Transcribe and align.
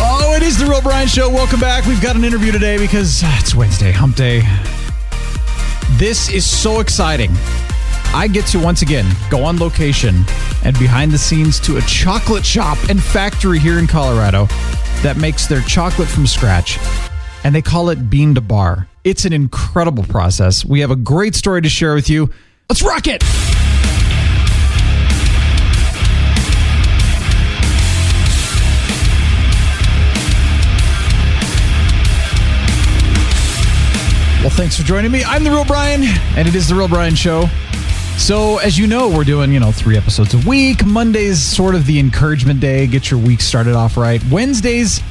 Oh, 0.00 0.34
it 0.36 0.44
is 0.44 0.56
the 0.56 0.64
Real 0.64 0.80
Brian 0.80 1.08
Show. 1.08 1.28
Welcome 1.28 1.58
back. 1.58 1.84
We've 1.84 2.00
got 2.00 2.14
an 2.14 2.22
interview 2.22 2.52
today 2.52 2.78
because 2.78 3.20
uh, 3.24 3.36
it's 3.40 3.52
Wednesday, 3.52 3.90
hump 3.90 4.14
day. 4.14 4.42
This 5.98 6.30
is 6.30 6.48
so 6.48 6.78
exciting. 6.78 7.32
I 8.14 8.28
get 8.32 8.46
to 8.46 8.60
once 8.60 8.82
again 8.82 9.04
go 9.28 9.42
on 9.42 9.58
location 9.58 10.24
and 10.64 10.78
behind 10.78 11.10
the 11.10 11.18
scenes 11.18 11.58
to 11.60 11.78
a 11.78 11.80
chocolate 11.80 12.46
shop 12.46 12.78
and 12.88 13.02
factory 13.02 13.58
here 13.58 13.80
in 13.80 13.88
Colorado 13.88 14.46
that 15.02 15.16
makes 15.16 15.48
their 15.48 15.62
chocolate 15.62 16.08
from 16.08 16.28
scratch. 16.28 16.78
And 17.42 17.52
they 17.52 17.62
call 17.62 17.90
it 17.90 18.08
bean 18.08 18.36
to 18.36 18.40
bar. 18.40 18.86
It's 19.02 19.24
an 19.24 19.32
incredible 19.32 20.04
process. 20.04 20.64
We 20.64 20.78
have 20.80 20.92
a 20.92 20.96
great 20.96 21.34
story 21.34 21.62
to 21.62 21.68
share 21.68 21.94
with 21.94 22.08
you. 22.08 22.30
Let's 22.68 22.82
rock 22.82 23.08
it! 23.08 23.24
Well, 34.48 34.56
thanks 34.56 34.78
for 34.78 34.82
joining 34.82 35.12
me. 35.12 35.22
I'm 35.24 35.44
the 35.44 35.50
Real 35.50 35.66
Brian, 35.66 36.02
and 36.02 36.48
it 36.48 36.54
is 36.54 36.68
the 36.68 36.74
Real 36.74 36.88
Brian 36.88 37.14
Show. 37.14 37.50
So, 38.16 38.56
as 38.56 38.78
you 38.78 38.86
know, 38.86 39.10
we're 39.10 39.24
doing, 39.24 39.52
you 39.52 39.60
know, 39.60 39.72
three 39.72 39.94
episodes 39.94 40.32
a 40.32 40.48
week. 40.48 40.86
Monday's 40.86 41.38
sort 41.38 41.74
of 41.74 41.84
the 41.84 41.98
encouragement 41.98 42.58
day, 42.58 42.86
get 42.86 43.10
your 43.10 43.20
week 43.20 43.42
started 43.42 43.74
off 43.74 43.98
right. 43.98 44.24
Wednesdays, 44.30 45.02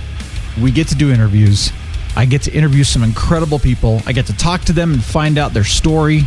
we 0.59 0.71
get 0.71 0.87
to 0.87 0.95
do 0.95 1.11
interviews. 1.11 1.71
I 2.15 2.25
get 2.25 2.41
to 2.43 2.51
interview 2.51 2.83
some 2.83 3.03
incredible 3.03 3.59
people. 3.59 4.01
I 4.07 4.11
get 4.11 4.25
to 4.25 4.35
talk 4.35 4.61
to 4.61 4.73
them 4.73 4.93
and 4.93 5.03
find 5.03 5.37
out 5.37 5.53
their 5.53 5.63
story, 5.63 6.21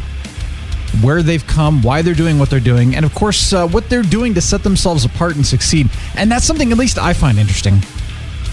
where 1.03 1.21
they've 1.21 1.45
come, 1.49 1.83
why 1.83 2.03
they're 2.03 2.15
doing 2.15 2.39
what 2.39 2.49
they're 2.49 2.61
doing, 2.61 2.95
and 2.95 3.05
of 3.05 3.12
course, 3.12 3.53
uh, 3.53 3.67
what 3.67 3.89
they're 3.89 4.03
doing 4.03 4.34
to 4.34 4.41
set 4.41 4.62
themselves 4.62 5.05
apart 5.05 5.34
and 5.34 5.45
succeed. 5.45 5.91
And 6.15 6.31
that's 6.31 6.45
something 6.45 6.71
at 6.71 6.79
least 6.79 6.97
I 6.97 7.15
find 7.15 7.41
interesting. 7.41 7.83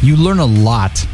You 0.01 0.15
learn 0.15 0.39
a 0.39 0.47
lot 0.47 1.05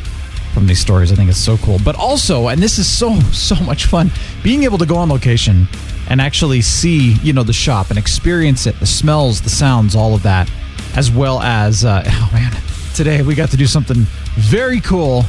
from 0.54 0.68
these 0.68 0.80
stories. 0.80 1.12
I 1.12 1.16
think 1.16 1.30
it's 1.30 1.40
so 1.40 1.58
cool. 1.58 1.80
But 1.84 1.96
also, 1.96 2.48
and 2.48 2.62
this 2.62 2.78
is 2.78 2.88
so 2.88 3.20
so 3.32 3.56
much 3.56 3.86
fun, 3.86 4.12
being 4.44 4.64
able 4.64 4.78
to 4.78 4.86
go 4.86 4.96
on 4.96 5.10
location 5.10 5.68
and 6.10 6.22
actually 6.22 6.62
see, 6.62 7.14
you 7.24 7.34
know, 7.34 7.44
the 7.44 7.54
shop 7.54 7.90
and 7.90 7.98
experience 7.98 8.68
it, 8.68 8.80
the 8.80 8.86
smells, 8.86 9.42
the 9.42 9.50
sounds, 9.50 9.96
all 9.96 10.14
of 10.14 10.24
that, 10.24 10.50
as 10.96 11.10
well 11.10 11.42
as 11.42 11.86
uh, 11.86 12.04
oh 12.08 12.30
man, 12.34 12.54
today 12.96 13.22
we 13.22 13.36
got 13.36 13.50
to 13.52 13.58
do 13.58 13.66
something 13.66 14.06
very 14.36 14.80
cool, 14.82 15.24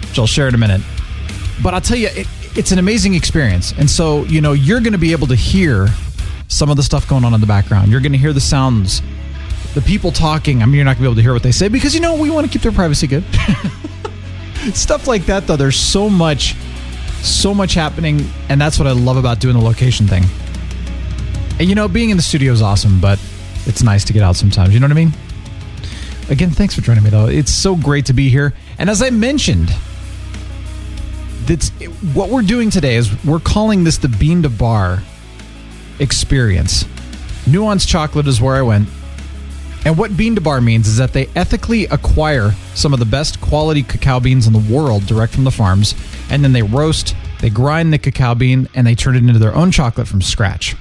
which 0.00 0.18
I'll 0.18 0.26
share 0.26 0.48
in 0.48 0.54
a 0.54 0.58
minute. 0.58 0.80
But 1.62 1.74
I'll 1.74 1.80
tell 1.80 1.98
you, 1.98 2.08
it, 2.12 2.26
it's 2.56 2.72
an 2.72 2.78
amazing 2.78 3.14
experience, 3.14 3.72
and 3.78 3.88
so 3.88 4.24
you 4.24 4.40
know 4.40 4.52
you're 4.52 4.80
going 4.80 4.92
to 4.92 4.98
be 4.98 5.12
able 5.12 5.26
to 5.28 5.36
hear 5.36 5.88
some 6.52 6.70
of 6.70 6.76
the 6.76 6.82
stuff 6.82 7.08
going 7.08 7.24
on 7.24 7.34
in 7.34 7.40
the 7.40 7.46
background. 7.46 7.90
You're 7.90 8.00
going 8.00 8.12
to 8.12 8.18
hear 8.18 8.32
the 8.32 8.40
sounds. 8.40 9.02
The 9.74 9.80
people 9.80 10.12
talking, 10.12 10.62
I 10.62 10.66
mean, 10.66 10.74
you're 10.74 10.84
not 10.84 10.98
going 10.98 10.98
to 10.98 11.02
be 11.02 11.06
able 11.06 11.14
to 11.16 11.22
hear 11.22 11.32
what 11.32 11.42
they 11.42 11.50
say 11.50 11.68
because, 11.68 11.94
you 11.94 12.00
know, 12.00 12.14
we 12.14 12.28
want 12.28 12.46
to 12.46 12.52
keep 12.52 12.60
their 12.60 12.72
privacy 12.72 13.06
good. 13.06 13.24
stuff 14.70 15.08
like 15.08 15.26
that 15.26 15.46
though 15.46 15.56
there's 15.56 15.76
so 15.76 16.08
much 16.08 16.54
so 17.20 17.52
much 17.52 17.74
happening 17.74 18.24
and 18.48 18.60
that's 18.60 18.78
what 18.78 18.86
i 18.86 18.92
love 18.92 19.16
about 19.16 19.40
doing 19.40 19.56
the 19.56 19.62
location 19.62 20.06
thing. 20.06 20.24
And 21.58 21.68
you 21.68 21.74
know 21.74 21.88
being 21.88 22.10
in 22.10 22.16
the 22.16 22.22
studio 22.22 22.52
is 22.52 22.62
awesome 22.62 23.00
but 23.00 23.20
it's 23.66 23.82
nice 23.82 24.04
to 24.04 24.12
get 24.12 24.22
out 24.22 24.36
sometimes 24.36 24.72
you 24.74 24.80
know 24.80 24.86
what 24.86 24.92
i 24.92 24.94
mean? 24.94 25.12
Again 26.30 26.50
thanks 26.50 26.74
for 26.74 26.80
joining 26.80 27.02
me 27.02 27.10
though. 27.10 27.26
It's 27.26 27.52
so 27.52 27.76
great 27.76 28.06
to 28.06 28.12
be 28.12 28.28
here. 28.28 28.54
And 28.78 28.88
as 28.88 29.02
i 29.02 29.10
mentioned 29.10 29.70
that's 31.44 31.70
what 32.14 32.30
we're 32.30 32.42
doing 32.42 32.70
today 32.70 32.94
is 32.94 33.24
we're 33.24 33.40
calling 33.40 33.82
this 33.84 33.98
the 33.98 34.08
bean 34.08 34.42
to 34.42 34.48
bar 34.48 35.02
experience. 35.98 36.84
Nuance 37.46 37.84
chocolate 37.84 38.28
is 38.28 38.40
where 38.40 38.54
i 38.54 38.62
went 38.62 38.88
and 39.84 39.98
what 39.98 40.16
bean 40.16 40.34
to 40.36 40.40
bar 40.40 40.60
means 40.60 40.86
is 40.86 40.96
that 40.98 41.12
they 41.12 41.28
ethically 41.34 41.86
acquire 41.86 42.52
some 42.74 42.92
of 42.92 43.00
the 43.00 43.04
best 43.04 43.40
quality 43.40 43.82
cacao 43.82 44.20
beans 44.20 44.46
in 44.46 44.52
the 44.52 44.72
world 44.72 45.06
direct 45.06 45.32
from 45.32 45.44
the 45.44 45.50
farms, 45.50 45.94
and 46.30 46.44
then 46.44 46.52
they 46.52 46.62
roast, 46.62 47.16
they 47.40 47.50
grind 47.50 47.92
the 47.92 47.98
cacao 47.98 48.34
bean, 48.34 48.68
and 48.74 48.86
they 48.86 48.94
turn 48.94 49.16
it 49.16 49.18
into 49.18 49.38
their 49.38 49.54
own 49.54 49.72
chocolate 49.72 50.06
from 50.06 50.22
scratch. 50.22 50.76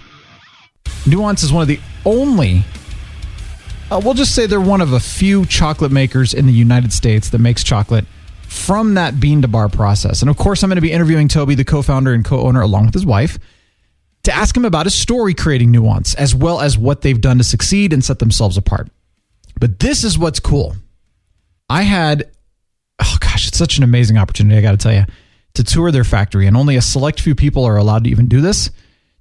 Nuance 1.08 1.42
is 1.42 1.52
one 1.52 1.64
of 1.64 1.68
the 1.68 1.80
only, 2.06 2.64
uh, 3.90 4.00
we'll 4.04 4.14
just 4.14 4.36
say 4.36 4.46
they're 4.46 4.62
one 4.62 4.82
of 4.82 4.94
a 4.94 5.00
few 5.00 5.46
chocolate 5.46 5.92
makers 5.92 6.34
in 6.34 6.46
the 6.46 6.54
United 6.54 6.94
States 6.94 7.30
that 7.30 7.40
makes 7.40 7.64
chocolate 7.64 8.06
from 8.44 8.94
that 8.94 9.20
bean 9.20 9.42
to 9.42 9.48
bar 9.48 9.68
process. 9.68 10.22
And 10.22 10.30
of 10.30 10.38
course, 10.38 10.62
I'm 10.62 10.70
going 10.70 10.76
to 10.76 10.82
be 10.82 10.92
interviewing 10.92 11.28
Toby, 11.28 11.56
the 11.56 11.66
co 11.66 11.82
founder 11.82 12.14
and 12.14 12.24
co 12.24 12.42
owner, 12.42 12.62
along 12.62 12.86
with 12.86 12.94
his 12.94 13.06
wife 13.06 13.40
to 14.24 14.34
ask 14.34 14.56
him 14.56 14.66
about 14.66 14.86
his 14.86 14.96
story 14.96 15.34
creating 15.34 15.72
nuance, 15.72 16.14
as 16.16 16.36
well 16.36 16.62
as 16.62 16.78
what 16.78 17.02
they've 17.02 17.22
done 17.22 17.38
to 17.38 17.44
succeed 17.44 17.94
and 17.94 18.04
set 18.04 18.20
themselves 18.20 18.58
apart. 18.58 18.90
But 19.60 19.80
this 19.80 20.04
is 20.04 20.18
what's 20.18 20.40
cool. 20.40 20.76
I 21.70 21.84
had, 21.84 22.30
oh 23.00 23.18
gosh, 23.20 23.48
it's 23.48 23.58
such 23.58 23.78
an 23.78 23.84
amazing 23.84 24.18
opportunity, 24.18 24.58
I 24.58 24.62
got 24.62 24.72
to 24.72 24.78
tell 24.78 24.94
you, 24.94 25.06
to 25.56 25.64
tour 25.64 25.92
their 25.92 26.04
factory. 26.04 26.48
And 26.48 26.56
only 26.56 26.76
a 26.76 26.82
select 26.82 27.22
few 27.22 27.36
people 27.36 27.66
are 27.66 27.78
allowed 27.78 28.04
to 28.04 28.10
even 28.10 28.28
do 28.28 28.42
this 28.42 28.70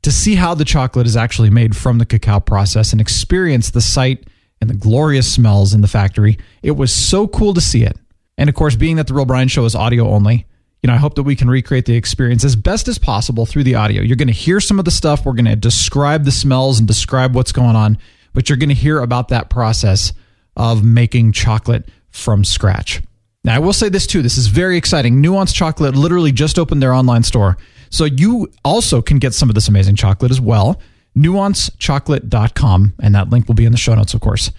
to 0.03 0.11
see 0.11 0.34
how 0.34 0.55
the 0.55 0.65
chocolate 0.65 1.06
is 1.06 1.17
actually 1.17 1.50
made 1.50 1.77
from 1.77 1.99
the 1.99 2.06
cacao 2.06 2.41
process 2.41 2.93
and 2.93 3.00
experience 3.00 3.71
the 3.71 3.81
site 3.81 4.27
and 4.61 4.69
the 4.69 4.75
glorious 4.75 5.31
smells 5.31 5.75
in 5.75 5.81
the 5.81 5.88
factory. 5.88 6.38
It 6.62 6.72
was 6.72 6.93
so 6.93 7.27
cool 7.27 7.55
to 7.55 7.61
see 7.61 7.82
it. 7.82 7.97
And 8.38 8.49
of 8.49 8.55
course, 8.55 8.77
being 8.77 8.97
that 8.97 9.06
the 9.06 9.15
Real 9.15 9.27
Brian 9.27 9.49
show 9.49 9.65
is 9.65 9.75
audio 9.75 10.09
only, 10.09 10.47
you 10.83 10.89
know, 10.89 10.95
I 10.95 10.97
hope 10.99 11.15
that 11.17 11.25
we 11.25 11.37
can 11.37 11.51
recreate 11.51 11.85
the 11.85 11.95
experience 11.95 12.45
as 12.45 12.57
best 12.57 12.89
as 12.89 12.99
possible 12.99 13.45
through 13.45 13.65
the 13.65 13.75
audio. 13.75 14.03
You're 14.03 14.17
going 14.17 14.29
to 14.29 14.35
hear 14.35 14.61
some 14.61 14.79
of 14.79 14.85
the 14.85 14.91
stuff. 14.91 15.27
We're 15.27 15.35
going 15.35 15.45
to 15.45 15.57
describe 15.57 16.25
the 16.25 16.33
smells 16.33 16.79
and 16.79 16.89
describe 16.89 17.35
what's 17.35 17.53
going 17.53 17.77
on, 17.77 17.99
but 18.33 18.49
you're 18.49 18.59
going 18.59 18.71
to 18.71 18.75
hear 18.75 19.01
about 19.01 19.29
that 19.29 19.51
process 19.51 20.13
of 20.57 20.83
making 20.83 21.33
chocolate 21.33 21.89
from 22.11 22.45
scratch. 22.45 23.03
Now, 23.45 23.57
I 23.57 23.59
will 23.59 23.73
say 23.73 23.89
this 23.89 24.07
too. 24.07 24.23
This 24.23 24.39
is 24.39 24.47
very 24.47 24.77
exciting. 24.77 25.21
Nuance 25.21 25.53
Chocolate 25.53 25.95
literally 25.95 26.33
just 26.33 26.59
opened 26.59 26.83
their 26.83 26.93
online 26.93 27.23
store. 27.23 27.57
So 27.91 28.05
you 28.05 28.51
also 28.65 29.03
can 29.03 29.19
get 29.19 29.35
some 29.35 29.49
of 29.49 29.55
this 29.55 29.69
amazing 29.69 29.97
chocolate 29.97 30.31
as 30.31 30.41
well. 30.41 30.81
Nuancechocolate.com. 31.17 32.95
And 33.01 33.15
that 33.15 33.31
link 33.31 33.49
will 33.49 33.55
be 33.55 33.65
in 33.65 33.73
the 33.73 33.79
show 33.79 33.95
notes, 33.95 34.15
of 34.15 34.21
course. 34.21 34.51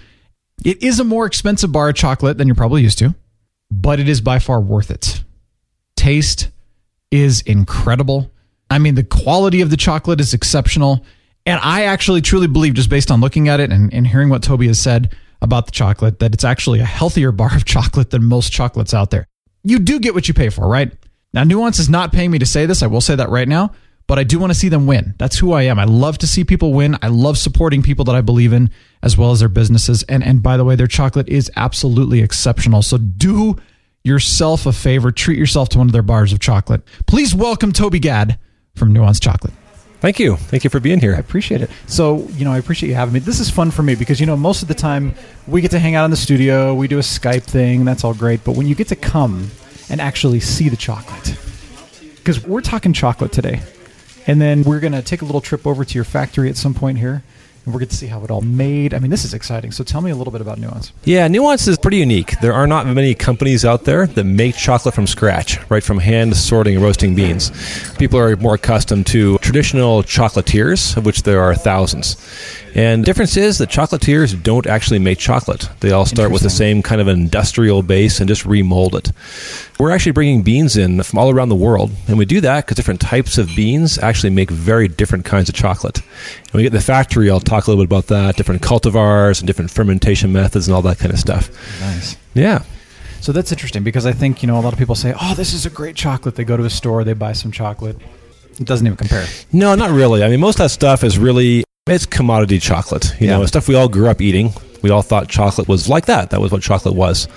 It 0.64 0.82
is 0.84 1.00
a 1.00 1.04
more 1.04 1.26
expensive 1.26 1.72
bar 1.72 1.90
of 1.90 1.96
chocolate 1.96 2.38
than 2.38 2.48
you're 2.48 2.56
probably 2.56 2.84
used 2.84 3.00
to, 3.00 3.16
but 3.72 4.00
it 4.00 4.08
is 4.08 4.22
by 4.22 4.38
far 4.40 4.62
worth 4.62 4.92
it 4.92 5.24
taste 6.02 6.50
is 7.12 7.42
incredible. 7.42 8.32
I 8.72 8.80
mean, 8.80 8.96
the 8.96 9.04
quality 9.04 9.62
of 9.62 9.70
the 9.70 9.78
chocolate 9.78 10.20
is 10.20 10.34
exceptional. 10.34 11.06
And 11.46 11.60
I 11.62 11.84
actually 11.84 12.22
truly 12.22 12.48
believe, 12.48 12.74
just 12.74 12.90
based 12.90 13.12
on 13.12 13.22
looking 13.22 13.50
at 13.50 13.60
it 13.60 13.72
and, 13.72 13.94
and 13.94 14.08
hearing 14.08 14.30
what 14.30 14.42
Toby 14.42 14.66
has 14.66 14.80
said 14.80 15.16
about 15.44 15.68
the 15.68 15.72
chocolate, 15.72 16.18
that 16.20 16.34
it's 16.34 16.44
actually 16.44 16.80
a 16.80 16.86
healthier 16.86 17.32
bar 17.42 17.56
of 17.56 17.66
chocolate 17.66 18.10
than 18.10 18.24
most 18.24 18.52
chocolates 18.52 18.96
out 18.96 19.12
there. 19.12 19.28
You 19.64 19.78
do 19.78 20.00
get 20.00 20.16
what 20.16 20.28
you 20.28 20.34
pay 20.34 20.50
for, 20.50 20.68
right? 20.68 20.92
Now, 21.34 21.44
Nuance 21.44 21.78
is 21.78 21.90
not 21.90 22.12
paying 22.12 22.32
me 22.32 22.40
to 22.40 22.46
say 22.48 22.66
this. 22.66 22.82
I 22.82 22.88
will 22.88 23.00
say 23.00 23.16
that 23.16 23.30
right 23.30 23.48
now, 23.48 23.72
but 24.08 24.18
I 24.18 24.24
do 24.24 24.40
want 24.40 24.52
to 24.52 24.58
see 24.58 24.70
them 24.70 24.88
win. 24.88 25.14
That's 25.20 25.38
who 25.38 25.54
I 25.54 25.64
am. 25.64 25.78
I 25.78 25.84
love 25.84 26.18
to 26.20 26.28
see 26.28 26.44
people 26.44 26.74
win. 26.74 26.98
I 27.04 27.10
love 27.10 27.38
supporting 27.38 27.84
people 27.84 28.06
that 28.06 28.16
I 28.16 28.22
believe 28.22 28.54
in 28.54 28.72
as 29.04 29.18
well 29.18 29.32
as 29.32 29.40
their 29.40 29.50
businesses. 29.50 30.02
And, 30.10 30.24
and 30.24 30.42
by 30.42 30.58
the 30.58 30.66
way, 30.66 30.76
their 30.76 30.88
chocolate 30.88 31.30
is 31.30 31.52
absolutely 31.56 32.22
exceptional. 32.22 32.82
So 32.82 32.98
do 32.98 33.58
yourself 34.04 34.66
a 34.66 34.72
favor, 34.72 35.12
treat 35.12 35.38
yourself 35.38 35.70
to 35.70 35.78
one 35.78 35.88
of 35.88 35.94
their 35.94 36.02
bars 36.02 36.34
of 36.34 36.40
chocolate. 36.40 36.82
Please 37.06 37.36
welcome 37.36 37.72
Toby 37.72 38.00
Gadd 38.00 38.40
from 38.76 38.94
Nuance 38.94 39.20
Chocolate. 39.20 39.54
Thank 40.00 40.18
you. 40.18 40.36
Thank 40.36 40.64
you 40.64 40.72
for 40.72 40.80
being 40.80 41.00
here. 41.00 41.14
I 41.14 41.20
appreciate 41.20 41.62
it. 41.62 41.70
So, 41.86 42.28
you 42.30 42.44
know, 42.44 42.52
I 42.52 42.58
appreciate 42.58 42.90
you 42.90 42.96
having 42.96 43.14
me. 43.14 43.20
This 43.20 43.40
is 43.40 43.52
fun 43.52 43.70
for 43.70 43.84
me 43.84 43.94
because, 43.94 44.20
you 44.20 44.26
know, 44.26 44.36
most 44.36 44.64
of 44.64 44.68
the 44.68 44.74
time 44.74 45.14
we 45.46 45.62
get 45.62 45.70
to 45.72 45.80
hang 45.80 45.94
out 45.94 46.06
in 46.06 46.12
the 46.12 46.18
studio, 46.18 46.74
we 46.74 46.88
do 46.88 46.98
a 46.98 47.02
Skype 47.02 47.44
thing, 47.44 47.86
that's 47.86 48.04
all 48.04 48.16
great. 48.16 48.44
But 48.44 48.56
when 48.56 48.66
you 48.66 48.74
get 48.74 48.88
to 48.88 48.96
come 48.96 49.52
and 49.90 50.02
actually 50.02 50.40
see 50.40 50.70
the 50.70 50.78
chocolate, 50.78 51.38
because 52.16 52.44
we're 52.44 52.62
talking 52.62 52.94
chocolate 52.94 53.32
today, 53.32 53.62
and 54.26 54.42
then 54.42 54.64
we're 54.64 54.80
going 54.80 54.94
to 54.94 55.04
take 55.04 55.22
a 55.22 55.26
little 55.26 55.42
trip 55.42 55.68
over 55.68 55.86
to 55.86 55.96
your 55.96 56.04
factory 56.04 56.50
at 56.50 56.58
some 56.58 56.74
point 56.74 56.98
here 56.98 57.24
and 57.66 57.74
we're 57.74 57.80
going 57.80 57.90
to 57.90 57.96
see 57.96 58.08
how 58.08 58.24
it 58.24 58.32
all 58.32 58.42
made. 58.42 58.94
I 58.94 59.00
mean, 59.00 59.12
this 59.12 59.24
is 59.24 59.34
exciting. 59.34 59.72
So 59.72 59.84
tell 59.84 60.02
me 60.02 60.10
a 60.10 60.16
little 60.16 60.32
bit 60.32 60.42
about 60.42 60.58
Nuance. 60.58 60.92
Yeah, 61.04 61.28
Nuance 61.28 61.68
is 61.68 61.78
pretty 61.78 61.98
unique. 61.98 62.40
There 62.40 62.54
are 62.54 62.66
not 62.66 62.88
many 62.88 63.14
companies 63.14 63.64
out 63.66 63.86
there 63.86 64.08
that 64.08 64.24
make 64.24 64.56
chocolate 64.56 64.96
from 64.96 65.06
scratch, 65.06 65.60
right 65.70 65.84
from 65.84 66.00
hand 66.00 66.36
sorting 66.36 66.76
and 66.76 66.84
roasting 66.84 67.16
beans. 67.16 67.52
People 67.98 68.20
are 68.20 68.36
more 68.38 68.56
accustomed 68.56 69.06
to 69.08 69.38
traditional 69.40 70.02
chocolatiers, 70.04 70.98
of 70.98 71.06
which 71.06 71.24
there 71.24 71.42
are 71.42 71.54
thousands. 71.54 72.18
And 72.74 73.04
the 73.04 73.06
difference 73.06 73.36
is 73.36 73.58
that 73.58 73.70
chocolatiers 73.70 74.42
don't 74.42 74.66
actually 74.66 75.00
make 75.00 75.18
chocolate. 75.20 75.70
They 75.82 75.92
all 75.92 76.06
start 76.06 76.32
with 76.32 76.42
the 76.42 76.50
same 76.50 76.82
kind 76.82 77.02
of 77.02 77.08
industrial 77.08 77.82
base 77.82 78.20
and 78.20 78.28
just 78.28 78.46
remold 78.46 78.96
it. 78.96 79.12
We're 79.78 79.92
actually 79.92 80.14
bringing 80.14 80.42
beans 80.42 80.78
in 80.78 81.04
from 81.04 81.20
all 81.20 81.30
around 81.30 81.50
the 81.50 81.56
world, 81.56 81.92
and 82.08 82.18
we 82.18 82.26
do 82.26 82.40
that 82.42 82.66
because 82.66 82.76
different 82.76 83.02
types 83.02 83.38
of 83.38 83.48
beans 83.56 83.98
actually 83.98 84.30
make 84.30 84.50
very 84.50 84.88
different 84.88 85.26
kinds 85.26 85.50
of 85.50 85.56
chocolate. 85.56 85.98
And 85.98 86.54
we 86.54 86.64
get 86.64 86.72
the 86.72 86.82
factory, 86.82 87.30
I'll 87.30 87.40
talk 87.40 87.68
a 87.68 87.72
little 87.72 87.84
bit 87.84 87.90
about 87.90 88.08
that, 88.08 88.38
different 88.38 88.62
cultivars 88.62 89.40
and 89.40 89.48
different 89.48 89.72
fermentation 89.72 90.32
methods 90.32 90.68
and 90.68 90.76
all 90.76 90.82
that 90.84 91.00
kind 91.00 91.12
of 91.12 91.20
stuff. 91.20 91.50
Nice. 91.82 92.16
Yeah. 92.34 92.64
So 93.20 93.32
that's 93.32 93.52
interesting 93.52 93.84
because 93.84 94.06
I 94.06 94.14
think, 94.14 94.42
you 94.42 94.48
know, 94.48 94.58
a 94.58 94.62
lot 94.62 94.74
of 94.74 94.80
people 94.80 94.96
say, 94.96 95.14
oh, 95.20 95.36
this 95.36 95.54
is 95.54 95.66
a 95.66 95.70
great 95.70 95.96
chocolate. 95.96 96.36
They 96.36 96.44
go 96.44 96.58
to 96.58 96.64
a 96.64 96.70
store, 96.70 97.04
they 97.04 97.14
buy 97.14 97.34
some 97.34 97.52
chocolate. 97.52 97.98
It 98.60 98.66
doesn't 98.66 98.86
even 98.86 98.98
compare. 98.98 99.26
No, 99.52 99.76
not 99.76 99.92
really. 99.92 100.24
I 100.24 100.30
mean, 100.30 100.40
most 100.40 100.56
of 100.56 100.64
that 100.66 100.70
stuff 100.70 101.04
is 101.04 101.18
really 101.18 101.64
it's 101.90 102.06
commodity 102.06 102.60
chocolate. 102.60 103.12
You 103.20 103.28
Yeah. 103.28 103.38
know, 103.38 103.46
stuff 103.48 103.68
we 103.68 103.74
all 103.74 103.90
grew 103.90 104.08
up 104.08 104.22
eating. 104.22 104.54
We 104.84 104.92
all 104.92 105.02
thought 105.02 105.28
chocolate 105.28 105.68
was 105.68 105.90
like 105.90 106.06
that. 106.06 106.30
That 106.30 106.40
was 106.40 106.52
what 106.52 106.62
chocolate 106.62 106.94
was. 106.94 107.28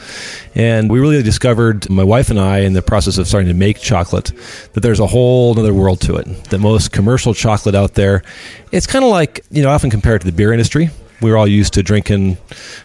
And 0.54 0.90
we 0.90 1.00
really 1.00 1.22
discovered, 1.22 1.88
my 1.88 2.04
wife 2.04 2.28
and 2.28 2.38
I, 2.38 2.58
in 2.58 2.74
the 2.74 2.82
process 2.82 3.16
of 3.16 3.26
starting 3.26 3.48
to 3.48 3.54
make 3.54 3.80
chocolate, 3.80 4.32
that 4.74 4.80
there's 4.80 5.00
a 5.00 5.06
whole 5.06 5.58
other 5.58 5.72
world 5.72 6.00
to 6.02 6.16
it. 6.16 6.44
The 6.50 6.58
most 6.58 6.92
commercial 6.92 7.32
chocolate 7.32 7.74
out 7.74 7.94
there, 7.94 8.22
it's 8.70 8.86
kind 8.86 9.02
of 9.02 9.10
like, 9.10 9.42
you 9.50 9.62
know, 9.62 9.70
I 9.70 9.74
often 9.74 9.88
compare 9.90 10.14
it 10.16 10.18
to 10.20 10.26
the 10.26 10.32
beer 10.32 10.52
industry. 10.52 10.90
We 11.22 11.30
were 11.30 11.38
all 11.38 11.48
used 11.48 11.72
to 11.74 11.82
drinking 11.82 12.36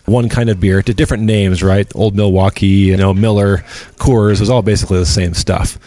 one 0.05 0.29
kind 0.29 0.49
of 0.49 0.61
beer 0.61 0.81
to 0.81 0.93
different 0.93 1.23
names, 1.23 1.61
right? 1.61 1.87
Old 1.93 2.15
Milwaukee, 2.15 2.67
you 2.67 2.95
know, 2.95 3.13
Miller, 3.13 3.65
Coors, 3.97 4.35
it 4.35 4.39
was 4.41 4.49
all 4.49 4.61
basically 4.61 4.99
the 4.99 5.05
same 5.05 5.33
stuff. 5.33 5.77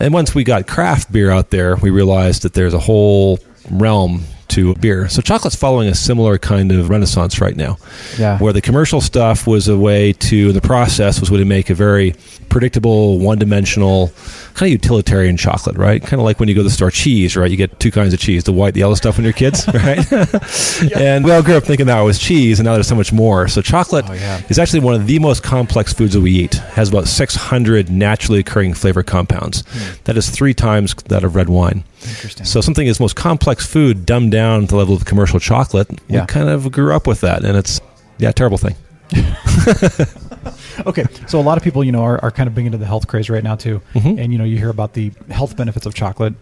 And 0.00 0.14
once 0.14 0.34
we 0.34 0.42
got 0.42 0.66
craft 0.66 1.12
beer 1.12 1.30
out 1.30 1.50
there, 1.50 1.76
we 1.76 1.90
realized 1.90 2.42
that 2.42 2.54
there's 2.54 2.72
a 2.72 2.78
whole 2.78 3.38
realm 3.70 4.22
to 4.48 4.74
beer. 4.76 5.08
So 5.08 5.20
chocolate's 5.22 5.56
following 5.56 5.88
a 5.88 5.94
similar 5.94 6.38
kind 6.38 6.72
of 6.72 6.88
renaissance 6.90 7.40
right 7.40 7.56
now. 7.56 7.78
Yeah. 8.18 8.38
Where 8.38 8.52
the 8.52 8.60
commercial 8.62 9.00
stuff 9.00 9.46
was 9.46 9.68
a 9.68 9.76
way 9.78 10.12
to 10.14 10.52
the 10.52 10.60
process 10.60 11.20
was 11.20 11.30
way 11.30 11.38
to 11.38 11.44
make 11.44 11.70
a 11.70 11.74
very 11.74 12.14
predictable, 12.48 13.18
one-dimensional 13.18 14.08
kind 14.54 14.68
of 14.68 14.72
utilitarian 14.72 15.36
chocolate, 15.36 15.76
right? 15.76 16.00
Kind 16.00 16.14
of 16.14 16.24
like 16.24 16.40
when 16.40 16.48
you 16.48 16.54
go 16.54 16.60
to 16.60 16.64
the 16.64 16.70
store 16.70 16.90
cheese, 16.90 17.36
right? 17.36 17.50
You 17.50 17.56
get 17.58 17.78
two 17.78 17.90
kinds 17.90 18.14
of 18.14 18.20
cheese, 18.20 18.44
the 18.44 18.52
white, 18.52 18.72
the 18.74 18.80
yellow 18.80 18.94
stuff 18.94 19.16
when 19.18 19.24
you're 19.24 19.32
kids, 19.34 19.66
right? 19.74 20.04
And 20.96 21.24
we 21.24 21.30
all 21.32 21.42
grew 21.42 21.56
up 21.56 21.64
thinking 21.64 21.86
that 21.86 22.00
was 22.00 22.18
cheese 22.18 22.58
and 22.58 22.64
now 22.66 22.74
there's 22.74 22.88
so 22.88 22.94
much 22.94 23.12
more. 23.12 23.48
So 23.48 23.60
chocolate 23.62 24.06
Oh, 24.08 24.14
yeah. 24.14 24.40
is 24.48 24.58
actually 24.58 24.80
one 24.80 24.94
of 24.94 25.06
the 25.06 25.18
most 25.18 25.42
complex 25.42 25.92
foods 25.92 26.14
that 26.14 26.20
we 26.20 26.30
eat. 26.32 26.54
It 26.54 26.60
has 26.60 26.88
about 26.88 27.06
600 27.08 27.90
naturally 27.90 28.40
occurring 28.40 28.74
flavor 28.74 29.02
compounds. 29.02 29.64
Hmm. 29.68 29.94
That 30.04 30.16
is 30.16 30.30
3 30.30 30.54
times 30.54 30.94
that 31.08 31.24
of 31.24 31.34
red 31.36 31.48
wine. 31.48 31.84
Interesting. 32.02 32.46
So 32.46 32.60
something 32.60 32.86
is 32.86 33.00
most 33.00 33.16
complex 33.16 33.66
food 33.66 34.06
dumbed 34.06 34.30
down 34.32 34.62
to 34.62 34.66
the 34.68 34.76
level 34.76 34.94
of 34.94 35.04
commercial 35.04 35.40
chocolate. 35.40 35.88
Yeah. 36.08 36.20
We 36.22 36.26
kind 36.26 36.48
of 36.48 36.70
grew 36.70 36.94
up 36.94 37.06
with 37.06 37.20
that, 37.22 37.44
and 37.44 37.56
it's 37.56 37.80
yeah, 38.18 38.32
terrible 38.32 38.58
thing. 38.58 38.76
Okay, 40.86 41.04
so 41.26 41.40
a 41.40 41.42
lot 41.42 41.58
of 41.58 41.64
people, 41.64 41.82
you 41.82 41.90
know, 41.90 42.02
are, 42.04 42.22
are 42.24 42.30
kind 42.30 42.46
of 42.46 42.54
big 42.54 42.64
into 42.64 42.78
the 42.78 42.86
health 42.86 43.08
craze 43.08 43.28
right 43.28 43.42
now 43.42 43.56
too, 43.56 43.80
Mhm. 43.94 44.18
and 44.22 44.32
you 44.32 44.38
know, 44.38 44.44
you 44.44 44.56
hear 44.58 44.68
about 44.70 44.92
the 44.94 45.10
health 45.28 45.56
benefits 45.56 45.86
of 45.86 45.92
chocolate. 45.94 46.34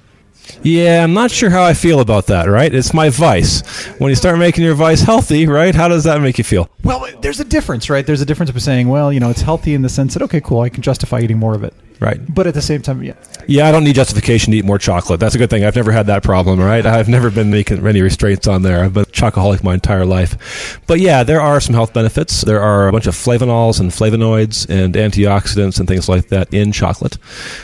Yeah, 0.62 1.02
I'm 1.02 1.14
not 1.14 1.30
sure 1.30 1.48
how 1.48 1.62
I 1.64 1.72
feel 1.72 2.00
about 2.00 2.26
that. 2.26 2.44
Right? 2.44 2.72
It's 2.72 2.92
my 2.92 3.08
vice. 3.08 3.62
When 3.98 4.10
you 4.10 4.14
start 4.14 4.38
making 4.38 4.62
your 4.62 4.74
vice 4.74 5.00
healthy, 5.00 5.46
right? 5.46 5.74
How 5.74 5.88
does 5.88 6.04
that 6.04 6.20
make 6.20 6.36
you 6.38 6.44
feel? 6.44 6.68
Well, 6.84 7.06
there's 7.22 7.40
a 7.40 7.44
difference, 7.44 7.88
right? 7.88 8.06
There's 8.06 8.20
a 8.20 8.26
difference 8.26 8.50
between 8.50 8.60
saying, 8.60 8.88
well, 8.88 9.10
you 9.12 9.18
know, 9.20 9.30
it's 9.30 9.40
healthy 9.40 9.72
in 9.72 9.80
the 9.82 9.88
sense 9.88 10.12
that 10.14 10.22
okay, 10.24 10.42
cool, 10.42 10.60
I 10.60 10.68
can 10.68 10.82
justify 10.82 11.20
eating 11.20 11.38
more 11.38 11.54
of 11.54 11.64
it, 11.64 11.72
Right. 11.98 12.20
but 12.34 12.46
at 12.46 12.54
the 12.54 12.62
same 12.62 12.82
time, 12.82 13.02
yeah, 13.02 13.14
Yeah, 13.46 13.68
I 13.68 13.72
don't 13.72 13.84
need 13.84 13.94
justification 13.94 14.50
to 14.52 14.58
eat 14.58 14.64
more 14.64 14.78
chocolate. 14.78 15.18
That's 15.20 15.34
a 15.34 15.38
good 15.38 15.50
thing. 15.50 15.64
I've 15.64 15.76
never 15.76 15.92
had 15.92 16.06
that 16.06 16.22
problem, 16.22 16.60
right? 16.60 16.84
I've 16.96 17.08
never 17.08 17.30
been 17.30 17.50
making 17.50 17.86
any 17.86 18.02
restraints 18.02 18.46
on 18.46 18.62
there. 18.62 18.84
I've 18.84 18.94
been 18.94 19.04
a 19.04 19.06
chocoholic 19.06 19.62
my 19.62 19.74
entire 19.74 20.04
life. 20.04 20.80
But 20.86 21.00
yeah, 21.00 21.22
there 21.22 21.40
are 21.40 21.60
some 21.60 21.74
health 21.74 21.92
benefits. 21.94 22.42
There 22.42 22.60
are 22.60 22.88
a 22.88 22.92
bunch 22.92 23.06
of 23.06 23.14
flavonols 23.14 23.80
and 23.80 23.90
flavonoids 23.90 24.68
and 24.68 24.94
antioxidants 24.94 25.78
and 25.78 25.88
things 25.88 26.08
like 26.08 26.28
that 26.28 26.52
in 26.52 26.72
chocolate. 26.72 27.18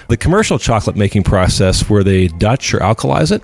The 0.09 0.17
commercial 0.17 0.59
chocolate 0.59 0.97
making 0.97 1.25
process 1.25 1.89
where 1.91 2.03
they 2.05 2.29
Dutch 2.29 2.73
or 2.75 2.79
alkalize 2.79 3.31
it 3.33 3.43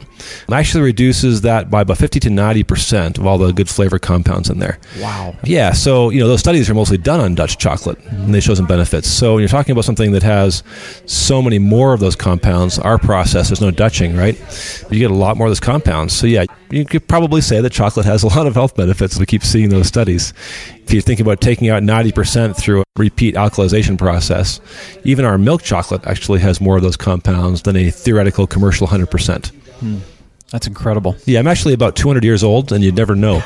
actually 0.50 0.82
reduces 0.82 1.42
that 1.42 1.70
by 1.70 1.82
about 1.82 1.98
50 1.98 2.20
to 2.20 2.28
90% 2.28 3.18
of 3.18 3.26
all 3.26 3.38
the 3.38 3.52
good 3.52 3.68
flavor 3.68 3.98
compounds 3.98 4.50
in 4.50 4.58
there. 4.58 4.78
wow, 5.00 5.34
Yeah, 5.44 5.72
so 5.72 6.10
you 6.10 6.20
know 6.20 6.28
those 6.28 6.40
studies 6.40 6.68
are 6.68 6.74
mostly 6.74 6.98
done 6.98 7.20
on 7.20 7.34
Dutch 7.34 7.58
chocolate, 7.58 7.98
and 8.06 8.34
they 8.34 8.40
show 8.40 8.54
some 8.54 8.66
benefits. 8.66 9.08
So 9.08 9.34
when 9.34 9.40
you're 9.40 9.48
talking 9.48 9.72
about 9.72 9.84
something 9.84 10.12
that 10.12 10.22
has 10.22 10.62
so 11.06 11.40
many 11.40 11.58
more 11.58 11.92
of 11.92 12.00
those 12.00 12.16
compounds, 12.16 12.78
our 12.78 12.98
process 12.98 13.48
there's 13.48 13.60
no 13.60 13.70
Dutching, 13.70 14.16
right? 14.16 14.36
You 14.90 14.98
get 14.98 15.10
a 15.10 15.14
lot 15.14 15.36
more 15.36 15.46
of 15.46 15.50
those 15.50 15.60
compounds. 15.60 16.14
So 16.14 16.26
yeah, 16.26 16.44
you 16.70 16.84
could 16.84 17.06
probably 17.06 17.40
say 17.40 17.60
that 17.60 17.70
chocolate 17.70 18.06
has 18.06 18.22
a 18.22 18.26
lot 18.28 18.46
of 18.46 18.54
health 18.54 18.74
benefits. 18.76 19.18
We 19.18 19.26
keep 19.26 19.44
seeing 19.44 19.68
those 19.68 19.86
studies. 19.86 20.32
If 20.84 20.92
you're 20.92 21.02
thinking 21.02 21.24
about 21.24 21.40
taking 21.40 21.68
out 21.68 21.82
90% 21.82 22.56
through 22.56 22.80
a 22.80 22.84
repeat 22.96 23.34
alkalization 23.34 23.98
process, 23.98 24.60
even 25.04 25.24
our 25.24 25.38
milk 25.38 25.62
chocolate 25.62 26.06
actually 26.06 26.40
has 26.40 26.60
more 26.60 26.76
of 26.76 26.82
those 26.82 26.96
compounds 26.96 27.62
than 27.62 27.76
a 27.76 27.90
theoretical 27.90 28.46
commercial 28.46 28.86
100%. 28.86 29.50
Hmm. 29.78 29.98
that's 30.50 30.66
incredible. 30.66 31.16
Yeah, 31.24 31.38
I'm 31.38 31.46
actually 31.46 31.74
about 31.74 31.94
200 31.94 32.24
years 32.24 32.42
old, 32.42 32.72
and 32.72 32.82
you'd 32.82 32.96
never 32.96 33.14
know. 33.14 33.42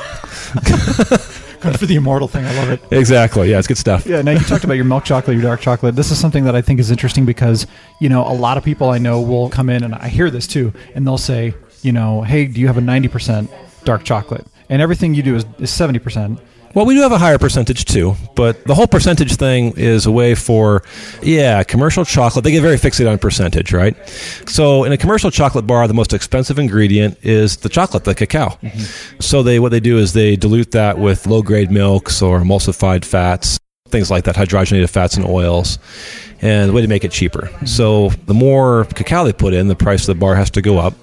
Going 1.62 1.76
for 1.76 1.86
the 1.86 1.96
immortal 1.96 2.28
thing, 2.28 2.44
I 2.44 2.54
love 2.54 2.70
it. 2.70 2.82
exactly. 2.90 3.50
Yeah, 3.50 3.58
it's 3.58 3.68
good 3.68 3.78
stuff. 3.78 4.04
Yeah, 4.06 4.22
now 4.22 4.32
you 4.32 4.40
talked 4.40 4.64
about 4.64 4.74
your 4.74 4.84
milk 4.84 5.04
chocolate, 5.04 5.34
your 5.36 5.42
dark 5.44 5.60
chocolate. 5.60 5.94
This 5.94 6.10
is 6.10 6.18
something 6.18 6.44
that 6.44 6.56
I 6.56 6.62
think 6.62 6.80
is 6.80 6.90
interesting 6.90 7.24
because, 7.24 7.66
you 8.00 8.08
know, 8.08 8.26
a 8.26 8.34
lot 8.34 8.56
of 8.56 8.64
people 8.64 8.90
I 8.90 8.98
know 8.98 9.20
will 9.20 9.48
come 9.48 9.68
in, 9.70 9.84
and 9.84 9.94
I 9.94 10.08
hear 10.08 10.30
this 10.30 10.46
too, 10.46 10.72
and 10.94 11.06
they'll 11.06 11.18
say, 11.18 11.54
you 11.82 11.92
know, 11.92 12.22
hey, 12.22 12.46
do 12.46 12.60
you 12.60 12.66
have 12.66 12.78
a 12.78 12.80
90% 12.80 13.48
dark 13.84 14.04
chocolate? 14.04 14.46
And 14.68 14.80
everything 14.82 15.14
you 15.14 15.22
do 15.22 15.36
is, 15.36 15.44
is 15.58 15.70
70%. 15.70 16.40
Well, 16.74 16.86
we 16.86 16.94
do 16.94 17.02
have 17.02 17.12
a 17.12 17.18
higher 17.18 17.38
percentage 17.38 17.84
too, 17.84 18.14
but 18.34 18.64
the 18.64 18.74
whole 18.74 18.86
percentage 18.86 19.36
thing 19.36 19.74
is 19.76 20.06
a 20.06 20.12
way 20.12 20.34
for, 20.34 20.82
yeah, 21.22 21.62
commercial 21.64 22.04
chocolate. 22.04 22.44
They 22.44 22.50
get 22.50 22.62
very 22.62 22.76
fixated 22.76 23.10
on 23.10 23.18
percentage, 23.18 23.72
right? 23.72 23.94
So, 24.48 24.84
in 24.84 24.92
a 24.92 24.96
commercial 24.96 25.30
chocolate 25.30 25.66
bar, 25.66 25.86
the 25.86 25.94
most 25.94 26.14
expensive 26.14 26.58
ingredient 26.58 27.18
is 27.22 27.58
the 27.58 27.68
chocolate, 27.68 28.04
the 28.04 28.14
cacao. 28.14 28.58
Mm-hmm. 28.62 29.20
So, 29.20 29.42
they 29.42 29.58
what 29.58 29.70
they 29.70 29.80
do 29.80 29.98
is 29.98 30.14
they 30.14 30.34
dilute 30.36 30.70
that 30.70 30.98
with 30.98 31.26
low 31.26 31.42
grade 31.42 31.70
milks 31.70 32.22
or 32.22 32.40
emulsified 32.40 33.04
fats, 33.04 33.58
things 33.88 34.10
like 34.10 34.24
that, 34.24 34.36
hydrogenated 34.36 34.88
fats 34.88 35.16
and 35.16 35.26
oils, 35.26 35.78
and 36.40 36.70
the 36.70 36.72
way 36.72 36.80
to 36.80 36.88
make 36.88 37.04
it 37.04 37.12
cheaper. 37.12 37.42
Mm-hmm. 37.42 37.66
So, 37.66 38.08
the 38.26 38.34
more 38.34 38.86
cacao 38.86 39.24
they 39.24 39.34
put 39.34 39.52
in, 39.52 39.68
the 39.68 39.76
price 39.76 40.08
of 40.08 40.16
the 40.16 40.20
bar 40.20 40.36
has 40.36 40.50
to 40.52 40.62
go 40.62 40.78
up. 40.78 40.94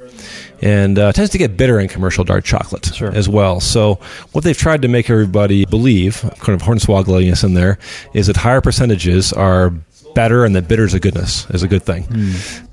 And 0.62 1.00
uh, 1.00 1.12
tends 1.14 1.32
to 1.32 1.38
get 1.38 1.56
bitter 1.58 1.80
in 1.80 1.88
commercial 1.88 2.24
dark 2.24 2.44
chocolate 2.44 2.86
Sure. 2.94 3.12
as 3.16 3.30
well. 3.30 3.60
So 3.60 3.96
what 4.34 4.44
they've 4.44 4.58
tried 4.58 4.82
to 4.82 4.88
make 4.88 5.10
everybody 5.10 5.66
believe, 5.66 6.22
kind 6.40 6.60
of 6.60 6.68
hornswoggling 6.68 7.32
us 7.32 7.44
in 7.44 7.54
there, 7.54 7.78
is 8.14 8.28
that 8.28 8.38
higher 8.38 8.62
percentages 8.62 9.32
are 9.34 9.70
better 10.16 10.44
and 10.44 10.56
that 10.56 10.68
bitter 10.68 10.84
is 10.84 10.94
a 10.94 11.00
goodness, 11.00 11.50
is 11.52 11.64
a 11.64 11.68
good 11.68 11.84
thing. 11.84 12.06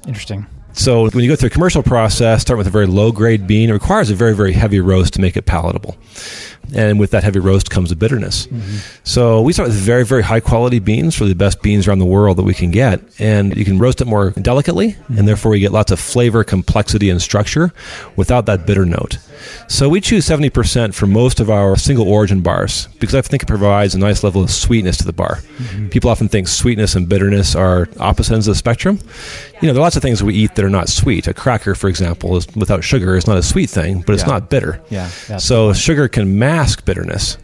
Interesting. 0.07 0.47
So 0.73 1.09
when 1.09 1.25
you 1.25 1.31
go 1.31 1.37
through 1.37 1.47
a 1.47 1.51
commercial 1.51 1.83
process, 1.83 2.43
start 2.43 2.59
with 2.59 2.67
a 2.67 2.71
very 2.71 2.87
low 2.87 3.11
grade 3.11 3.47
bean. 3.47 3.71
It 3.71 3.73
requires 3.73 4.11
a 4.11 4.15
very, 4.15 4.35
very 4.35 4.53
heavy 4.53 4.79
roast 4.81 5.15
to 5.15 5.21
make 5.23 5.37
it 5.37 5.47
palatable. 5.47 5.97
And 6.75 6.99
with 6.99 7.11
that 7.13 7.23
heavy 7.25 7.39
roast 7.39 7.71
comes 7.71 7.93
a 7.93 7.97
bitterness. 7.97 8.47
Mm-hmm. 8.47 8.77
So 9.05 9.41
we 9.43 9.53
start 9.53 9.69
with 9.69 9.77
very, 9.79 10.05
very 10.05 10.23
high 10.23 10.41
quality 10.41 10.79
beans, 10.79 11.21
really 11.21 11.33
the 11.33 11.39
best 11.39 11.63
beans 11.63 11.87
around 11.87 11.99
the 11.99 12.07
world 12.07 12.37
that 12.39 12.43
we 12.43 12.55
can 12.55 12.71
get. 12.71 13.01
And 13.19 13.57
you 13.57 13.65
can 13.65 13.79
roast 13.79 14.01
it 14.01 14.07
more 14.07 14.31
delicately, 14.31 14.87
and 14.87 14.97
mm-hmm. 15.17 15.27
therefore 15.27 15.55
you 15.55 15.61
get 15.61 15.73
lots 15.73 15.93
of 15.93 16.01
flavor, 16.01 16.45
complexity, 16.45 17.11
and 17.11 17.21
structure 17.23 17.73
without 18.17 18.47
that 18.47 18.67
bitter 18.67 18.85
note. 18.85 19.19
So 19.69 19.89
we 19.89 20.01
choose 20.01 20.27
70% 20.27 20.95
for 20.95 21.07
most 21.07 21.41
of 21.41 21.51
our 21.51 21.77
single 21.77 22.09
origin 22.09 22.41
bars 22.41 22.89
because 22.99 23.15
I 23.15 23.21
think 23.21 23.43
it 23.43 23.47
provides 23.47 23.95
a 23.95 23.99
nice 23.99 24.25
level 24.25 24.43
of 24.43 24.51
sweetness 24.51 24.97
to 24.99 25.05
the 25.05 25.13
bar. 25.13 25.37
Mm-hmm. 25.37 25.89
People 25.89 26.11
often 26.11 26.29
think 26.29 26.49
sweetness 26.49 26.95
and 26.95 27.09
bitterness 27.09 27.55
are 27.55 27.89
opposite 28.01 28.35
ends 28.35 28.49
of 28.49 28.53
the 28.53 28.59
spectrum. 28.59 28.99
You 29.61 29.69
know, 29.69 29.75
there 29.75 29.81
are 29.81 29.85
lots 29.85 29.97
of 29.97 30.03
things 30.03 30.23
we 30.23 30.35
eat 30.35 30.55
that 30.55 30.65
are 30.65 30.71
not 30.71 30.89
sweet. 30.89 31.27
A 31.27 31.35
cracker, 31.35 31.75
for 31.75 31.89
example, 31.89 32.37
is 32.37 32.47
without 32.57 32.83
sugar 32.85 33.17
is 33.17 33.27
not 33.27 33.37
a 33.37 33.43
sweet 33.43 33.71
thing, 33.71 34.03
but 34.07 34.15
it's 34.15 34.23
Yeah. 34.23 34.33
not 34.33 34.51
bitter. 34.51 34.81
Yeah, 34.91 35.09
yeah. 35.29 35.37
So 35.39 35.73
sugar 35.73 36.09
can 36.09 36.39
mask 36.39 36.56
bitterness. 36.85 37.39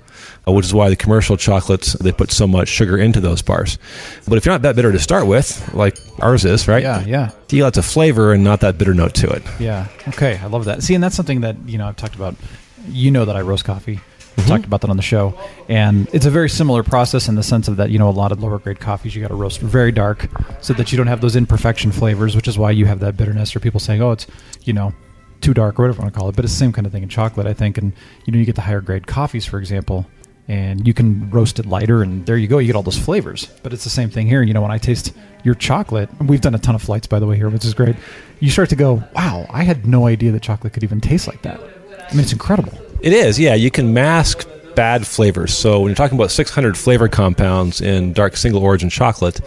uh, 0.47 0.53
Which 0.53 0.67
is 0.67 0.75
why 0.75 0.89
the 0.89 0.97
commercial 0.97 1.37
chocolates 1.37 1.93
they 1.95 2.13
put 2.13 2.31
so 2.33 2.47
much 2.47 2.69
sugar 2.69 2.97
into 2.99 3.21
those 3.21 3.43
bars. 3.43 3.79
But 4.27 4.39
if 4.39 4.45
you're 4.45 4.55
not 4.55 4.63
that 4.63 4.75
bitter 4.77 4.91
to 4.93 4.99
start 4.99 5.27
with, 5.27 5.73
like 5.75 5.97
ours 6.21 6.45
is, 6.45 6.67
right? 6.69 6.83
Yeah, 6.83 7.05
yeah. 7.05 7.31
You 7.51 7.63
lots 7.65 7.79
of 7.79 7.85
flavor 7.85 8.33
and 8.33 8.43
not 8.43 8.61
that 8.61 8.79
bitter 8.79 8.95
note 8.95 9.15
to 9.17 9.29
it. 9.29 9.43
Yeah. 9.61 9.87
Okay. 10.09 10.39
I 10.39 10.47
love 10.47 10.65
that. 10.65 10.83
See, 10.83 10.95
and 10.95 11.03
that's 11.05 11.15
something 11.15 11.43
that 11.43 11.57
you 11.67 11.79
know 11.79 11.87
I've 11.87 11.97
talked 11.97 12.15
about. 12.15 12.35
You 12.89 13.11
know 13.13 13.25
that 13.25 13.37
I 13.37 13.43
roast 13.43 13.65
coffee. 13.65 14.01
We've 14.37 14.47
talked 14.47 14.65
about 14.65 14.81
that 14.81 14.89
on 14.91 14.97
the 14.97 15.03
show, 15.03 15.39
and 15.69 16.09
it's 16.15 16.25
a 16.25 16.31
very 16.31 16.49
similar 16.49 16.83
process 16.83 17.29
in 17.29 17.35
the 17.35 17.43
sense 17.43 17.69
of 17.69 17.77
that 17.77 17.91
you 17.91 17.99
know 17.99 18.09
a 18.09 18.17
lot 18.23 18.33
of 18.33 18.43
lower 18.43 18.59
grade 18.59 18.81
coffees 18.81 19.15
you 19.15 19.21
got 19.21 19.29
to 19.29 19.35
roast 19.35 19.61
very 19.61 19.93
dark 19.93 20.27
so 20.63 20.73
that 20.73 20.91
you 20.91 20.97
don't 20.97 21.07
have 21.07 21.21
those 21.21 21.37
imperfection 21.37 21.93
flavors, 21.93 22.35
which 22.35 22.49
is 22.49 22.57
why 22.59 22.71
you 22.71 22.87
have 22.87 22.99
that 23.01 23.17
bitterness 23.17 23.55
or 23.55 23.61
people 23.61 23.79
saying, 23.79 24.01
oh, 24.03 24.13
it's 24.13 24.27
you 24.65 24.73
know 24.73 24.95
too 25.43 25.53
dark 25.53 25.79
whatever 25.79 25.97
you 25.97 26.03
want 26.03 26.15
to 26.15 26.19
call 26.19 26.29
it, 26.29 26.37
but 26.37 26.45
it's 26.45 26.55
the 26.55 26.59
same 26.59 26.73
kind 26.73 26.87
of 26.87 26.93
thing 26.93 27.03
in 27.03 27.09
chocolate, 27.09 27.47
I 27.47 27.53
think. 27.53 27.77
And 27.79 27.93
you 28.25 28.33
know, 28.33 28.39
you 28.39 28.45
get 28.45 28.55
the 28.55 28.63
higher 28.63 28.81
grade 28.81 29.07
coffees, 29.07 29.45
for 29.45 29.59
example, 29.59 30.07
and 30.49 30.87
you 30.87 30.95
can 30.95 31.31
roast 31.31 31.59
it 31.59 31.67
lighter, 31.67 32.03
and 32.03 32.25
there 32.27 32.37
you 32.37 32.49
go, 32.49 32.59
you 32.59 32.67
get 32.67 32.77
all 32.77 32.83
those 32.83 32.99
flavors. 32.99 33.47
But 33.63 33.73
it's 33.73 33.85
the 33.85 33.91
same 33.91 34.11
thing 34.11 34.27
here. 34.27 34.43
You 34.43 34.55
know, 34.55 34.63
when 34.63 34.71
I 34.71 34.79
taste 34.79 35.13
your 35.45 35.55
chocolate, 35.55 36.09
and 36.19 36.29
we've 36.29 36.41
done 36.41 36.55
a 36.55 36.59
ton 36.59 36.75
of 36.75 36.83
flights 36.83 37.07
by 37.07 37.19
the 37.19 37.27
way 37.27 37.37
here, 37.37 37.49
which 37.49 37.65
is 37.65 37.75
great. 37.75 37.97
You 38.41 38.51
start 38.51 38.69
to 38.71 38.77
go, 38.77 39.03
wow, 39.15 39.47
I 39.51 39.65
had 39.65 39.87
no 39.87 40.07
idea 40.07 40.33
that 40.33 40.43
chocolate 40.43 40.73
could 40.73 40.85
even 40.85 41.01
taste 41.01 41.27
like 41.27 41.43
that. 41.43 41.61
I 41.61 42.13
mean, 42.13 42.21
it's 42.21 42.33
incredible. 42.33 42.73
It 43.01 43.13
is, 43.13 43.39
yeah. 43.39 43.55
You 43.55 43.71
can 43.71 43.93
mask 43.93 44.49
bad 44.75 45.07
flavors. 45.07 45.57
So 45.57 45.81
when 45.81 45.89
you're 45.89 45.95
talking 45.97 46.19
about 46.19 46.31
600 46.31 46.77
flavor 46.77 47.09
compounds 47.09 47.81
in 47.81 48.13
dark 48.13 48.37
single 48.37 48.63
origin 48.63 48.91
chocolate, 48.91 49.41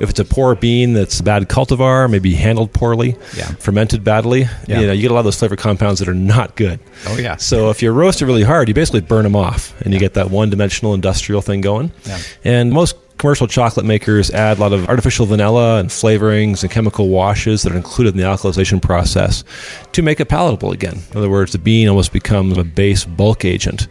if 0.00 0.10
it's 0.10 0.20
a 0.20 0.24
poor 0.24 0.54
bean 0.54 0.92
that's 0.94 1.20
a 1.20 1.22
bad 1.22 1.48
cultivar, 1.48 2.10
maybe 2.10 2.34
handled 2.34 2.72
poorly, 2.72 3.16
Yeah. 3.36 3.46
fermented 3.58 4.02
badly, 4.04 4.48
Yeah. 4.66 4.80
you 4.80 4.86
know, 4.86 4.92
you 4.92 5.02
get 5.02 5.10
a 5.10 5.14
lot 5.14 5.20
of 5.20 5.24
those 5.26 5.36
flavor 5.36 5.56
compounds 5.56 6.00
that 6.00 6.08
are 6.08 6.14
not 6.14 6.56
good. 6.56 6.80
Oh, 7.08 7.16
yeah. 7.18 7.36
So 7.36 7.70
if 7.70 7.82
you 7.82 7.90
roast 7.90 8.22
it 8.22 8.26
really 8.26 8.44
hard, 8.44 8.68
you 8.68 8.74
basically 8.74 9.00
burn 9.02 9.24
them 9.24 9.36
off, 9.36 9.74
and 9.82 9.92
you 9.92 10.00
get 10.00 10.14
that 10.14 10.30
one-dimensional 10.30 10.94
industrial 10.94 11.42
thing 11.42 11.60
going. 11.60 11.92
Yeah. 12.06 12.18
And 12.44 12.72
most 12.72 12.96
commercial 13.18 13.46
chocolate 13.46 13.84
makers 13.84 14.30
add 14.30 14.56
a 14.56 14.60
lot 14.62 14.72
of 14.72 14.88
artificial 14.88 15.26
vanilla 15.26 15.78
and 15.78 15.90
flavorings 15.90 16.62
and 16.62 16.70
chemical 16.70 17.08
washes 17.10 17.62
that 17.62 17.70
are 17.70 17.76
included 17.76 18.14
in 18.14 18.16
the 18.18 18.26
alkalization 18.26 18.80
process 18.80 19.44
to 19.92 20.00
make 20.00 20.20
it 20.20 20.24
palatable 20.24 20.72
again. 20.72 21.02
In 21.12 21.18
other 21.18 21.28
words, 21.28 21.52
the 21.52 21.58
bean 21.58 21.86
almost 21.86 22.14
becomes 22.14 22.56
a 22.56 22.64
base 22.64 23.04
bulk 23.04 23.44
agent 23.44 23.88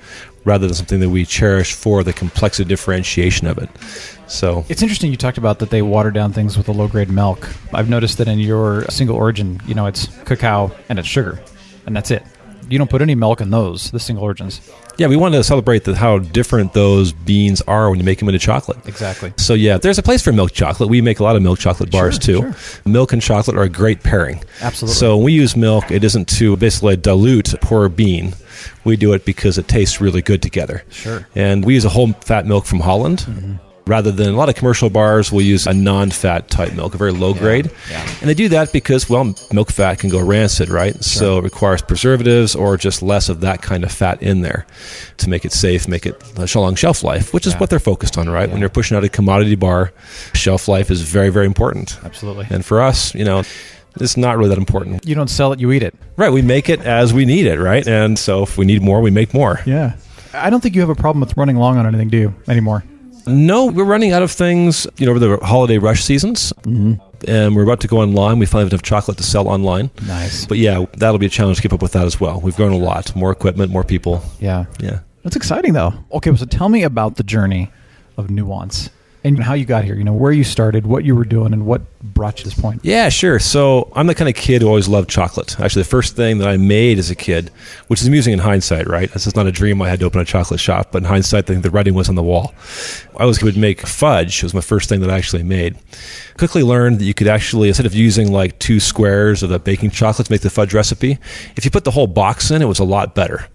rather 0.49 0.65
than 0.65 0.75
something 0.75 0.99
that 0.99 1.09
we 1.09 1.25
cherish 1.25 1.73
for 1.73 2.03
the 2.03 2.11
complexity 2.11 2.67
differentiation 2.67 3.45
of 3.45 3.59
it. 3.59 3.69
So 4.27 4.65
It's 4.67 4.81
interesting 4.81 5.11
you 5.11 5.17
talked 5.17 5.37
about 5.37 5.59
that 5.59 5.69
they 5.69 5.83
water 5.83 6.09
down 6.09 6.33
things 6.33 6.57
with 6.57 6.67
a 6.67 6.71
low 6.71 6.87
grade 6.87 7.09
milk. 7.09 7.47
I've 7.71 7.87
noticed 7.87 8.17
that 8.17 8.27
in 8.27 8.39
your 8.39 8.83
single 8.89 9.15
origin, 9.15 9.61
you 9.67 9.75
know, 9.75 9.85
it's 9.85 10.07
cacao 10.25 10.71
and 10.89 10.97
it's 10.97 11.07
sugar, 11.07 11.39
and 11.85 11.95
that's 11.95 12.09
it. 12.09 12.23
You 12.67 12.79
don't 12.79 12.89
put 12.89 13.01
any 13.01 13.15
milk 13.15 13.41
in 13.41 13.51
those, 13.51 13.91
the 13.91 13.99
single 13.99 14.23
origins. 14.23 14.59
Yeah, 14.99 15.07
we 15.07 15.15
wanted 15.15 15.37
to 15.37 15.43
celebrate 15.43 15.83
the, 15.85 15.95
how 15.95 16.19
different 16.19 16.73
those 16.73 17.11
beans 17.13 17.61
are 17.63 17.89
when 17.89 17.99
you 17.99 18.05
make 18.05 18.19
them 18.19 18.27
into 18.29 18.39
chocolate. 18.39 18.77
Exactly. 18.87 19.33
So 19.37 19.53
yeah, 19.53 19.77
there's 19.77 19.97
a 19.97 20.03
place 20.03 20.21
for 20.21 20.31
milk 20.31 20.51
chocolate. 20.51 20.89
We 20.89 21.01
make 21.01 21.19
a 21.19 21.23
lot 21.23 21.35
of 21.35 21.41
milk 21.41 21.59
chocolate 21.59 21.91
bars 21.91 22.15
Sure, 22.15 22.51
too. 22.51 22.53
sure. 22.53 22.81
Milk 22.85 23.13
and 23.13 23.21
chocolate 23.21 23.57
are 23.57 23.63
a 23.63 23.69
great 23.69 24.03
pairing. 24.03 24.43
Absolutely. 24.61 24.95
So 24.95 25.15
when 25.17 25.25
we 25.25 25.33
use 25.33 25.55
milk, 25.55 25.89
it 25.91 26.03
isn't 26.03 26.27
to 26.39 26.57
basically 26.57 26.97
dilute 26.97 27.53
a 27.53 27.57
poor 27.57 27.87
bean. 27.89 28.33
We 28.83 28.97
do 28.97 29.13
it 29.13 29.25
because 29.25 29.57
it 29.57 29.67
tastes 29.67 30.01
really 30.01 30.21
good 30.21 30.41
together. 30.41 30.83
Sure. 30.89 31.25
And 31.35 31.63
we 31.63 31.75
use 31.75 31.85
a 31.85 31.89
whole 31.89 32.11
fat 32.13 32.45
milk 32.45 32.65
from 32.65 32.81
Holland. 32.81 33.19
Mm-hmm. 33.19 33.68
Rather 33.89 34.11
than 34.11 34.29
a 34.29 34.37
lot 34.37 34.49
of 34.49 34.55
commercial 34.55 34.89
bars 34.91 35.31
will 35.31 35.41
use 35.41 35.65
a 35.65 35.73
non-fat 35.73 36.47
type 36.47 36.73
milk, 36.73 36.93
a 36.93 36.97
very 36.97 37.11
low 37.11 37.33
grade, 37.33 37.71
yeah. 37.89 38.07
and 38.21 38.29
they 38.29 38.35
do 38.35 38.47
that 38.49 38.71
because 38.71 39.09
well, 39.09 39.33
milk 39.51 39.71
fat 39.71 39.97
can 39.97 40.11
go 40.11 40.23
rancid, 40.23 40.69
right? 40.69 41.03
So 41.03 41.39
it 41.39 41.43
requires 41.43 41.81
preservatives 41.81 42.55
or 42.55 42.77
just 42.77 43.01
less 43.01 43.29
of 43.29 43.41
that 43.41 43.63
kind 43.63 43.83
of 43.83 43.91
fat 43.91 44.21
in 44.21 44.41
there 44.41 44.67
to 45.17 45.27
make 45.29 45.43
it 45.43 45.51
safe, 45.51 45.87
make 45.87 46.05
it 46.05 46.21
a 46.37 46.59
long 46.59 46.75
shelf 46.75 47.03
life, 47.03 47.33
which 47.33 47.47
is 47.47 47.53
Yeah. 47.53 47.59
what 47.59 47.71
they're 47.71 47.79
focused 47.79 48.15
on, 48.15 48.29
right? 48.29 48.49
When 48.49 48.59
you're 48.59 48.69
pushing 48.69 48.95
out 48.95 49.03
a 49.03 49.09
commodity 49.09 49.55
bar, 49.55 49.91
shelf 50.33 50.67
life 50.67 50.91
is 50.91 51.01
very, 51.01 51.29
very 51.29 51.47
important. 51.47 51.97
Absolutely. 52.05 52.45
And 52.51 52.63
for 52.63 52.81
us, 52.81 53.15
you 53.15 53.25
know, 53.25 53.41
it's 53.99 54.17
not 54.17 54.37
really 54.37 54.49
that 54.49 54.59
important. 54.59 55.03
You 55.07 55.15
don't 55.15 55.29
sell 55.31 55.51
it, 55.51 55.59
you 55.59 55.71
eat 55.71 55.81
it. 55.81 55.95
Right, 56.15 56.31
we 56.31 56.43
make 56.43 56.69
it 56.69 56.81
as 56.81 57.11
we 57.11 57.25
need 57.25 57.47
it, 57.47 57.59
right? 57.59 57.85
And 57.87 58.19
so 58.19 58.43
if 58.43 58.55
we 58.55 58.65
need 58.65 58.83
more, 58.83 59.01
we 59.01 59.09
make 59.09 59.33
more. 59.33 59.61
Yeah. 59.65 59.93
I 60.31 60.51
don't 60.51 60.61
think 60.61 60.75
you 60.75 60.81
have 60.81 60.91
a 60.91 60.95
problem 60.95 61.21
with 61.21 61.35
running 61.35 61.55
long 61.55 61.77
on 61.77 61.87
anything, 61.87 62.09
do 62.09 62.17
you, 62.17 62.35
anymore? 62.47 62.83
No, 63.29 63.65
we're 63.65 63.83
running 63.83 64.11
out 64.11 64.21
of 64.21 64.31
things, 64.31 64.87
you 64.97 65.05
know, 65.05 65.11
over 65.11 65.19
the 65.19 65.37
holiday 65.45 65.77
rush 65.77 66.03
seasons. 66.03 66.53
Mm-hmm. 66.63 66.93
And 67.27 67.55
we're 67.55 67.63
about 67.63 67.81
to 67.81 67.87
go 67.87 67.99
online. 67.99 68.39
We 68.39 68.45
finally 68.45 68.65
have 68.65 68.73
enough 68.73 68.81
chocolate 68.81 69.17
to 69.17 69.23
sell 69.23 69.47
online. 69.47 69.91
Nice. 70.07 70.45
But 70.45 70.57
yeah, 70.57 70.85
that'll 70.97 71.17
be 71.17 71.25
a 71.25 71.29
challenge 71.29 71.57
to 71.57 71.61
keep 71.61 71.73
up 71.73 71.81
with 71.81 71.91
that 71.91 72.05
as 72.05 72.19
well. 72.19 72.39
We've 72.39 72.55
grown 72.55 72.71
a 72.71 72.77
lot. 72.77 73.13
More 73.15 73.31
equipment, 73.31 73.71
more 73.71 73.83
people. 73.83 74.23
Yeah. 74.39 74.65
Yeah. 74.79 74.99
That's 75.23 75.35
exciting, 75.35 75.73
though. 75.73 75.93
Okay, 76.13 76.33
so 76.35 76.45
tell 76.45 76.69
me 76.69 76.83
about 76.83 77.17
the 77.17 77.23
journey 77.23 77.71
of 78.15 78.29
Nuance 78.29 78.89
and 79.23 79.41
how 79.41 79.53
you 79.53 79.65
got 79.65 79.83
here. 79.83 79.95
You 79.95 80.03
know, 80.03 80.13
where 80.13 80.31
you 80.31 80.43
started, 80.43 80.85
what 80.85 81.03
you 81.03 81.15
were 81.15 81.25
doing, 81.25 81.53
and 81.53 81.65
what 81.65 81.81
brought 82.01 82.39
you 82.39 82.43
to 82.43 82.49
this 82.49 82.59
point. 82.59 82.81
Yeah, 82.83 83.09
sure. 83.09 83.39
So 83.39 83.91
I'm 83.95 84.07
the 84.07 84.15
kind 84.15 84.29
of 84.29 84.35
kid 84.35 84.61
who 84.61 84.67
always 84.67 84.87
loved 84.87 85.09
chocolate. 85.09 85.59
Actually, 85.59 85.83
the 85.83 85.89
first 85.89 86.15
thing 86.15 86.37
that 86.37 86.47
I 86.47 86.57
made 86.57 86.97
as 86.97 87.09
a 87.09 87.15
kid, 87.15 87.51
which 87.87 88.01
is 88.01 88.07
amusing 88.07 88.33
in 88.33 88.39
hindsight, 88.39 88.87
right? 88.87 89.11
This 89.11 89.27
is 89.27 89.35
not 89.35 89.47
a 89.47 89.51
dream 89.51 89.81
I 89.81 89.89
had 89.89 89.99
to 89.99 90.05
open 90.05 90.21
a 90.21 90.25
chocolate 90.25 90.59
shop, 90.59 90.91
but 90.91 90.99
in 90.99 91.03
hindsight, 91.05 91.45
I 91.45 91.47
think 91.47 91.63
the 91.63 91.71
writing 91.71 91.93
was 91.93 92.09
on 92.09 92.15
the 92.15 92.23
wall. 92.23 92.53
I 93.17 93.25
was 93.25 93.43
would 93.43 93.57
make 93.57 93.85
fudge. 93.85 94.37
It 94.37 94.43
was 94.43 94.53
my 94.53 94.61
first 94.61 94.89
thing 94.89 95.01
that 95.01 95.09
I 95.09 95.17
actually 95.17 95.43
made. 95.43 95.77
Quickly 96.37 96.63
learned 96.63 96.99
that 96.99 97.05
you 97.05 97.13
could 97.13 97.27
actually, 97.27 97.67
instead 97.67 97.85
of 97.85 97.93
using 97.93 98.31
like 98.31 98.59
two 98.59 98.79
squares 98.79 99.43
of 99.43 99.49
the 99.49 99.59
baking 99.59 99.91
chocolate 99.91 100.27
to 100.27 100.31
make 100.31 100.41
the 100.41 100.49
fudge 100.49 100.73
recipe, 100.73 101.17
if 101.55 101.65
you 101.65 101.71
put 101.71 101.83
the 101.83 101.91
whole 101.91 102.07
box 102.07 102.51
in, 102.51 102.61
it 102.61 102.65
was 102.65 102.79
a 102.79 102.85
lot 102.85 103.15
better. 103.15 103.47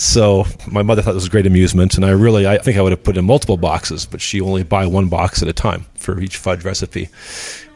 So 0.00 0.46
my 0.66 0.82
mother 0.82 1.02
thought 1.02 1.10
it 1.10 1.14
was 1.14 1.28
great 1.28 1.46
amusement, 1.46 1.96
and 1.96 2.06
I 2.06 2.10
really, 2.12 2.46
I 2.46 2.56
think 2.56 2.78
I 2.78 2.80
would 2.80 2.92
have 2.92 3.04
put 3.04 3.18
in 3.18 3.26
multiple 3.26 3.58
boxes, 3.58 4.06
but 4.06 4.22
she 4.22 4.40
only 4.40 4.62
buy 4.62 4.86
one 4.86 5.10
box 5.10 5.42
at 5.42 5.48
a 5.48 5.52
time 5.52 5.84
for 5.94 6.18
each 6.18 6.38
fudge 6.38 6.64
recipe. 6.64 7.10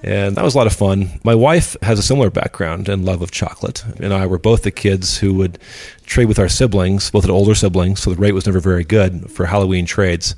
And 0.02 0.34
that 0.34 0.42
was 0.42 0.54
a 0.54 0.56
lot 0.56 0.66
of 0.66 0.72
fun. 0.72 1.20
My 1.22 1.34
wife 1.34 1.76
has 1.82 1.98
a 1.98 2.02
similar 2.02 2.30
background 2.30 2.88
and 2.88 3.04
love 3.04 3.20
of 3.20 3.30
chocolate, 3.30 3.84
and 4.00 4.14
I 4.14 4.24
were 4.24 4.38
both 4.38 4.62
the 4.62 4.70
kids 4.70 5.18
who 5.18 5.34
would 5.34 5.58
trade 6.06 6.24
with 6.24 6.38
our 6.38 6.48
siblings, 6.48 7.10
both 7.10 7.24
had 7.24 7.30
older 7.30 7.54
siblings, 7.54 8.00
so 8.00 8.08
the 8.08 8.16
rate 8.16 8.32
was 8.32 8.46
never 8.46 8.58
very 8.58 8.84
good 8.84 9.30
for 9.30 9.44
Halloween 9.44 9.84
trades. 9.84 10.34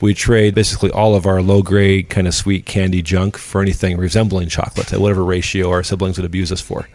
We 0.00 0.14
trade 0.14 0.54
basically 0.54 0.90
all 0.90 1.14
of 1.14 1.26
our 1.26 1.42
low 1.42 1.62
grade, 1.62 2.08
kind 2.08 2.26
of 2.28 2.34
sweet 2.34 2.66
candy 2.66 3.02
junk 3.02 3.36
for 3.36 3.60
anything 3.60 3.96
resembling 3.96 4.48
chocolate 4.48 4.92
at 4.92 5.00
whatever 5.00 5.24
ratio 5.24 5.70
our 5.70 5.82
siblings 5.82 6.18
would 6.18 6.24
abuse 6.24 6.52
us 6.52 6.60
for. 6.60 6.88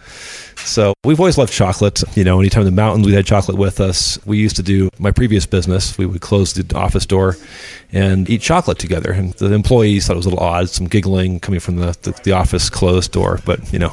So 0.57 0.93
we've 1.03 1.19
always 1.19 1.37
loved 1.37 1.51
chocolate. 1.51 2.03
You 2.15 2.23
know, 2.23 2.39
anytime 2.39 2.61
in 2.61 2.65
the 2.65 2.71
mountains 2.71 3.05
we 3.05 3.13
had 3.13 3.25
chocolate 3.25 3.57
with 3.57 3.81
us. 3.81 4.23
We 4.25 4.37
used 4.37 4.55
to 4.55 4.63
do 4.63 4.89
my 4.97 5.11
previous 5.11 5.45
business. 5.45 5.97
We 5.97 6.05
would 6.05 6.21
close 6.21 6.53
the 6.53 6.77
office 6.77 7.05
door 7.05 7.35
and 7.91 8.29
eat 8.29 8.41
chocolate 8.41 8.79
together. 8.79 9.11
And 9.11 9.33
the 9.33 9.51
employees 9.53 10.07
thought 10.07 10.13
it 10.13 10.17
was 10.17 10.25
a 10.25 10.29
little 10.29 10.43
odd, 10.43 10.69
some 10.69 10.87
giggling 10.87 11.39
coming 11.39 11.59
from 11.59 11.77
the, 11.77 11.97
the, 12.03 12.11
the 12.23 12.31
office 12.31 12.69
closed 12.69 13.11
door, 13.11 13.39
but 13.45 13.73
you 13.73 13.79
know, 13.79 13.89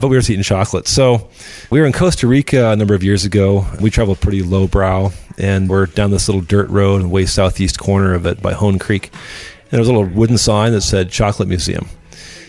but 0.00 0.08
we 0.08 0.16
were 0.16 0.20
just 0.20 0.30
eating 0.30 0.42
chocolate. 0.42 0.86
So 0.86 1.28
we 1.70 1.80
were 1.80 1.86
in 1.86 1.92
Costa 1.92 2.26
Rica 2.26 2.70
a 2.70 2.76
number 2.76 2.94
of 2.94 3.02
years 3.02 3.24
ago. 3.24 3.66
We 3.80 3.90
traveled 3.90 4.20
pretty 4.20 4.42
lowbrow 4.42 5.12
and 5.38 5.68
we're 5.68 5.86
down 5.86 6.10
this 6.10 6.28
little 6.28 6.42
dirt 6.42 6.68
road 6.68 6.96
in 6.96 7.02
the 7.02 7.08
way 7.08 7.26
southeast 7.26 7.78
corner 7.78 8.14
of 8.14 8.26
it 8.26 8.40
by 8.42 8.52
Hone 8.52 8.78
Creek. 8.78 9.10
And 9.12 9.72
there 9.72 9.80
was 9.80 9.88
a 9.88 9.92
little 9.92 10.08
wooden 10.08 10.38
sign 10.38 10.72
that 10.72 10.82
said 10.82 11.10
Chocolate 11.10 11.48
Museum. 11.48 11.88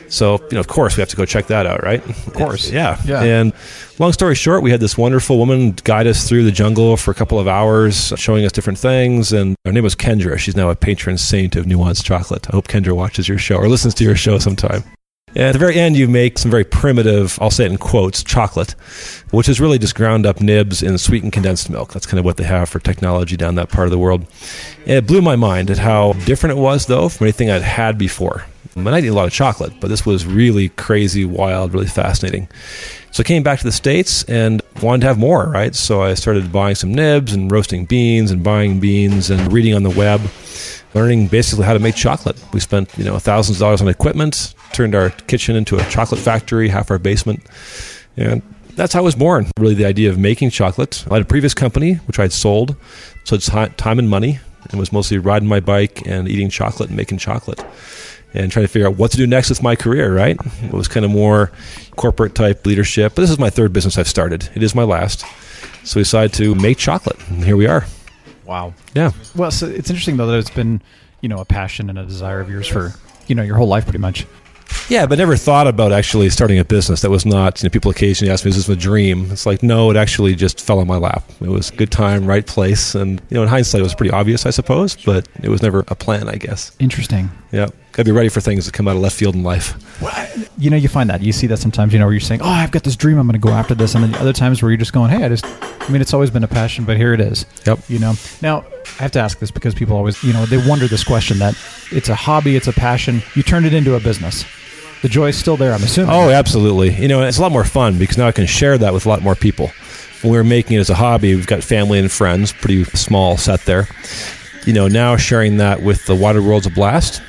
So, 0.09 0.37
you 0.37 0.53
know, 0.53 0.59
of 0.59 0.67
course, 0.67 0.95
we 0.95 1.01
have 1.01 1.09
to 1.09 1.15
go 1.15 1.25
check 1.25 1.47
that 1.47 1.65
out, 1.65 1.83
right? 1.83 2.01
Of 2.07 2.33
course. 2.33 2.71
Yeah. 2.71 2.99
Yeah. 3.05 3.23
And 3.23 3.53
long 3.99 4.13
story 4.13 4.35
short, 4.35 4.63
we 4.63 4.71
had 4.71 4.79
this 4.79 4.97
wonderful 4.97 5.37
woman 5.37 5.71
guide 5.83 6.07
us 6.07 6.27
through 6.27 6.43
the 6.45 6.51
jungle 6.51 6.95
for 6.97 7.11
a 7.11 7.13
couple 7.13 7.39
of 7.39 7.47
hours, 7.47 8.13
showing 8.15 8.45
us 8.45 8.51
different 8.51 8.79
things. 8.79 9.33
And 9.33 9.55
her 9.65 9.71
name 9.71 9.83
was 9.83 9.95
Kendra. 9.95 10.37
She's 10.37 10.55
now 10.55 10.69
a 10.69 10.75
patron 10.75 11.17
saint 11.17 11.55
of 11.55 11.67
Nuance 11.67 12.01
Chocolate. 12.01 12.47
I 12.49 12.55
hope 12.55 12.67
Kendra 12.67 12.93
watches 12.93 13.27
your 13.27 13.37
show 13.37 13.57
or 13.57 13.67
listens 13.67 13.93
to 13.95 14.03
your 14.03 14.15
show 14.15 14.39
sometime. 14.39 14.83
And 15.37 15.45
at 15.45 15.51
the 15.51 15.59
very 15.59 15.75
end, 15.75 15.95
you 15.95 16.07
make 16.07 16.39
some 16.39 16.49
very 16.49 16.63
primitive, 16.63 17.37
I'll 17.39 17.51
say 17.51 17.65
it 17.65 17.71
in 17.71 17.77
quotes, 17.77 18.23
chocolate, 18.23 18.71
which 19.29 19.47
is 19.47 19.61
really 19.61 19.77
just 19.77 19.93
ground 19.93 20.25
up 20.25 20.41
nibs 20.41 20.81
in 20.81 20.97
sweetened 20.97 21.31
condensed 21.31 21.69
milk. 21.69 21.93
That's 21.93 22.07
kind 22.07 22.17
of 22.17 22.25
what 22.25 22.37
they 22.37 22.43
have 22.43 22.69
for 22.69 22.79
technology 22.79 23.37
down 23.37 23.53
that 23.53 23.69
part 23.69 23.85
of 23.85 23.91
the 23.91 23.99
world. 23.99 24.25
And 24.87 24.93
it 24.93 25.05
blew 25.05 25.21
my 25.21 25.35
mind 25.35 25.69
at 25.69 25.77
how 25.77 26.13
different 26.13 26.57
it 26.57 26.61
was, 26.61 26.87
though, 26.87 27.07
from 27.07 27.25
anything 27.25 27.51
I'd 27.51 27.61
had 27.61 27.99
before. 27.99 28.45
And 28.75 28.89
I 28.89 28.99
eat 28.99 29.07
a 29.09 29.13
lot 29.13 29.27
of 29.27 29.31
chocolate, 29.31 29.73
but 29.79 29.89
this 29.89 30.07
was 30.07 30.25
really 30.25 30.69
crazy, 30.69 31.23
wild, 31.23 31.71
really 31.71 31.85
fascinating. 31.85 32.47
So 33.11 33.21
I 33.21 33.23
came 33.23 33.43
back 33.43 33.59
to 33.59 33.65
the 33.65 33.71
States 33.71 34.23
and 34.23 34.63
wanted 34.81 35.01
to 35.01 35.07
have 35.07 35.19
more, 35.19 35.47
right? 35.51 35.75
So 35.75 36.01
I 36.01 36.15
started 36.15 36.51
buying 36.51 36.73
some 36.73 36.95
nibs 36.95 37.33
and 37.33 37.51
roasting 37.51 37.85
beans 37.85 38.31
and 38.31 38.43
buying 38.43 38.79
beans 38.79 39.29
and 39.29 39.53
reading 39.53 39.75
on 39.75 39.83
the 39.83 39.91
web, 39.91 40.21
learning 40.97 41.27
basically 41.27 41.63
how 41.63 41.73
to 41.73 41.79
make 41.79 41.95
chocolate. 41.95 42.43
We 42.53 42.59
spent, 42.59 42.97
you 42.97 43.03
know, 43.03 43.19
thousands 43.19 43.57
of 43.57 43.61
dollars 43.61 43.81
on 43.81 43.87
equipment, 43.87 44.55
turned 44.73 44.95
our 44.95 45.11
kitchen 45.27 45.55
into 45.55 45.77
a 45.77 45.83
chocolate 45.89 46.19
factory, 46.19 46.69
half 46.69 46.89
our 46.89 46.97
basement. 46.97 47.45
And 48.15 48.41
that's 48.75 48.93
how 48.93 49.01
I 49.01 49.03
was 49.03 49.15
born, 49.15 49.45
really, 49.59 49.75
the 49.75 49.85
idea 49.85 50.09
of 50.09 50.17
making 50.17 50.49
chocolate. 50.49 51.05
I 51.09 51.13
had 51.13 51.21
a 51.21 51.25
previous 51.25 51.53
company, 51.53 51.93
which 52.07 52.17
I'd 52.17 52.33
sold, 52.33 52.75
so 53.25 53.35
it's 53.35 53.47
time 53.47 53.99
and 53.99 54.09
money, 54.09 54.39
and 54.69 54.79
was 54.79 54.91
mostly 54.91 55.19
riding 55.19 55.47
my 55.47 55.59
bike 55.59 56.07
and 56.07 56.27
eating 56.27 56.49
chocolate 56.49 56.89
and 56.89 56.97
making 56.97 57.19
chocolate 57.19 57.63
and 58.33 58.51
trying 58.51 58.65
to 58.65 58.67
figure 58.67 58.87
out 58.87 58.97
what 58.97 59.11
to 59.11 59.17
do 59.17 59.27
next 59.27 59.49
with 59.49 59.61
my 59.61 59.75
career, 59.75 60.15
right? 60.15 60.37
It 60.63 60.73
was 60.73 60.87
kind 60.87 61.05
of 61.05 61.11
more 61.11 61.51
corporate 61.95 62.33
type 62.33 62.65
leadership. 62.65 63.13
But 63.15 63.21
this 63.21 63.31
is 63.31 63.39
my 63.39 63.49
third 63.49 63.71
business 63.71 63.97
I've 63.97 64.07
started. 64.07 64.49
It 64.55 64.63
is 64.63 64.73
my 64.75 64.83
last. 64.83 65.25
So 65.83 65.99
we 65.99 66.01
decided 66.03 66.33
to 66.33 66.53
make 66.55 66.77
chocolate. 66.77 67.17
And 67.29 67.43
here 67.43 67.55
we 67.55 67.67
are. 67.67 67.85
Wow. 68.47 68.73
Yeah. 68.95 69.11
Well, 69.35 69.51
so 69.51 69.67
it's 69.67 69.89
interesting 69.89 70.17
though 70.17 70.27
that 70.27 70.39
it's 70.39 70.49
been, 70.49 70.81
you 71.21 71.29
know, 71.29 71.39
a 71.39 71.45
passion 71.45 71.89
and 71.89 71.99
a 71.99 72.05
desire 72.05 72.39
of 72.39 72.49
yours 72.49 72.67
for, 72.67 72.93
you 73.27 73.35
know, 73.35 73.43
your 73.43 73.57
whole 73.57 73.67
life 73.67 73.83
pretty 73.83 73.99
much. 73.99 74.25
Yeah, 74.89 75.05
but 75.05 75.17
never 75.17 75.35
thought 75.35 75.67
about 75.67 75.91
actually 75.91 76.29
starting 76.29 76.59
a 76.59 76.65
business. 76.65 77.01
That 77.01 77.09
was 77.09 77.25
not, 77.25 77.61
you 77.61 77.67
know, 77.67 77.71
people 77.71 77.91
occasionally 77.91 78.31
ask 78.31 78.43
me, 78.43 78.49
is 78.49 78.57
this 78.57 78.69
a 78.69 78.75
dream? 78.75 79.31
It's 79.31 79.45
like, 79.45 79.63
no, 79.63 79.89
it 79.91 79.97
actually 79.97 80.35
just 80.35 80.59
fell 80.59 80.79
on 80.79 80.87
my 80.87 80.97
lap. 80.97 81.23
It 81.41 81.47
was 81.47 81.71
good 81.71 81.91
time, 81.91 82.25
right 82.25 82.45
place. 82.45 82.95
And, 82.95 83.21
you 83.29 83.35
know, 83.35 83.43
in 83.43 83.49
hindsight, 83.49 83.79
it 83.79 83.83
was 83.83 83.95
pretty 83.95 84.11
obvious, 84.11 84.45
I 84.45 84.49
suppose, 84.49 84.95
but 84.95 85.27
it 85.41 85.49
was 85.49 85.61
never 85.61 85.85
a 85.87 85.95
plan, 85.95 86.27
I 86.27 86.35
guess. 86.35 86.75
Interesting. 86.79 87.29
Yeah. 87.51 87.67
Got 87.97 88.03
to 88.03 88.11
be 88.11 88.11
ready 88.11 88.29
for 88.29 88.41
things 88.41 88.67
that 88.67 88.73
come 88.73 88.87
out 88.87 88.95
of 88.95 89.01
left 89.01 89.15
field 89.15 89.33
in 89.33 89.41
life. 89.41 89.73
Well, 89.99 90.27
you 90.59 90.69
know, 90.69 90.77
you 90.77 90.87
find 90.87 91.09
that 91.09 91.23
you 91.23 91.33
see 91.33 91.47
that 91.47 91.57
sometimes. 91.57 91.93
You 91.93 91.97
know, 91.97 92.05
where 92.05 92.13
you're 92.13 92.19
saying, 92.19 92.43
"Oh, 92.43 92.47
I've 92.47 92.69
got 92.69 92.83
this 92.83 92.95
dream. 92.95 93.17
I'm 93.17 93.25
going 93.25 93.33
to 93.33 93.39
go 93.39 93.49
after 93.49 93.73
this," 93.73 93.95
and 93.95 94.03
then 94.03 94.13
other 94.21 94.33
times 94.33 94.61
where 94.61 94.69
you're 94.69 94.77
just 94.77 94.93
going, 94.93 95.09
"Hey, 95.09 95.25
I 95.25 95.29
just." 95.29 95.45
I 95.45 95.89
mean, 95.89 95.99
it's 95.99 96.13
always 96.13 96.29
been 96.29 96.43
a 96.43 96.47
passion, 96.47 96.85
but 96.85 96.95
here 96.95 97.11
it 97.13 97.19
is. 97.19 97.47
Yep. 97.65 97.79
You 97.89 97.97
know. 97.97 98.13
Now, 98.43 98.65
I 98.99 99.01
have 99.01 99.11
to 99.13 99.19
ask 99.19 99.39
this 99.39 99.49
because 99.49 99.73
people 99.73 99.95
always, 99.97 100.23
you 100.23 100.31
know, 100.31 100.45
they 100.45 100.57
wonder 100.69 100.87
this 100.87 101.03
question 101.03 101.39
that 101.39 101.57
it's 101.91 102.07
a 102.07 102.13
hobby, 102.13 102.55
it's 102.55 102.67
a 102.67 102.71
passion. 102.71 103.23
You 103.33 103.41
turned 103.41 103.65
it 103.65 103.73
into 103.73 103.95
a 103.95 103.99
business. 103.99 104.45
The 105.01 105.09
joy 105.09 105.29
is 105.29 105.37
still 105.37 105.57
there. 105.57 105.73
I'm 105.73 105.81
assuming. 105.81 106.11
Oh, 106.11 106.29
absolutely. 106.29 106.93
You 106.93 107.07
know, 107.07 107.23
it's 107.23 107.39
a 107.39 107.41
lot 107.41 107.51
more 107.51 107.65
fun 107.65 107.97
because 107.97 108.19
now 108.19 108.27
I 108.27 108.31
can 108.31 108.45
share 108.45 108.77
that 108.77 108.93
with 108.93 109.07
a 109.07 109.09
lot 109.09 109.23
more 109.23 109.33
people. 109.33 109.71
When 110.21 110.31
we 110.31 110.37
were 110.37 110.43
making 110.43 110.77
it 110.77 110.81
as 110.81 110.91
a 110.91 110.95
hobby, 110.95 111.33
we've 111.33 111.47
got 111.47 111.63
family 111.63 111.97
and 111.97 112.11
friends, 112.11 112.51
pretty 112.51 112.83
small 112.83 113.37
set 113.37 113.61
there. 113.61 113.87
You 114.67 114.73
know, 114.73 114.87
now 114.87 115.17
sharing 115.17 115.57
that 115.57 115.81
with 115.81 116.05
the 116.05 116.13
wider 116.13 116.43
world's 116.43 116.67
a 116.67 116.69
blast. 116.69 117.23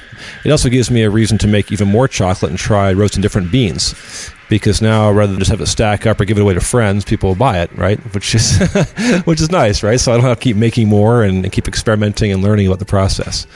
It 0.44 0.50
also 0.50 0.68
gives 0.68 0.90
me 0.90 1.02
a 1.02 1.10
reason 1.10 1.38
to 1.38 1.46
make 1.46 1.72
even 1.72 1.88
more 1.88 2.08
chocolate 2.08 2.50
and 2.50 2.58
try 2.58 2.92
roasting 2.92 3.22
different 3.22 3.50
beans. 3.50 3.94
Because 4.48 4.80
now, 4.80 5.10
rather 5.10 5.32
than 5.32 5.40
just 5.40 5.50
have 5.50 5.60
it 5.60 5.66
stack 5.66 6.06
up 6.06 6.18
or 6.18 6.24
give 6.24 6.38
it 6.38 6.40
away 6.40 6.54
to 6.54 6.60
friends, 6.60 7.04
people 7.04 7.28
will 7.28 7.36
buy 7.36 7.60
it, 7.60 7.70
right? 7.76 7.98
Which 8.14 8.34
is 8.34 8.58
which 9.24 9.42
is 9.42 9.50
nice, 9.50 9.82
right? 9.82 10.00
So 10.00 10.10
I 10.10 10.16
don't 10.16 10.24
have 10.24 10.38
to 10.38 10.42
keep 10.42 10.56
making 10.56 10.88
more 10.88 11.22
and, 11.22 11.44
and 11.44 11.52
keep 11.52 11.68
experimenting 11.68 12.32
and 12.32 12.42
learning 12.42 12.66
about 12.66 12.78
the 12.78 12.86
process. 12.86 13.46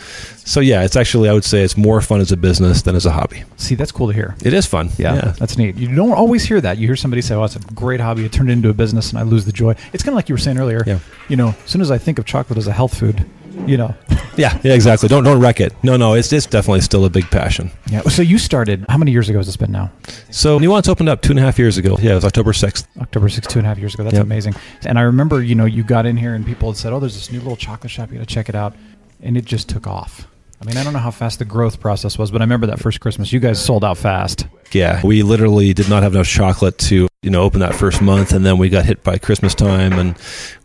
So 0.44 0.60
yeah, 0.60 0.82
it's 0.84 0.94
actually 0.94 1.30
I 1.30 1.32
would 1.32 1.44
say 1.44 1.62
it's 1.62 1.78
more 1.78 2.02
fun 2.02 2.20
as 2.20 2.30
a 2.30 2.36
business 2.36 2.82
than 2.82 2.94
as 2.94 3.06
a 3.06 3.10
hobby. 3.10 3.42
See, 3.56 3.74
that's 3.74 3.90
cool 3.90 4.08
to 4.08 4.12
hear. 4.12 4.34
It 4.44 4.52
is 4.52 4.66
fun. 4.66 4.90
Yeah, 4.98 5.32
that's 5.38 5.56
neat. 5.56 5.76
You 5.76 5.94
don't 5.94 6.12
always 6.12 6.44
hear 6.44 6.60
that. 6.60 6.76
You 6.76 6.86
hear 6.86 6.96
somebody 6.96 7.22
say, 7.22 7.36
"Oh, 7.36 7.44
it's 7.44 7.56
a 7.56 7.60
great 7.74 8.00
hobby. 8.00 8.26
It 8.26 8.32
turned 8.32 8.50
into 8.50 8.68
a 8.68 8.74
business, 8.74 9.08
and 9.10 9.18
I 9.18 9.22
lose 9.22 9.46
the 9.46 9.52
joy." 9.52 9.74
It's 9.94 10.02
kind 10.02 10.12
of 10.12 10.16
like 10.16 10.28
you 10.28 10.34
were 10.34 10.38
saying 10.40 10.58
earlier. 10.58 10.84
Yeah. 10.86 10.98
You 11.28 11.36
know, 11.36 11.54
as 11.64 11.70
soon 11.70 11.80
as 11.80 11.90
I 11.90 11.96
think 11.96 12.18
of 12.18 12.26
chocolate 12.26 12.58
as 12.58 12.66
a 12.66 12.72
health 12.72 12.98
food, 12.98 13.24
you 13.66 13.76
know. 13.76 13.94
Yeah, 14.36 14.58
yeah, 14.62 14.72
exactly. 14.72 15.08
Don't 15.08 15.24
don't 15.24 15.40
wreck 15.40 15.60
it. 15.60 15.74
No, 15.82 15.96
no, 15.98 16.14
it's 16.14 16.32
it's 16.32 16.46
definitely 16.46 16.80
still 16.80 17.04
a 17.04 17.10
big 17.10 17.30
passion. 17.30 17.70
Yeah. 17.90 18.00
So 18.02 18.22
you 18.22 18.38
started. 18.38 18.86
How 18.88 18.96
many 18.96 19.10
years 19.12 19.28
ago 19.28 19.38
has 19.38 19.46
this 19.46 19.56
been 19.58 19.70
now? 19.72 19.90
So 20.30 20.58
Nuance 20.58 20.88
opened 20.88 21.10
up 21.10 21.20
two 21.20 21.32
and 21.32 21.38
a 21.38 21.42
half 21.42 21.58
years 21.58 21.76
ago. 21.76 21.98
Yeah, 22.00 22.12
it 22.12 22.14
was 22.14 22.24
October 22.24 22.54
sixth. 22.54 22.88
October 23.00 23.28
six, 23.28 23.46
two 23.46 23.58
and 23.58 23.66
a 23.66 23.68
half 23.68 23.78
years 23.78 23.92
ago. 23.94 24.04
That's 24.04 24.14
Yep. 24.16 24.24
amazing. 24.24 24.54
And 24.86 24.98
I 24.98 25.02
remember, 25.02 25.42
you 25.42 25.54
know, 25.54 25.66
you 25.66 25.82
got 25.82 26.06
in 26.06 26.16
here 26.16 26.34
and 26.34 26.46
people 26.46 26.70
had 26.70 26.78
said, 26.78 26.92
"Oh, 26.94 27.00
there's 27.00 27.14
this 27.14 27.30
new 27.30 27.40
little 27.40 27.56
chocolate 27.56 27.90
shop. 27.90 28.10
You 28.10 28.18
got 28.18 28.26
to 28.28 28.34
check 28.34 28.48
it 28.48 28.54
out," 28.54 28.74
and 29.22 29.36
it 29.36 29.44
just 29.44 29.68
took 29.68 29.86
off. 29.86 30.26
I 30.62 30.64
mean, 30.64 30.76
I 30.76 30.84
don't 30.84 30.92
know 30.92 31.00
how 31.00 31.10
fast 31.10 31.40
the 31.40 31.44
growth 31.44 31.80
process 31.80 32.16
was, 32.16 32.30
but 32.30 32.40
I 32.40 32.44
remember 32.44 32.68
that 32.68 32.78
first 32.78 33.00
Christmas, 33.00 33.32
you 33.32 33.40
guys 33.40 33.62
sold 33.62 33.84
out 33.84 33.98
fast. 33.98 34.46
Yeah, 34.70 35.04
we 35.04 35.24
literally 35.24 35.74
did 35.74 35.90
not 35.90 36.04
have 36.04 36.14
enough 36.14 36.28
chocolate 36.28 36.78
to 36.78 37.08
you 37.20 37.30
know 37.30 37.42
open 37.42 37.58
that 37.60 37.74
first 37.74 38.00
month, 38.00 38.32
and 38.32 38.46
then 38.46 38.58
we 38.58 38.68
got 38.68 38.84
hit 38.84 39.02
by 39.02 39.18
Christmas 39.18 39.56
time, 39.56 39.94
and 39.94 40.16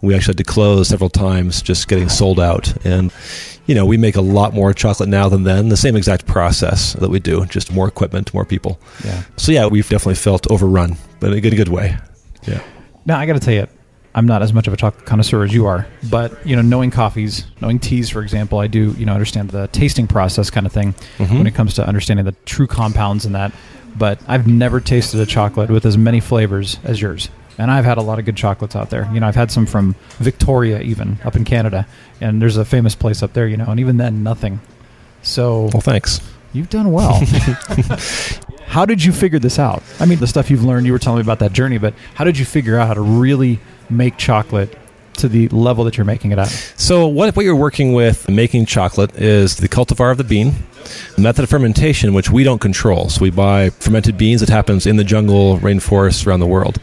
we 0.01 0.13
actually 0.13 0.33
had 0.33 0.37
to 0.37 0.43
close 0.43 0.89
several 0.89 1.09
times, 1.09 1.63
just 1.63 1.87
getting 1.87 2.09
sold 2.09 2.39
out. 2.39 2.85
And 2.85 3.11
you 3.65 3.73
know, 3.73 3.87
we 3.87 3.97
make 3.97 4.15
a 4.15 4.21
lot 4.21 4.53
more 4.53 4.71
chocolate 4.71 5.09
now 5.09 5.29
than 5.29 5.43
then. 5.43 5.69
The 5.69 5.77
same 5.77 5.95
exact 5.95 6.27
process 6.27 6.93
that 6.93 7.09
we 7.09 7.19
do, 7.19 7.47
just 7.47 7.73
more 7.73 7.87
equipment, 7.87 8.31
more 8.35 8.45
people. 8.45 8.79
Yeah. 9.03 9.23
So 9.35 9.51
yeah, 9.51 9.65
we've 9.65 9.89
definitely 9.89 10.15
felt 10.15 10.49
overrun, 10.51 10.95
but 11.19 11.31
in 11.31 11.39
a 11.39 11.41
good, 11.41 11.55
good 11.55 11.69
way. 11.69 11.97
Yeah. 12.43 12.61
Now 13.07 13.17
I 13.17 13.25
got 13.25 13.33
to 13.33 13.39
tell 13.39 13.55
you, 13.55 13.67
I'm 14.17 14.25
not 14.25 14.41
as 14.41 14.51
much 14.51 14.65
of 14.67 14.73
a 14.73 14.77
chocolate 14.77 15.05
connoisseur 15.05 15.43
as 15.43 15.53
you 15.53 15.67
are, 15.67 15.85
but 16.09 16.45
you 16.45 16.55
know, 16.55 16.61
knowing 16.63 16.89
coffees, 16.91 17.45
knowing 17.61 17.77
teas, 17.79 18.09
for 18.09 18.21
example, 18.23 18.57
I 18.59 18.65
do 18.67 18.91
you 18.97 19.05
know 19.05 19.13
understand 19.13 19.51
the 19.51 19.67
tasting 19.67 20.07
process 20.07 20.49
kind 20.49 20.65
of 20.65 20.71
thing 20.73 20.95
Mhm. 21.19 21.37
when 21.37 21.47
it 21.47 21.53
comes 21.53 21.75
to 21.75 21.87
understanding 21.87 22.25
the 22.25 22.35
true 22.45 22.65
compounds 22.67 23.25
in 23.25 23.33
that. 23.33 23.51
But 23.95 24.19
I've 24.27 24.47
never 24.47 24.79
tasted 24.81 25.19
a 25.19 25.25
chocolate 25.25 25.69
with 25.69 25.85
as 25.85 25.97
many 25.97 26.19
flavors 26.19 26.79
as 26.83 26.99
yours. 27.01 27.29
And 27.59 27.71
I've 27.71 27.85
had 27.85 27.97
a 27.97 28.01
lot 28.01 28.19
of 28.19 28.25
good 28.25 28.35
chocolates 28.35 28.75
out 28.75 28.89
there. 28.91 29.07
You 29.13 29.19
know, 29.19 29.27
I've 29.27 29.35
had 29.35 29.49
some 29.51 29.65
from 29.65 29.95
Victoria, 30.19 30.81
even 30.81 31.17
up 31.23 31.35
in 31.35 31.43
Canada, 31.45 31.87
and 32.21 32.39
there's 32.41 32.57
a 32.57 32.65
famous 32.65 32.95
place 32.95 33.21
up 33.23 33.33
there. 33.33 33.47
You 33.47 33.57
know, 33.57 33.65
and 33.65 33.79
even 33.79 33.97
then, 33.97 34.23
nothing. 34.23 34.59
So 35.21 35.69
Well, 35.73 35.81
thanks. 35.81 36.21
You've 36.53 36.69
done 36.69 36.91
well. 36.91 37.21
how 38.67 38.85
did 38.85 39.03
you 39.03 39.11
figure 39.11 39.39
this 39.39 39.59
out? 39.59 39.83
I 39.99 40.05
mean, 40.05 40.19
the 40.19 40.27
stuff 40.27 40.49
you've 40.49 40.63
learned, 40.63 40.85
you 40.85 40.91
were 40.91 40.99
telling 40.99 41.17
me 41.19 41.21
about 41.23 41.39
that 41.39 41.53
journey, 41.53 41.77
but 41.77 41.93
how 42.15 42.23
did 42.23 42.37
you 42.37 42.45
figure 42.45 42.77
out 42.77 42.87
how 42.87 42.93
to 42.93 43.01
really 43.01 43.59
make 43.89 44.17
chocolate 44.17 44.77
to 45.13 45.27
the 45.27 45.47
level 45.49 45.83
that 45.83 45.97
you're 45.97 46.05
making 46.05 46.31
it 46.31 46.39
at? 46.39 46.47
So 46.77 47.07
what 47.07 47.35
what 47.35 47.43
you're 47.43 47.55
working 47.55 47.93
with 47.93 48.29
making 48.29 48.65
chocolate 48.65 49.15
is 49.15 49.57
the 49.57 49.67
cultivar 49.67 50.11
of 50.11 50.17
the 50.17 50.23
bean, 50.23 50.53
the 51.15 51.21
method 51.21 51.43
of 51.43 51.49
fermentation, 51.49 52.13
which 52.13 52.29
we 52.29 52.43
don't 52.43 52.59
control. 52.59 53.09
So 53.09 53.21
we 53.21 53.31
buy 53.31 53.71
fermented 53.71 54.17
beans 54.17 54.41
that 54.41 54.49
happens 54.49 54.85
in 54.85 54.97
the 54.97 55.03
jungle, 55.03 55.57
rainforests 55.57 56.25
around 56.25 56.39
the 56.39 56.47
world. 56.47 56.79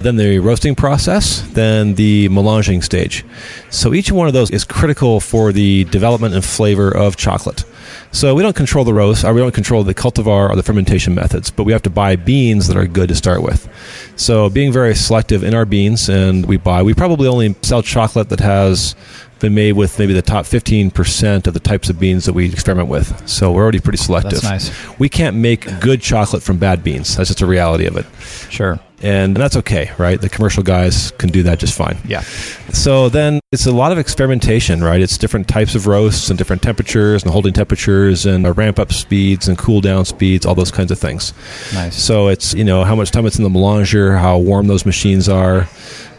Then 0.00 0.16
the 0.16 0.38
roasting 0.38 0.74
process, 0.74 1.42
then 1.52 1.94
the 1.94 2.28
melanging 2.28 2.82
stage. 2.84 3.24
So 3.70 3.94
each 3.94 4.12
one 4.12 4.26
of 4.26 4.32
those 4.32 4.50
is 4.50 4.64
critical 4.64 5.20
for 5.20 5.52
the 5.52 5.84
development 5.84 6.34
and 6.34 6.44
flavor 6.44 6.90
of 6.90 7.16
chocolate. 7.16 7.64
So 8.12 8.34
we 8.34 8.42
don't 8.42 8.56
control 8.56 8.84
the 8.84 8.94
roast, 8.94 9.24
or 9.24 9.32
we 9.32 9.40
don't 9.40 9.54
control 9.54 9.84
the 9.84 9.94
cultivar 9.94 10.50
or 10.50 10.56
the 10.56 10.62
fermentation 10.62 11.14
methods, 11.14 11.50
but 11.50 11.64
we 11.64 11.72
have 11.72 11.82
to 11.82 11.90
buy 11.90 12.16
beans 12.16 12.66
that 12.68 12.76
are 12.76 12.86
good 12.86 13.08
to 13.08 13.14
start 13.14 13.42
with. 13.42 13.68
So 14.16 14.50
being 14.50 14.72
very 14.72 14.94
selective 14.94 15.42
in 15.42 15.54
our 15.54 15.64
beans, 15.64 16.08
and 16.08 16.46
we 16.46 16.56
buy, 16.56 16.82
we 16.82 16.94
probably 16.94 17.28
only 17.28 17.54
sell 17.62 17.82
chocolate 17.82 18.28
that 18.30 18.40
has 18.40 18.94
been 19.38 19.54
made 19.54 19.72
with 19.72 19.98
maybe 19.98 20.12
the 20.12 20.22
top 20.22 20.44
15% 20.44 21.46
of 21.46 21.54
the 21.54 21.60
types 21.60 21.88
of 21.88 21.98
beans 21.98 22.26
that 22.26 22.34
we 22.34 22.46
experiment 22.46 22.88
with. 22.88 23.28
So 23.28 23.50
we're 23.52 23.62
already 23.62 23.80
pretty 23.80 23.98
selective. 23.98 24.42
That's 24.42 24.68
nice. 24.70 24.98
We 24.98 25.08
can't 25.08 25.36
make 25.36 25.80
good 25.80 26.02
chocolate 26.02 26.42
from 26.42 26.58
bad 26.58 26.84
beans. 26.84 27.16
That's 27.16 27.30
just 27.30 27.40
a 27.40 27.46
reality 27.46 27.86
of 27.86 27.96
it. 27.96 28.06
Sure. 28.50 28.78
And 29.02 29.34
that's 29.34 29.56
okay, 29.56 29.92
right? 29.96 30.20
The 30.20 30.28
commercial 30.28 30.62
guys 30.62 31.10
can 31.12 31.30
do 31.30 31.42
that 31.44 31.58
just 31.58 31.74
fine. 31.74 31.96
Yeah. 32.06 32.20
So 32.72 33.08
then 33.08 33.40
it's 33.50 33.64
a 33.64 33.72
lot 33.72 33.92
of 33.92 33.98
experimentation, 33.98 34.84
right? 34.84 35.00
It's 35.00 35.16
different 35.16 35.48
types 35.48 35.74
of 35.74 35.86
roasts 35.86 36.28
and 36.28 36.36
different 36.36 36.62
temperatures 36.62 37.22
and 37.22 37.32
holding 37.32 37.54
temperatures 37.54 38.26
and 38.26 38.56
ramp 38.58 38.78
up 38.78 38.92
speeds 38.92 39.48
and 39.48 39.56
cool 39.56 39.80
down 39.80 40.04
speeds, 40.04 40.44
all 40.44 40.54
those 40.54 40.70
kinds 40.70 40.90
of 40.90 40.98
things. 40.98 41.32
Nice. 41.72 41.96
So 41.96 42.28
it's, 42.28 42.52
you 42.52 42.62
know, 42.62 42.84
how 42.84 42.94
much 42.94 43.10
time 43.10 43.24
it's 43.24 43.38
in 43.38 43.44
the 43.44 43.48
melanger, 43.48 44.18
how 44.18 44.38
warm 44.38 44.66
those 44.66 44.84
machines 44.84 45.30
are, 45.30 45.66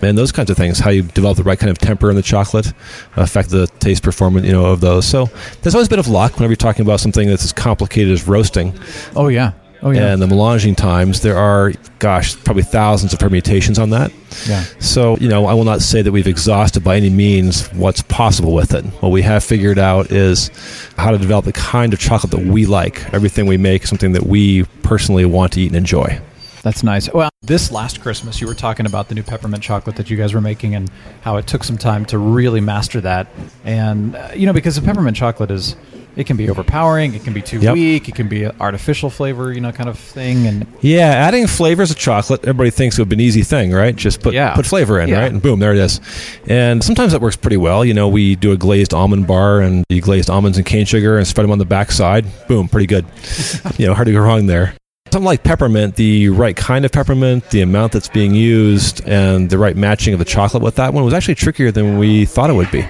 and 0.02 0.18
those 0.18 0.32
kinds 0.32 0.50
of 0.50 0.58
things. 0.58 0.80
How 0.80 0.90
you 0.90 1.04
develop 1.04 1.38
the 1.38 1.44
right 1.44 1.60
kind 1.60 1.70
of 1.70 1.78
temper 1.78 2.10
in 2.10 2.16
the 2.16 2.24
chocolate 2.24 2.74
affect 3.16 3.52
the 3.52 3.68
taste 3.80 4.02
performance, 4.02 4.48
you 4.48 4.54
know, 4.54 4.66
of 4.66 4.82
those. 4.82 5.06
So 5.06 5.30
there's 5.62 5.76
always 5.76 5.88
a 5.88 5.92
bit 5.92 6.00
of 6.00 6.08
luck 6.08 6.34
whenever 6.34 6.52
you're 6.52 6.58
talking 6.58 6.84
about 6.84 7.00
something 7.00 7.28
that's 7.28 7.44
as 7.44 7.54
complicated 7.54 8.12
as 8.12 8.28
roasting. 8.28 8.74
Oh 9.16 9.28
yeah. 9.28 9.52
Oh 9.84 9.92
yeah. 9.92 10.14
And 10.14 10.22
the 10.22 10.28
melanging 10.28 10.76
times, 10.78 11.22
there 11.22 11.38
are, 11.38 11.74
gosh, 12.00 12.36
probably 12.44 12.64
thousands 12.64 13.14
of 13.14 13.20
permutations 13.20 13.80
on 13.80 13.90
that. 13.92 14.12
yeah. 14.48 14.64
So, 14.80 15.18
you 15.18 15.28
know, 15.28 15.48
I 15.48 15.54
will 15.54 15.64
not 15.64 15.82
say 15.82 16.02
that 16.04 16.12
we've 16.12 16.28
exhausted 16.28 16.84
by 16.84 16.98
any 16.98 17.10
means 17.10 17.68
what's 17.74 18.04
possible 18.04 18.54
with 18.54 18.74
it. 18.76 18.86
What 19.02 19.10
we 19.10 19.24
have 19.24 19.44
figured 19.44 19.80
out 19.80 20.12
is 20.12 20.50
how 20.98 21.12
to 21.12 21.18
develop 21.18 21.46
the 21.46 21.54
kind 21.54 21.94
of 21.94 22.00
chocolate 22.00 22.32
that 22.32 22.46
we 22.46 22.68
like. 22.68 23.12
Everything 23.14 23.48
we 23.48 23.58
make 23.58 23.84
is 23.84 23.90
something 23.90 24.12
that 24.12 24.28
we 24.28 24.66
personally 24.84 25.26
want 25.26 25.54
to 25.54 25.62
eat 25.62 25.68
and 25.68 25.76
enjoy. 25.76 26.22
That's 26.62 26.84
nice. 26.84 27.12
Well, 27.12 27.32
this 27.42 27.72
last 27.72 28.02
Christmas, 28.02 28.40
you 28.40 28.46
were 28.46 28.54
talking 28.54 28.86
about 28.86 29.10
the 29.10 29.16
new 29.16 29.24
peppermint 29.24 29.64
chocolate 29.64 29.96
that 29.96 30.12
you 30.12 30.18
guys 30.18 30.36
were 30.36 30.42
making 30.42 30.76
and 30.76 30.92
how 31.22 31.38
it 31.38 31.48
took 31.48 31.64
some 31.64 31.78
time 31.78 32.06
to 32.06 32.20
really 32.20 32.62
master 32.62 33.02
that. 33.02 33.26
And, 33.64 34.16
uh, 34.16 34.30
you 34.36 34.46
know, 34.46 34.54
because 34.54 34.76
the 34.76 34.84
peppermint 34.84 35.18
chocolate 35.18 35.50
is, 35.50 35.76
it 36.16 36.26
can 36.26 36.38
be 36.38 36.50
overpowering, 36.50 37.14
it 37.14 37.24
can 37.24 37.34
be 37.34 37.42
too 37.42 37.60
Yep. 37.60 37.74
weak, 37.74 38.10
it 38.10 38.16
can 38.16 38.28
be 38.28 38.44
an 38.44 38.52
artificial 38.60 39.10
flavor, 39.10 39.52
you 39.54 39.62
know, 39.62 39.72
kind 39.72 39.90
of 39.90 39.98
thing. 39.98 40.46
And 40.48 40.66
Yeah, 40.82 41.08
adding 41.10 41.48
flavors 41.48 41.92
of 41.92 41.98
chocolate, 41.98 42.42
everybody 42.44 42.70
thinks 42.70 42.98
it 42.98 43.02
would 43.02 43.10
be 43.10 43.16
an 43.16 43.22
easy 43.22 43.44
thing, 43.44 43.72
right? 43.72 43.96
Just 43.96 44.22
put 44.22 44.34
Yeah. 44.34 44.54
put 44.54 44.66
flavor 44.66 45.00
in, 45.00 45.10
Yeah. 45.10 45.22
right? 45.22 45.32
And 45.32 45.42
boom, 45.42 45.60
there 45.60 45.72
it 45.74 45.78
is. 45.80 46.02
And 46.48 46.84
sometimes 46.84 47.12
that 47.14 47.22
works 47.22 47.36
pretty 47.36 47.58
well. 47.58 47.86
You 47.86 47.94
know, 47.94 48.08
we 48.08 48.36
do 48.36 48.52
a 48.52 48.58
glazed 48.58 48.94
almond 48.94 49.28
bar 49.28 49.62
and 49.62 49.84
you 49.90 50.02
glazed 50.02 50.30
almonds 50.30 50.58
and 50.58 50.66
cane 50.66 50.86
sugar 50.86 51.18
and 51.18 51.26
spread 51.28 51.44
them 51.46 51.52
on 51.52 51.60
the 51.60 51.66
backside. 51.66 52.26
Boom, 52.48 52.68
pretty 52.68 52.88
good. 52.88 53.06
you 53.78 53.88
know, 53.88 53.94
hard 53.94 54.08
to 54.08 54.12
go 54.14 54.20
wrong 54.20 54.48
there. 54.48 54.74
Something 55.12 55.26
like 55.26 55.44
peppermint, 55.44 55.98
the 55.98 56.30
right 56.30 56.56
kind 56.56 56.86
of 56.86 56.94
peppermint, 56.94 57.50
the 57.50 57.60
amount 57.60 57.92
that's 57.92 58.08
being 58.08 58.34
used, 58.34 59.06
and 59.06 59.50
the 59.50 59.58
right 59.58 59.76
matching 59.76 60.14
of 60.14 60.20
the 60.20 60.26
chocolate 60.26 60.64
with 60.64 60.76
that 60.76 60.94
one 60.94 61.04
was 61.04 61.14
actually 61.14 61.36
trickier 61.36 61.70
than 61.70 61.98
we 61.98 62.24
thought 62.24 62.50
it 62.50 62.54
would 62.54 62.72
be. 62.72 62.88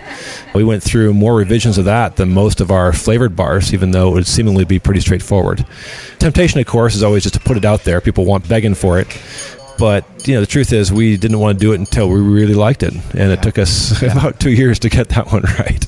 We 0.54 0.64
went 0.64 0.84
through 0.84 1.16
more 1.16 1.34
revisions 1.34 1.80
of 1.80 1.86
that 1.86 2.18
than 2.18 2.30
most 2.30 2.62
of 2.62 2.70
our 2.70 2.94
flavored 2.94 3.36
bars, 3.36 3.74
even 3.74 3.90
though 3.90 4.10
it 4.10 4.14
would 4.14 4.28
seemingly 4.28 4.66
be 4.66 4.78
pretty 4.78 5.00
straightforward. 5.00 5.66
Temptation, 6.20 6.60
of 6.60 6.68
course, 6.68 6.94
is 6.94 7.02
always 7.02 7.24
just 7.24 7.34
to 7.34 7.42
put 7.42 7.58
it 7.58 7.66
out 7.66 7.86
there. 7.86 8.00
People 8.00 8.26
want 8.26 8.48
begging 8.48 8.76
for 8.76 9.00
it. 9.00 9.08
But 9.82 10.06
you 10.28 10.36
know, 10.36 10.42
the 10.42 10.46
truth 10.46 10.74
is, 10.74 10.94
we 10.94 11.18
didn't 11.18 11.40
want 11.40 11.58
to 11.58 11.60
do 11.60 11.72
it 11.72 11.80
until 11.80 12.08
we 12.08 12.20
really 12.20 12.54
liked 12.54 12.84
it, 12.84 12.94
and 12.94 13.32
it 13.32 13.42
took 13.42 13.58
us 13.58 14.00
about 14.04 14.40
two 14.40 14.52
years 14.52 14.78
to 14.78 14.90
get 14.90 15.10
that 15.10 15.32
one 15.32 15.42
right. 15.60 15.84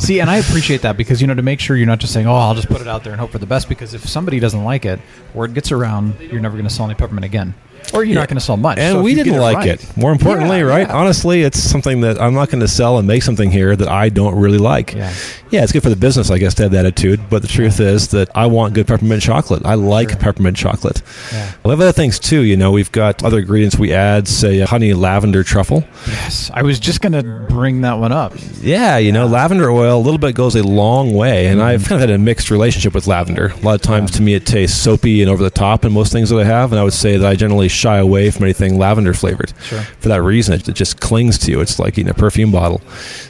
see, 0.00 0.18
and 0.18 0.28
I 0.28 0.38
appreciate 0.38 0.82
that 0.82 0.96
because, 0.96 1.20
you 1.20 1.28
know, 1.28 1.34
to 1.34 1.42
make 1.42 1.60
sure 1.60 1.76
you're 1.76 1.86
not 1.86 2.00
just 2.00 2.12
saying, 2.12 2.26
oh, 2.26 2.34
I'll 2.34 2.56
just 2.56 2.66
put 2.66 2.80
it 2.80 2.88
out 2.88 3.04
there 3.04 3.12
and 3.12 3.20
hope 3.20 3.30
for 3.30 3.38
the 3.38 3.46
best. 3.46 3.68
Because 3.68 3.94
if 3.94 4.04
somebody 4.08 4.40
doesn't 4.40 4.64
like 4.64 4.84
it, 4.84 4.98
word 5.32 5.54
gets 5.54 5.70
around, 5.70 6.18
you're 6.18 6.40
never 6.40 6.56
going 6.56 6.66
to 6.66 6.74
sell 6.74 6.86
any 6.86 6.96
peppermint 6.96 7.24
again. 7.24 7.54
Or 7.94 8.04
you're 8.04 8.14
not 8.14 8.28
going 8.28 8.38
to 8.38 8.44
sell 8.44 8.56
much. 8.56 8.78
And 8.78 8.96
So 8.96 9.02
we 9.02 9.14
didn't 9.14 9.38
like 9.38 9.58
right- 9.58 9.68
it. 9.68 9.96
More 9.96 10.12
importantly, 10.12 10.58
Yeah, 10.58 10.64
right? 10.64 10.88
yeah. 10.88 10.96
Honestly, 10.96 11.42
it's 11.42 11.58
something 11.58 12.00
that 12.02 12.20
I'm 12.20 12.34
not 12.34 12.50
going 12.50 12.60
to 12.60 12.68
sell 12.68 12.98
and 12.98 13.06
make 13.06 13.22
something 13.22 13.50
here 13.50 13.76
that 13.76 13.88
I 13.88 14.08
don't 14.08 14.34
really 14.34 14.58
like. 14.58 14.94
Yeah. 14.94 15.12
Yeah, 15.50 15.62
it's 15.62 15.72
good 15.72 15.82
for 15.82 15.90
the 15.90 15.96
business, 15.96 16.30
I 16.30 16.38
guess, 16.38 16.54
to 16.54 16.64
have 16.64 16.72
that 16.72 16.86
attitude. 16.86 17.30
But 17.30 17.42
the 17.42 17.48
truth 17.48 17.78
is 17.80 18.08
that 18.08 18.28
I 18.34 18.46
want 18.46 18.74
good 18.74 18.86
peppermint 18.86 19.22
chocolate. 19.22 19.64
I 19.64 19.74
like 19.74 20.18
peppermint 20.18 20.56
chocolate. 20.56 21.02
Yeah. 21.32 21.52
We 21.64 21.70
have 21.70 21.80
other 21.80 21.92
things 21.92 22.18
too. 22.18 22.40
You 22.40 22.56
know, 22.56 22.72
we've 22.72 22.90
got 22.90 23.22
other 23.22 23.38
ingredients 23.38 23.78
we 23.78 23.92
add, 23.92 24.26
say 24.26 24.60
honey 24.60 24.92
lavender 24.92 25.44
truffle. 25.44 25.84
Yes, 26.06 26.50
I 26.52 26.62
was 26.62 26.80
just 26.80 27.00
going 27.00 27.12
to 27.12 27.22
bring 27.48 27.82
that 27.82 27.94
one 27.94 28.12
up. 28.12 28.34
Yeah, 28.60 28.98
you 28.98 29.12
know, 29.12 29.26
lavender 29.26 29.70
oil 29.70 29.98
a 29.98 30.02
little 30.02 30.18
bit 30.18 30.34
goes 30.34 30.56
a 30.56 30.62
long 30.62 31.14
way, 31.14 31.46
and 31.46 31.62
I've 31.62 31.80
mm-hmm. 31.80 31.88
kind 31.88 32.02
of 32.02 32.08
had 32.08 32.14
a 32.14 32.18
mixed 32.18 32.50
relationship 32.50 32.94
with 32.94 33.06
lavender. 33.06 33.52
A 33.56 33.60
lot 33.60 33.74
of 33.74 33.82
times, 33.82 34.10
to 34.12 34.22
me, 34.22 34.34
it 34.34 34.46
tastes 34.46 34.78
soapy 34.78 35.22
and 35.22 35.30
over 35.30 35.42
the 35.42 35.50
top 35.50 35.84
in 35.84 35.92
most 35.92 36.12
things 36.12 36.30
that 36.30 36.38
I 36.38 36.44
have, 36.44 36.72
and 36.72 36.80
I 36.80 36.84
would 36.84 36.92
say 36.92 37.16
that 37.16 37.26
I 37.26 37.34
generally 37.36 37.68
shy 37.76 37.98
away 37.98 38.30
from 38.30 38.44
anything 38.44 38.78
lavender 38.78 39.14
flavored. 39.14 39.52
Sure. 39.62 39.80
For 40.00 40.08
that 40.08 40.22
reason, 40.22 40.54
it, 40.54 40.68
it 40.68 40.72
just 40.74 41.00
clings 41.00 41.38
to 41.38 41.50
you. 41.50 41.60
It's 41.60 41.78
like 41.78 41.98
eating 41.98 42.10
a 42.10 42.14
perfume 42.14 42.50
bottle. 42.50 42.80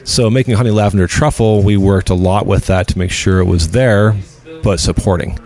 So, 0.03 0.29
making 0.29 0.55
honey 0.55 0.71
lavender 0.71 1.07
truffle, 1.07 1.61
we 1.61 1.77
worked 1.77 2.09
a 2.09 2.15
lot 2.15 2.45
with 2.47 2.67
that 2.67 2.87
to 2.87 2.97
make 2.97 3.11
sure 3.11 3.39
it 3.39 3.45
was 3.45 3.69
there, 3.71 4.15
but 4.63 4.79
supporting. 4.79 5.37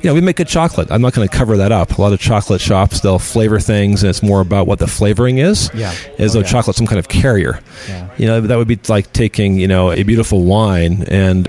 You 0.00 0.10
know, 0.10 0.14
we 0.14 0.20
make 0.20 0.36
good 0.36 0.46
chocolate. 0.46 0.92
I'm 0.92 1.02
not 1.02 1.12
going 1.12 1.28
to 1.28 1.36
cover 1.36 1.56
that 1.56 1.72
up. 1.72 1.98
A 1.98 2.00
lot 2.00 2.12
of 2.12 2.20
chocolate 2.20 2.60
shops, 2.60 3.00
they'll 3.00 3.18
flavor 3.18 3.58
things, 3.58 4.04
and 4.04 4.10
it's 4.10 4.22
more 4.22 4.40
about 4.40 4.68
what 4.68 4.78
the 4.78 4.86
flavoring 4.86 5.38
is, 5.38 5.70
Yeah. 5.74 5.92
as 6.18 6.30
Oh, 6.30 6.34
though 6.38 6.44
yeah. 6.46 6.52
chocolate's 6.52 6.78
some 6.78 6.86
kind 6.86 7.00
of 7.00 7.08
carrier. 7.08 7.58
Yeah. 7.88 8.08
You 8.16 8.26
know, 8.26 8.40
that 8.42 8.56
would 8.56 8.68
be 8.68 8.78
like 8.88 9.12
taking, 9.12 9.56
you 9.58 9.66
know, 9.66 9.90
a 9.90 10.04
beautiful 10.04 10.44
wine 10.44 11.02
and, 11.08 11.48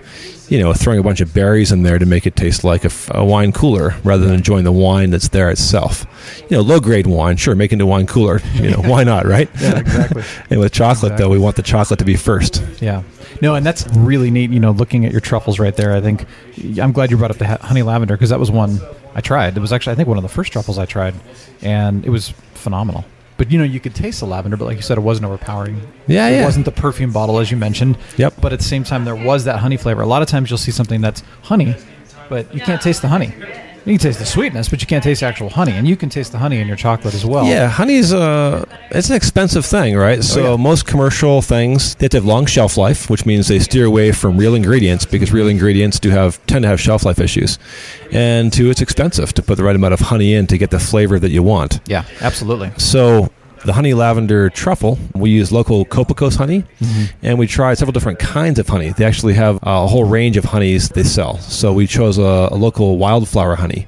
you 0.50 0.60
know, 0.60 0.74
throwing 0.74 1.00
a 1.00 1.04
bunch 1.04 1.22
of 1.22 1.34
berries 1.34 1.72
in 1.72 1.84
there 1.84 2.00
to 2.00 2.06
make 2.06 2.26
it 2.26 2.36
taste 2.36 2.64
like 2.64 2.84
a 3.10 3.24
wine 3.24 3.52
cooler 3.52 3.96
rather 4.04 4.26
than 4.26 4.34
enjoying 4.34 4.64
the 4.64 4.72
wine 4.72 5.12
that's 5.12 5.30
there 5.30 5.50
itself. 5.50 6.06
You 6.50 6.58
know, 6.58 6.64
low 6.64 6.80
grade 6.80 7.08
wine, 7.08 7.38
sure, 7.38 7.56
make 7.56 7.72
into 7.72 7.86
wine 7.86 8.08
cooler. 8.08 8.42
You 8.60 8.72
know, 8.72 8.82
why 8.82 9.06
not, 9.06 9.26
right? 9.26 9.50
Yeah, 9.62 9.80
exactly. 9.80 10.24
and 10.50 10.60
with 10.60 10.74
chocolate, 10.74 11.18
though, 11.18 11.30
we 11.30 11.40
want 11.40 11.56
the 11.56 11.62
chocolate 11.62 12.00
to 12.00 12.06
be 12.06 12.18
first. 12.18 12.62
Yeah. 12.82 13.04
No, 13.42 13.56
and 13.56 13.66
that's 13.66 13.88
really 13.96 14.32
neat. 14.32 14.50
You 14.50 14.60
know, 14.60 14.72
looking 14.72 15.06
at 15.06 15.14
your 15.14 15.22
truffles 15.22 15.60
right 15.60 15.74
there, 15.74 15.94
I 15.94 16.02
think 16.02 16.26
I'm 16.78 16.92
glad 16.92 17.10
you 17.10 17.16
brought 17.16 17.32
up 17.32 17.38
the 17.38 17.48
honey 17.48 17.84
lavender 17.84 18.16
because 18.16 18.32
that 18.32 18.40
was 18.40 18.52
one 18.52 18.82
I 19.16 19.22
tried. 19.22 19.56
It 19.56 19.62
was 19.62 19.72
actually 19.72 19.94
I 19.94 19.96
think 19.96 20.10
one 20.10 20.18
of 20.18 20.24
the 20.24 20.30
first 20.30 20.52
truffles 20.52 20.78
I 20.78 20.86
tried, 20.86 21.14
and 21.62 22.06
it 22.06 22.10
was 22.10 22.30
phenomenal. 22.54 23.06
But 23.40 23.50
you 23.52 23.58
know, 23.58 23.64
you 23.64 23.80
could 23.80 23.96
taste 23.96 24.20
the 24.20 24.26
lavender, 24.26 24.58
but 24.58 24.66
like 24.66 24.76
you 24.76 24.84
said, 24.84 24.98
it 24.98 25.02
wasn't 25.02 25.28
overpowering. 25.28 25.80
Yeah, 26.08 26.28
it 26.28 26.34
yeah. 26.34 26.46
wasn't 26.46 26.66
the 26.66 26.74
perfume 26.74 27.14
bottle 27.14 27.40
as 27.40 27.50
you 27.50 27.56
mentioned. 27.56 27.98
Yep. 28.18 28.34
But 28.42 28.52
at 28.52 28.60
the 28.60 28.66
same 28.66 28.84
time, 28.84 29.06
there 29.06 29.16
was 29.16 29.46
that 29.46 29.60
honey 29.60 29.78
flavor. 29.78 30.02
A 30.02 30.06
lot 30.06 30.22
of 30.22 30.28
times, 30.28 30.50
you'll 30.50 30.58
see 30.58 30.72
something 30.72 31.00
that's 31.00 31.24
honey, 31.44 31.74
but 32.28 32.54
you 32.54 32.60
can't 32.60 32.82
taste 32.82 33.02
the 33.02 33.08
honey. 33.08 33.34
You 33.86 33.94
can 33.98 34.00
taste 34.00 34.20
the 34.20 34.26
sweetness, 34.26 34.70
but 34.70 34.82
you 34.82 34.88
can't 34.88 35.04
taste 35.04 35.24
actual 35.24 35.50
honey, 35.50 35.72
and 35.72 35.88
you 35.88 35.96
can 35.96 36.10
taste 36.10 36.32
the 36.32 36.38
honey 36.38 36.60
in 36.60 36.68
your 36.68 36.76
chocolate 36.78 37.14
as 37.14 37.26
well. 37.26 37.46
Yeah, 37.46 37.68
honey's 37.70 38.14
uh 38.14 38.66
it's 38.92 39.10
an 39.10 39.16
expensive 39.16 39.66
thing, 39.66 39.96
right? 39.96 40.24
So 40.24 40.40
Oh, 40.46 40.52
yeah. 40.52 40.58
most 40.58 40.86
commercial 40.86 41.42
things 41.42 41.96
they 41.96 42.06
have 42.06 42.12
to 42.12 42.18
have 42.18 42.26
long 42.26 42.46
shelf 42.46 42.78
life, 42.78 43.10
which 43.10 43.26
means 43.26 43.48
they 43.48 43.60
steer 43.60 43.86
away 43.86 44.12
from 44.12 44.38
real 44.38 44.54
ingredients 44.56 45.06
because 45.06 45.32
real 45.32 45.48
ingredients 45.48 46.00
do 46.00 46.10
have 46.10 46.46
tend 46.46 46.64
to 46.64 46.68
have 46.70 46.80
shelf 46.80 47.04
life 47.06 47.20
issues. 47.20 47.58
And 48.12 48.52
two, 48.54 48.70
it's 48.70 48.82
expensive 48.82 49.34
to 49.34 49.42
put 49.42 49.56
the 49.58 49.64
right 49.64 49.76
amount 49.76 49.94
of 49.94 50.00
honey 50.02 50.34
in 50.34 50.46
to 50.48 50.58
get 50.58 50.70
the 50.72 50.80
flavor 50.80 51.18
that 51.20 51.32
you 51.32 51.42
want. 51.44 51.80
Yeah, 51.88 52.04
absolutely. 52.22 52.72
So 52.78 53.30
the 53.66 53.74
honey 53.74 53.94
lavender 53.94 54.50
truffle, 54.50 54.98
we 55.14 55.30
use 55.32 55.52
local 55.52 55.86
Copoco's 55.86 56.36
honey, 56.36 56.64
mm-hmm. 56.80 57.06
and 57.22 57.38
we 57.38 57.48
tried 57.48 57.78
several 57.78 57.92
different 57.94 58.20
kinds 58.20 58.60
of 58.60 58.68
honey. 58.68 58.92
They 58.92 59.06
actually 59.06 59.34
have 59.34 59.60
a 59.64 59.88
whole 59.88 60.06
range 60.06 60.38
of 60.38 60.46
honeys 60.46 60.90
they 60.90 61.04
sell. 61.04 61.38
So 61.40 61.74
we 61.74 61.88
chose 61.88 62.18
a, 62.18 62.50
a 62.52 62.56
local 62.56 62.98
wildflower 62.98 63.56
honey 63.56 63.88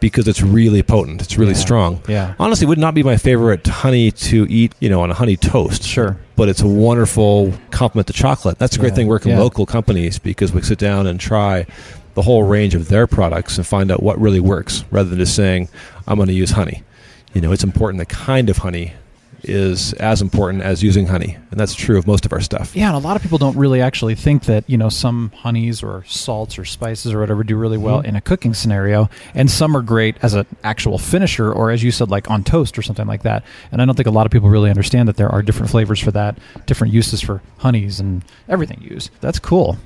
because 0.00 0.28
it's 0.28 0.42
really 0.42 0.82
potent. 0.82 1.22
It's 1.22 1.38
really 1.38 1.52
Yeah. 1.54 1.58
strong. 1.58 2.02
Yeah. 2.06 2.34
Honestly, 2.38 2.66
would 2.66 2.78
not 2.78 2.94
be 2.94 3.02
my 3.02 3.16
favorite 3.16 3.66
honey 3.66 4.10
to 4.10 4.46
eat, 4.50 4.74
you 4.78 4.90
know, 4.90 5.00
on 5.00 5.10
a 5.10 5.14
honey 5.14 5.36
toast. 5.36 5.82
Sure. 5.84 6.18
But 6.36 6.50
it's 6.50 6.60
a 6.60 6.68
wonderful 6.68 7.54
complement 7.70 8.06
to 8.08 8.12
chocolate. 8.12 8.58
That's 8.58 8.76
a 8.76 8.78
great 8.78 8.90
Yeah. 8.90 8.96
thing 8.96 9.06
working 9.06 9.30
Yeah. 9.30 9.38
with 9.38 9.44
local 9.44 9.64
companies 9.64 10.18
because 10.18 10.52
we 10.52 10.60
sit 10.60 10.78
down 10.78 11.06
and 11.06 11.18
try 11.18 11.64
the 12.14 12.22
whole 12.22 12.42
range 12.42 12.74
of 12.74 12.88
their 12.88 13.06
products 13.06 13.56
and 13.56 13.66
find 13.66 13.90
out 13.90 14.02
what 14.02 14.20
really 14.20 14.40
works 14.40 14.84
rather 14.90 15.08
than 15.08 15.18
just 15.18 15.34
saying, 15.34 15.68
I'm 16.06 16.16
going 16.16 16.28
to 16.28 16.34
use 16.34 16.50
honey. 16.50 16.82
You 17.32 17.40
know, 17.40 17.52
it's 17.52 17.64
important 17.64 17.98
the 17.98 18.06
kind 18.06 18.48
of 18.50 18.58
honey 18.58 18.92
is 19.48 19.92
as 19.94 20.20
important 20.20 20.62
as 20.62 20.82
using 20.82 21.06
honey. 21.06 21.36
And 21.50 21.58
that's 21.58 21.74
true 21.74 21.98
of 21.98 22.06
most 22.06 22.26
of 22.26 22.32
our 22.32 22.40
stuff. 22.40 22.74
Yeah, 22.74 22.88
and 22.88 22.96
a 22.96 23.06
lot 23.06 23.16
of 23.16 23.22
people 23.22 23.38
don't 23.38 23.56
really 23.56 23.80
actually 23.80 24.14
think 24.14 24.44
that 24.44 24.68
you 24.68 24.76
know 24.76 24.88
some 24.88 25.32
honeys 25.34 25.82
or 25.82 26.04
salts 26.04 26.58
or 26.58 26.64
spices 26.64 27.12
or 27.12 27.20
whatever 27.20 27.44
do 27.44 27.56
really 27.56 27.78
well 27.78 27.98
mm-hmm. 27.98 28.08
in 28.08 28.16
a 28.16 28.20
cooking 28.20 28.54
scenario, 28.54 29.08
and 29.34 29.50
some 29.50 29.76
are 29.76 29.82
great 29.82 30.16
as 30.22 30.34
an 30.34 30.46
actual 30.64 30.98
finisher 30.98 31.52
or 31.52 31.70
as 31.70 31.82
you 31.82 31.90
said, 31.90 32.10
like 32.10 32.30
on 32.30 32.44
toast 32.44 32.78
or 32.78 32.82
something 32.82 33.06
like 33.06 33.22
that. 33.22 33.44
And 33.72 33.80
I 33.80 33.84
don't 33.84 33.94
think 33.94 34.08
a 34.08 34.10
lot 34.10 34.26
of 34.26 34.32
people 34.32 34.48
really 34.48 34.70
understand 34.70 35.08
that 35.08 35.16
there 35.16 35.28
are 35.28 35.42
different 35.42 35.70
flavors 35.70 36.00
for 36.00 36.10
that, 36.12 36.38
different 36.66 36.92
uses 36.92 37.20
for 37.20 37.42
honeys 37.58 38.00
and 38.00 38.24
everything 38.48 38.80
used. 38.82 39.10
That's 39.20 39.38
cool. 39.38 39.78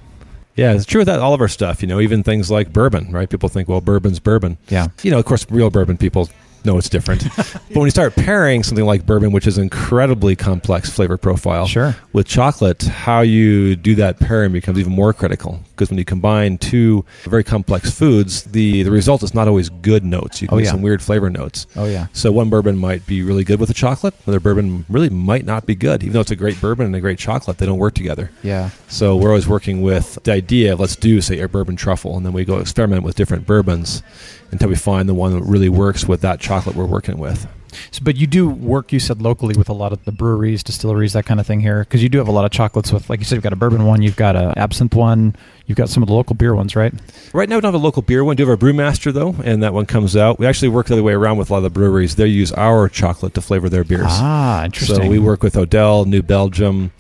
Yeah, 0.57 0.73
it's 0.73 0.85
true 0.85 1.01
with 1.01 1.07
that 1.07 1.21
all 1.21 1.33
of 1.33 1.41
our 1.41 1.49
stuff, 1.49 1.81
you 1.81 1.89
know, 1.89 2.01
even 2.01 2.23
things 2.23 2.51
like 2.51 2.73
bourbon, 2.73 3.13
right? 3.13 3.31
People 3.31 3.49
think, 3.49 3.69
well, 3.69 3.81
bourbon's 3.81 4.19
bourbon. 4.19 4.59
Yeah. 4.69 4.89
You 5.03 5.11
know, 5.11 5.19
of 5.19 5.25
course, 5.25 5.47
real 5.51 5.71
bourbon 5.71 5.97
people 5.97 6.29
know 6.65 6.79
it's 6.79 6.89
different. 6.89 7.25
but 7.37 7.75
when 7.77 7.85
you 7.85 7.91
start 7.91 8.15
pairing 8.15 8.63
something 8.63 8.85
like 8.85 9.07
bourbon, 9.07 9.33
which 9.33 9.47
is 9.47 9.57
an 9.59 9.65
incredibly 9.65 10.37
complex 10.37 10.91
flavor 10.91 11.17
profile, 11.17 11.67
Sure. 11.67 11.97
with 12.13 12.27
chocolate, 12.27 12.83
how 12.83 13.21
you 13.21 13.77
do 13.77 13.95
that 13.97 14.19
pairing 14.19 14.53
becomes 14.53 14.79
even 14.79 14.93
more 14.93 15.13
critical. 15.13 15.61
Because 15.81 15.89
when 15.89 15.99
you 15.99 16.05
combine 16.05 16.59
two 16.59 17.07
very 17.23 17.43
complex 17.43 17.91
foods, 17.91 18.43
the, 18.43 18.83
the 18.83 18.91
result 18.91 19.23
is 19.23 19.33
not 19.33 19.49
always 19.49 19.71
good 19.71 20.05
notes. 20.05 20.43
You 20.43 20.49
can 20.49 20.57
Oh, 20.57 20.59
get 20.59 20.67
yeah. 20.67 20.73
some 20.73 20.83
weird 20.83 21.01
flavor 21.01 21.31
notes. 21.31 21.67
Oh 21.75 21.87
yeah. 21.87 22.09
So 22.13 22.31
one 22.31 22.51
bourbon 22.51 22.77
might 22.77 23.07
be 23.07 23.23
really 23.23 23.45
good 23.45 23.59
with 23.59 23.71
a 23.71 23.75
chocolate, 23.75 24.13
another 24.27 24.41
bourbon 24.41 24.85
really 24.91 25.09
might 25.09 25.47
not 25.47 25.65
be 25.65 25.75
good. 25.75 26.03
Even 26.03 26.13
though 26.13 26.21
it's 26.21 26.31
a 26.31 26.37
great 26.37 26.61
bourbon 26.61 26.85
and 26.85 26.95
a 26.95 27.01
great 27.01 27.19
chocolate, 27.19 27.57
they 27.57 27.65
don't 27.65 27.79
work 27.79 27.95
together. 27.95 28.31
Yeah. 28.43 28.69
So 28.89 29.17
we're 29.17 29.31
always 29.31 29.49
working 29.49 29.81
with 29.81 30.19
the 30.25 30.33
idea 30.33 30.75
of 30.75 30.81
let's 30.81 30.97
do, 30.97 31.23
say, 31.23 31.41
a 31.41 31.49
bourbon 31.49 31.77
truffle, 31.77 32.15
and 32.15 32.27
then 32.27 32.35
we 32.35 32.45
go 32.45 32.59
experiment 32.59 33.03
with 33.03 33.17
different 33.17 33.47
bourbons 33.47 34.03
until 34.51 34.69
we 34.69 34.77
find 34.77 35.09
the 35.09 35.15
one 35.15 35.33
that 35.33 35.43
really 35.45 35.71
works 35.71 36.07
with 36.07 36.21
that 36.21 36.41
chocolate 36.41 36.77
we're 36.77 36.85
working 36.85 37.17
with. 37.17 37.47
So, 37.91 38.01
but 38.03 38.17
you 38.17 38.27
do 38.27 38.49
work, 38.49 38.93
you 38.93 39.01
said, 39.01 39.21
locally 39.23 39.55
with 39.57 39.69
a 39.69 39.73
lot 39.73 39.93
of 39.93 40.05
the 40.05 40.13
breweries, 40.13 40.63
distilleries, 40.63 41.13
that 41.13 41.27
kind 41.27 41.41
of 41.41 41.47
thing 41.47 41.61
here, 41.61 41.81
because 41.81 42.03
you 42.03 42.09
do 42.09 42.19
have 42.19 42.29
a 42.29 42.33
lot 42.33 42.45
of 42.45 42.51
chocolates 42.51 42.93
with, 42.93 43.09
like 43.11 43.21
you 43.21 43.25
said, 43.25 43.37
you've 43.37 43.45
got 43.45 43.53
a 43.53 43.57
bourbon 43.57 43.85
one, 43.85 44.03
you've 44.03 44.17
got 44.17 44.37
a 44.37 44.53
absinthe 44.59 44.95
one, 44.95 45.35
you've 45.67 45.77
got 45.77 45.89
some 45.89 46.03
of 46.03 46.09
the 46.09 46.15
local 46.15 46.35
beer 46.35 46.55
ones, 46.55 46.75
right? 46.77 46.93
Right 47.33 47.49
now, 47.49 47.57
we 47.57 47.61
don't 47.61 47.73
have 47.73 47.81
a 47.81 47.85
local 47.85 48.03
beer 48.03 48.25
one. 48.25 48.33
We 48.33 48.37
do 48.37 48.49
have 48.49 48.51
our 48.51 48.57
brewmaster, 48.57 49.13
though, 49.13 49.37
and 49.45 49.63
that 49.63 49.73
one 49.73 49.87
comes 49.87 50.17
out. 50.17 50.39
We 50.39 50.47
actually 50.47 50.69
work 50.69 50.87
the 50.87 50.95
other 50.95 51.03
way 51.03 51.13
around 51.13 51.37
with 51.39 51.51
a 51.51 51.53
lot 51.53 51.59
of 51.59 51.65
the 51.65 51.71
breweries. 51.71 52.17
They 52.17 52.27
use 52.27 52.53
our 52.53 52.89
chocolate 52.89 53.35
to 53.35 53.41
flavor 53.41 53.69
their 53.69 53.85
beers. 53.85 54.07
Ah, 54.09 54.65
interesting. 54.65 54.97
So 54.97 55.09
we 55.09 55.19
work 55.19 55.43
with 55.43 55.57
Odell, 55.57 56.05
New 56.05 56.23
Belgium, 56.23 56.93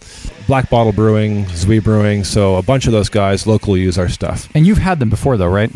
Black 0.46 0.70
Bottle 0.70 0.92
Brewing, 0.92 1.46
Zwei 1.48 1.80
Brewing. 1.80 2.24
So 2.24 2.56
a 2.56 2.62
bunch 2.62 2.86
of 2.86 2.92
those 2.92 3.08
guys 3.08 3.46
locally 3.46 3.80
use 3.80 3.98
our 3.98 4.08
stuff. 4.08 4.48
And 4.54 4.66
you've 4.66 4.78
had 4.78 4.98
them 5.00 5.10
before, 5.10 5.36
though, 5.36 5.48
right? 5.48 5.70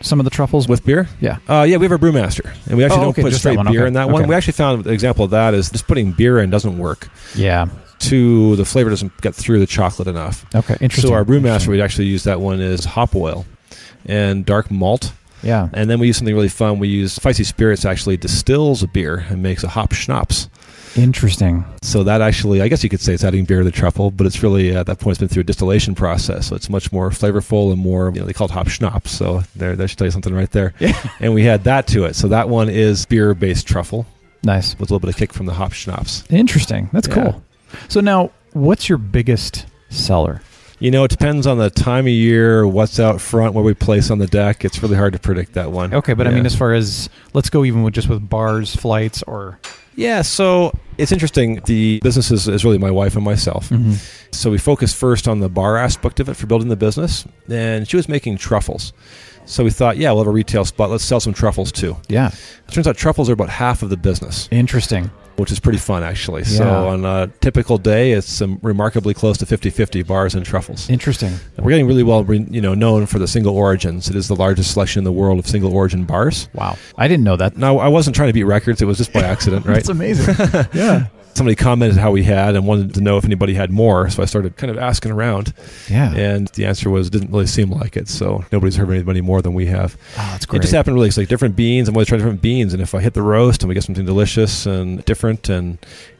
Some 0.00 0.20
of 0.20 0.24
the 0.24 0.30
truffles 0.30 0.68
With 0.68 0.84
beer? 0.84 1.08
Yeah. 1.20 1.38
Uh, 1.48 1.66
yeah, 1.68 1.76
we 1.76 1.84
have 1.84 1.92
our 1.92 1.98
brewmaster, 1.98 2.54
and 2.66 2.76
we 2.76 2.84
actually 2.84 2.98
Oh, 2.98 3.02
don't 3.02 3.08
okay, 3.10 3.22
put 3.22 3.34
straight 3.34 3.56
one, 3.56 3.66
beer 3.66 3.80
okay, 3.80 3.88
in 3.88 3.94
that 3.94 4.10
one. 4.10 4.28
We 4.28 4.34
actually 4.34 4.52
found 4.52 4.86
an 4.86 4.92
example 4.92 5.24
of 5.24 5.32
that 5.32 5.54
is 5.54 5.70
just 5.70 5.86
putting 5.88 6.12
beer 6.12 6.38
in 6.38 6.50
doesn't 6.50 6.78
work. 6.78 7.08
Yeah. 7.34 7.66
To 8.00 8.54
the 8.54 8.64
flavor 8.64 8.90
doesn't 8.90 9.20
get 9.20 9.34
through 9.34 9.58
the 9.58 9.66
chocolate 9.66 10.06
enough. 10.06 10.46
Okay. 10.54 10.76
Interesting. 10.80 11.10
So 11.10 11.14
our 11.14 11.24
brewmaster, 11.24 11.66
we'd 11.68 11.80
actually 11.80 12.06
use 12.06 12.22
that 12.24 12.40
one 12.40 12.60
is 12.60 12.84
hop 12.84 13.16
oil 13.16 13.44
and 14.06 14.46
dark 14.46 14.70
malt. 14.70 15.12
Yeah. 15.42 15.68
And 15.72 15.90
then 15.90 15.98
we 15.98 16.06
use 16.06 16.16
something 16.18 16.34
really 16.34 16.48
fun. 16.48 16.78
We 16.78 16.88
use 16.88 17.18
Feisty 17.18 17.44
Spirits 17.44 17.84
actually 17.84 18.16
distills 18.16 18.82
a 18.84 18.88
beer 18.88 19.24
and 19.28 19.42
makes 19.42 19.64
a 19.64 19.68
hop 19.68 19.92
schnapps. 19.92 20.48
Interesting. 20.98 21.64
So 21.82 22.02
that 22.04 22.20
actually, 22.20 22.60
I 22.60 22.68
guess 22.68 22.82
you 22.82 22.90
could 22.90 23.00
say 23.00 23.14
it's 23.14 23.24
adding 23.24 23.44
beer 23.44 23.58
to 23.58 23.64
the 23.64 23.70
truffle, 23.70 24.10
but 24.10 24.26
it's 24.26 24.42
really 24.42 24.74
at 24.74 24.86
that 24.86 24.98
point 24.98 25.12
it's 25.12 25.18
been 25.20 25.28
through 25.28 25.42
a 25.42 25.44
distillation 25.44 25.94
process, 25.94 26.48
so 26.48 26.56
it's 26.56 26.68
much 26.68 26.92
more 26.92 27.10
flavorful 27.10 27.72
and 27.72 27.80
more. 27.80 28.10
You 28.14 28.20
know, 28.20 28.26
they 28.26 28.32
call 28.32 28.46
it 28.46 28.50
hop 28.50 28.68
schnapps, 28.68 29.10
so 29.10 29.42
there, 29.56 29.76
that 29.76 29.88
should 29.88 29.98
tell 29.98 30.06
you 30.06 30.10
something 30.10 30.34
right 30.34 30.50
there. 30.50 30.74
Yeah. 30.78 30.92
And 31.20 31.34
we 31.34 31.44
had 31.44 31.64
that 31.64 31.86
to 31.88 32.04
it, 32.04 32.14
so 32.16 32.28
that 32.28 32.48
one 32.48 32.68
is 32.68 33.06
beer-based 33.06 33.66
truffle 33.66 34.06
Nice. 34.44 34.72
with 34.78 34.90
a 34.90 34.94
little 34.94 35.00
bit 35.00 35.10
of 35.10 35.16
kick 35.16 35.32
from 35.32 35.46
the 35.46 35.54
hop 35.54 35.72
schnapps. 35.72 36.24
Interesting. 36.30 36.90
That's 36.92 37.08
Yeah. 37.08 37.14
cool. 37.14 37.42
So 37.88 38.00
now, 38.00 38.30
what's 38.52 38.88
your 38.88 38.98
biggest 38.98 39.66
seller? 39.90 40.42
You 40.80 40.92
know, 40.92 41.02
it 41.02 41.10
depends 41.10 41.44
on 41.46 41.58
the 41.58 41.70
time 41.70 42.04
of 42.06 42.12
year, 42.12 42.64
what's 42.66 43.00
out 43.00 43.20
front, 43.20 43.52
what 43.54 43.64
we 43.64 43.74
place 43.74 44.10
on 44.12 44.18
the 44.18 44.28
deck. 44.28 44.64
It's 44.64 44.80
really 44.80 44.94
hard 44.96 45.12
to 45.12 45.18
predict 45.18 45.54
that 45.54 45.72
one. 45.72 45.92
Okay, 45.92 46.14
but 46.14 46.28
I 46.28 46.30
mean, 46.30 46.46
as 46.46 46.54
far 46.54 46.72
as 46.72 47.08
let's 47.32 47.50
go 47.50 47.64
even 47.64 47.82
with 47.82 47.94
just 47.94 48.08
with 48.08 48.28
bars, 48.28 48.76
flights, 48.76 49.24
or 49.24 49.58
Yeah, 49.98 50.22
so 50.22 50.72
it's 50.96 51.10
interesting. 51.10 51.60
The 51.66 51.98
business 52.04 52.30
is, 52.30 52.46
is 52.46 52.64
really 52.64 52.78
my 52.78 52.90
wife 52.90 53.16
and 53.16 53.24
myself. 53.24 53.68
Mm-hmm. 53.68 53.94
So 54.32 54.50
we 54.50 54.58
focused 54.58 54.94
first 54.94 55.26
on 55.26 55.40
the 55.40 55.48
bar 55.48 55.76
aspect 55.76 56.20
of 56.20 56.28
it 56.28 56.34
for 56.34 56.46
building 56.46 56.68
the 56.68 56.76
business, 56.76 57.26
and 57.48 57.88
she 57.88 57.96
was 57.96 58.08
making 58.08 58.36
truffles. 58.38 58.92
So 59.44 59.64
we 59.64 59.70
thought, 59.70 59.96
yeah, 59.96 60.10
we'll 60.12 60.20
have 60.20 60.28
a 60.28 60.30
retail 60.32 60.64
spot. 60.64 60.90
Let's 60.90 61.02
sell 61.04 61.18
some 61.20 61.32
truffles 61.32 61.72
too. 61.72 61.96
yeah, 62.08 62.28
It 62.68 62.72
turns 62.72 62.86
out 62.86 62.96
truffles 62.96 63.28
are 63.28 63.32
about 63.32 63.48
half 63.48 63.82
of 63.82 63.90
the 63.90 63.96
business. 63.96 64.48
interesting. 64.52 65.10
Which 65.38 65.52
is 65.52 65.60
pretty 65.60 65.78
fun 65.78 66.02
actually. 66.02 66.44
So 66.44 66.88
on 66.88 67.04
a 67.04 67.28
typical 67.40 67.78
day, 67.78 68.12
it's 68.12 68.42
um, 68.42 68.58
remarkably 68.62 69.14
close 69.14 69.38
to 69.38 69.46
50-50 69.46 70.06
bars 70.06 70.34
and 70.34 70.44
truffles. 70.44 70.90
Interesting. 70.90 71.32
And 71.56 71.64
We're 71.64 71.72
getting 71.72 71.86
really 71.86 72.02
well, 72.02 72.24
you 72.32 72.60
know, 72.60 72.74
known 72.74 73.06
for 73.06 73.18
the 73.18 73.28
single 73.28 73.56
origins. 73.56 74.08
It 74.08 74.16
is 74.16 74.28
the 74.28 74.36
largest 74.36 74.72
selection 74.72 75.00
in 75.00 75.04
the 75.04 75.12
world 75.12 75.38
of 75.38 75.46
single 75.46 75.72
origin 75.74 76.04
bars. 76.04 76.48
Wow. 76.54 76.76
I 76.96 77.08
didn't 77.08 77.24
know 77.24 77.36
that. 77.36 77.56
Now, 77.56 77.78
I 77.78 77.88
wasn't 77.88 78.16
trying 78.16 78.28
to 78.28 78.32
beat 78.32 78.44
records; 78.44 78.82
it 78.82 78.86
was 78.86 78.98
just 78.98 79.12
by 79.12 79.20
accident, 79.20 79.64
right? 79.66 79.74
That's 79.74 79.88
amazing. 79.88 80.34
yeah. 80.72 81.06
Somebody 81.38 81.54
commented 81.54 81.98
how 81.98 82.10
we 82.10 82.24
had 82.24 82.56
and 82.56 82.66
wanted 82.66 82.94
to 82.94 83.00
know 83.00 83.16
if 83.16 83.24
anybody 83.24 83.54
had 83.54 83.70
more, 83.70 84.10
so 84.10 84.22
I 84.22 84.26
started 84.26 84.56
kind 84.56 84.70
of 84.72 84.76
asking 84.78 85.12
around, 85.12 85.54
Yeah. 85.88 86.12
and 86.14 86.48
the 86.48 86.66
answer 86.66 86.90
was 86.90 87.06
it 87.06 87.10
didn't 87.12 87.30
really 87.30 87.46
seem 87.46 87.70
like 87.70 87.96
it. 87.96 88.08
So 88.08 88.44
nobody's 88.50 88.74
heard 88.76 88.88
of 88.88 88.90
anybody 88.94 89.20
more 89.20 89.40
than 89.40 89.54
we 89.54 89.66
have. 89.66 89.96
Oh, 90.18 90.28
that's 90.32 90.44
It 90.52 90.60
just 90.62 90.74
happened 90.74 90.96
really. 90.96 91.08
It's 91.08 91.16
like 91.16 91.28
different 91.28 91.54
beans. 91.54 91.88
I'm 91.88 91.94
always 91.94 92.08
trying 92.08 92.18
different 92.18 92.42
beans, 92.42 92.72
and 92.74 92.82
if 92.82 92.92
I 92.94 93.00
hit 93.00 93.14
the 93.14 93.22
roast 93.22 93.62
and 93.62 93.68
we 93.68 93.74
get 93.74 93.84
something 93.84 94.04
delicious 94.04 94.66
and 94.66 95.04
different 95.04 95.48
and 95.48 95.78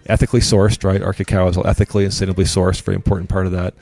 ethically 0.08 0.40
sourced, 0.40 0.82
right? 0.84 1.02
Our 1.02 1.12
cacao 1.12 1.48
is 1.48 1.56
all 1.56 1.66
ethically 1.66 2.04
and 2.04 2.12
sustainably 2.12 2.44
sourced. 2.46 2.80
Very 2.82 2.96
important 2.96 3.28
part 3.28 3.46
of 3.46 3.52
that. 3.52 3.74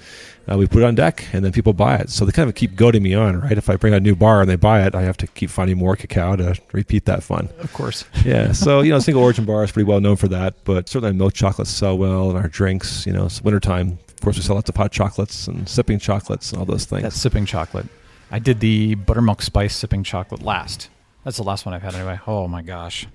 Uh, 0.50 0.56
we 0.56 0.66
put 0.66 0.82
it 0.82 0.84
on 0.84 0.94
deck, 0.94 1.26
and 1.32 1.44
then 1.44 1.50
people 1.50 1.72
buy 1.72 1.96
it. 1.96 2.08
So 2.08 2.24
they 2.24 2.30
kind 2.30 2.48
of 2.48 2.54
keep 2.54 2.76
goading 2.76 3.02
me 3.02 3.14
on, 3.14 3.40
right? 3.40 3.58
If 3.58 3.68
I 3.68 3.74
bring 3.76 3.94
out 3.94 3.96
a 3.96 4.00
new 4.00 4.14
bar 4.14 4.40
and 4.40 4.48
they 4.48 4.54
buy 4.56 4.86
it, 4.86 4.94
I 4.94 5.02
have 5.02 5.16
to 5.18 5.26
keep 5.26 5.50
finding 5.50 5.76
more 5.76 5.96
cacao 5.96 6.36
to 6.36 6.54
repeat 6.72 7.04
that 7.06 7.22
fun. 7.22 7.48
Of 7.58 7.72
course. 7.72 8.04
Yeah. 8.24 8.52
So 8.52 8.80
you 8.80 8.90
know, 8.90 8.98
single 8.98 9.22
origin 9.22 9.44
bar 9.44 9.62
is 9.62 9.70
pretty 9.70 9.88
well 9.88 10.00
known 10.00 10.16
for 10.16 10.26
that, 10.28 10.64
but 10.64 10.88
certainly 10.88 11.14
milk 11.14 11.32
chocolates 11.32 11.70
sell 11.70 11.96
well, 11.96 12.30
and 12.30 12.38
our 12.38 12.48
drinks. 12.48 13.06
You 13.06 13.12
know, 13.12 13.26
it's 13.26 13.42
wintertime. 13.42 13.98
Of 14.08 14.20
course, 14.20 14.36
we 14.36 14.42
sell 14.42 14.56
lots 14.56 14.68
of 14.68 14.76
hot 14.76 14.90
chocolates 14.90 15.46
and 15.46 15.68
sipping 15.68 15.98
chocolates 16.00 16.50
and 16.50 16.58
all 16.58 16.64
those 16.64 16.84
things. 16.86 17.02
That 17.02 17.12
sipping 17.12 17.46
chocolate. 17.46 17.86
I 18.30 18.40
did 18.40 18.58
the 18.58 18.96
buttermilk 18.96 19.42
spice 19.42 19.76
sipping 19.76 20.02
chocolate 20.02 20.42
last. 20.42 20.88
That's 21.22 21.36
the 21.36 21.44
last 21.44 21.66
one 21.66 21.74
I've 21.74 21.82
had 21.82 21.94
anyway. 21.94 22.18
Oh 22.26 22.48
my 22.48 22.62
gosh. 22.62 23.06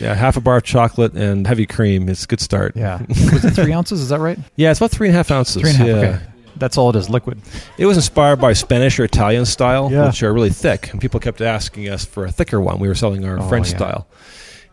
Yeah, 0.00 0.14
half 0.14 0.36
a 0.36 0.40
bar 0.40 0.56
of 0.56 0.62
chocolate 0.64 1.12
and 1.14 1.46
heavy 1.46 1.66
cream. 1.66 2.08
It's 2.08 2.24
a 2.24 2.26
good 2.26 2.40
start. 2.40 2.76
Yeah. 2.76 3.00
Was 3.08 3.44
it 3.44 3.50
three 3.52 3.72
ounces? 3.72 4.00
Is 4.00 4.08
that 4.08 4.20
right? 4.20 4.38
Yeah, 4.56 4.70
it's 4.70 4.80
about 4.80 4.90
three 4.90 5.08
and 5.08 5.14
a 5.14 5.18
half 5.18 5.30
ounces. 5.30 5.60
Three 5.62 5.70
and 5.70 5.80
a 5.80 5.84
half. 5.84 6.02
Yeah. 6.02 6.08
Okay. 6.16 6.26
That's 6.56 6.76
all 6.76 6.90
it 6.90 6.96
is, 6.96 7.08
liquid. 7.08 7.40
It 7.78 7.86
was 7.86 7.96
inspired 7.96 8.36
by 8.40 8.52
Spanish 8.52 8.98
or 8.98 9.04
Italian 9.04 9.46
style, 9.46 9.90
Yeah. 9.90 10.06
which 10.06 10.22
are 10.22 10.32
really 10.32 10.50
thick, 10.50 10.90
and 10.92 11.00
people 11.00 11.18
kept 11.20 11.40
asking 11.40 11.88
us 11.88 12.04
for 12.04 12.26
a 12.26 12.30
thicker 12.30 12.60
one. 12.60 12.78
We 12.78 12.88
were 12.88 12.94
selling 12.94 13.24
our 13.24 13.38
Oh, 13.38 13.48
French 13.48 13.70
yeah. 13.70 13.76
style, 13.76 14.06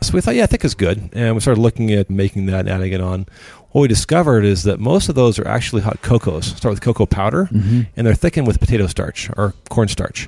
so 0.02 0.12
we 0.14 0.20
thought, 0.20 0.36
yeah, 0.36 0.48
thick 0.48 0.66
is 0.66 0.74
good, 0.76 1.10
and 1.14 1.34
we 1.36 1.40
started 1.40 1.62
looking 1.62 1.92
at 1.94 2.10
making 2.10 2.48
that 2.48 2.62
and 2.62 2.70
adding 2.70 2.92
it 2.92 3.00
on. 3.00 3.26
What 3.72 3.82
we 3.84 3.88
discovered 3.88 4.44
is 4.44 4.64
that 4.64 4.80
most 4.82 5.08
of 5.08 5.16
those 5.16 5.40
are 5.40 5.48
actually 5.48 5.82
hot 5.82 6.02
cocos. 6.02 6.48
Start 6.58 6.72
with 6.74 6.82
cocoa 6.82 7.06
powder, 7.06 7.48
Mm-hmm. 7.54 7.82
and 7.96 8.06
they're 8.08 8.16
thickened 8.16 8.48
with 8.48 8.60
potato 8.60 8.88
starch 8.88 9.30
or 9.38 9.54
cornstarch. 9.70 10.28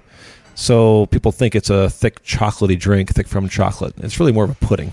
So 0.59 1.05
people 1.05 1.31
think 1.31 1.55
it's 1.55 1.69
a 1.69 1.89
thick 1.89 2.21
chocolatey 2.25 2.77
drink, 2.77 3.13
thick 3.13 3.29
from 3.29 3.47
chocolate. 3.47 3.93
It's 3.99 4.19
really 4.19 4.33
more 4.33 4.43
of 4.43 4.49
a 4.51 4.55
pudding. 4.55 4.91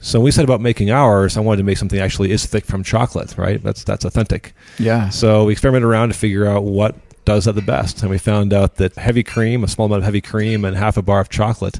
So 0.00 0.18
when 0.18 0.24
we 0.24 0.30
said 0.32 0.44
about 0.44 0.60
making 0.60 0.90
ours, 0.90 1.36
I 1.36 1.40
wanted 1.40 1.58
to 1.58 1.62
make 1.62 1.78
something 1.78 1.96
that 1.98 2.04
actually 2.04 2.32
is 2.32 2.44
thick 2.46 2.64
from 2.64 2.82
chocolate, 2.82 3.36
right? 3.38 3.62
That's 3.62 3.84
that's 3.84 4.04
authentic. 4.04 4.54
Yeah. 4.78 5.08
So 5.10 5.44
we 5.44 5.52
experimented 5.52 5.88
around 5.88 6.08
to 6.08 6.14
figure 6.14 6.46
out 6.46 6.64
what 6.64 6.96
does 7.24 7.44
that 7.44 7.52
the 7.52 7.62
best, 7.62 8.00
and 8.02 8.10
we 8.10 8.18
found 8.18 8.52
out 8.52 8.76
that 8.76 8.96
heavy 8.96 9.22
cream, 9.22 9.62
a 9.62 9.68
small 9.68 9.86
amount 9.86 9.98
of 10.00 10.04
heavy 10.04 10.20
cream, 10.20 10.64
and 10.64 10.76
half 10.76 10.96
a 10.96 11.02
bar 11.02 11.20
of 11.20 11.28
chocolate 11.28 11.78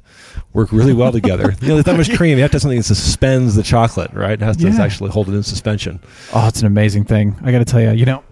work 0.53 0.71
really 0.71 0.93
well 0.95 1.11
together. 1.11 1.57
you 1.61 1.69
know, 1.69 1.77
with 1.77 1.87
that 1.87 1.97
much 1.97 2.15
cream, 2.17 2.37
you 2.37 2.43
have 2.43 2.53
to 2.53 2.57
have 2.57 2.63
something 2.63 2.79
that 2.79 2.85
suspends 2.85 3.57
the 3.57 3.63
chocolate, 3.65 4.13
right? 4.13 4.33
It 4.33 4.41
has 4.43 4.57
to 4.59 4.69
Yeah. 4.69 4.81
actually 4.81 5.11
hold 5.11 5.29
it 5.29 5.35
in 5.35 5.43
suspension. 5.43 6.01
Oh, 6.35 6.47
it's 6.47 6.61
an 6.61 6.67
amazing 6.67 7.05
thing. 7.05 7.35
I 7.43 7.51
got 7.51 7.59
to 7.59 7.65
tell 7.65 7.81
you, 7.81 7.91
you 7.93 8.05
know, 8.07 8.23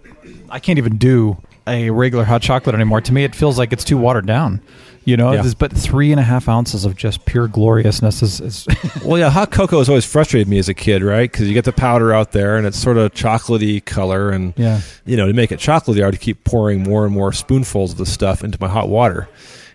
I 0.51 0.59
can't 0.61 0.79
even 0.79 0.97
do 0.97 1.39
a 1.67 1.91
regular 1.91 2.25
hot 2.25 2.43
chocolate 2.43 2.75
anymore. 2.75 3.01
To 3.01 3.13
me, 3.13 3.25
it 3.25 3.35
feels 3.35 3.59
like 3.59 3.73
it's 3.73 3.85
too 3.85 3.97
watered 3.99 4.27
down. 4.27 4.61
You 5.05 5.17
know, 5.17 5.31
Yeah. 5.31 5.43
There's- 5.43 5.55
but 5.55 5.73
three 5.73 6.11
and 6.11 6.19
a 6.19 6.25
half 6.25 6.49
ounces 6.49 6.85
of 6.85 6.97
just 6.97 7.25
pure 7.27 7.47
gloriousness 7.47 8.23
is, 8.23 8.41
is 8.41 8.67
Well, 9.05 9.19
yeah, 9.19 9.31
hot 9.31 9.53
cocoa 9.53 9.79
has 9.79 9.89
always 9.89 10.05
frustrated 10.05 10.49
me 10.49 10.59
as 10.59 10.69
a 10.69 10.75
kid, 10.75 11.03
right? 11.05 11.31
Because 11.31 11.47
you 11.47 11.55
get 11.55 11.65
the 11.65 11.73
powder 11.73 12.13
out 12.13 12.33
there, 12.33 12.57
and 12.57 12.67
it's 12.67 12.77
sort 12.77 12.97
of 12.97 13.13
chocolatey 13.13 13.85
color, 13.85 14.31
and 14.31 14.53
yeah. 14.57 14.81
you 15.05 15.17
know, 15.17 15.27
to 15.29 15.33
make 15.33 15.53
it 15.53 15.61
chocolatey, 15.61 16.05
I 16.05 16.11
to 16.11 16.17
keep 16.17 16.43
pouring 16.43 16.83
more 16.83 17.05
and 17.05 17.15
more 17.15 17.33
spoonfuls 17.33 17.93
of 17.93 17.99
the 17.99 18.07
stuff 18.07 18.43
into 18.43 18.59
my 18.61 18.69
hot 18.69 18.89
water. 18.89 19.29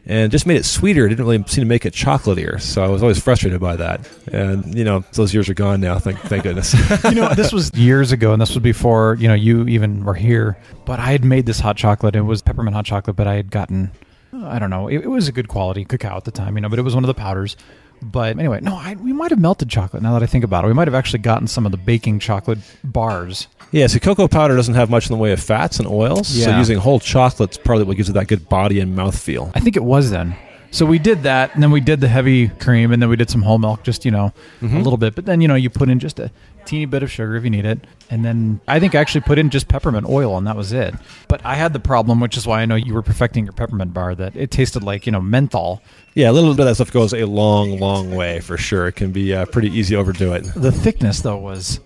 And 0.06 0.32
just 0.32 0.48
made 0.48 0.58
it 0.58 0.66
sweeter. 0.66 1.06
It 1.06 1.10
didn't 1.10 1.26
really 1.26 1.38
seem 1.46 1.62
to 1.64 1.66
make 1.66 1.86
it 1.86 1.94
chocolatier. 1.94 2.60
So 2.60 2.84
I 2.84 2.88
was 2.88 3.04
always 3.04 3.20
frustrated 3.20 3.62
by 3.62 3.76
that. 3.76 4.02
And, 4.32 4.76
you 4.76 4.84
know, 4.84 5.04
those 5.14 5.32
years 5.32 5.48
are 5.48 5.54
gone 5.54 5.80
now, 5.80 6.00
thank, 6.00 6.18
thank 6.22 6.42
goodness. 6.42 6.74
you 7.04 7.12
know, 7.12 7.34
this 7.36 7.54
was 7.54 7.72
years 7.76 8.12
ago, 8.12 8.34
and 8.34 8.42
this 8.42 8.50
was 8.50 8.64
before 8.64 9.16
you 9.20 9.28
know 9.28 9.34
you 9.34 9.68
even 9.68 10.04
were 10.04 10.14
here. 10.16 10.58
But 10.86 11.00
I 11.00 11.12
had 11.12 11.24
made 11.24 11.46
this 11.46 11.60
hot 11.60 11.78
chocolate. 11.78 12.16
It 12.16 12.22
was 12.22 12.42
peppermint 12.42 12.76
hot 12.76 12.86
chocolate, 12.86 13.16
but 13.16 13.28
I 13.28 13.36
had 13.36 13.52
gotten, 13.52 13.92
I 14.34 14.60
don't 14.60 14.70
know, 14.70 14.88
it, 14.88 15.02
it 15.04 15.08
was 15.08 15.28
a 15.28 15.32
good 15.32 15.48
quality 15.48 15.86
cacao 15.86 16.18
at 16.18 16.24
the 16.24 16.32
time, 16.32 16.56
you 16.56 16.62
know, 16.62 16.70
but 16.70 16.80
it 16.80 16.84
was 16.84 16.96
one 16.96 17.04
of 17.04 17.08
the 17.08 17.14
powders. 17.14 17.56
But 18.02 18.38
anyway, 18.40 18.60
no, 18.62 18.76
I, 18.76 18.96
we 18.96 19.14
might 19.14 19.32
have 19.32 19.40
melted 19.40 19.70
chocolate. 19.70 20.02
Now 20.04 20.14
that 20.14 20.24
I 20.24 20.26
think 20.26 20.44
about 20.44 20.64
it, 20.64 20.68
we 20.68 20.74
might 20.74 20.88
have 20.88 20.96
actually 20.96 21.20
gotten 21.20 21.48
some 21.48 21.66
of 21.66 21.72
the 21.72 21.78
baking 21.78 22.20
chocolate 22.20 22.60
bars. 22.84 23.48
yeah, 23.72 23.88
so 23.88 24.00
cocoa 24.00 24.28
powder 24.28 24.56
doesn't 24.56 24.74
have 24.76 24.90
much 24.90 25.10
in 25.10 25.16
the 25.16 25.22
way 25.22 25.32
of 25.32 25.40
fats 25.42 25.78
and 25.80 25.88
oils. 25.88 26.28
So 26.28 26.50
Yeah. 26.50 26.58
using 26.58 26.78
whole 26.80 27.00
chocolate's 27.00 27.58
probably 27.58 27.86
what 27.86 27.98
gives 27.98 28.10
it 28.10 28.14
that 28.14 28.28
good 28.28 28.50
body 28.50 28.80
and 28.80 28.96
mouth 28.96 29.18
feel. 29.18 29.52
I 29.56 29.60
think 29.60 29.76
it 29.78 29.84
was 29.84 30.10
then. 30.12 30.36
So 30.74 30.86
we 30.86 31.00
did 31.00 31.24
that, 31.24 31.54
and 31.54 31.62
then 31.62 31.70
we 31.72 31.82
did 31.82 32.00
the 32.00 32.08
heavy 32.08 32.48
cream, 32.48 32.94
and 32.94 33.02
then 33.02 33.10
we 33.10 33.18
did 33.18 33.30
some 33.30 33.42
whole 33.42 33.60
milk, 33.60 33.84
just 33.84 34.06
you 34.06 34.12
know, 34.12 34.32
a 34.62 34.66
little 34.66 34.96
bit. 34.98 35.16
But 35.16 35.26
then 35.26 35.42
you 35.42 35.48
know, 35.50 35.56
you 35.56 35.70
put 35.70 35.90
in 35.90 36.00
just 36.00 36.18
a 36.18 36.32
teeny 36.64 36.86
bit 36.86 37.04
of 37.04 37.12
sugar 37.12 37.36
if 37.36 37.44
you 37.44 37.50
need 37.50 37.66
it, 37.66 37.80
and 38.10 38.24
then 38.24 38.62
I 38.70 38.80
think 38.80 38.96
I 38.96 39.00
actually 39.00 39.22
put 39.22 39.38
in 39.38 39.50
just 39.50 39.68
peppermint 39.68 40.08
oil, 40.08 40.38
and 40.38 40.48
that 40.48 40.56
was 40.56 40.72
it. 40.72 40.96
But 41.28 41.46
I 41.46 41.56
had 41.56 41.74
the 41.74 41.80
problem, 41.82 42.22
which 42.22 42.38
is 42.38 42.48
why 42.48 42.62
I 42.62 42.66
know 42.66 42.76
you 42.76 42.94
were 42.94 43.02
perfecting 43.02 43.44
your 43.44 43.52
peppermint 43.54 43.94
bar, 43.94 44.16
that 44.16 44.34
it 44.38 44.50
tasted 44.50 44.82
like 44.82 45.06
you 45.06 45.12
know 45.12 45.20
menthol. 45.20 45.82
Yeah, 46.14 46.30
a 46.30 46.34
little 46.34 46.52
bit 46.54 46.62
of 46.62 46.68
that 46.68 46.76
stuff 46.76 46.92
goes 46.94 47.14
a 47.14 47.26
long, 47.26 47.78
long 47.80 48.16
way 48.16 48.40
for 48.40 48.58
sure. 48.58 48.88
It 48.88 48.94
can 48.94 49.12
be 49.12 49.34
uh, 49.34 49.46
pretty 49.48 49.70
easy 49.70 49.96
to 49.96 50.00
overdo 50.00 50.32
it. 50.34 50.44
The 50.56 50.72
thickness 50.72 51.20
though 51.20 51.38
was. 51.38 51.82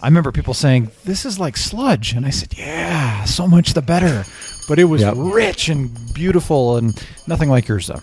I 0.00 0.06
remember 0.06 0.32
people 0.32 0.52
saying 0.54 0.90
this 1.04 1.24
is 1.24 1.38
like 1.40 1.56
sludge, 1.56 2.12
and 2.12 2.24
I 2.24 2.30
said, 2.30 2.54
"Yeah, 2.56 3.24
so 3.24 3.48
much 3.48 3.74
the 3.74 3.82
better." 3.82 4.24
But 4.68 4.78
it 4.78 4.84
was 4.84 5.02
Yep. 5.02 5.14
rich 5.16 5.68
and 5.68 5.90
beautiful, 6.14 6.76
and 6.76 6.94
nothing 7.26 7.48
like 7.50 7.66
yours 7.66 7.88
though. 7.88 8.00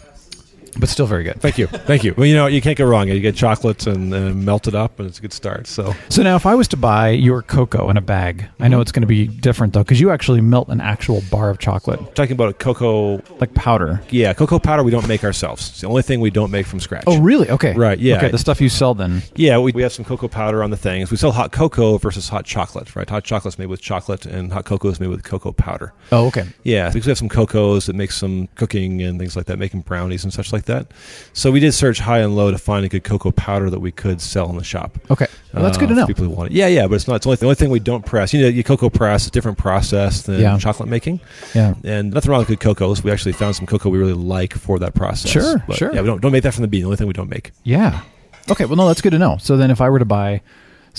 But 0.77 0.89
still 0.89 1.05
very 1.05 1.23
good. 1.23 1.41
Thank 1.41 1.57
you. 1.57 1.67
Thank 1.67 2.03
you. 2.03 2.13
Well, 2.17 2.25
you 2.25 2.35
know, 2.35 2.47
you 2.47 2.61
can't 2.61 2.77
go 2.77 2.85
wrong. 2.85 3.07
You 3.07 3.19
get 3.19 3.35
chocolates 3.35 3.87
and 3.87 4.13
uh, 4.13 4.19
melt 4.33 4.67
it 4.67 4.75
up, 4.75 4.99
and 4.99 5.07
it's 5.07 5.19
a 5.19 5.21
good 5.21 5.33
start. 5.33 5.67
So, 5.67 5.93
So 6.09 6.23
now, 6.23 6.35
if 6.35 6.45
I 6.45 6.55
was 6.55 6.67
to 6.69 6.77
buy 6.77 7.09
your 7.09 7.41
cocoa 7.41 7.89
in 7.89 7.97
a 7.97 8.01
bag, 8.01 8.47
I 8.59 8.67
know 8.67 8.81
it's 8.81 8.91
going 8.91 9.01
to 9.01 9.07
be 9.07 9.27
different 9.27 9.73
though, 9.73 9.83
because 9.83 9.99
you 9.99 10.11
actually 10.11 10.41
melt 10.41 10.69
an 10.69 10.81
actual 10.81 11.21
bar 11.31 11.49
of 11.49 11.59
chocolate, 11.59 12.15
talking 12.15 12.33
about 12.33 12.49
a 12.49 12.53
cocoa 12.53 13.21
like 13.39 13.53
powder. 13.53 14.01
Yeah, 14.09 14.33
cocoa 14.33 14.59
powder 14.59 14.83
we 14.83 14.91
don't 14.91 15.07
make 15.07 15.23
ourselves. 15.23 15.69
It's 15.69 15.81
the 15.81 15.87
only 15.87 16.01
thing 16.01 16.19
we 16.19 16.29
don't 16.29 16.51
make 16.51 16.65
from 16.65 16.79
scratch. 16.79 17.03
Oh, 17.07 17.19
really? 17.19 17.49
Okay. 17.49 17.73
Right, 17.73 17.99
yeah. 17.99 18.17
Okay, 18.17 18.29
the 18.29 18.37
stuff 18.37 18.61
you 18.61 18.69
sell 18.69 18.93
then. 18.93 19.23
Yeah, 19.35 19.59
we, 19.59 19.71
we 19.71 19.81
have 19.81 19.93
some 19.93 20.05
cocoa 20.05 20.27
powder 20.27 20.63
on 20.63 20.69
the 20.71 20.77
things. 20.77 21.11
We 21.11 21.17
sell 21.17 21.31
hot 21.31 21.51
cocoa 21.51 21.97
versus 21.97 22.29
hot 22.29 22.45
chocolate, 22.45 22.95
right? 22.95 23.09
Hot 23.09 23.23
chocolate's 23.23 23.57
made 23.57 23.67
with 23.67 23.81
chocolate, 23.81 24.25
and 24.25 24.51
hot 24.51 24.65
cocoa 24.65 24.89
is 24.89 24.99
made 24.99 25.07
with 25.07 25.23
cocoa 25.23 25.51
powder. 25.51 25.93
Oh, 26.11 26.27
okay. 26.27 26.47
Yeah, 26.63 26.89
because 26.89 27.05
we 27.05 27.11
have 27.11 27.17
some 27.17 27.29
cocos 27.29 27.85
that 27.87 27.95
make 27.95 28.11
some 28.11 28.47
cooking 28.55 29.01
and 29.01 29.19
things 29.19 29.35
like 29.35 29.45
that, 29.45 29.57
making 29.59 29.81
brownies 29.81 30.23
and 30.23 30.33
such 30.33 30.51
like 30.53 30.58
that. 30.65 30.87
So 31.33 31.51
we 31.51 31.59
did 31.59 31.73
search 31.73 31.99
high 31.99 32.19
and 32.19 32.35
low 32.35 32.51
to 32.51 32.57
find 32.57 32.85
a 32.85 32.89
good 32.89 33.03
cocoa 33.03 33.31
powder 33.31 33.69
that 33.69 33.79
we 33.79 33.91
could 33.91 34.21
sell 34.21 34.49
in 34.49 34.57
the 34.57 34.63
shop. 34.63 34.97
Okay. 35.11 35.27
Well, 35.53 35.63
that's 35.63 35.77
Uh, 35.77 35.81
good 35.81 35.89
to 35.89 35.95
know. 35.95 36.05
People 36.05 36.25
who 36.25 36.29
want 36.31 36.51
it. 36.51 36.55
Yeah, 36.55 36.67
yeah, 36.67 36.87
but 36.87 36.95
it's 36.95 37.07
not. 37.07 37.15
It's 37.15 37.25
only 37.25 37.37
the 37.37 37.45
only 37.45 37.55
thing 37.55 37.69
we 37.71 37.79
don't 37.79 38.05
press. 38.05 38.33
You 38.33 38.41
know, 38.41 38.47
you 38.47 38.63
cocoa 38.63 38.89
press 38.89 39.23
is 39.23 39.27
a 39.29 39.31
different 39.31 39.57
process 39.57 40.21
than 40.23 40.39
Yeah. 40.41 40.57
chocolate 40.59 40.89
making. 40.89 41.19
Yeah. 41.55 41.73
And 41.83 42.13
nothing 42.13 42.29
wrong 42.31 42.39
with 42.39 42.47
good 42.49 42.59
cocos. 42.59 43.03
We 43.03 43.11
actually 43.11 43.31
found 43.33 43.55
some 43.55 43.65
cocoa 43.65 43.89
we 43.89 43.97
really 43.97 44.13
like 44.13 44.53
for 44.53 44.77
that 44.79 44.93
process. 44.93 45.31
Sure, 45.31 45.63
But, 45.67 45.77
sure. 45.77 45.93
Yeah, 45.93 46.01
we 46.01 46.07
don't 46.07 46.21
don't 46.21 46.31
make 46.31 46.43
that 46.43 46.53
from 46.53 46.61
the 46.61 46.67
bean. 46.67 46.81
The 46.81 46.85
only 46.85 46.97
thing 46.97 47.07
we 47.07 47.13
don't 47.13 47.29
make. 47.29 47.51
Yeah. 47.63 48.01
Okay. 48.49 48.65
Well, 48.65 48.75
no, 48.75 48.87
that's 48.87 49.01
good 49.01 49.11
to 49.11 49.19
know. 49.19 49.37
So 49.41 49.57
then, 49.57 49.71
if 49.71 49.81
I 49.81 49.89
were 49.89 49.99
to 49.99 50.05
buy 50.05 50.41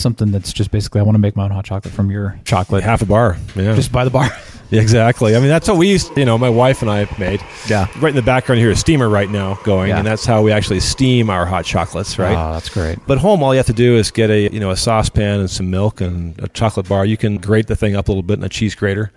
something 0.01 0.33
that's 0.33 0.53
just 0.53 0.71
basically, 0.71 1.01
I 1.01 1.05
want 1.05 1.15
to 1.15 1.21
make 1.21 1.37
my 1.37 1.45
own 1.45 1.51
hot 1.51 1.65
chocolate 1.65 1.95
from 1.95 2.11
your 2.11 2.39
chocolate, 2.45 2.83
Half 2.83 3.03
a 3.03 3.07
bar. 3.07 3.37
Yeah. 3.55 3.75
just 3.75 3.93
buy 3.93 4.05
the 4.05 4.11
bar. 4.11 4.29
Yeah, 4.71 4.81
exactly. 4.83 5.35
I 5.37 5.41
mean, 5.41 5.49
that's 5.49 5.67
what 5.69 5.77
we 5.77 5.89
used. 5.89 6.17
You 6.17 6.25
know, 6.25 6.39
my 6.39 6.49
wife 6.49 6.83
and 6.83 6.91
I 6.91 7.09
made. 7.19 7.41
Yeah. 7.69 7.87
Right 8.01 8.11
in 8.11 8.17
the 8.17 8.23
background 8.23 8.61
here, 8.61 8.71
a 8.71 8.77
steamer 8.77 9.09
right 9.09 9.29
now 9.29 9.55
going, 9.65 9.89
Yeah. 9.91 9.99
and 9.99 10.07
that's 10.07 10.25
how 10.25 10.43
we 10.43 10.53
actually 10.53 10.81
steam 10.81 11.29
our 11.31 11.45
hot 11.47 11.65
chocolates. 11.65 12.19
Right. 12.19 12.33
Oh, 12.37 12.53
that's 12.55 12.69
great. 12.69 12.99
But 13.07 13.19
home, 13.19 13.43
all 13.43 13.53
you 13.53 13.59
have 13.59 13.67
to 13.67 13.73
do 13.73 13.97
is 13.97 14.11
get 14.11 14.31
a 14.31 14.51
you 14.53 14.61
know 14.61 14.71
a 14.71 14.77
saucepan 14.77 15.41
and 15.41 15.51
some 15.51 15.71
milk 15.71 16.01
and 16.01 16.39
a 16.41 16.49
chocolate 16.49 16.89
bar. 16.89 17.05
You 17.05 17.17
can 17.17 17.39
grate 17.39 17.67
the 17.67 17.77
thing 17.77 17.97
up 17.97 18.09
a 18.09 18.11
little 18.13 18.23
bit 18.23 18.39
in 18.39 18.45
a 18.45 18.49
cheese 18.49 18.75
grater, 18.75 19.11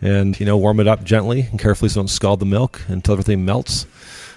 and 0.00 0.38
you 0.40 0.46
know 0.46 0.56
warm 0.56 0.80
it 0.80 0.88
up 0.88 1.04
gently 1.04 1.42
and 1.50 1.60
carefully 1.60 1.88
so 1.90 2.00
don't 2.00 2.08
scald 2.08 2.40
the 2.40 2.46
milk 2.46 2.80
until 2.88 3.12
everything 3.12 3.44
melts. 3.44 3.86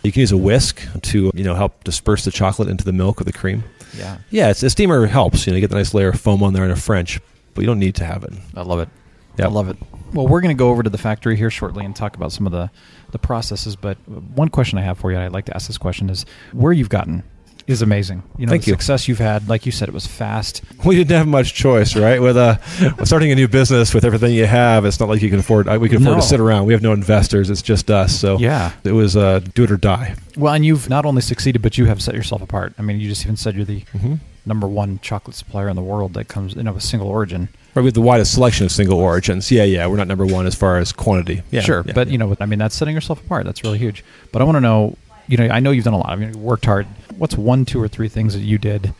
You 0.03 0.11
can 0.11 0.19
use 0.21 0.31
a 0.31 0.37
whisk 0.37 0.81
to 1.01 1.31
you 1.33 1.43
know 1.43 1.55
help 1.55 1.83
disperse 1.85 2.25
the 2.25 2.31
chocolate 2.31 2.67
into 2.69 2.83
the 2.83 2.93
milk 2.93 3.21
or 3.21 3.23
the 3.23 3.33
cream. 3.33 3.63
Yeah. 3.97 4.17
Yeah, 4.29 4.49
it's, 4.49 4.63
a 4.63 4.69
steamer 4.69 5.05
helps. 5.07 5.45
You 5.45 5.51
know, 5.51 5.57
you 5.57 5.61
get 5.61 5.69
the 5.69 5.75
nice 5.75 5.93
layer 5.93 6.09
of 6.09 6.19
foam 6.19 6.43
on 6.43 6.53
there 6.53 6.65
in 6.65 6.71
a 6.71 6.75
French, 6.75 7.19
but 7.53 7.61
you 7.61 7.67
don't 7.67 7.79
need 7.79 7.95
to 7.95 8.05
have 8.05 8.23
it. 8.23 8.33
I 8.55 8.61
love 8.61 8.79
it. 8.79 8.89
Yep. 9.37 9.47
I 9.47 9.51
love 9.51 9.69
it. 9.69 9.77
Well, 10.13 10.27
we're 10.27 10.41
going 10.41 10.55
to 10.55 10.59
go 10.59 10.69
over 10.69 10.83
to 10.83 10.89
the 10.89 10.97
factory 10.97 11.35
here 11.35 11.49
shortly 11.49 11.85
and 11.85 11.95
talk 11.95 12.15
about 12.15 12.31
some 12.31 12.45
of 12.45 12.51
the, 12.51 12.71
the 13.11 13.19
processes. 13.19 13.75
But 13.75 13.97
one 14.07 14.49
question 14.49 14.77
I 14.79 14.81
have 14.81 14.97
for 14.97 15.11
you, 15.11 15.17
and 15.17 15.25
I'd 15.25 15.33
like 15.33 15.45
to 15.45 15.55
ask 15.55 15.67
this 15.67 15.77
question, 15.77 16.09
is 16.09 16.25
where 16.53 16.71
you've 16.71 16.89
gotten 16.89 17.23
is 17.67 17.81
amazing. 17.81 18.23
You 18.37 18.45
know, 18.45 18.51
Thank 18.51 18.63
the 18.63 18.67
you. 18.71 18.73
success 18.73 19.07
you've 19.07 19.19
had, 19.19 19.49
like 19.49 19.65
you 19.65 19.71
said, 19.73 19.89
it 19.89 19.93
was 19.93 20.07
fast. 20.07 20.61
We 20.85 20.95
didn't 20.95 21.15
have 21.17 21.27
much 21.27 21.53
choice, 21.53 21.95
right? 21.95 22.21
With 22.21 22.37
uh, 22.37 22.57
starting 23.03 23.31
a 23.31 23.35
new 23.35 23.47
business 23.49 23.93
with 23.93 24.05
everything 24.05 24.33
you 24.33 24.45
have, 24.45 24.85
it's 24.85 24.99
not 24.99 25.09
like 25.09 25.21
you 25.21 25.29
can 25.29 25.39
afford. 25.39 25.67
uh, 25.67 25.77
We 25.79 25.89
can 25.89 25.97
afford 26.01 26.15
No. 26.17 26.21
to 26.21 26.25
sit 26.27 26.39
around. 26.39 26.65
We 26.65 26.73
have 26.73 26.81
no 26.81 26.93
investors. 26.93 27.49
It's 27.49 27.61
just 27.61 27.91
us. 27.91 28.17
So 28.17 28.37
Yeah. 28.39 28.71
it 28.85 28.93
was 28.93 29.17
uh, 29.17 29.41
do 29.53 29.65
it 29.65 29.71
or 29.71 29.77
die. 29.77 30.15
Well, 30.37 30.53
and 30.53 30.65
you've 30.65 30.89
not 30.89 31.05
only 31.05 31.21
succeeded, 31.21 31.61
but 31.61 31.77
you 31.77 31.85
have 31.85 32.01
set 32.01 32.15
yourself 32.15 32.41
apart. 32.41 32.73
I 32.79 32.83
mean, 32.83 32.99
you 33.01 33.09
just 33.09 33.23
even 33.25 33.35
said 33.35 33.55
you're 33.55 33.65
the 33.65 33.83
number 34.45 34.67
one 34.67 34.99
chocolate 35.01 35.35
supplier 35.35 35.67
in 35.67 35.75
the 35.75 35.81
world 35.81 36.13
that 36.13 36.29
comes 36.29 36.55
in 36.55 36.67
of 36.67 36.77
a 36.77 36.81
single 36.81 37.09
origin. 37.09 37.49
Right, 37.75 37.81
we 37.83 37.87
have 37.87 37.95
the 37.95 38.01
widest 38.01 38.33
selection 38.33 38.65
of 38.65 38.71
single 38.71 38.97
origins. 38.99 39.51
Yeah, 39.51 39.63
yeah, 39.63 39.85
we're 39.87 39.97
not 39.97 40.07
number 40.07 40.25
one 40.25 40.45
as 40.47 40.55
far 40.55 40.77
as 40.77 40.93
quantity. 40.93 41.41
Yeah, 41.51 41.61
sure, 41.61 41.83
yeah, 41.85 41.91
but 41.93 42.07
yeah. 42.07 42.11
you 42.13 42.17
know, 42.17 42.35
I 42.39 42.45
mean, 42.45 42.59
that's 42.59 42.75
setting 42.75 42.95
yourself 42.95 43.19
apart. 43.23 43.45
That's 43.45 43.63
really 43.63 43.77
huge. 43.77 44.05
But 44.31 44.41
I 44.41 44.45
want 44.45 44.55
to 44.55 44.61
know, 44.61 44.95
you 45.27 45.35
know, 45.37 45.49
I 45.49 45.59
know 45.59 45.71
you've 45.71 45.83
done 45.83 45.93
a 45.93 45.97
lot. 45.97 46.09
I 46.09 46.15
mean, 46.15 46.33
you 46.33 46.39
worked 46.39 46.65
hard. 46.65 46.87
What's 47.17 47.35
one, 47.37 47.65
two, 47.65 47.81
or 47.81 47.87
three 47.87 48.09
things 48.09 48.33
that 48.33 48.41
you 48.41 48.57
did 48.57 48.93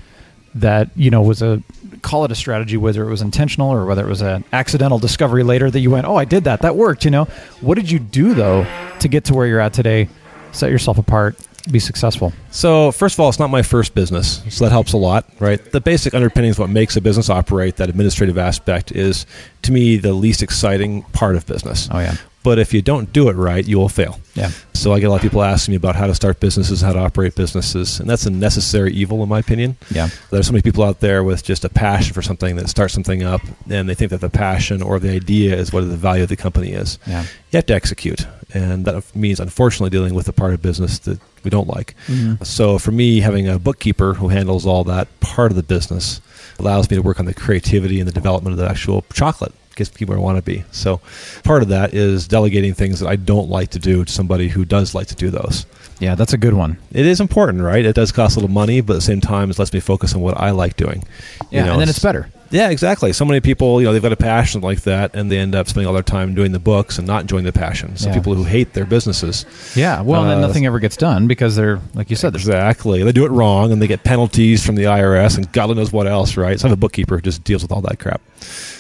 that 0.56 0.90
you 0.96 1.12
know 1.12 1.22
was 1.22 1.42
a 1.42 1.62
call 2.02 2.26
it 2.26 2.32
a 2.32 2.36
strategy, 2.36 2.78
whether 2.78 3.04
it 3.04 3.10
was 3.10 3.22
intentional 3.22 3.70
or 3.72 3.86
whether 3.86 4.06
it 4.06 4.10
was 4.10 4.22
an 4.22 4.44
accidental 4.54 5.00
discovery 5.00 5.44
later 5.44 5.70
that 5.70 5.80
you 5.80 5.92
went, 5.92 6.06
oh, 6.06 6.16
I 6.16 6.26
did 6.26 6.46
that, 6.46 6.62
that 6.62 6.76
worked. 6.76 7.06
You 7.06 7.12
know, 7.12 7.26
what 7.62 7.76
did 7.76 7.90
you 7.90 8.00
do 8.00 8.34
though 8.34 8.66
to 9.00 9.08
get 9.08 9.26
to 9.26 9.34
where 9.34 9.48
you're 9.48 9.60
at 9.60 9.74
today? 9.74 10.10
Set 10.52 10.72
yourself 10.72 10.98
apart, 10.98 11.38
be 11.70 11.80
successful. 11.80 12.34
So, 12.52 12.92
first 12.92 13.16
of 13.16 13.20
all, 13.20 13.30
it's 13.30 13.40
not 13.40 13.50
my 13.50 13.62
first 13.62 13.94
business, 13.94 14.42
so 14.50 14.66
that 14.66 14.72
helps 14.72 14.94
a 14.94 14.98
lot, 14.98 15.30
right? 15.40 15.64
The 15.72 15.82
basic 15.82 16.14
underpinnings 16.14 16.58
what 16.58 16.70
makes 16.70 16.96
a 16.96 17.02
business 17.02 17.30
operate, 17.30 17.76
that 17.78 17.90
administrative 17.90 18.38
aspect, 18.38 18.92
is 18.92 19.26
to 19.64 19.72
me 19.72 19.98
the 19.98 20.14
least 20.14 20.42
exciting 20.42 21.04
part 21.04 21.36
of 21.36 21.46
business. 21.46 21.90
Oh 21.92 22.00
yeah, 22.00 22.16
But 22.48 22.60
if 22.60 22.74
you 22.74 22.82
don't 22.82 23.12
do 23.12 23.28
it 23.28 23.34
right, 23.34 23.66
you 23.68 23.78
will 23.78 23.90
fail. 23.90 24.22
yeah, 24.34 24.52
So 24.74 24.94
I 24.94 25.02
get 25.02 25.08
a 25.08 25.10
lot 25.10 25.18
of 25.18 25.22
people 25.22 25.44
asking 25.44 25.74
me 25.74 25.76
about 25.76 25.98
how 25.98 26.08
to 26.08 26.16
start 26.16 26.40
businesses, 26.40 26.80
how 26.80 26.94
to 26.94 27.00
operate 27.00 27.36
businesses, 27.36 28.00
and 28.00 28.10
that's 28.10 28.26
a 28.26 28.30
necessary 28.30 28.94
evil, 28.94 29.22
in 29.22 29.28
my 29.28 29.40
opinion. 29.40 29.76
yeah, 29.92 30.08
There's 30.30 30.48
so 30.48 30.54
many 30.54 30.62
people 30.62 30.86
out 30.86 31.02
there 31.02 31.26
with 31.26 31.44
just 31.44 31.66
a 31.66 31.70
passion 31.70 32.14
for 32.14 32.22
something 32.22 32.56
that 32.56 32.70
starts 32.70 32.94
something 32.94 33.22
up, 33.22 33.42
and 33.70 33.90
they 33.90 33.96
think 33.96 34.12
that 34.12 34.22
the 34.22 34.30
passion 34.30 34.82
or 34.82 34.98
the 34.98 35.12
idea 35.12 35.58
is 35.58 35.74
what 35.74 35.82
the 35.82 35.98
value 35.98 36.24
of 36.24 36.30
the 36.30 36.38
company 36.38 36.72
is. 36.72 37.00
yeah. 37.06 37.24
You 37.52 37.58
have 37.58 37.66
to 37.66 37.74
execute, 37.76 38.26
and 38.54 38.86
that 38.86 39.14
means 39.14 39.42
unfortunately 39.42 39.90
dealing 39.90 40.14
with 40.14 40.26
the 40.26 40.34
part 40.34 40.54
of 40.54 40.62
business 40.62 41.00
that 41.00 41.20
we 41.44 41.50
don't 41.50 41.68
like. 41.68 41.96
Mm-hmm. 42.08 42.46
So 42.46 42.78
for 42.80 42.92
me, 42.92 43.20
having 43.20 43.50
a 43.50 43.60
bookkeeper 43.60 44.14
who 44.14 44.30
handles 44.30 44.66
all 44.66 44.86
that 44.86 45.08
part 45.20 45.52
of 45.52 45.58
the 45.58 45.64
business 45.64 46.22
allows 46.60 46.90
me 46.90 46.96
to 46.96 47.02
work 47.02 47.20
on 47.20 47.26
the 47.26 47.34
creativity 47.34 48.00
and 48.00 48.08
the 48.08 48.14
development 48.14 48.54
of 48.54 48.58
the 48.58 48.70
actual 48.70 49.04
chocolate. 49.14 49.54
Gets 49.78 49.92
people 49.92 50.14
where 50.14 50.20
I 50.20 50.24
want 50.24 50.38
to 50.38 50.42
be. 50.42 50.64
So 50.72 51.00
part 51.44 51.62
of 51.62 51.70
that 51.70 51.94
is 51.94 52.28
delegating 52.28 52.74
things 52.74 53.00
that 53.00 53.08
I 53.08 53.16
don't 53.16 53.48
like 53.50 53.70
to 53.70 53.80
do 53.80 54.04
to 54.04 54.12
somebody 54.12 54.48
who 54.48 54.66
does 54.66 54.96
like 54.96 55.06
to 55.08 55.16
do 55.16 55.30
those. 55.30 55.68
Yeah, 56.00 56.16
that's 56.16 56.34
a 56.34 56.38
good 56.38 56.54
one. 56.54 56.78
It 56.92 57.06
is 57.06 57.22
important, 57.22 57.62
right? 57.62 57.86
It 57.86 57.96
does 57.96 58.12
cost 58.12 58.36
a 58.38 58.40
little 58.40 58.54
money, 58.54 58.82
but 58.82 58.94
at 58.94 58.98
the 58.98 59.02
same 59.02 59.22
time, 59.22 59.50
it 59.52 59.58
lets 59.60 59.72
me 59.74 59.80
focus 59.80 60.14
on 60.16 60.22
what 60.22 60.36
I 60.38 60.50
like 60.50 60.78
doing. 60.78 61.04
Yeah, 61.52 61.60
You 61.62 61.66
know, 61.66 61.72
and 61.74 61.82
then 61.82 61.90
it's 61.90 62.00
better. 62.00 62.30
Yeah, 62.50 62.70
exactly. 62.70 63.12
So 63.14 63.26
many 63.26 63.40
people, 63.42 63.82
you 63.82 63.88
know, 63.88 63.94
they've 63.94 64.02
got 64.02 64.12
a 64.14 64.16
passion 64.18 64.62
like 64.62 64.82
that, 64.82 65.16
and 65.16 65.30
they 65.32 65.38
end 65.38 65.54
up 65.56 65.68
spending 65.68 65.88
all 65.88 65.94
their 65.94 66.02
time 66.04 66.34
doing 66.34 66.52
the 66.54 66.60
books 66.60 66.98
and 66.98 67.06
not 67.06 67.22
enjoying 67.22 67.44
the 67.44 67.52
passion. 67.52 67.98
Some 67.98 68.12
Yeah. 68.12 68.18
people 68.18 68.36
who 68.36 68.44
hate 68.44 68.74
their 68.74 68.86
businesses. 68.86 69.46
Yeah, 69.76 70.02
well, 70.02 70.22
and 70.22 70.30
then 70.32 70.38
Uh, 70.44 70.48
nothing 70.48 70.66
ever 70.66 70.80
gets 70.80 70.96
done 70.96 71.28
because 71.28 71.56
they're 71.56 71.80
like 71.94 72.10
you 72.10 72.16
said. 72.16 72.34
Exactly. 72.36 73.04
They 73.04 73.12
do 73.12 73.26
it 73.26 73.32
wrong, 73.32 73.72
and 73.72 73.82
they 73.82 73.88
get 73.88 74.04
penalties 74.04 74.66
from 74.66 74.76
the 74.76 74.86
IRS 74.88 75.36
and 75.38 75.52
God 75.52 75.76
knows 75.76 75.92
what 75.92 76.08
else, 76.08 76.38
right? 76.38 76.60
So 76.60 76.68
I 76.68 76.70
have 76.70 76.78
a 76.78 76.80
bookkeeper 76.80 77.16
who 77.16 77.22
just 77.22 77.44
deals 77.44 77.62
with 77.64 77.72
all 77.72 77.82
that 77.82 78.00
crap. 78.00 78.22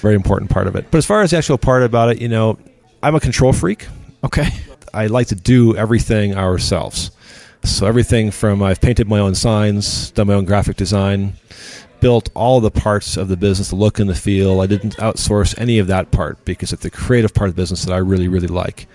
Very 0.01 0.15
important 0.15 0.49
part 0.49 0.67
of 0.67 0.75
it. 0.75 0.85
But 0.91 0.99
as 0.99 1.05
far 1.05 1.21
as 1.21 1.31
the 1.31 1.37
actual 1.37 1.57
part 1.57 1.83
about 1.83 2.09
it, 2.09 2.21
you 2.21 2.27
know, 2.29 2.57
I'm 3.03 3.15
a 3.15 3.19
control 3.19 3.53
freak. 3.53 3.87
okay. 4.23 4.49
I 4.93 5.07
like 5.07 5.27
to 5.27 5.35
do 5.35 5.75
everything 5.75 6.35
ourselves. 6.35 7.11
So 7.63 7.85
everything 7.85 8.31
from 8.31 8.63
I've 8.63 8.79
painted 8.81 9.07
my 9.07 9.19
own 9.19 9.35
signs, 9.35 10.11
done 10.11 10.27
my 10.27 10.33
own 10.33 10.45
graphic 10.45 10.77
design, 10.77 11.33
built 11.99 12.29
all 12.33 12.59
the 12.59 12.71
parts 12.71 13.17
of 13.17 13.27
the 13.27 13.37
business, 13.37 13.69
the 13.69 13.75
look 13.75 13.99
and 13.99 14.09
the 14.09 14.15
feel. 14.15 14.61
I 14.61 14.67
didn't 14.67 14.95
outsource 14.97 15.57
any 15.59 15.79
of 15.79 15.87
that 15.87 16.11
part 16.11 16.43
because 16.45 16.73
it's 16.73 16.83
the 16.83 16.89
creative 16.91 17.33
part 17.33 17.49
of 17.49 17.55
the 17.55 17.61
business 17.61 17.85
that 17.85 17.93
I 17.93 17.97
really, 17.97 18.27
really 18.27 18.47
like. 18.47 18.87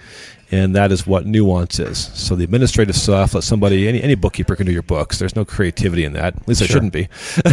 And 0.50 0.76
that 0.76 0.92
is 0.92 1.06
what 1.06 1.24
nuance 1.24 1.78
is. 1.78 1.96
So 2.12 2.36
the 2.36 2.44
administrative 2.44 2.94
stuff, 2.94 3.32
let 3.34 3.42
somebody, 3.42 3.88
any, 3.88 4.02
any 4.02 4.14
bookkeeper 4.14 4.54
can 4.54 4.66
do 4.66 4.72
your 4.72 4.82
books. 4.82 5.18
There's 5.18 5.34
no 5.34 5.46
creativity 5.46 6.04
in 6.04 6.12
that. 6.12 6.36
At 6.36 6.46
least 6.46 6.60
there 6.60 6.68
Sure. 6.68 6.74
shouldn't 6.74 6.92
be. 6.92 7.08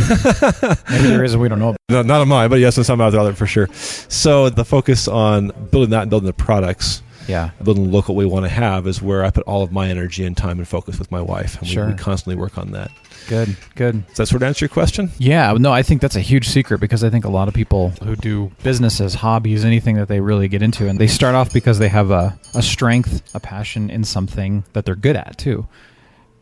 Maybe 0.90 1.08
there 1.08 1.24
is, 1.24 1.38
we 1.38 1.48
don't 1.48 1.60
know. 1.60 1.78
No, 1.88 2.02
not 2.04 2.20
on 2.20 2.28
mine, 2.28 2.50
but 2.50 2.60
yes, 2.60 2.78
in 2.78 2.84
some 2.84 3.00
out 3.00 3.12
there 3.12 3.34
for 3.34 3.48
sure. 3.48 3.70
So 3.74 4.50
the 4.50 4.66
focus 4.66 5.08
on 5.08 5.54
building 5.72 5.92
that 5.92 6.02
and 6.04 6.10
building 6.10 6.28
the 6.28 6.34
products 6.34 7.02
Yeah, 7.30 7.52
building 7.64 7.84
the 7.86 7.90
look 7.92 8.10
what 8.10 8.16
we 8.16 8.26
want 8.26 8.46
to 8.46 8.50
have 8.50 8.88
is 8.88 9.02
where 9.02 9.24
I 9.24 9.30
put 9.30 9.44
all 9.44 9.62
of 9.62 9.72
my 9.72 9.88
energy 9.88 10.26
and 10.26 10.36
time 10.36 10.58
and 10.58 10.68
focus 10.68 10.98
with 10.98 11.12
my 11.12 11.22
wife. 11.22 11.60
And 11.60 11.68
Sure. 11.68 11.86
we, 11.86 11.92
we 11.94 11.98
constantly 11.98 12.36
work 12.36 12.58
on 12.58 12.72
that. 12.72 12.92
good, 13.28 13.56
good. 13.76 14.08
Does 14.08 14.18
that 14.18 14.26
sort 14.28 14.42
of 14.42 14.48
answer 14.48 14.66
your 14.66 14.70
question? 14.70 15.12
Yeah, 15.20 15.54
no, 15.60 15.72
I 15.72 15.84
think 15.84 16.02
that's 16.02 16.16
a 16.16 16.22
huge 16.22 16.50
secret 16.50 16.80
because 16.82 17.04
I 17.04 17.10
think 17.12 17.26
a 17.26 17.30
lot 17.30 17.48
of 17.48 17.54
people 17.54 17.92
who 18.04 18.16
do 18.16 18.52
businesses, 18.64 19.14
hobbies, 19.14 19.64
anything 19.64 19.96
that 19.98 20.08
they 20.08 20.20
really 20.20 20.48
get 20.48 20.62
into, 20.64 20.88
and 20.88 20.98
they 21.00 21.06
start 21.08 21.36
off 21.36 21.54
because 21.54 21.78
they 21.78 21.90
have 21.90 22.10
a, 22.10 22.38
a 22.56 22.62
strength, 22.64 23.22
a 23.36 23.40
passion 23.40 23.90
in 23.92 24.04
something 24.04 24.64
that 24.74 24.86
they're 24.86 24.96
good 24.96 25.16
at 25.16 25.38
too. 25.38 25.68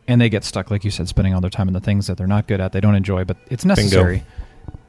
And 0.06 0.18
they 0.22 0.30
get 0.30 0.42
stuck, 0.42 0.70
like 0.70 0.84
you 0.84 0.90
said, 0.90 1.06
spending 1.06 1.34
all 1.34 1.42
their 1.42 1.50
time 1.50 1.68
in 1.68 1.74
the 1.74 1.80
things 1.80 2.06
that 2.06 2.16
they're 2.16 2.26
not 2.26 2.46
good 2.46 2.60
at, 2.62 2.72
they 2.72 2.80
don't 2.80 2.94
enjoy, 2.94 3.24
but 3.24 3.36
it's 3.50 3.66
necessary. 3.66 4.24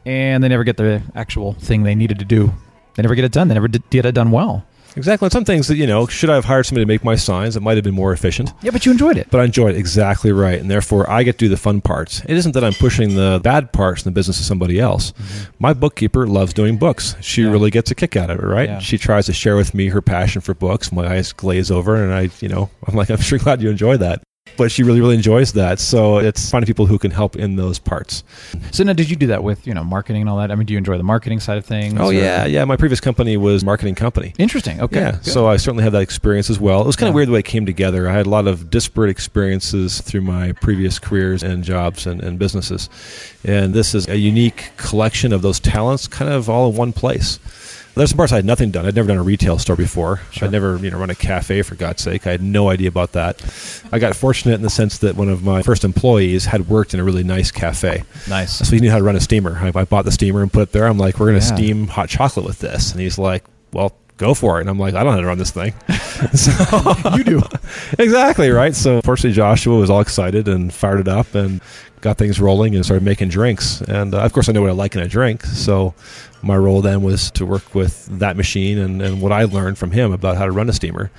And 0.05 0.41
they 0.41 0.47
never 0.47 0.63
get 0.63 0.77
the 0.77 1.01
actual 1.13 1.53
thing 1.53 1.83
they 1.83 1.93
needed 1.95 2.19
to 2.19 2.25
do. 2.25 2.53
They 2.95 3.03
never 3.03 3.15
get 3.15 3.25
it 3.25 3.33
done. 3.33 3.49
They 3.49 3.53
never 3.53 3.67
did, 3.67 3.83
get 3.89 4.05
it 4.05 4.13
done 4.15 4.31
well. 4.31 4.65
Exactly. 4.95 5.25
And 5.27 5.31
some 5.31 5.45
things 5.45 5.67
that, 5.67 5.75
you 5.75 5.87
know, 5.87 6.07
should 6.07 6.29
I 6.29 6.35
have 6.35 6.45
hired 6.45 6.65
somebody 6.65 6.83
to 6.83 6.87
make 6.87 7.03
my 7.03 7.15
signs? 7.15 7.55
It 7.55 7.61
might 7.61 7.77
have 7.77 7.83
been 7.83 7.93
more 7.93 8.11
efficient. 8.13 8.53
Yeah, 8.61 8.71
but 8.71 8.85
you 8.85 8.91
enjoyed 8.91 9.17
it. 9.17 9.27
But 9.29 9.41
I 9.41 9.45
enjoyed 9.45 9.75
it 9.75 9.77
exactly 9.77 10.31
right. 10.31 10.59
And 10.59 10.69
therefore, 10.69 11.09
I 11.09 11.23
get 11.23 11.33
to 11.39 11.45
do 11.45 11.49
the 11.49 11.57
fun 11.57 11.81
parts. 11.81 12.21
It 12.25 12.31
isn't 12.37 12.53
that 12.53 12.63
I'm 12.63 12.73
pushing 12.73 13.15
the 13.15 13.39
bad 13.43 13.71
parts 13.71 14.01
in 14.05 14.11
the 14.11 14.15
business 14.15 14.37
to 14.37 14.43
somebody 14.43 14.79
else. 14.79 15.11
Mm-hmm. 15.13 15.51
My 15.59 15.73
bookkeeper 15.73 16.27
loves 16.27 16.53
doing 16.53 16.77
books. 16.77 17.15
She 17.21 17.43
Yeah. 17.43 17.51
really 17.51 17.71
gets 17.71 17.91
a 17.91 17.95
kick 17.95 18.15
out 18.15 18.29
of 18.29 18.39
it, 18.39 18.45
right? 18.45 18.69
Yeah. 18.69 18.79
She 18.79 18.97
tries 18.97 19.25
to 19.27 19.33
share 19.33 19.55
with 19.55 19.73
me 19.73 19.87
her 19.89 20.01
passion 20.01 20.41
for 20.41 20.53
books. 20.53 20.91
My 20.91 21.07
eyes 21.07 21.31
glaze 21.33 21.69
over, 21.71 21.95
and 21.95 22.13
I, 22.13 22.29
you 22.41 22.49
know, 22.49 22.69
I'm 22.87 22.95
like, 22.95 23.09
I'm 23.09 23.17
sure 23.21 23.39
glad 23.39 23.61
you 23.61 23.69
enjoy 23.69 23.97
that. 23.97 24.21
But 24.59 24.71
she 24.71 24.83
really, 24.83 24.99
really 24.99 25.15
enjoys 25.15 25.53
that. 25.53 25.79
So 25.79 26.17
it's 26.17 26.51
finding 26.51 26.67
people 26.67 26.85
who 26.85 26.99
can 26.99 27.11
help 27.11 27.37
in 27.37 27.55
those 27.55 27.79
parts. 27.79 28.25
So 28.71 28.83
now, 28.83 28.91
did 28.91 29.09
you 29.09 29.15
do 29.15 29.27
that 29.27 29.41
with 29.41 29.65
you 29.65 29.73
know 29.73 29.85
marketing 29.85 30.23
and 30.23 30.29
all 30.29 30.37
that? 30.37 30.51
I 30.51 30.55
mean, 30.55 30.65
do 30.65 30.73
you 30.73 30.77
enjoy 30.77 30.97
the 30.97 31.03
marketing 31.03 31.39
side 31.39 31.57
of 31.57 31.65
things? 31.65 31.95
Oh 31.97 32.07
or- 32.07 32.13
yeah, 32.13 32.45
yeah. 32.45 32.65
My 32.65 32.75
previous 32.75 32.99
company 32.99 33.37
was 33.37 33.63
marketing 33.63 33.95
company. 33.95 34.33
Interesting. 34.37 34.81
Okay. 34.81 34.99
Yeah, 34.99 35.11
good. 35.11 35.25
so 35.25 35.47
I 35.47 35.55
certainly 35.55 35.83
have 35.85 35.93
that 35.93 36.01
experience 36.01 36.49
as 36.49 36.59
well. 36.59 36.81
It 36.81 36.87
was 36.87 36.97
kind 36.97 37.07
of 37.07 37.15
weird 37.15 37.29
the 37.29 37.31
way 37.31 37.39
it 37.39 37.45
came 37.45 37.65
together. 37.65 38.09
I 38.09 38.13
had 38.13 38.25
a 38.25 38.29
lot 38.29 38.47
of 38.47 38.69
disparate 38.69 39.09
experiences 39.09 40.01
through 40.01 40.21
my 40.21 40.51
previous 40.51 40.99
careers 40.99 41.41
and 41.41 41.63
jobs 41.63 42.05
and, 42.05 42.21
and 42.21 42.37
businesses. 42.37 42.89
And 43.45 43.73
this 43.73 43.95
is 43.95 44.09
a 44.09 44.17
unique 44.17 44.71
collection 44.75 45.31
of 45.31 45.41
those 45.41 45.61
talents 45.61 46.07
kind 46.07 46.29
of 46.29 46.49
all 46.49 46.69
in 46.69 46.75
one 46.75 46.91
place. 46.91 47.39
There's 47.99 48.09
some 48.11 48.17
parts 48.17 48.31
I 48.31 48.37
had 48.37 48.45
nothing 48.45 48.71
done. 48.71 48.85
I'd 48.85 48.95
never 48.95 49.07
done 49.07 49.17
a 49.17 49.23
retail 49.23 49.57
store 49.59 49.75
before. 49.75 50.21
Sure. 50.31 50.47
I'd 50.47 50.51
never, 50.51 50.77
you 50.77 50.89
know, 50.89 50.97
run 50.97 51.09
a 51.09 51.15
cafe 51.15 51.61
for 51.61 51.75
God's 51.75 52.01
sake. 52.01 52.25
I 52.25 52.31
had 52.31 52.41
no 52.41 52.69
idea 52.69 52.87
about 52.87 53.11
that. 53.11 53.43
I 53.91 53.99
got 53.99 54.15
fortunate 54.15 54.55
in 54.55 54.61
the 54.61 54.69
sense 54.69 54.99
that 54.99 55.15
one 55.15 55.29
of 55.29 55.43
my 55.43 55.61
first 55.61 55.83
employees 55.83 56.45
had 56.45 56.67
worked 56.69 56.93
in 56.93 56.99
a 56.99 57.03
really 57.03 57.23
nice 57.23 57.51
cafe. 57.51 58.03
nice. 58.27 58.57
So 58.57 58.73
he 58.73 58.79
knew 58.79 58.89
how 58.89 58.97
to 58.97 59.03
run 59.03 59.15
a 59.15 59.19
steamer. 59.19 59.57
I, 59.57 59.71
I 59.77 59.83
bought 59.83 60.05
the 60.05 60.11
steamer 60.11 60.41
and 60.41 60.51
put 60.51 60.61
it 60.63 60.71
there. 60.71 60.87
I'm 60.87 60.97
like, 60.97 61.19
we're 61.19 61.27
going 61.29 61.39
to 61.41 61.45
Yeah. 61.45 61.55
steam 61.55 61.87
hot 61.87 62.09
chocolate 62.09 62.45
with 62.45 62.59
this. 62.59 62.91
And 62.93 63.01
he's 63.01 63.17
like, 63.17 63.43
well, 63.73 63.93
go 64.19 64.35
for 64.35 64.57
it. 64.57 64.61
And 64.61 64.69
I'm 64.69 64.77
like, 64.77 64.93
I 64.93 64.99
don't 65.03 65.07
know 65.07 65.11
how 65.11 65.21
to 65.21 65.27
run 65.27 65.37
this 65.39 65.51
thing. 65.51 65.73
so 66.33 66.51
you 67.15 67.23
do. 67.23 67.41
exactly 67.97 68.49
right. 68.51 68.75
So 68.75 69.01
fortunately, 69.01 69.35
Joshua 69.35 69.77
was 69.77 69.89
all 69.89 70.01
excited 70.01 70.47
and 70.47 70.71
fired 70.71 70.99
it 70.99 71.07
up 71.07 71.33
and 71.33 71.61
got 72.01 72.17
things 72.17 72.39
rolling 72.39 72.75
and 72.75 72.85
started 72.85 73.03
making 73.03 73.29
drinks. 73.29 73.81
And 73.81 74.13
uh, 74.13 74.19
of 74.19 74.33
course, 74.33 74.49
I 74.49 74.51
know 74.51 74.61
what 74.61 74.69
I 74.69 74.73
like 74.73 74.95
in 74.95 75.01
a 75.01 75.07
drink. 75.07 75.43
So 75.43 75.93
my 76.41 76.55
role 76.55 76.81
then 76.81 77.01
was 77.01 77.31
to 77.31 77.45
work 77.45 77.73
with 77.73 78.05
that 78.19 78.37
machine 78.37 78.77
and, 78.77 79.01
and 79.01 79.21
what 79.21 79.31
I 79.31 79.45
learned 79.45 79.77
from 79.77 79.91
him 79.91 80.11
about 80.11 80.37
how 80.37 80.45
to 80.45 80.51
run 80.51 80.69
a 80.69 80.73
steamer 80.73 81.09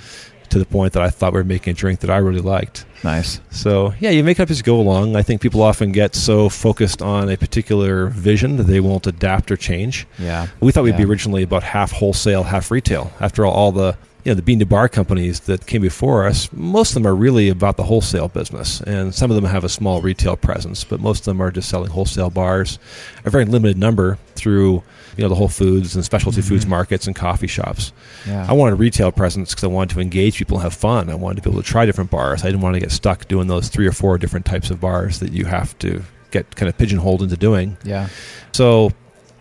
to 0.51 0.59
the 0.59 0.65
point 0.65 0.93
that 0.93 1.03
I 1.03 1.11
thought 1.11 1.33
we 1.33 1.41
were 1.41 1.45
making 1.45 1.73
a 1.73 1.75
drink 1.75 2.01
that 2.01 2.11
I 2.11 2.19
really 2.19 2.41
liked. 2.41 2.85
Nice. 3.03 3.41
So 3.51 3.95
yeah, 4.01 4.11
you 4.11 4.23
make 4.23 4.39
it 4.39 4.43
up 4.43 4.51
as 4.51 4.59
you 4.59 4.65
go 4.65 4.79
along. 4.81 5.17
I 5.17 5.23
think 5.23 5.41
people 5.41 5.63
often 5.63 5.93
get 5.93 6.15
so 6.15 6.49
focused 6.49 7.01
on 7.01 7.31
a 7.31 7.37
particular 7.37 8.07
vision 8.09 8.57
that 8.57 8.65
they 8.65 8.81
won't 8.81 9.07
adapt 9.07 9.51
or 9.51 9.57
change. 9.57 10.07
Yeah. 10.19 10.49
We 10.61 10.73
thought 10.73 10.85
we'd 10.85 10.97
be 10.97 11.05
originally 11.05 11.43
about 11.43 11.63
half 11.63 11.93
wholesale, 11.93 12.43
half 12.43 12.71
retail. 12.71 13.13
After 13.21 13.47
all, 13.47 13.53
all 13.53 13.73
the 13.73 13.97
you 14.25 14.31
know 14.31 14.35
the 14.35 14.43
bean 14.43 14.59
to 14.59 14.67
bar 14.67 14.89
companies 14.89 15.41
that 15.41 15.67
came 15.67 15.83
before 15.83 16.27
us, 16.27 16.53
most 16.53 16.91
of 16.91 16.95
them 16.95 17.07
are 17.07 17.15
really 17.15 17.49
about 17.49 17.77
the 17.77 17.85
wholesale 17.85 18.29
business, 18.29 18.81
and 18.83 19.15
some 19.15 19.31
of 19.31 19.35
them 19.35 19.45
have 19.45 19.65
a 19.65 19.69
small 19.69 20.01
retail 20.01 20.37
presence, 20.37 20.85
but 20.85 21.01
most 21.01 21.21
of 21.21 21.25
them 21.27 21.41
are 21.41 21.51
just 21.51 21.69
selling 21.69 21.91
wholesale 21.91 22.31
bars, 22.31 22.79
a 23.25 23.31
very 23.31 23.45
limited 23.45 23.79
number 23.79 24.19
through 24.35 24.83
you 25.17 25.23
know 25.23 25.29
the 25.29 25.35
Whole 25.35 25.49
Foods 25.49 25.95
and 25.95 26.05
specialty 26.05 26.43
foods 26.43 26.67
markets 26.67 27.07
and 27.07 27.17
coffee 27.17 27.47
shops. 27.47 27.93
Mm-hmm. 28.23 28.31
Yeah. 28.31 28.47
I 28.49 28.53
wanted 28.53 28.73
a 28.73 28.77
retail 28.77 29.13
presence 29.13 29.51
because 29.51 29.65
I 29.65 29.69
wanted 29.69 29.95
to 29.95 30.01
engage 30.01 30.39
people 30.39 30.57
and 30.57 30.63
have 30.63 30.75
fun. 30.75 31.11
I 31.11 31.15
wanted 31.15 31.37
to 31.37 31.43
be 31.43 31.51
able 31.51 31.63
to 31.63 31.69
try 31.69 31.85
different 31.87 32.11
bars. 32.11 32.43
I 32.43 32.47
didn't 32.47 32.61
want 32.61 32.75
to 32.75 32.81
get 32.81 32.93
stuck 32.93 33.29
doing 33.29 33.47
those 33.47 33.69
three 33.69 33.87
or 33.87 33.93
four 33.93 34.19
different 34.19 34.47
types 34.47 34.71
of 34.71 34.81
bars 34.81 35.21
that 35.21 35.33
you 35.33 35.45
have 35.45 35.79
to 35.81 36.03
get 36.31 36.55
kind 36.57 36.69
of 36.69 36.79
pigeonholed 36.79 37.23
into 37.23 37.37
doing. 37.37 37.77
Yeah. 37.85 38.09
So, 38.53 38.93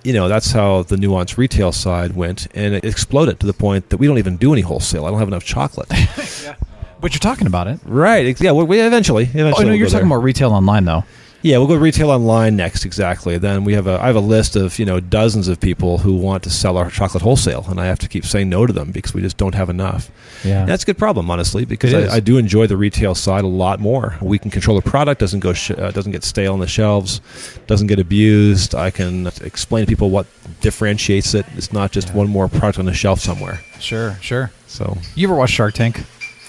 you 0.03 0.13
know, 0.13 0.27
that's 0.29 0.51
how 0.51 0.83
the 0.83 0.97
nuance 0.97 1.37
retail 1.37 1.71
side 1.71 2.15
went, 2.15 2.47
and 2.55 2.73
it 2.75 2.83
exploded 2.85 3.39
to 3.41 3.45
the 3.45 3.53
point 3.53 3.89
that 3.89 3.97
we 3.97 4.07
don't 4.07 4.17
even 4.17 4.37
do 4.37 4.53
any 4.53 4.61
wholesale. 4.61 5.05
I 5.05 5.09
don't 5.09 5.19
have 5.19 5.27
enough 5.27 5.45
chocolate. 5.45 5.91
But 7.01 7.13
you're 7.13 7.19
talking 7.19 7.47
about 7.47 7.67
it. 7.67 7.79
right? 7.85 8.37
Yeah. 8.41 8.51
We, 8.51 8.65
we 8.65 8.81
eventually, 8.81 9.23
eventually. 9.23 9.53
Oh, 9.55 9.59
no, 9.61 9.67
we'll 9.69 9.75
you're 9.75 9.87
talking 9.87 10.09
there. 10.09 10.17
about 10.17 10.23
retail 10.25 10.51
online, 10.51 10.83
though. 10.83 11.05
Yeah, 11.41 11.57
we'll 11.57 11.67
go 11.67 11.75
retail 11.75 12.11
online 12.11 12.57
next. 12.57 12.83
Exactly. 12.83 13.37
Then 13.37 13.63
we 13.63 13.73
have 13.73 13.87
a 13.87 13.97
I 14.01 14.07
have 14.07 14.17
a 14.17 14.19
list 14.21 14.55
of 14.57 14.77
you 14.77 14.85
know 14.85 14.99
dozens 14.99 15.47
of 15.47 15.59
people 15.61 15.99
who 15.99 16.15
want 16.15 16.43
to 16.43 16.49
sell 16.49 16.77
our 16.77 16.89
chocolate 16.89 17.23
wholesale, 17.23 17.65
and 17.69 17.79
I 17.79 17.85
have 17.85 17.99
to 17.99 18.09
keep 18.09 18.25
saying 18.25 18.49
no 18.49 18.65
to 18.65 18.73
them 18.73 18.91
because 18.91 19.13
we 19.13 19.21
just 19.21 19.37
don't 19.37 19.55
have 19.55 19.69
enough. 19.69 20.11
Yeah. 20.43 20.61
And 20.61 20.69
that's 20.69 20.83
a 20.83 20.85
good 20.85 20.97
problem, 20.97 21.31
honestly, 21.31 21.63
because 21.65 21.93
I, 21.93 22.15
I 22.15 22.19
do 22.19 22.37
enjoy 22.37 22.67
the 22.67 22.75
retail 22.77 23.15
side 23.15 23.43
a 23.45 23.47
lot 23.47 23.79
more. 23.79 24.17
We 24.21 24.37
can 24.37 24.51
control 24.51 24.79
the 24.79 24.89
product; 24.89 25.19
doesn't 25.21 25.39
go 25.39 25.53
sh- 25.53 25.71
uh, 25.71 25.91
doesn't 25.91 26.11
get 26.11 26.23
stale 26.25 26.51
on 26.53 26.59
the 26.59 26.67
shelves, 26.67 27.21
doesn't 27.67 27.87
get 27.87 27.99
abused. 27.99 28.75
I 28.75 28.91
can 28.91 29.27
explain 29.41 29.85
to 29.85 29.89
people 29.89 30.09
what 30.09 30.27
differentiates 30.59 31.33
it. 31.33 31.45
It's 31.55 31.71
not 31.71 31.91
just 31.93 32.13
one 32.13 32.27
more 32.27 32.49
product 32.49 32.79
on 32.79 32.85
the 32.85 32.93
shelf 32.93 33.19
somewhere. 33.21 33.61
Sure, 33.79 34.17
sure. 34.21 34.51
So 34.67 34.97
You 35.15 35.27
ever 35.27 35.35
watch 35.35 35.51
Shark 35.51 35.73
Tank? 35.73 36.03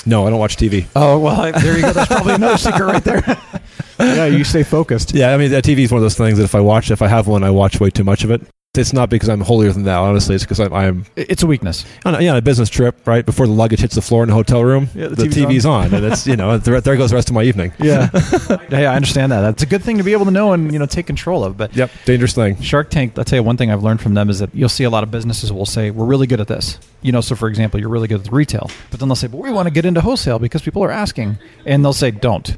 no, 0.05 0.27
I 0.27 0.31
don't 0.31 0.39
watch 0.41 0.57
TV. 0.57 0.87
Oh 0.97 1.19
well, 1.21 1.41
I, 1.41 1.51
there 1.53 1.77
you 1.77 1.83
go. 1.83 1.93
That's 1.93 2.13
probably 2.13 2.35
another 2.35 2.59
secret 2.59 2.85
right 2.85 3.05
there. 3.05 3.23
yeah, 4.01 4.27
you 4.27 4.45
stay 4.45 4.63
focused. 4.63 5.15
Yeah, 5.21 5.35
I 5.35 5.37
mean, 5.37 5.51
that 5.51 5.65
TV 5.65 5.79
is 5.81 5.91
one 5.93 5.99
of 5.99 6.03
those 6.03 6.17
things 6.17 6.39
that 6.39 6.45
if 6.45 6.55
I 6.55 6.61
watch, 6.61 6.91
if 6.91 7.03
I 7.03 7.09
have 7.09 7.27
one, 7.27 7.43
I 7.45 7.51
watch 7.51 7.81
way 7.81 7.91
too 7.91 8.05
much 8.05 8.25
of 8.25 8.31
it. 8.31 8.43
It's 8.77 8.93
not 8.93 9.11
because 9.11 9.29
I'm 9.29 9.41
holier 9.41 9.73
than 9.73 9.83
thou. 9.83 10.05
Honestly, 10.05 10.37
it's 10.37 10.45
because 10.45 10.61
I'm, 10.61 10.73
I'm 10.73 11.05
It's 11.17 11.43
a 11.43 11.47
weakness. 11.49 11.85
on 12.05 12.15
a, 12.15 12.21
yeah, 12.21 12.31
on 12.31 12.37
a 12.37 12.41
business 12.43 12.69
trip, 12.71 13.05
right 13.05 13.27
before 13.27 13.49
the 13.49 13.53
luggage 13.53 13.81
hits 13.81 13.97
the 13.97 14.01
floor 14.01 14.23
in 14.23 14.29
the 14.29 14.35
hotel 14.37 14.63
room. 14.65 14.89
Yeah, 14.95 15.09
the 15.09 15.17
the, 15.17 15.23
TV's 15.25 15.35
TV's, 15.35 15.67
on. 15.67 15.93
and 15.93 16.05
it's 16.05 16.25
you 16.25 16.37
know 16.37 16.57
there, 16.67 16.81
there 16.81 16.97
goes 16.97 17.11
the 17.11 17.17
rest 17.17 17.29
of 17.29 17.35
my 17.35 17.43
evening. 17.43 17.73
Yeah. 17.81 18.07
hey, 18.71 18.87
I 18.87 18.95
understand 18.95 19.33
that. 19.33 19.41
That's 19.41 19.65
a 19.65 19.67
good 19.67 19.83
thing 19.83 19.99
to 19.99 20.05
be 20.05 20.13
able 20.13 20.27
to 20.27 20.31
know 20.31 20.53
and 20.53 20.73
you 20.73 20.79
know 20.79 20.87
take 20.87 21.09
control 21.09 21.43
of. 21.43 21.57
But 21.57 21.75
Yep, 21.75 21.91
dangerous 22.05 22.33
thing. 22.33 22.61
Shark 22.63 22.91
Tank, 22.91 23.19
I'll 23.19 23.25
tell 23.25 23.41
you 23.41 23.43
one 23.43 23.57
thing 23.57 23.73
I've 23.73 23.83
learned 23.83 24.01
from 24.03 24.15
them 24.15 24.31
is 24.31 24.39
that 24.39 24.55
you'll 24.55 24.69
see 24.69 24.85
a 24.85 24.91
lot 24.91 25.03
of 25.03 25.11
businesses 25.11 25.53
will 25.53 25.67
say, 25.67 25.91
We're 25.91 26.07
really 26.07 26.29
good 26.29 26.41
at 26.41 26.47
this. 26.47 26.79
You 27.03 27.11
know, 27.11 27.23
so 27.23 27.35
for 27.35 27.49
example, 27.49 27.81
you're 27.81 27.89
really 27.89 28.07
good 28.07 28.25
at 28.25 28.33
retail. 28.33 28.71
But 28.93 29.01
then 29.01 29.09
they'll 29.09 29.17
say, 29.17 29.27
But 29.27 29.39
we 29.39 29.51
want 29.51 29.67
to 29.67 29.75
get 29.75 29.85
into 29.85 30.01
wholesale 30.01 30.39
because 30.39 30.63
people 30.63 30.85
are 30.85 30.93
asking. 30.93 31.39
And 31.67 31.85
they'll 31.85 31.93
say, 31.93 32.13
Don't. 32.13 32.57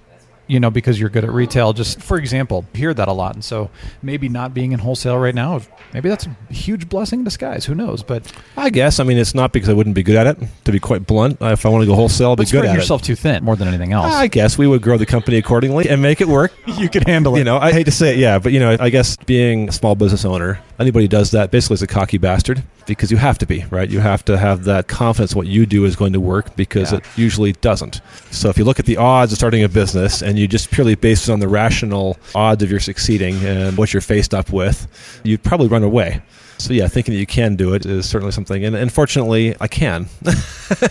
You 0.53 0.61
know, 0.61 0.70
because 0.70 1.00
you're 1.00 1.09
good 1.09 1.24
at 1.24 1.32
retail. 1.32 1.72
Just 1.72 2.03
for 2.03 2.18
example, 2.18 2.66
hear 2.74 2.92
that 2.92 3.09
a 3.09 3.12
lot. 3.12 3.34
And 3.34 3.44
so 3.44 3.70
maybe 4.03 4.28
not 4.28 4.53
being 4.53 4.72
in 4.72 4.78
wholesale 4.78 5.18
right 5.18 5.34
now, 5.34 5.61
maybe 5.94 6.09
that's 6.09 6.26
a 6.26 6.36
huge 6.53 6.88
blessing 6.88 7.20
in 7.20 7.24
disguise. 7.24 7.64
Who 7.64 7.74
knows? 7.74 8.03
But 8.03 8.30
I 8.57 8.70
guess. 8.70 9.00
I 9.00 9.05
mean, 9.05 9.18
it's 9.18 9.34
not 9.34 9.53
because 9.53 9.68
I 9.68 9.72
wouldn't 9.72 9.94
be 9.94 10.03
good 10.03 10.16
at 10.16 10.26
it. 10.26 10.48
To 10.64 10.72
be 10.72 10.78
quite 10.78 11.07
blunt, 11.07 11.40
uh, 11.40 11.46
if 11.46 11.64
I 11.64 11.68
want 11.70 11.82
to 11.82 11.86
go 11.86 11.94
wholesale, 11.94 12.30
I'll 12.30 12.36
be 12.36 12.44
but 12.44 12.53
good 12.53 12.64
at 12.66 12.74
yourself 12.74 13.03
too 13.03 13.14
thin 13.16 13.44
more 13.44 13.57
than 13.57 13.68
anything 13.68 13.92
else. 13.92 14.12
I 14.12 14.26
guess 14.26 14.59
we 14.59 14.66
would 14.66 14.82
grow 14.82 14.98
the 14.98 15.07
company 15.07 15.38
accordingly 15.38 15.88
and 15.88 16.03
make 16.03 16.20
it 16.20 16.28
work. 16.28 16.53
you 16.66 16.88
can 16.88 17.03
handle 17.03 17.34
it. 17.34 17.38
You 17.38 17.44
know, 17.44 17.57
I 17.57 17.72
hate 17.72 17.84
to 17.84 17.92
say 17.92 18.12
it, 18.12 18.18
yeah, 18.18 18.38
but 18.38 18.53
you 18.53 18.61
know, 18.61 18.76
I 18.78 18.90
guess 18.90 19.16
being 19.16 19.70
a 19.70 19.72
small 19.72 19.94
business 19.94 20.24
owner, 20.24 20.61
anybody 20.79 21.09
does 21.09 21.31
that 21.33 21.51
basically 21.51 21.75
is 21.75 21.83
a 21.83 21.87
cocky 21.87 22.18
bastard 22.18 22.62
because 22.87 23.11
you 23.11 23.16
have 23.16 23.39
to 23.39 23.47
be, 23.47 23.64
right? 23.70 23.89
You 23.89 24.01
have 24.01 24.25
to 24.25 24.37
have 24.37 24.64
that 24.64 24.89
confidence 24.89 25.35
what 25.35 25.47
you 25.47 25.66
do 25.66 25.85
is 25.85 25.95
going 25.97 26.12
to 26.14 26.20
work 26.20 26.57
because 26.57 26.93
Yeah. 26.93 26.99
it 26.99 27.05
usually 27.16 27.53
doesn't. 27.53 28.01
So 28.31 28.49
if 28.49 28.59
you 28.59 28.64
look 28.64 28.79
at 28.81 28.87
the 28.87 28.97
odds 28.97 29.33
of 29.33 29.39
starting 29.39 29.62
a 29.62 29.68
business 29.68 30.23
and 30.23 30.39
you 30.39 30.49
just 30.49 30.70
purely 30.70 30.95
base 30.95 31.29
it 31.29 31.33
on 31.33 31.41
the 31.41 31.49
rational 31.49 32.18
odds 32.35 32.62
of 32.62 32.70
your 32.70 32.81
succeeding 32.81 33.37
and 33.45 33.77
what 33.77 33.93
you're 33.93 34.01
faced 34.01 34.35
up 34.35 34.53
with, 34.53 34.89
you'd 35.23 35.43
probably 35.43 35.68
run 35.68 35.83
away. 35.85 36.23
So 36.59 36.73
yeah, 36.73 36.87
thinking 36.89 37.14
that 37.14 37.20
you 37.20 37.27
can 37.27 37.57
do 37.57 37.75
it 37.75 37.85
is 37.87 38.09
certainly 38.09 38.31
something, 38.33 38.64
and 38.64 38.77
unfortunately, 38.77 39.57
I 39.61 39.66
can. 39.66 40.07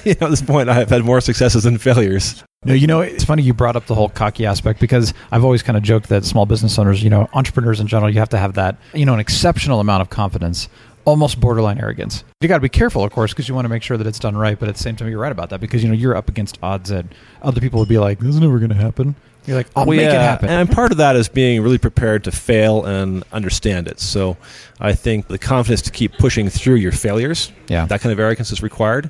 you 0.04 0.16
know, 0.20 0.28
at 0.28 0.30
this 0.30 0.42
point, 0.42 0.68
I 0.70 0.74
have 0.74 0.90
had 0.90 1.04
more 1.06 1.22
successes 1.22 1.64
than 1.64 1.78
failures. 1.78 2.44
No, 2.64 2.76
you 2.76 2.86
know, 2.86 3.02
it's 3.02 3.24
funny 3.24 3.42
you 3.42 3.56
brought 3.56 3.76
up 3.76 3.88
the 3.88 3.96
whole 3.96 4.10
cocky 4.10 4.46
aspect 4.46 4.80
because 4.80 5.16
I've 5.32 5.44
always 5.44 5.64
kind 5.64 5.76
of 5.78 5.82
joked 5.82 6.10
that 6.10 6.24
small 6.26 6.46
business 6.46 6.78
owners, 6.78 7.02
you 7.04 7.10
know, 7.10 7.28
entrepreneurs 7.34 7.80
in 7.80 7.88
general, 7.88 8.12
you 8.14 8.20
have 8.20 8.30
to 8.30 8.38
have 8.38 8.54
that, 8.54 8.78
you 8.94 9.04
know, 9.04 9.16
an 9.16 9.20
exceptional 9.20 9.80
amount 9.80 10.02
of 10.02 10.12
confidence, 10.12 10.70
almost 11.04 11.40
borderline 11.40 11.80
arrogance. 11.80 12.24
You 12.40 12.48
got 12.48 12.58
to 12.58 12.62
be 12.62 12.70
careful, 12.70 13.04
of 13.04 13.12
course, 13.12 13.32
because 13.32 13.50
you 13.50 13.56
want 13.56 13.66
to 13.66 13.70
make 13.70 13.82
sure 13.82 13.98
that 13.98 14.06
it's 14.06 14.20
done 14.20 14.38
right. 14.38 14.60
But 14.60 14.70
at 14.70 14.76
the 14.76 14.84
same 14.84 14.96
time, 14.96 15.10
you're 15.10 15.18
right 15.18 15.32
about 15.32 15.50
that 15.50 15.60
because, 15.60 15.82
you 15.82 15.90
know, 15.90 15.96
you're 15.96 16.16
up 16.16 16.30
against 16.30 16.60
odds 16.62 16.92
that 16.92 17.08
other 17.42 17.60
people 17.62 17.80
would 17.80 17.90
be 17.90 17.98
like, 17.98 18.20
this 18.20 18.30
is 18.36 18.40
never 18.40 18.60
going 18.60 18.70
to 18.70 18.76
happen. 18.76 19.16
You're 19.48 19.58
like, 19.58 19.66
I'll 19.76 19.88
Well, 19.88 19.98
make 19.98 20.06
it 20.06 20.12
happen. 20.14 20.50
And 20.50 20.70
part 20.72 20.92
of 20.92 21.00
that 21.00 21.16
is 21.16 21.30
being 21.30 21.64
really 21.64 21.80
prepared 21.80 22.26
to 22.26 22.32
fail 22.32 22.86
and 22.86 23.24
understand 23.32 23.88
it. 23.88 24.00
So 24.00 24.38
I 24.80 24.94
think 24.94 25.30
the 25.30 25.40
confidence 25.40 25.82
to 25.82 25.92
keep 25.92 26.14
pushing 26.20 26.48
through 26.48 26.76
your 26.76 26.92
failures, 26.92 27.52
Yeah. 27.68 27.88
that 27.88 28.02
kind 28.02 28.14
of 28.14 28.20
arrogance 28.20 28.52
is 28.52 28.62
required. 28.62 29.10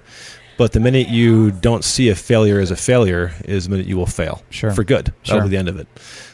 But 0.57 0.73
the 0.73 0.79
minute 0.79 1.07
you 1.07 1.51
don't 1.51 1.83
see 1.83 2.09
a 2.09 2.15
failure 2.15 2.59
as 2.59 2.71
a 2.71 2.75
failure 2.75 3.33
is 3.45 3.65
the 3.65 3.71
minute 3.71 3.87
you 3.87 3.97
will 3.97 4.05
fail. 4.05 4.43
Sure. 4.49 4.71
For 4.71 4.83
good. 4.83 5.13
Sure. 5.23 5.35
That'll 5.35 5.49
be 5.49 5.51
the 5.51 5.57
end 5.57 5.69
of 5.69 5.79
it. 5.79 5.87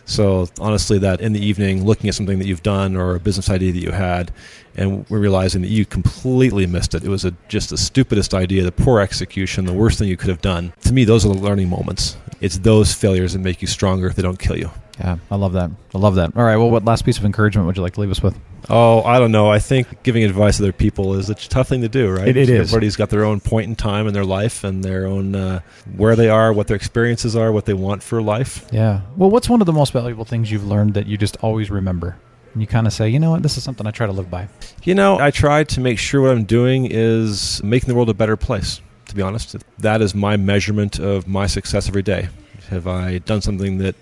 So 0.06 0.48
honestly, 0.60 0.98
that 1.00 1.22
in 1.22 1.34
the 1.34 1.46
evening, 1.46 1.86
looking 1.86 2.08
at 2.08 2.16
something 2.16 2.40
that 2.40 2.48
you've 2.48 2.64
done 2.64 2.96
or 2.96 3.16
a 3.16 3.20
business 3.20 3.50
idea 3.50 3.72
that 3.74 3.80
you 3.80 3.92
had, 3.92 4.32
and 4.76 5.10
we're 5.10 5.20
realizing 5.20 5.62
that 5.62 5.70
you 5.70 5.86
completely 5.86 6.66
missed 6.66 6.94
it. 6.94 7.04
It 7.04 7.10
was 7.10 7.26
a, 7.26 7.34
just 7.48 7.70
the 7.72 7.78
stupidest 7.78 8.34
idea, 8.34 8.64
the 8.64 8.72
poor 8.72 9.00
execution, 9.02 9.66
the 9.66 9.74
worst 9.74 10.00
thing 10.00 10.08
you 10.08 10.18
could 10.18 10.30
have 10.30 10.42
done. 10.42 10.74
To 10.82 10.94
me, 10.94 11.04
those 11.04 11.26
are 11.26 11.30
the 11.30 11.40
learning 11.40 11.70
moments. 11.70 12.18
It's 12.40 12.60
those 12.60 12.94
failures 12.94 13.34
that 13.34 13.40
make 13.40 13.62
you 13.62 13.68
stronger 13.68 14.08
if 14.08 14.16
they 14.16 14.22
don't 14.22 14.40
kill 14.40 14.58
you. 14.58 14.72
Yeah, 15.00 15.18
I 15.30 15.36
love 15.36 15.54
that. 15.54 15.70
I 15.94 15.98
love 15.98 16.16
that. 16.16 16.36
All 16.36 16.44
right. 16.44 16.58
Well, 16.58 16.70
what 16.72 16.84
last 16.86 17.06
piece 17.06 17.18
of 17.18 17.26
encouragement 17.26 17.68
would 17.68 17.76
you 17.78 17.84
like 17.84 17.94
to 17.94 18.02
leave 18.02 18.12
us 18.12 18.22
with? 18.22 18.38
Oh, 18.70 19.02
I 19.04 19.20
don't 19.20 19.32
know. 19.32 19.50
I 19.50 19.60
think 19.60 20.04
giving 20.04 20.24
advice 20.24 20.58
to 20.58 20.64
other 20.64 20.72
people 20.74 21.14
is 21.14 21.30
a 21.30 21.36
tough 21.36 21.70
thing 21.70 21.82
to 21.82 21.88
do, 21.90 22.10
right? 22.12 22.28
It- 22.28 22.38
it 22.38 22.50
is. 22.50 22.60
Everybody's 22.70 22.96
got 22.96 23.10
their 23.10 23.24
own 23.24 23.40
point 23.40 23.68
in 23.68 23.76
time 23.76 24.08
in 24.08 24.14
their 24.14 24.26
life 24.26 24.64
and 24.64 24.84
their 24.84 25.06
own 25.06 25.36
uh, 25.36 25.60
where 25.96 26.16
they 26.16 26.30
are, 26.30 26.52
what 26.52 26.68
their 26.68 26.76
experiences 26.76 27.36
are, 27.36 27.52
what 27.52 27.66
they 27.66 27.74
want 27.76 28.04
for 28.04 28.22
life. 28.22 28.66
Yeah. 28.72 29.02
Well, 29.16 29.30
what's 29.30 29.48
one 29.48 29.62
of 29.62 29.68
the 29.68 29.74
most 29.74 29.94
valuable 29.94 30.26
things 30.26 30.52
you've 30.52 30.68
learned 30.68 30.96
that 30.96 31.06
you 31.08 31.18
just 31.18 31.38
always 31.38 31.70
remember? 31.72 32.18
And 32.54 32.62
you 32.62 32.68
kind 32.68 32.88
of 32.88 32.94
say, 32.94 33.08
you 33.08 33.20
know 33.20 33.32
what, 33.32 33.44
this 33.44 33.56
is 33.58 33.64
something 33.64 33.86
I 33.86 33.92
try 33.92 34.08
to 34.08 34.12
live 34.14 34.32
by. 34.32 34.48
You 34.84 34.96
know, 34.96 35.20
I 35.20 35.30
try 35.32 35.64
to 35.66 35.80
make 35.80 36.00
sure 36.00 36.22
what 36.24 36.32
I'm 36.32 36.44
doing 36.46 36.88
is 36.90 37.64
making 37.64 37.88
the 37.88 37.96
world 37.96 38.10
a 38.10 38.14
better 38.16 38.36
place. 38.36 38.82
To 39.10 39.16
be 39.16 39.22
honest, 39.22 39.56
that 39.80 40.02
is 40.02 40.14
my 40.16 40.36
measurement 40.36 41.00
of 41.00 41.28
my 41.28 41.46
success 41.48 41.88
every 41.88 42.02
day. 42.02 42.28
Have 42.70 42.88
I 42.88 43.20
done 43.20 43.40
something 43.42 43.78
that 43.78 43.96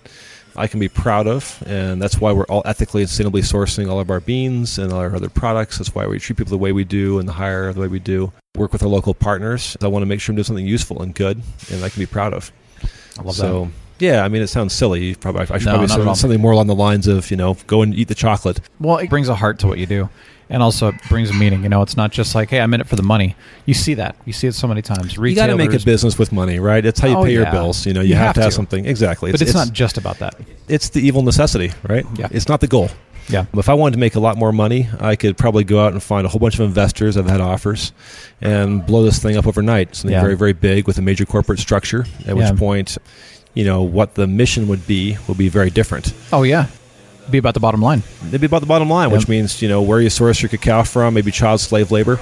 I 0.56 0.66
can 0.66 0.80
be 0.80 0.88
proud 0.88 1.26
of? 1.26 1.62
And 1.66 2.00
that's 2.00 2.20
why 2.20 2.32
we're 2.32 2.44
all 2.44 2.62
ethically 2.64 3.02
and 3.02 3.10
sustainably 3.10 3.42
sourcing 3.42 3.90
all 3.90 4.00
of 4.00 4.10
our 4.10 4.20
beans 4.20 4.78
and 4.78 4.92
all 4.92 4.98
our 5.00 5.14
other 5.14 5.28
products. 5.28 5.78
That's 5.78 5.94
why 5.94 6.06
we 6.06 6.18
treat 6.18 6.36
people 6.36 6.50
the 6.50 6.58
way 6.58 6.72
we 6.72 6.84
do 6.84 7.18
and 7.18 7.28
the 7.28 7.32
hire 7.32 7.72
the 7.72 7.80
way 7.80 7.88
we 7.88 7.98
do. 7.98 8.32
Work 8.56 8.72
with 8.72 8.82
our 8.82 8.88
local 8.88 9.14
partners. 9.14 9.76
I 9.82 9.88
want 9.88 10.02
to 10.02 10.06
make 10.06 10.20
sure 10.20 10.32
I'm 10.32 10.36
doing 10.36 10.44
something 10.44 10.66
useful 10.66 11.02
and 11.02 11.14
good, 11.14 11.42
and 11.70 11.84
I 11.84 11.88
can 11.88 12.00
be 12.00 12.06
proud 12.06 12.32
of. 12.34 12.50
I 13.18 13.22
love 13.22 13.26
that. 13.26 13.42
so, 13.42 13.64
that. 13.64 13.70
yeah, 14.04 14.24
I 14.24 14.28
mean, 14.28 14.42
it 14.42 14.46
sounds 14.48 14.72
silly. 14.72 15.14
Probably, 15.14 15.42
I 15.42 15.44
should 15.58 15.66
No, 15.66 15.72
probably 15.72 15.86
not 15.88 16.00
at 16.00 16.06
all. 16.06 16.14
say 16.14 16.20
something 16.22 16.40
more 16.40 16.52
along 16.52 16.66
the 16.66 16.74
lines 16.74 17.06
of, 17.06 17.30
you 17.30 17.36
know, 17.36 17.56
go 17.66 17.82
and 17.82 17.94
eat 17.94 18.08
the 18.08 18.14
chocolate. 18.14 18.60
Well, 18.80 18.98
it 18.98 19.10
brings 19.10 19.28
a 19.28 19.34
heart 19.34 19.58
to 19.60 19.66
what 19.66 19.78
you 19.78 19.86
do. 19.86 20.08
And 20.48 20.62
also, 20.62 20.88
it 20.88 20.94
brings 21.08 21.28
a 21.30 21.34
meaning. 21.34 21.64
You 21.64 21.68
know, 21.68 21.82
it's 21.82 21.96
not 21.96 22.12
just 22.12 22.34
like, 22.36 22.50
hey, 22.50 22.60
I'm 22.60 22.72
in 22.72 22.80
it 22.80 22.86
for 22.86 22.94
the 22.94 23.02
money. 23.02 23.34
You 23.64 23.74
see 23.74 23.94
that. 23.94 24.14
You 24.24 24.32
see 24.32 24.46
it 24.46 24.54
so 24.54 24.68
many 24.68 24.80
times. 24.80 25.16
You 25.16 25.34
got 25.34 25.48
to 25.48 25.56
make 25.56 25.72
a 25.74 25.80
business 25.80 26.18
with 26.18 26.30
money, 26.30 26.60
right? 26.60 26.84
It's 26.86 27.00
how 27.00 27.08
you 27.08 27.16
Oh, 27.16 27.24
pay 27.24 27.32
yeah. 27.32 27.40
your 27.42 27.50
bills. 27.50 27.84
You 27.84 27.94
know, 27.94 28.00
you, 28.00 28.10
You 28.10 28.14
have, 28.14 28.26
have 28.26 28.34
to 28.36 28.42
have 28.42 28.54
something. 28.54 28.86
Exactly. 28.86 29.32
But 29.32 29.42
it's, 29.42 29.54
not 29.54 29.72
just 29.72 29.98
about 29.98 30.18
that. 30.20 30.36
It's 30.68 30.90
the 30.90 31.00
evil 31.00 31.22
necessity, 31.22 31.72
right? 31.88 32.06
Yeah. 32.16 32.28
It's 32.30 32.48
not 32.48 32.60
the 32.60 32.68
goal. 32.68 32.90
Yeah. 33.28 33.46
If 33.54 33.68
I 33.68 33.74
wanted 33.74 33.94
to 33.94 33.98
make 33.98 34.14
a 34.14 34.20
lot 34.20 34.36
more 34.36 34.52
money, 34.52 34.88
I 35.00 35.16
could 35.16 35.36
probably 35.36 35.64
go 35.64 35.84
out 35.84 35.92
and 35.92 36.00
find 36.00 36.24
a 36.24 36.28
whole 36.28 36.38
bunch 36.38 36.54
of 36.54 36.60
investors. 36.60 37.16
I've 37.16 37.28
had 37.28 37.40
offers, 37.40 37.90
and 38.40 38.86
blow 38.86 39.02
this 39.02 39.18
thing 39.18 39.36
up 39.36 39.48
overnight. 39.48 39.96
Something 39.96 40.12
Yeah. 40.12 40.20
very, 40.20 40.36
very 40.36 40.52
big 40.52 40.86
with 40.86 40.96
a 40.98 41.02
major 41.02 41.26
corporate 41.26 41.58
structure. 41.58 42.06
At 42.20 42.26
Yeah. 42.26 42.32
which 42.34 42.56
point, 42.56 42.98
you 43.54 43.64
know, 43.64 43.82
what 43.82 44.14
the 44.14 44.28
mission 44.28 44.68
would 44.68 44.86
be 44.86 45.16
will 45.26 45.34
be 45.34 45.48
very 45.48 45.70
different. 45.70 46.12
Oh, 46.32 46.44
yeah. 46.44 46.66
Be 47.30 47.38
about 47.38 47.54
the 47.54 47.60
bottom 47.60 47.82
line. 47.82 48.02
It'd 48.28 48.40
be 48.40 48.46
about 48.46 48.60
the 48.60 48.66
bottom 48.66 48.88
line, 48.88 49.10
Yep. 49.10 49.18
which 49.18 49.28
means 49.28 49.60
you 49.60 49.68
know 49.68 49.82
where 49.82 50.00
you 50.00 50.08
source 50.10 50.40
your 50.40 50.48
cacao 50.48 50.84
from, 50.84 51.14
maybe 51.14 51.30
child 51.32 51.60
slave 51.60 51.90
labor. 51.90 52.16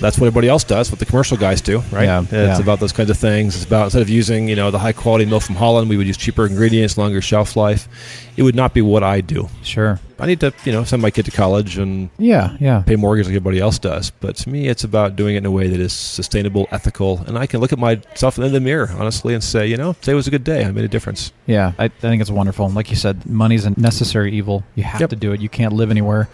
That's 0.00 0.18
what 0.18 0.26
everybody 0.26 0.48
else 0.48 0.64
does. 0.64 0.90
What 0.90 0.98
the 0.98 1.06
commercial 1.06 1.36
guys 1.36 1.60
do, 1.60 1.78
right? 1.92 2.04
Yeah, 2.04 2.22
It's 2.22 2.32
yeah. 2.32 2.58
about 2.58 2.80
those 2.80 2.92
kinds 2.92 3.10
of 3.10 3.16
things. 3.16 3.54
It's 3.54 3.64
about 3.64 3.84
instead 3.84 4.02
of 4.02 4.08
using 4.08 4.48
you 4.48 4.56
know 4.56 4.70
the 4.72 4.78
high 4.80 4.92
quality 4.92 5.26
milk 5.26 5.42
from 5.44 5.54
Holland, 5.54 5.88
we 5.88 5.96
would 5.96 6.06
use 6.08 6.16
cheaper 6.16 6.44
ingredients, 6.46 6.98
longer 6.98 7.20
shelf 7.22 7.56
life. 7.56 7.88
It 8.36 8.42
would 8.42 8.56
not 8.56 8.74
be 8.74 8.82
what 8.82 9.02
I 9.04 9.20
do. 9.20 9.48
Sure. 9.62 10.00
I 10.20 10.26
need 10.26 10.40
to 10.40 10.52
you 10.64 10.72
know 10.72 10.84
send 10.84 11.00
my 11.02 11.10
kid 11.10 11.24
to 11.26 11.30
college 11.30 11.78
and 11.78 12.10
Yeah, 12.18 12.56
yeah. 12.60 12.82
pay 12.86 12.96
mortgage 12.96 13.26
like 13.26 13.32
everybody 13.36 13.60
else 13.60 13.78
does. 13.78 14.10
But 14.10 14.36
to 14.36 14.48
me, 14.50 14.68
it's 14.68 14.84
about 14.84 15.16
doing 15.16 15.34
it 15.34 15.38
in 15.38 15.46
a 15.46 15.50
way 15.50 15.68
that 15.68 15.80
is 15.80 15.92
sustainable, 15.92 16.66
ethical, 16.70 17.18
and 17.26 17.38
I 17.38 17.46
can 17.46 17.60
look 17.60 17.72
at 17.72 17.78
myself 17.78 18.38
in 18.38 18.52
the 18.52 18.60
mirror 18.60 18.90
honestly 18.98 19.34
and 19.34 19.42
say, 19.44 19.66
you 19.66 19.76
know, 19.76 19.92
today 19.94 20.14
was 20.14 20.26
a 20.26 20.30
good 20.30 20.44
day. 20.44 20.64
I 20.64 20.70
made 20.72 20.84
a 20.84 20.88
difference. 20.88 21.32
Yeah, 21.46 21.72
I, 21.78 21.84
I 21.84 21.88
think 21.88 22.20
it's 22.20 22.30
wonderful. 22.30 22.66
And 22.66 22.74
like 22.74 22.90
you 22.90 22.96
said, 22.96 23.26
money's 23.26 23.64
a 23.64 23.70
necessary 23.80 24.32
evil. 24.32 24.64
You 24.74 24.84
have 24.84 25.00
Yep. 25.00 25.10
to 25.10 25.16
do 25.16 25.32
it. 25.32 25.40
You 25.40 25.48
can't 25.48 25.72
live 25.72 25.90
anywhere. 25.90 26.28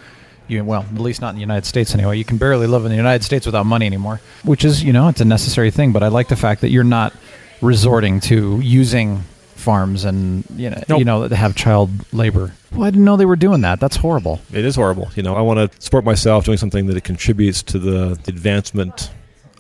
You 0.49 0.63
well, 0.65 0.83
at 0.83 1.01
least 1.01 1.21
not 1.23 1.31
in 1.31 1.37
the 1.37 1.41
United 1.41 1.65
States 1.67 1.95
anyway. 1.95 2.19
You 2.19 2.25
can 2.25 2.37
barely 2.37 2.67
live 2.67 2.85
in 2.85 2.91
the 2.91 2.97
United 2.97 3.25
States 3.25 3.47
without 3.47 3.65
money 3.65 3.87
anymore, 3.87 4.21
which 4.45 4.63
is 4.65 4.83
you 4.85 4.93
know 4.93 5.09
it's 5.09 5.21
a 5.23 5.25
necessary 5.25 5.71
thing. 5.71 5.93
But 5.93 6.03
I 6.03 6.09
like 6.09 6.29
the 6.29 6.37
fact 6.37 6.61
that 6.61 6.71
you're 6.71 6.85
not 6.85 7.15
resorting 7.63 8.21
to 8.21 8.61
using 8.61 9.25
farms 9.65 10.05
and 10.05 10.45
you 10.57 10.71
know 10.71 10.83
Nope. 10.89 10.99
you 11.01 11.05
know 11.05 11.27
that 11.27 11.35
have 11.35 11.55
child 11.57 11.91
labor. 12.13 12.53
Well, 12.73 12.85
I 12.85 12.91
didn't 12.91 13.05
know 13.05 13.17
they 13.17 13.27
were 13.27 13.37
doing 13.37 13.63
that. 13.63 13.81
That's 13.81 13.97
horrible. 13.97 14.41
It 14.53 14.65
is 14.65 14.77
horrible. 14.77 15.09
You 15.17 15.23
know, 15.23 15.35
I 15.35 15.41
want 15.41 15.59
to 15.73 15.81
support 15.83 16.05
myself 16.05 16.45
doing 16.45 16.59
something 16.59 16.87
that 16.87 16.97
it 16.97 17.05
contributes 17.05 17.63
to 17.65 17.79
the 17.79 18.13
advancement 18.29 19.11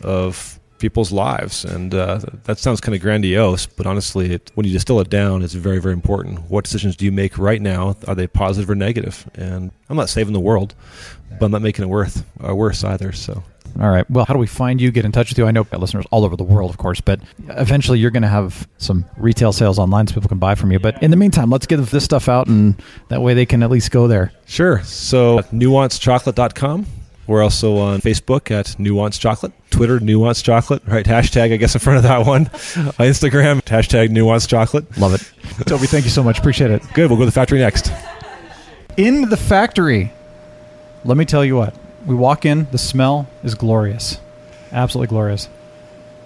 of 0.02 0.58
people's 0.78 1.12
lives, 1.12 1.64
and 1.64 1.94
uh, 1.94 2.20
that 2.44 2.58
sounds 2.58 2.80
kind 2.80 2.94
of 2.94 3.00
grandiose. 3.00 3.64
But 3.66 3.86
honestly, 3.86 4.32
it, 4.34 4.50
when 4.54 4.66
you 4.66 4.72
distill 4.72 5.00
it 5.00 5.08
down, 5.08 5.42
it's 5.42 5.54
very, 5.54 5.80
very 5.80 5.94
important. 5.94 6.50
What 6.50 6.64
decisions 6.64 6.94
do 6.96 7.04
you 7.06 7.12
make 7.12 7.38
right 7.38 7.62
now? 7.62 7.96
Are 8.06 8.14
they 8.14 8.26
positive 8.26 8.68
or 8.68 8.74
negative? 8.74 9.28
And 9.34 9.70
I'm 9.88 9.96
not 9.96 10.10
saving 10.10 10.34
the 10.34 10.40
world, 10.40 10.74
but 11.38 11.46
I'm 11.46 11.52
not 11.52 11.62
making 11.62 11.84
it 11.84 11.88
worth 11.88 12.24
uh, 12.46 12.54
worse 12.54 12.84
either. 12.84 13.12
So 13.12 13.42
All 13.80 13.90
right. 13.90 14.08
Well, 14.08 14.24
how 14.24 14.34
do 14.34 14.38
we 14.38 14.46
find 14.46 14.80
you? 14.80 14.90
Get 14.92 15.04
in 15.04 15.12
touch 15.12 15.30
with 15.30 15.38
you. 15.38 15.46
I 15.46 15.50
know 15.50 15.66
listeners 15.72 16.06
all 16.10 16.24
over 16.24 16.36
the 16.36 16.44
world, 16.44 16.70
of 16.70 16.76
course, 16.78 17.00
but 17.00 17.20
eventually 17.48 17.98
you're 17.98 18.12
going 18.12 18.22
to 18.22 18.28
have 18.28 18.68
some 18.78 19.04
retail 19.16 19.52
sales 19.52 19.78
online 19.78 20.06
so 20.06 20.14
people 20.14 20.28
can 20.28 20.38
buy 20.38 20.54
from 20.54 20.70
you. 20.70 20.78
But 20.78 21.02
in 21.02 21.10
the 21.10 21.16
meantime, 21.16 21.50
let's 21.50 21.66
get 21.66 21.78
this 21.78 22.04
stuff 22.04 22.28
out, 22.28 22.46
and 22.46 22.80
that 23.08 23.20
way 23.20 23.34
they 23.34 23.46
can 23.46 23.62
at 23.62 23.70
least 23.70 23.90
go 23.90 24.06
there. 24.06 24.32
Sure. 24.46 24.82
So 24.84 25.40
nuancechocolate.com. 25.52 26.86
We're 27.26 27.42
also 27.42 27.78
on 27.78 28.00
Facebook 28.00 28.50
at 28.50 28.78
Nuance 28.78 29.16
Chocolate, 29.16 29.52
Twitter 29.70 29.98
Nuance 29.98 30.42
Chocolate, 30.42 30.82
right? 30.86 31.06
Hashtag, 31.06 31.54
I 31.54 31.56
guess, 31.56 31.74
in 31.74 31.80
front 31.80 31.96
of 31.96 32.02
that 32.02 32.26
one. 32.26 32.42
On 32.42 32.48
uh, 32.52 32.92
Instagram, 33.00 33.62
hashtag 33.62 34.10
Nuance 34.10 34.46
Chocolate. 34.46 34.98
Love 34.98 35.14
it. 35.14 35.66
Toby, 35.66 35.86
thank 35.86 36.04
you 36.04 36.10
so 36.10 36.22
much. 36.22 36.38
Appreciate 36.38 36.70
it. 36.70 36.82
Good. 36.92 37.08
We'll 37.08 37.16
go 37.16 37.22
to 37.22 37.26
the 37.26 37.32
factory 37.32 37.60
next. 37.60 37.90
In 38.98 39.30
the 39.30 39.38
factory, 39.38 40.12
let 41.04 41.16
me 41.16 41.24
tell 41.24 41.44
you 41.44 41.56
what. 41.56 41.74
We 42.06 42.14
walk 42.14 42.44
in, 42.44 42.66
the 42.70 42.78
smell 42.78 43.26
is 43.42 43.54
glorious. 43.54 44.18
Absolutely 44.72 45.08
glorious. 45.08 45.48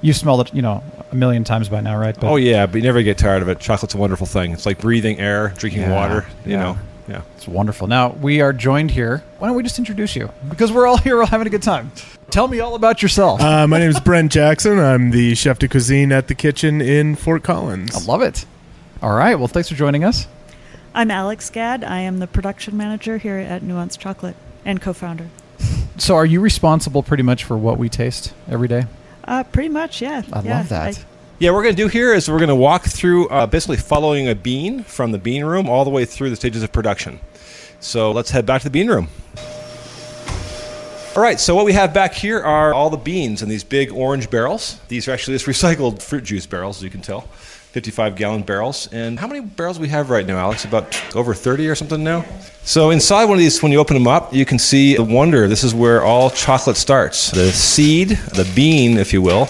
You've 0.01 0.17
smelled 0.17 0.47
it, 0.49 0.55
you 0.55 0.63
know, 0.63 0.83
a 1.11 1.15
million 1.15 1.45
times 1.45 1.69
by 1.69 1.81
now, 1.81 1.99
right? 1.99 2.15
But 2.19 2.31
oh 2.31 2.37
yeah, 2.37 2.67
but 2.67 2.77
you 2.77 2.83
never 2.83 3.03
get 3.03 3.19
tired 3.19 3.43
of 3.43 3.49
it. 3.49 3.59
Chocolate's 3.59 3.95
a 3.95 3.99
wonderful 3.99 4.27
thing. 4.27 4.53
It's 4.53 4.65
like 4.67 4.79
breathing 4.81 5.19
air, 5.19 5.53
drinking 5.57 5.83
Yeah, 5.83 5.95
water. 5.95 6.27
You 6.45 6.53
yeah. 6.53 6.59
know, 6.63 6.79
yeah. 7.09 7.23
It's 7.37 7.49
wonderful. 7.49 7.87
Now, 7.89 8.11
we 8.11 8.41
are 8.41 8.53
joined 8.53 8.91
here. 8.93 9.23
Why 9.39 9.49
don't 9.49 9.57
we 9.57 9.63
just 9.63 9.79
introduce 9.79 10.15
you? 10.15 10.31
Because 10.49 10.71
we're 10.73 10.87
all 10.87 10.97
here, 11.05 11.17
we're 11.17 11.23
all 11.23 11.27
having 11.29 11.47
a 11.47 11.51
good 11.51 11.63
time. 11.63 11.91
Tell 12.31 12.47
me 12.47 12.61
all 12.61 12.75
about 12.75 13.03
yourself. 13.03 13.41
Uh, 13.41 13.67
my 13.67 13.79
name 13.79 13.91
is 13.91 13.99
Brent 14.01 14.31
Jackson. 14.31 14.79
I'm 14.79 15.11
the 15.11 15.35
chef 15.35 15.59
de 15.59 15.67
cuisine 15.69 16.13
at 16.13 16.29
the 16.29 16.35
kitchen 16.35 16.81
in 16.81 17.17
Fort 17.17 17.43
Collins. 17.43 17.95
I 17.97 18.01
love 18.11 18.23
it. 18.23 18.45
All 19.03 19.15
right. 19.15 19.35
Well, 19.37 19.49
thanks 19.49 19.69
for 19.69 19.75
joining 19.75 20.05
us. 20.05 20.27
I'm 20.95 21.11
Alix 21.11 21.49
Gadd. 21.51 21.83
I 21.85 22.01
am 22.01 22.19
the 22.19 22.27
production 22.27 22.77
manager 22.77 23.19
here 23.19 23.37
at 23.37 23.63
Nuance 23.63 23.97
Chocolate 23.97 24.37
and 24.65 24.81
co-founder. 24.81 25.29
So, 25.99 26.15
are 26.15 26.27
you 26.27 26.41
responsible 26.41 27.03
pretty 27.03 27.23
much 27.23 27.45
for 27.45 27.57
what 27.57 27.79
we 27.79 27.89
taste 27.89 28.33
every 28.49 28.69
day? 28.69 28.87
Uh, 29.25 29.43
pretty 29.45 29.69
much, 29.69 30.01
yeah. 30.01 30.23
I 30.33 30.43
yeah, 30.43 30.59
love 30.59 30.69
that. 30.71 30.97
I- 30.99 31.01
Yeah, 31.41 31.51
what 31.51 31.57
we're 31.59 31.63
going 31.65 31.77
to 31.77 31.83
do 31.83 31.89
here 31.89 32.15
is 32.15 32.31
we're 32.31 32.39
going 32.39 32.49
to 32.49 32.55
walk 32.55 32.85
through 32.85 33.29
uh, 33.29 33.47
basically 33.47 33.77
following 33.77 34.29
a 34.29 34.35
bean 34.35 34.83
from 34.85 35.13
the 35.13 35.19
bean 35.19 35.45
room 35.45 35.69
all 35.69 35.85
the 35.85 35.91
way 35.91 36.05
through 36.05 36.31
the 36.31 36.37
stages 36.37 36.63
of 36.63 36.73
production. 36.73 37.21
So 37.81 38.11
let's 38.13 38.31
head 38.31 38.47
back 38.47 38.63
to 38.63 38.67
the 38.69 38.71
bean 38.73 38.89
room. 38.89 39.09
All 41.17 41.23
right, 41.23 41.41
so 41.41 41.55
what 41.55 41.65
we 41.65 41.73
have 41.73 41.93
back 41.93 42.15
here 42.15 42.39
are 42.41 42.73
all 42.73 42.91
the 42.91 42.97
beans 42.97 43.43
in 43.43 43.49
these 43.49 43.65
big 43.65 43.93
orange 43.93 44.31
barrels. 44.31 44.79
These 44.89 45.09
are 45.09 45.13
actually 45.13 45.37
just 45.37 45.47
recycled 45.47 46.01
fruit 46.01 46.23
juice 46.25 46.47
barrels, 46.47 46.79
as 46.79 46.83
you 46.85 46.91
can 46.91 47.03
tell. 47.03 47.29
55 47.73 48.17
gallon 48.17 48.43
barrels. 48.43 48.89
And 48.93 49.19
how 49.19 49.27
many 49.27 49.41
barrels 49.41 49.79
we 49.79 49.89
have 49.89 50.09
right 50.09 50.27
now, 50.27 50.39
Alix? 50.39 50.65
About 50.65 50.99
over 51.15 51.35
30 51.35 51.69
or 51.69 51.75
something 51.75 52.03
now? 52.03 52.25
So 52.65 52.91
inside 52.91 53.25
one 53.27 53.35
of 53.35 53.39
these, 53.39 53.63
when 53.63 53.73
you 53.73 53.79
open 53.79 53.95
them 53.95 54.07
up, 54.07 54.33
you 54.33 54.45
can 54.45 54.59
see 54.59 54.97
the 54.97 55.05
wonder. 55.05 55.49
This 55.49 55.65
is 55.65 55.75
where 55.75 56.03
all 56.03 56.31
chocolate 56.31 56.77
starts. 56.77 57.31
The 57.31 57.53
seed, 57.53 58.09
the 58.09 58.51
bean, 58.55 58.97
if 58.97 59.13
you 59.13 59.21
will, 59.23 59.49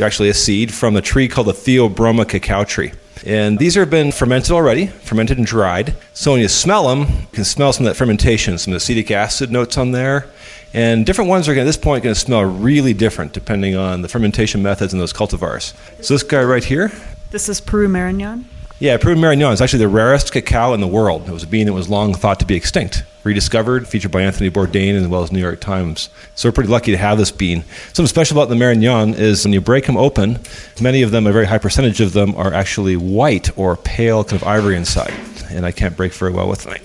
actually 0.00 0.28
a 0.28 0.34
seed 0.34 0.72
from 0.72 0.96
a 0.96 1.02
tree 1.02 1.28
called 1.28 1.46
the 1.46 1.52
Theobroma 1.52 2.28
cacao 2.28 2.64
tree. 2.64 2.92
And 3.24 3.58
these 3.58 3.74
have 3.74 3.90
been 3.90 4.12
fermented 4.12 4.52
already, 4.52 4.86
fermented 4.86 5.38
and 5.38 5.46
dried. 5.46 5.96
So 6.12 6.32
when 6.32 6.40
you 6.40 6.48
smell 6.48 6.88
them, 6.88 7.00
you 7.00 7.26
can 7.32 7.44
smell 7.44 7.72
some 7.72 7.86
of 7.86 7.90
that 7.90 7.96
fermentation, 7.96 8.58
some 8.58 8.74
acetic 8.74 9.10
acid 9.10 9.50
notes 9.50 9.78
on 9.78 9.92
there. 9.92 10.28
And 10.74 11.06
different 11.06 11.30
ones 11.30 11.48
are 11.48 11.54
gonna, 11.54 11.62
at 11.62 11.64
this 11.64 11.76
point 11.76 12.04
going 12.04 12.14
to 12.14 12.20
smell 12.20 12.42
really 12.44 12.92
different 12.92 13.32
depending 13.32 13.76
on 13.76 14.02
the 14.02 14.08
fermentation 14.08 14.62
methods 14.62 14.92
and 14.92 15.00
those 15.00 15.12
cultivars. 15.12 15.74
So 16.04 16.14
this 16.14 16.22
guy 16.22 16.42
right 16.44 16.62
here, 16.62 16.92
This 17.30 17.48
is 17.48 17.60
Peru 17.60 17.88
Marañón. 17.88 18.44
yeah, 18.78 18.96
Peru 18.98 19.14
Marañón 19.14 19.52
is 19.52 19.60
actually 19.60 19.80
the 19.80 19.88
rarest 19.88 20.32
cacao 20.32 20.72
in 20.74 20.80
the 20.80 20.86
world. 20.86 21.28
It 21.28 21.32
was 21.32 21.42
a 21.42 21.46
bean 21.46 21.66
that 21.66 21.72
was 21.72 21.88
long 21.88 22.14
thought 22.14 22.38
to 22.40 22.46
be 22.46 22.54
extinct. 22.54 23.04
Rediscovered, 23.24 23.88
featured 23.88 24.12
by 24.12 24.22
Anthony 24.22 24.50
Bourdain 24.50 24.94
as 24.94 25.08
well 25.08 25.24
as 25.24 25.32
New 25.32 25.40
York 25.40 25.60
Times. 25.60 26.08
So 26.36 26.48
we're 26.48 26.52
pretty 26.52 26.70
lucky 26.70 26.92
to 26.92 26.96
have 26.96 27.18
this 27.18 27.32
bean. 27.32 27.64
Something 27.92 28.06
special 28.06 28.38
about 28.38 28.48
the 28.48 28.54
Marañón 28.54 29.18
is 29.18 29.44
when 29.44 29.52
you 29.52 29.60
break 29.60 29.86
them 29.86 29.96
open, 29.96 30.38
many 30.80 31.02
of 31.02 31.10
them, 31.10 31.26
a 31.26 31.32
very 31.32 31.46
high 31.46 31.58
percentage 31.58 32.00
of 32.00 32.12
them, 32.12 32.36
are 32.36 32.54
actually 32.54 32.96
white 32.96 33.56
or 33.58 33.76
pale, 33.76 34.22
kind 34.22 34.40
of 34.40 34.46
ivory 34.46 34.76
inside. 34.76 35.12
And 35.50 35.66
I 35.66 35.72
can't 35.72 35.96
break 35.96 36.12
very 36.14 36.30
well 36.32 36.48
with 36.48 36.62
them. 36.64 36.76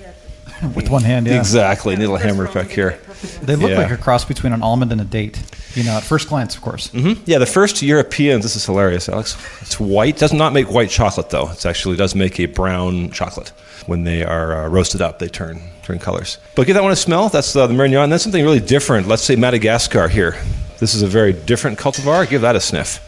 With 0.76 0.89
one 0.89 1.04
hand, 1.04 1.26
yeah. 1.28 1.39
Exactly, 1.39 1.96
need 1.96 2.06
a 2.06 2.12
little 2.12 2.18
hammer 2.28 2.52
back 2.52 2.70
here. 2.70 3.00
They 3.42 3.56
look 3.56 3.72
Yeah. 3.72 3.78
like 3.80 3.92
a 3.92 3.98
cross 3.98 4.26
between 4.26 4.54
an 4.54 4.62
almond 4.64 4.92
and 4.92 5.02
a 5.02 5.04
date. 5.04 5.39
You 5.76 5.84
know, 5.84 5.97
at 5.97 6.03
first 6.03 6.28
glance, 6.30 6.55
of 6.55 6.61
course. 6.61 6.88
hmm 6.89 7.13
Yeah, 7.26 7.38
the 7.39 7.45
first 7.45 7.82
Europeans, 7.82 8.43
this 8.43 8.55
is 8.55 8.65
hilarious, 8.65 9.07
Alix. 9.09 9.38
It's 9.61 9.80
white. 9.80 10.17
Does 10.17 10.34
not 10.34 10.51
make 10.53 10.69
white 10.72 10.89
chocolate, 10.89 11.30
though. 11.30 11.49
It 11.51 11.65
actually 11.65 11.95
does 11.97 12.13
make 12.15 12.39
a 12.39 12.45
brown 12.47 13.11
chocolate. 13.11 13.51
When 13.88 14.03
they 14.03 14.24
are 14.24 14.65
uh, 14.65 14.67
roasted 14.69 15.01
up, 15.01 15.19
they 15.19 15.28
turn 15.28 15.61
turn 15.84 15.97
colors. 15.99 16.38
But 16.55 16.67
give 16.67 16.76
that 16.76 16.84
one 16.84 16.91
a 16.91 16.95
smell. 16.95 17.30
That's 17.30 17.55
uh, 17.55 17.65
the 17.67 17.74
Marañón. 17.74 18.09
That's 18.09 18.24
something 18.24 18.43
really 18.43 18.59
different. 18.59 19.07
Let's 19.07 19.24
say 19.24 19.36
Madagascar 19.36 20.07
here. 20.07 20.36
This 20.80 20.93
is 20.93 21.01
a 21.01 21.07
very 21.07 21.34
different 21.34 21.80
cultivar. 21.80 22.30
Give 22.30 22.41
that 22.41 22.55
a 22.55 22.59
sniff. 22.59 22.99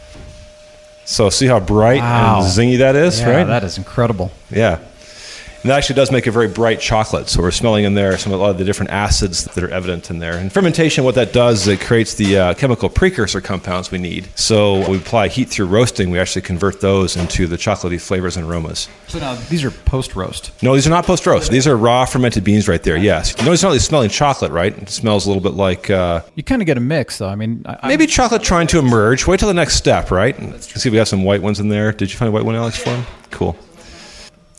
So 1.04 1.28
see 1.30 1.46
how 1.46 1.60
bright 1.60 2.00
Wow. 2.00 2.38
and 2.40 2.46
zingy 2.46 2.78
that 2.78 2.96
is, 2.96 3.20
yeah, 3.20 3.30
right? 3.30 3.44
that 3.46 3.62
is 3.62 3.76
incredible. 3.78 4.32
Yeah. 4.50 4.78
And 5.64 5.70
that 5.70 5.78
actually 5.78 5.94
does 5.94 6.12
make 6.12 6.26
a 6.26 6.30
very 6.30 6.46
bright 6.46 6.78
chocolate. 6.78 7.30
So 7.30 7.40
we're 7.40 7.50
smelling 7.50 7.86
in 7.86 7.94
there 7.94 8.18
some 8.18 8.34
of 8.34 8.38
a 8.38 8.42
lot 8.42 8.50
of 8.50 8.58
the 8.58 8.64
different 8.64 8.90
acids 8.90 9.44
that 9.44 9.64
are 9.64 9.70
evident 9.70 10.10
in 10.10 10.18
there. 10.18 10.34
And 10.34 10.52
fermentation, 10.52 11.04
what 11.04 11.14
that 11.14 11.32
does 11.32 11.62
is 11.62 11.68
it 11.68 11.80
creates 11.80 12.12
the 12.16 12.36
uh, 12.36 12.52
chemical 12.54 12.90
precursor 12.90 13.40
compounds 13.40 13.90
we 13.90 13.96
need. 13.96 14.28
So 14.34 14.86
we 14.90 14.98
apply 14.98 15.28
heat 15.28 15.48
through 15.48 15.68
roasting, 15.68 16.10
we 16.10 16.18
actually 16.18 16.42
convert 16.42 16.82
those 16.82 17.16
into 17.16 17.46
the 17.46 17.56
chocolatey 17.56 17.98
flavors 17.98 18.36
and 18.36 18.46
aromas. 18.46 18.90
So 19.08 19.18
now 19.18 19.36
these 19.48 19.64
are 19.64 19.70
post 19.70 20.14
roast. 20.14 20.52
No, 20.62 20.74
these 20.74 20.86
are 20.86 20.90
not 20.90 21.06
post 21.06 21.24
roast. 21.24 21.50
These 21.50 21.66
are 21.66 21.78
raw 21.78 22.04
fermented 22.04 22.44
beans 22.44 22.68
right 22.68 22.82
there. 22.82 22.98
Yes. 22.98 23.34
You 23.38 23.46
notice 23.46 23.60
it's 23.60 23.62
not 23.62 23.68
really 23.70 23.78
smelling 23.78 24.10
chocolate, 24.10 24.52
right? 24.52 24.76
It 24.76 24.90
smells 24.90 25.24
a 25.24 25.30
little 25.30 25.42
bit 25.42 25.54
like 25.54 25.88
uh, 25.88 26.20
You 26.34 26.42
kind 26.42 26.60
of 26.60 26.66
get 26.66 26.76
a 26.76 26.80
mix, 26.80 27.16
though. 27.16 27.28
I 27.28 27.36
mean, 27.36 27.62
I, 27.64 27.88
maybe 27.88 28.06
chocolate 28.06 28.42
trying 28.42 28.66
to 28.66 28.78
emerge. 28.78 29.26
Wait 29.26 29.40
till 29.40 29.48
the 29.48 29.54
next 29.54 29.76
step, 29.76 30.10
right? 30.10 30.36
Can 30.36 30.60
see 30.60 30.90
we 30.90 30.98
have 30.98 31.08
some 31.08 31.24
white 31.24 31.40
ones 31.40 31.58
in 31.58 31.70
there. 31.70 31.90
Did 31.90 32.12
you 32.12 32.18
find 32.18 32.28
a 32.28 32.32
white 32.32 32.44
one, 32.44 32.54
Alix, 32.54 32.76
for 32.76 32.90
him? 32.90 33.06
Cool. 33.30 33.56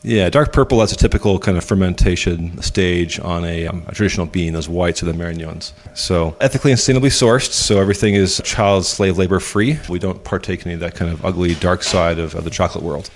Yeah, 0.06 0.30
dark 0.30 0.54
purple, 0.54 0.78
that's 0.78 0.92
a 0.92 0.96
typical 0.96 1.40
kind 1.40 1.58
of 1.58 1.64
fermentation 1.64 2.62
stage 2.62 3.20
on 3.20 3.44
a, 3.44 3.66
um, 3.66 3.84
a 3.88 3.92
traditional 3.92 4.28
bean. 4.28 4.54
Those 4.54 4.70
whites 4.70 5.02
are 5.02 5.08
the 5.08 5.14
Marañóns. 5.14 5.72
So, 5.96 6.38
ethically 6.40 6.70
and 6.70 6.80
sustainably 6.80 7.10
sourced, 7.10 7.52
so 7.54 7.82
everything 7.82 8.14
is 8.14 8.40
child 8.46 8.86
slave 8.86 9.18
labor 9.18 9.40
free. 9.40 9.80
We 9.90 9.98
don't 9.98 10.24
partake 10.24 10.62
in 10.62 10.68
any 10.68 10.74
of 10.76 10.82
that 10.82 10.94
kind 10.94 11.12
of 11.12 11.26
ugly, 11.26 11.56
dark 11.56 11.82
side 11.82 12.20
of, 12.20 12.36
of 12.36 12.44
the 12.44 12.52
chocolate 12.52 12.84
world. 12.84 13.10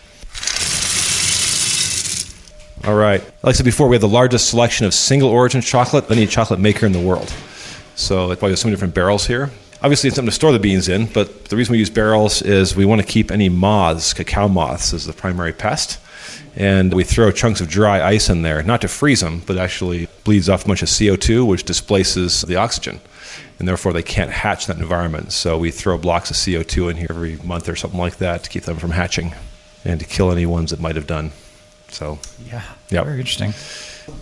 All 2.85 2.95
right. 2.95 3.21
Like 3.43 3.53
I 3.53 3.57
said 3.57 3.65
before, 3.65 3.87
we 3.87 3.95
have 3.95 4.01
the 4.01 4.07
largest 4.07 4.49
selection 4.49 4.87
of 4.87 4.95
single 4.95 5.29
origin 5.29 5.61
chocolate 5.61 6.05
of 6.05 6.11
any 6.11 6.25
chocolate 6.25 6.59
maker 6.59 6.87
in 6.87 6.91
the 6.91 6.99
world. 6.99 7.31
So 7.93 8.29
why 8.29 8.35
there's 8.35 8.61
so 8.61 8.67
many 8.67 8.73
different 8.73 8.95
barrels 8.95 9.27
here. 9.27 9.51
Obviously, 9.83 10.07
it's 10.07 10.15
something 10.15 10.31
to 10.31 10.35
store 10.35 10.53
the 10.53 10.59
beans 10.59 10.89
in, 10.89 11.05
but 11.05 11.45
the 11.45 11.55
reason 11.55 11.73
we 11.73 11.77
use 11.77 11.91
barrels 11.91 12.41
is 12.41 12.75
we 12.75 12.85
want 12.85 12.99
to 12.99 13.07
keep 13.07 13.29
any 13.29 13.47
moths, 13.47 14.11
cacao 14.11 14.47
moths, 14.47 14.91
as 14.91 15.05
the 15.05 15.13
primary 15.13 15.53
pest. 15.53 15.99
And 16.55 16.93
we 16.93 17.03
throw 17.03 17.31
chunks 17.31 17.61
of 17.61 17.69
dry 17.69 18.01
ice 18.05 18.29
in 18.29 18.41
there, 18.41 18.61
not 18.63 18.81
to 18.81 18.87
freeze 18.87 19.21
them, 19.21 19.41
but 19.45 19.57
actually 19.57 20.07
bleeds 20.23 20.49
off 20.49 20.65
a 20.65 20.67
bunch 20.67 20.81
of 20.81 20.89
CO2, 20.89 21.45
which 21.47 21.63
displaces 21.63 22.41
the 22.41 22.55
oxygen. 22.57 22.99
And 23.59 23.67
therefore, 23.67 23.93
they 23.93 24.03
can't 24.03 24.31
hatch 24.31 24.67
in 24.67 24.75
that 24.75 24.81
environment. 24.81 25.31
So 25.31 25.57
we 25.57 25.71
throw 25.71 25.97
blocks 25.97 26.29
of 26.31 26.37
CO2 26.37 26.89
in 26.91 26.97
here 26.97 27.07
every 27.09 27.37
month 27.43 27.67
or 27.69 27.75
something 27.75 27.99
like 27.99 28.17
that 28.17 28.43
to 28.43 28.49
keep 28.49 28.63
them 28.63 28.77
from 28.77 28.91
hatching 28.91 29.33
and 29.85 29.99
to 29.99 30.05
kill 30.05 30.31
any 30.31 30.45
ones 30.45 30.71
that 30.71 30.79
might 30.79 30.95
have 30.95 31.07
done. 31.07 31.31
So, 31.89 32.19
yeah, 32.45 32.61
Yep. 32.89 33.05
very 33.05 33.19
interesting. 33.19 33.53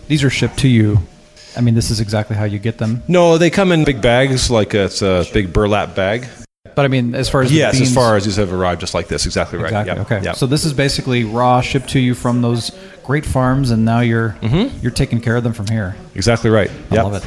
These 0.07 0.23
are 0.23 0.29
shipped 0.29 0.57
to 0.59 0.67
you. 0.67 0.99
I 1.55 1.61
mean, 1.61 1.73
this 1.75 1.89
is 1.89 1.99
exactly 1.99 2.35
how 2.35 2.43
you 2.45 2.59
get 2.59 2.77
them. 2.77 3.01
no, 3.07 3.37
they 3.37 3.49
come 3.49 3.71
in 3.71 3.83
big 3.83 4.01
bags, 4.01 4.49
like 4.51 4.73
it's 4.73 5.01
a 5.01 5.25
big 5.33 5.51
burlap 5.53 5.95
bag. 5.95 6.27
But 6.77 6.85
I 6.85 6.89
mean, 6.89 7.15
as 7.15 7.27
far 7.27 7.41
as 7.41 7.51
Yes, 7.51 7.81
as 7.81 7.91
far 7.91 8.17
as 8.17 8.25
these 8.25 8.35
have 8.35 8.53
arrived, 8.53 8.81
just 8.81 8.93
like 8.93 9.07
this. 9.07 9.25
Exactly 9.25 9.57
right. 9.57 9.65
exactly. 9.65 9.95
Yep. 9.95 10.05
Okay, 10.05 10.21
Yep. 10.25 10.35
so 10.35 10.45
this 10.45 10.63
is 10.63 10.73
basically 10.73 11.23
raw, 11.23 11.59
shipped 11.59 11.89
to 11.89 11.99
you 11.99 12.13
from 12.13 12.43
those 12.43 12.69
great 13.03 13.25
farms, 13.25 13.71
and 13.71 13.83
now 13.83 14.01
you're 14.01 14.37
mm-hmm. 14.43 14.77
you're 14.83 14.91
taking 14.91 15.19
care 15.19 15.35
of 15.35 15.43
them 15.43 15.53
from 15.53 15.65
here. 15.65 15.95
exactly 16.13 16.51
right. 16.51 16.69
I 16.91 16.95
Yep. 16.95 17.03
love 17.03 17.13
it. 17.15 17.23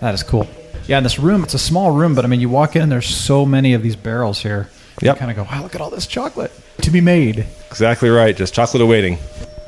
That 0.00 0.12
is 0.14 0.24
cool. 0.24 0.48
Yeah, 0.88 0.98
in 0.98 1.04
this 1.04 1.20
room, 1.20 1.44
it's 1.44 1.54
a 1.54 1.58
small 1.60 1.92
room, 1.92 2.16
but 2.16 2.24
I 2.24 2.28
mean, 2.28 2.40
you 2.40 2.48
walk 2.48 2.74
in 2.74 2.82
and 2.82 2.90
there's 2.90 3.06
so 3.06 3.46
many 3.46 3.74
of 3.74 3.82
these 3.84 3.94
barrels 3.94 4.42
here. 4.42 4.68
Yep. 5.02 5.14
You 5.14 5.18
kind 5.20 5.30
of 5.30 5.36
go, 5.36 5.44
wow, 5.44 5.62
look 5.62 5.76
at 5.76 5.80
all 5.80 5.90
this 5.90 6.08
chocolate 6.08 6.50
to 6.82 6.90
be 6.90 7.00
made. 7.00 7.46
Exactly 7.70 8.08
right. 8.08 8.36
Just 8.36 8.54
chocolate 8.54 8.82
awaiting. 8.82 9.18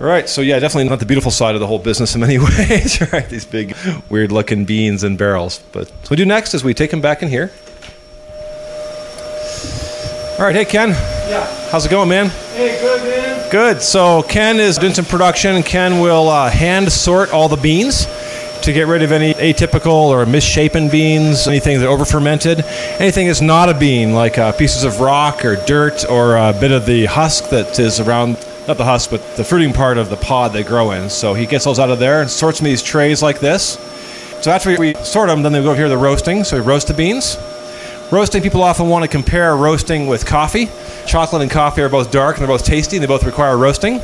All 0.00 0.08
right. 0.08 0.28
So 0.28 0.40
yeah, 0.40 0.58
definitely 0.58 0.88
not 0.90 0.98
the 0.98 1.06
beautiful 1.06 1.30
side 1.30 1.54
of 1.54 1.60
the 1.60 1.68
whole 1.68 1.78
business 1.78 2.16
in 2.16 2.22
many 2.22 2.38
ways. 2.40 3.00
right. 3.12 3.28
These 3.28 3.44
big, 3.44 3.76
weird-looking 4.10 4.64
beans 4.64 5.04
and 5.04 5.16
barrels. 5.16 5.60
But 5.70 5.86
so 5.86 5.94
what 5.94 6.10
we 6.10 6.16
do 6.16 6.24
next 6.24 6.54
is 6.54 6.64
we 6.64 6.74
take 6.74 6.90
them 6.90 7.00
back 7.00 7.22
in 7.22 7.28
here. 7.28 7.52
All 10.38 10.46
right. 10.46 10.54
Hey 10.54 10.64
Ken. 10.64 10.88
Yeah. 11.28 11.44
How's 11.70 11.84
it 11.84 11.90
going, 11.90 12.08
man? 12.08 12.30
Hey, 12.54 12.80
good 12.80 13.02
man. 13.02 13.50
Good. 13.50 13.82
So 13.82 14.22
Ken 14.22 14.60
is 14.60 14.78
doing 14.78 14.94
some 14.94 15.04
production. 15.04 15.62
Ken 15.62 16.00
will 16.00 16.30
uh, 16.30 16.48
hand 16.48 16.90
sort 16.90 17.34
all 17.34 17.50
the 17.50 17.58
beans 17.58 18.06
to 18.62 18.72
get 18.72 18.86
rid 18.86 19.02
of 19.02 19.12
any 19.12 19.34
atypical 19.34 20.08
or 20.08 20.24
misshapen 20.24 20.88
beans, 20.88 21.46
anything 21.46 21.80
that 21.80 21.86
over 21.86 22.06
fermented, 22.06 22.64
anything 22.98 23.26
that's 23.26 23.42
not 23.42 23.68
a 23.68 23.74
bean, 23.74 24.14
like 24.14 24.38
uh, 24.38 24.52
pieces 24.52 24.84
of 24.84 25.00
rock 25.00 25.44
or 25.44 25.56
dirt 25.66 26.08
or 26.08 26.36
a 26.36 26.54
bit 26.58 26.72
of 26.72 26.86
the 26.86 27.04
husk 27.04 27.50
that 27.50 27.78
is 27.78 28.00
around. 28.00 28.38
Not 28.66 28.78
the 28.78 28.86
husk, 28.86 29.10
but 29.10 29.36
the 29.36 29.44
fruiting 29.44 29.74
part 29.74 29.98
of 29.98 30.08
the 30.08 30.16
pod 30.16 30.54
they 30.54 30.62
grow 30.62 30.92
in. 30.92 31.10
So 31.10 31.34
he 31.34 31.44
gets 31.44 31.66
those 31.66 31.78
out 31.78 31.90
of 31.90 31.98
there 31.98 32.22
and 32.22 32.30
sorts 32.30 32.58
them 32.58 32.66
in 32.66 32.72
these 32.72 32.82
trays 32.82 33.22
like 33.22 33.38
this. 33.38 33.78
So 34.40 34.50
after 34.50 34.78
we 34.78 34.94
sort 34.94 35.28
them, 35.28 35.42
then 35.42 35.52
they 35.52 35.60
go 35.60 35.72
over 35.72 35.76
here 35.76 35.84
to 35.84 35.90
the 35.90 35.98
roasting. 35.98 36.42
So 36.42 36.56
we 36.56 36.62
roast 36.62 36.88
the 36.88 36.94
beans. 36.94 37.36
Roasting, 38.12 38.42
people 38.42 38.62
often 38.62 38.90
want 38.90 39.04
to 39.04 39.08
compare 39.08 39.56
roasting 39.56 40.06
with 40.06 40.26
coffee. 40.26 40.68
Chocolate 41.06 41.40
and 41.40 41.50
coffee 41.50 41.80
are 41.80 41.88
both 41.88 42.10
dark 42.10 42.36
and 42.36 42.42
they're 42.42 42.54
both 42.54 42.62
tasty 42.62 42.96
and 42.96 43.02
they 43.02 43.06
both 43.06 43.24
require 43.24 43.56
roasting. 43.56 44.00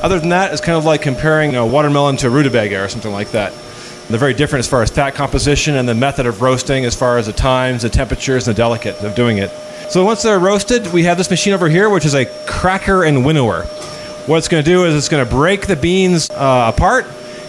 Other 0.00 0.18
than 0.18 0.30
that, 0.30 0.50
it's 0.50 0.62
kind 0.62 0.78
of 0.78 0.86
like 0.86 1.02
comparing 1.02 1.54
a 1.54 1.66
watermelon 1.66 2.16
to 2.16 2.28
a 2.28 2.30
rutabaga 2.30 2.82
or 2.82 2.88
something 2.88 3.12
like 3.12 3.32
that. 3.32 3.52
They're 4.08 4.18
very 4.18 4.32
different 4.32 4.60
as 4.60 4.66
far 4.66 4.82
as 4.82 4.88
fat 4.88 5.14
composition 5.14 5.76
and 5.76 5.86
the 5.86 5.94
method 5.94 6.24
of 6.24 6.40
roasting, 6.40 6.86
as 6.86 6.96
far 6.96 7.18
as 7.18 7.26
the 7.26 7.34
times, 7.34 7.82
the 7.82 7.90
temperatures, 7.90 8.48
and 8.48 8.56
the 8.56 8.58
delicate 8.58 8.98
of 9.02 9.14
doing 9.14 9.36
it. 9.36 9.50
So 9.90 10.06
once 10.06 10.22
they're 10.22 10.38
roasted, 10.38 10.90
we 10.90 11.02
have 11.02 11.18
this 11.18 11.28
machine 11.28 11.52
over 11.52 11.68
here, 11.68 11.90
which 11.90 12.06
is 12.06 12.14
a 12.14 12.24
cracker 12.46 13.04
and 13.04 13.26
winnower. 13.26 13.64
What 14.24 14.38
it's 14.38 14.48
going 14.48 14.64
to 14.64 14.70
do 14.70 14.86
is 14.86 14.94
it's 14.96 15.10
going 15.10 15.22
to 15.22 15.30
break 15.30 15.66
the 15.66 15.76
beans 15.76 16.30
uh, 16.30 16.72
apart 16.74 17.04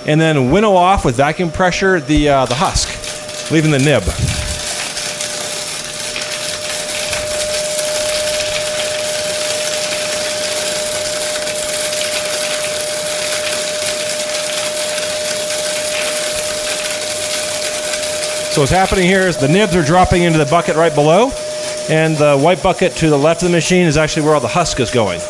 and 0.06 0.20
then 0.20 0.52
winnow 0.52 0.74
off 0.74 1.06
with 1.06 1.16
vacuum 1.16 1.52
pressure 1.52 2.02
the, 2.02 2.28
uh, 2.28 2.46
the 2.48 2.56
husk, 2.56 3.50
leaving 3.50 3.72
the 3.72 3.80
nib. 3.80 4.51
So 18.52 18.60
what's 18.60 18.70
happening 18.70 19.06
here 19.06 19.22
is 19.22 19.38
the 19.38 19.48
nibs 19.48 19.78
are 19.78 19.84
dropping 19.84 20.24
into 20.24 20.38
the 20.38 20.46
bucket 20.46 20.76
right 20.76 20.94
below, 20.94 21.32
and 21.90 22.18
the 22.18 22.38
white 22.38 22.62
bucket 22.62 22.92
to 22.98 23.10
the 23.10 23.18
left 23.18 23.44
of 23.44 23.48
the 23.48 23.56
machine 23.56 23.86
is 23.86 23.96
actually 23.96 24.26
where 24.26 24.34
all 24.34 24.42
the 24.42 24.50
husk 24.50 24.82
is 24.82 24.92
going. 24.92 25.22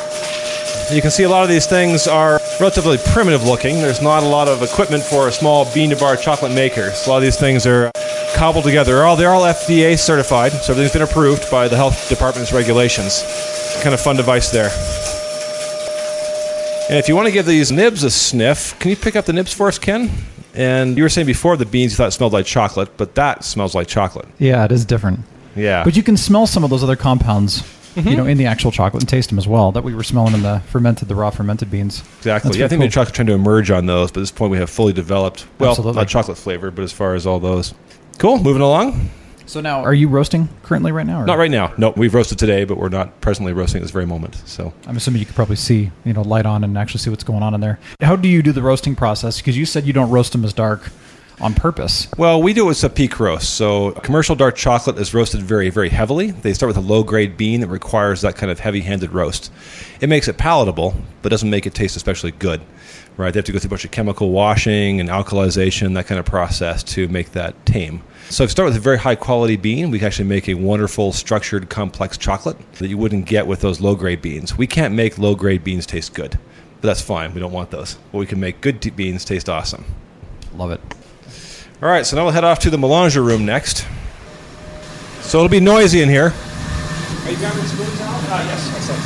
You 0.92 1.04
can 1.04 1.12
see 1.12 1.22
a 1.22 1.30
lot 1.30 1.44
of 1.44 1.50
these 1.50 1.68
things 1.68 2.08
are 2.08 2.40
relatively 2.60 2.98
primitive 3.14 3.44
looking. 3.44 3.76
There's 3.76 4.02
not 4.02 4.24
a 4.24 4.26
lot 4.26 4.48
of 4.48 4.64
equipment 4.64 5.04
for 5.04 5.28
a 5.28 5.32
small 5.32 5.72
bean 5.72 5.92
to 5.92 5.96
bar 5.98 6.16
chocolate 6.16 6.52
maker. 6.52 6.90
So 6.90 7.12
a 7.12 7.14
lot 7.14 7.18
of 7.18 7.24
these 7.24 7.40
things 7.40 7.68
are 7.68 7.92
cobbled 8.34 8.64
together. 8.64 8.96
They're 8.96 9.06
all, 9.06 9.16
they're 9.16 9.30
all 9.30 9.44
FDA 9.44 10.00
certified, 10.00 10.52
so 10.54 10.74
everything's 10.74 10.94
been 10.94 11.04
approved 11.04 11.52
by 11.52 11.68
the 11.68 11.76
health 11.76 12.10
department's 12.10 12.52
regulations. 12.52 13.22
Kind 13.84 13.94
of 13.94 14.02
fun 14.02 14.16
device 14.16 14.50
there. 14.50 14.72
And 16.90 16.98
if 16.98 17.08
you 17.08 17.16
want 17.16 17.28
to 17.28 17.32
give 17.32 17.46
these 17.46 17.72
nibs 17.72 18.04
a 18.04 18.10
sniff, 18.10 18.80
can 18.80 18.90
you 18.90 18.98
pick 18.98 19.16
up 19.16 19.26
the 19.26 19.34
nibs 19.34 19.54
for 19.54 19.68
us, 19.68 19.78
Ken? 19.78 20.10
And 20.54 20.98
you 20.98 21.04
were 21.04 21.10
saying 21.10 21.28
before 21.28 21.56
the 21.58 21.66
beans 21.66 21.94
you 21.94 21.98
thought 21.98 22.14
smelled 22.14 22.34
like 22.34 22.46
chocolate, 22.46 22.98
but 22.98 23.16
that 23.16 23.44
smells 23.44 23.74
like 23.74 23.88
chocolate. 23.88 24.28
Yeah, 24.38 24.66
it 24.66 24.72
is 24.72 24.86
different. 24.86 25.22
Yeah. 25.56 25.84
But 25.84 25.96
you 25.96 26.04
can 26.04 26.18
smell 26.18 26.48
some 26.48 26.64
of 26.64 26.70
those 26.70 26.84
other 26.84 26.96
compounds, 26.96 27.62
mm-hmm. 27.62 28.08
you 28.08 28.18
know, 28.18 28.26
in 28.26 28.38
the 28.38 28.46
actual 28.46 28.72
chocolate 28.72 29.04
and 29.04 29.10
taste 29.10 29.30
them 29.30 29.38
as 29.38 29.48
well 29.48 29.72
that 29.72 29.84
we 29.84 29.96
were 29.96 30.04
smelling 30.04 30.34
in 30.34 30.42
the 30.42 30.62
fermented, 30.68 31.08
the 31.08 31.16
raw 31.16 31.30
fermented 31.30 31.72
beans. 31.72 32.02
Exactly. 32.20 32.50
That's 32.50 32.58
Yeah, 32.58 32.66
I 32.66 32.68
think 32.68 32.82
cool. 32.82 32.88
the 32.88 32.92
chocolate's 32.92 33.16
trying 33.16 33.28
to 33.28 33.34
emerge 33.34 33.72
on 33.72 33.86
those, 33.86 34.12
but 34.12 34.20
at 34.20 34.24
this 34.24 34.32
point 34.32 34.52
we 34.52 34.58
have 34.58 34.70
fully 34.70 34.94
developed, 34.94 35.46
well, 35.60 35.72
Absolutely. 35.72 36.00
not 36.00 36.08
chocolate 36.08 36.38
flavor, 36.38 36.72
but 36.72 36.84
as 36.84 36.92
far 36.92 37.16
as 37.16 37.26
all 37.26 37.40
those. 37.40 37.74
Cool. 38.18 38.40
Moving 38.40 38.62
along. 38.62 39.10
So 39.52 39.60
now, 39.60 39.84
are 39.84 39.94
you 39.94 40.08
roasting 40.08 40.48
currently 40.64 40.94
right 40.94 41.06
now? 41.06 41.24
Or? 41.24 41.26
Not 41.26 41.38
right 41.38 41.52
now. 41.52 41.74
No, 41.78 41.94
we've 41.98 42.14
roasted 42.14 42.40
today, 42.40 42.64
but 42.64 42.78
we're 42.78 42.88
not 42.88 43.20
presently 43.20 43.52
roasting 43.52 43.80
at 43.80 43.82
this 43.82 43.92
very 43.92 44.06
moment. 44.06 44.42
So 44.46 44.72
I'm 44.88 44.96
assuming 44.96 45.20
you 45.20 45.26
could 45.26 45.36
probably 45.36 45.58
see, 45.58 45.92
you 46.06 46.14
know, 46.14 46.22
light 46.22 46.46
on 46.46 46.64
and 46.64 46.78
actually 46.78 47.00
see 47.02 47.10
what's 47.10 47.26
going 47.26 47.44
on 47.44 47.54
in 47.54 47.60
there. 47.60 47.78
How 48.00 48.16
do 48.16 48.30
you 48.30 48.42
do 48.42 48.54
the 48.54 48.62
roasting 48.62 48.96
process? 48.96 49.40
Because 49.42 49.58
you 49.58 49.66
said 49.66 49.86
you 49.86 49.92
don't 49.92 50.10
roast 50.10 50.32
them 50.32 50.46
as 50.46 50.54
dark 50.54 50.90
on 51.42 51.54
purpose. 51.54 52.08
Well, 52.18 52.42
we 52.42 52.54
do 52.54 52.66
it 52.66 52.70
with 52.70 52.84
a 52.84 52.90
peak 52.90 53.20
roast. 53.20 53.56
So 53.56 53.92
commercial 53.92 54.36
dark 54.36 54.56
chocolate 54.56 54.98
is 54.98 55.14
roasted 55.14 55.42
very, 55.42 55.70
very 55.70 55.90
heavily. 55.90 56.32
They 56.32 56.54
start 56.54 56.68
with 56.68 56.78
a 56.78 56.88
low 56.88 57.04
grade 57.04 57.36
bean 57.36 57.62
that 57.62 57.68
requires 57.68 58.22
that 58.22 58.36
kind 58.36 58.52
of 58.52 58.60
heavy 58.60 58.82
handed 58.82 59.12
roast. 59.12 59.52
It 60.00 60.08
makes 60.08 60.28
it 60.28 60.38
palatable, 60.38 60.96
but 61.22 61.30
doesn't 61.30 61.50
make 61.50 61.66
it 61.66 61.74
taste 61.74 61.96
especially 61.96 62.32
good. 62.32 62.62
Right? 63.18 63.34
They 63.34 63.40
have 63.40 63.46
to 63.46 63.52
go 63.52 63.60
through 63.60 63.68
a 63.68 63.72
bunch 63.72 63.86
of 63.86 63.92
chemical 63.92 64.30
washing 64.30 65.00
and 65.00 65.10
alkalization, 65.10 65.96
that 65.96 66.08
kind 66.08 66.20
of 66.20 66.26
process 66.26 66.82
to 66.84 67.08
make 67.10 67.34
that 67.34 67.66
tame. 67.66 68.02
So 68.30 68.44
if 68.44 68.50
you 68.50 68.52
start 68.52 68.68
with 68.70 68.78
a 68.78 68.80
very 68.80 68.98
high 68.98 69.16
quality 69.16 69.58
bean, 69.58 69.92
we 69.92 70.00
can 70.00 70.08
actually 70.08 70.30
make 70.30 70.48
a 70.48 70.54
wonderful, 70.54 71.12
structured, 71.12 71.70
complex 71.70 72.18
chocolate 72.18 72.58
that 72.74 72.88
you 72.88 72.98
wouldn't 72.98 73.26
get 73.26 73.48
with 73.48 73.60
those 73.60 73.82
low 73.82 73.96
grade 73.96 74.22
beans. 74.22 74.58
We 74.58 74.68
can't 74.68 74.94
make 74.94 75.18
low 75.18 75.36
grade 75.36 75.64
beans 75.64 75.86
taste 75.86 76.14
good, 76.14 76.40
but 76.80 76.88
that's 76.88 77.02
fine. 77.02 77.34
We 77.34 77.42
don't 77.42 77.52
want 77.52 77.72
those. 77.72 77.96
But 78.14 78.20
we 78.20 78.26
can 78.26 78.40
make 78.40 78.62
good 78.62 78.82
t- 78.82 78.90
beans 78.90 79.26
taste 79.26 79.50
awesome. 79.50 79.84
Love 80.56 80.72
it. 80.72 80.82
All 81.82 81.90
right, 81.90 82.06
so 82.06 82.16
now 82.16 82.26
we'll 82.26 82.34
head 82.34 82.44
off 82.44 82.60
to 82.60 82.70
the 82.70 82.78
melanger 82.78 83.26
room 83.26 83.44
next. 83.44 83.88
So 85.22 85.40
it'll 85.40 85.50
be 85.50 85.60
noisy 85.60 86.04
in 86.04 86.10
here. 86.10 86.26
Are 86.26 87.32
you 87.32 87.38
grabbing 87.38 87.64
spoons 87.64 88.00
now? 88.00 88.06
Ah, 88.30 88.46
yes, 88.46 88.72
excellent. 88.76 89.02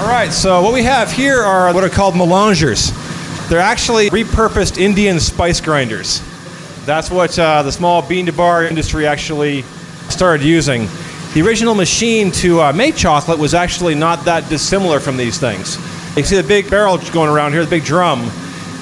All 0.00 0.08
right, 0.08 0.32
so 0.32 0.60
what 0.60 0.72
we 0.72 0.82
have 0.82 1.12
here 1.12 1.40
are 1.40 1.72
what 1.72 1.84
are 1.84 1.88
called 1.88 2.14
melangers. 2.14 2.90
They're 3.48 3.60
actually 3.60 4.10
repurposed 4.10 4.76
Indian 4.76 5.20
spice 5.20 5.60
grinders. 5.60 6.20
That's 6.84 7.12
what 7.12 7.38
uh, 7.38 7.62
the 7.62 7.70
small 7.70 8.02
bean 8.02 8.26
to 8.26 8.32
bar 8.32 8.64
industry 8.64 9.06
actually 9.06 9.62
started 10.08 10.44
using. 10.44 10.88
The 11.34 11.42
original 11.42 11.76
machine 11.76 12.32
to 12.32 12.60
uh, 12.60 12.72
make 12.72 12.96
chocolate 12.96 13.38
was 13.38 13.54
actually 13.54 13.94
not 13.94 14.24
that 14.24 14.48
dissimilar 14.48 14.98
from 14.98 15.16
these 15.16 15.38
things. 15.38 15.76
You 16.16 16.24
see 16.24 16.34
the 16.34 16.42
big 16.42 16.68
barrel 16.68 16.98
going 17.12 17.30
around 17.30 17.52
here, 17.52 17.62
the 17.62 17.70
big 17.70 17.84
drum. 17.84 18.28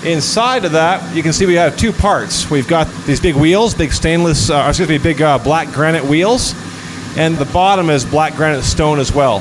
Inside 0.05 0.65
of 0.65 0.73
that, 0.73 1.15
you 1.15 1.23
can 1.23 1.35
see 1.35 1.45
we 1.45 1.55
have 1.57 1.77
two 1.77 1.93
parts. 1.93 2.51
We've 2.51 2.67
got 2.67 2.87
these 3.05 3.21
big 3.21 3.35
wheels, 3.35 3.75
big 3.75 3.93
stainless, 3.93 4.49
uh, 4.49 4.65
excuse 4.67 4.89
me, 4.89 4.97
big 4.97 5.21
uh, 5.21 5.39
black 5.39 5.71
granite 5.73 6.05
wheels, 6.05 6.55
and 7.19 7.37
the 7.37 7.45
bottom 7.45 7.91
is 7.91 8.03
black 8.05 8.35
granite 8.35 8.63
stone 8.63 8.99
as 8.99 9.13
well. 9.13 9.41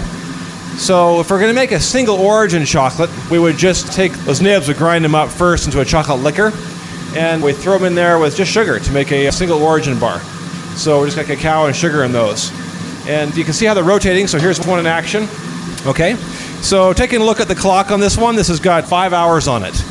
So 0.77 1.21
if 1.21 1.29
we're 1.29 1.39
going 1.39 1.49
to 1.49 1.55
make 1.55 1.71
a 1.71 1.79
single 1.79 2.17
origin 2.17 2.65
chocolate, 2.65 3.09
we 3.31 3.39
would 3.39 3.57
just 3.57 3.93
take 3.93 4.11
those 4.25 4.41
nibs, 4.41 4.67
we 4.67 4.73
grind 4.73 5.05
them 5.05 5.15
up 5.15 5.29
first 5.29 5.65
into 5.65 5.79
a 5.79 5.85
chocolate 5.85 6.19
liquor, 6.19 6.51
and 7.15 7.41
we 7.41 7.53
throw 7.53 7.77
them 7.77 7.85
in 7.85 7.95
there 7.95 8.19
with 8.19 8.35
just 8.35 8.51
sugar 8.51 8.79
to 8.79 8.91
make 8.91 9.13
a 9.13 9.31
single 9.31 9.63
origin 9.63 9.97
bar. 9.97 10.19
So 10.75 10.99
we 11.01 11.07
just 11.07 11.15
got 11.15 11.25
cacao 11.25 11.67
and 11.67 11.75
sugar 11.75 12.03
in 12.03 12.11
those. 12.11 12.51
And 13.07 13.35
you 13.35 13.45
can 13.45 13.53
see 13.53 13.65
how 13.65 13.73
they're 13.73 13.83
rotating. 13.83 14.27
So 14.27 14.37
here's 14.37 14.65
one 14.65 14.79
in 14.79 14.85
action. 14.87 15.27
Okay. 15.85 16.15
So 16.61 16.91
taking 16.91 17.21
a 17.21 17.23
look 17.23 17.39
at 17.39 17.47
the 17.47 17.55
clock 17.55 17.91
on 17.91 18.01
this 18.01 18.17
one, 18.17 18.35
this 18.35 18.49
has 18.49 18.59
got 18.59 18.85
five 18.85 19.13
hours 19.13 19.47
on 19.47 19.63
it. 19.63 19.81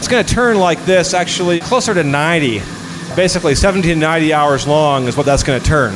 It's 0.00 0.08
going 0.08 0.24
to 0.24 0.34
turn 0.34 0.58
like 0.58 0.82
this, 0.86 1.12
actually 1.12 1.60
closer 1.60 1.92
to 1.92 2.02
90. 2.02 2.62
Basically, 3.14 3.54
70 3.54 3.86
to 3.88 3.94
90 3.94 4.32
hours 4.32 4.66
long 4.66 5.06
is 5.06 5.14
what 5.14 5.26
that's 5.26 5.42
going 5.42 5.60
to 5.60 5.66
turn. 5.66 5.94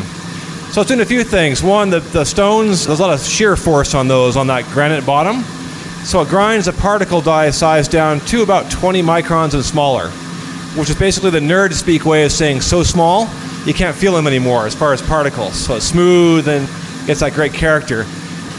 So 0.72 0.82
it's 0.82 0.88
doing 0.88 1.00
a 1.00 1.06
few 1.06 1.24
things. 1.24 1.62
One, 1.62 1.88
the, 1.88 2.00
the 2.00 2.26
stones, 2.26 2.86
there's 2.86 2.98
a 2.98 3.02
lot 3.02 3.14
of 3.14 3.20
shear 3.26 3.56
force 3.56 3.94
on 3.94 4.06
those 4.06 4.36
on 4.36 4.46
that 4.48 4.66
granite 4.66 5.06
bottom. 5.06 5.42
So 6.04 6.20
it 6.20 6.28
grinds 6.28 6.66
the 6.66 6.74
particle 6.74 7.22
die 7.22 7.48
size 7.48 7.88
down 7.88 8.20
to 8.26 8.42
about 8.42 8.70
20 8.70 9.02
microns 9.02 9.54
and 9.54 9.64
smaller, 9.64 10.10
which 10.76 10.90
is 10.90 10.96
basically 10.96 11.30
the 11.30 11.40
nerd 11.40 11.72
speak 11.72 12.04
way 12.04 12.26
of 12.26 12.32
saying 12.32 12.60
so 12.60 12.82
small 12.82 13.26
you 13.64 13.72
can't 13.72 13.96
feel 13.96 14.12
them 14.12 14.26
anymore 14.26 14.66
as 14.66 14.74
far 14.74 14.92
as 14.92 15.00
particles. 15.00 15.54
So 15.54 15.76
it's 15.76 15.86
smooth 15.86 16.46
and 16.46 16.68
gets 17.06 17.20
that 17.20 17.32
great 17.32 17.54
character. 17.54 18.04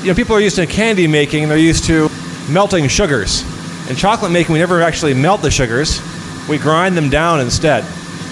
You 0.02 0.08
know, 0.08 0.16
people 0.16 0.36
are 0.36 0.42
used 0.42 0.56
to 0.56 0.66
candy 0.66 1.06
making, 1.06 1.48
they're 1.48 1.58
used 1.60 1.86
to 1.86 2.10
melting 2.50 2.88
sugars. 2.88 3.44
In 3.90 3.96
chocolate 3.96 4.32
making, 4.32 4.54
we 4.54 4.60
never 4.60 4.82
actually 4.82 5.14
melt 5.14 5.42
the 5.42 5.52
sugars, 5.52 6.02
we 6.50 6.58
grind 6.58 6.98
them 6.98 7.10
down 7.10 7.40
instead. 7.40 7.84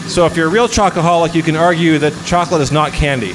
So 0.09 0.25
if 0.25 0.35
you're 0.35 0.47
a 0.47 0.51
real 0.51 0.67
chocoholic, 0.67 1.35
you 1.35 1.43
can 1.43 1.55
argue 1.55 1.97
that 1.99 2.13
chocolate 2.25 2.61
is 2.61 2.71
not 2.71 2.91
candy, 2.91 3.33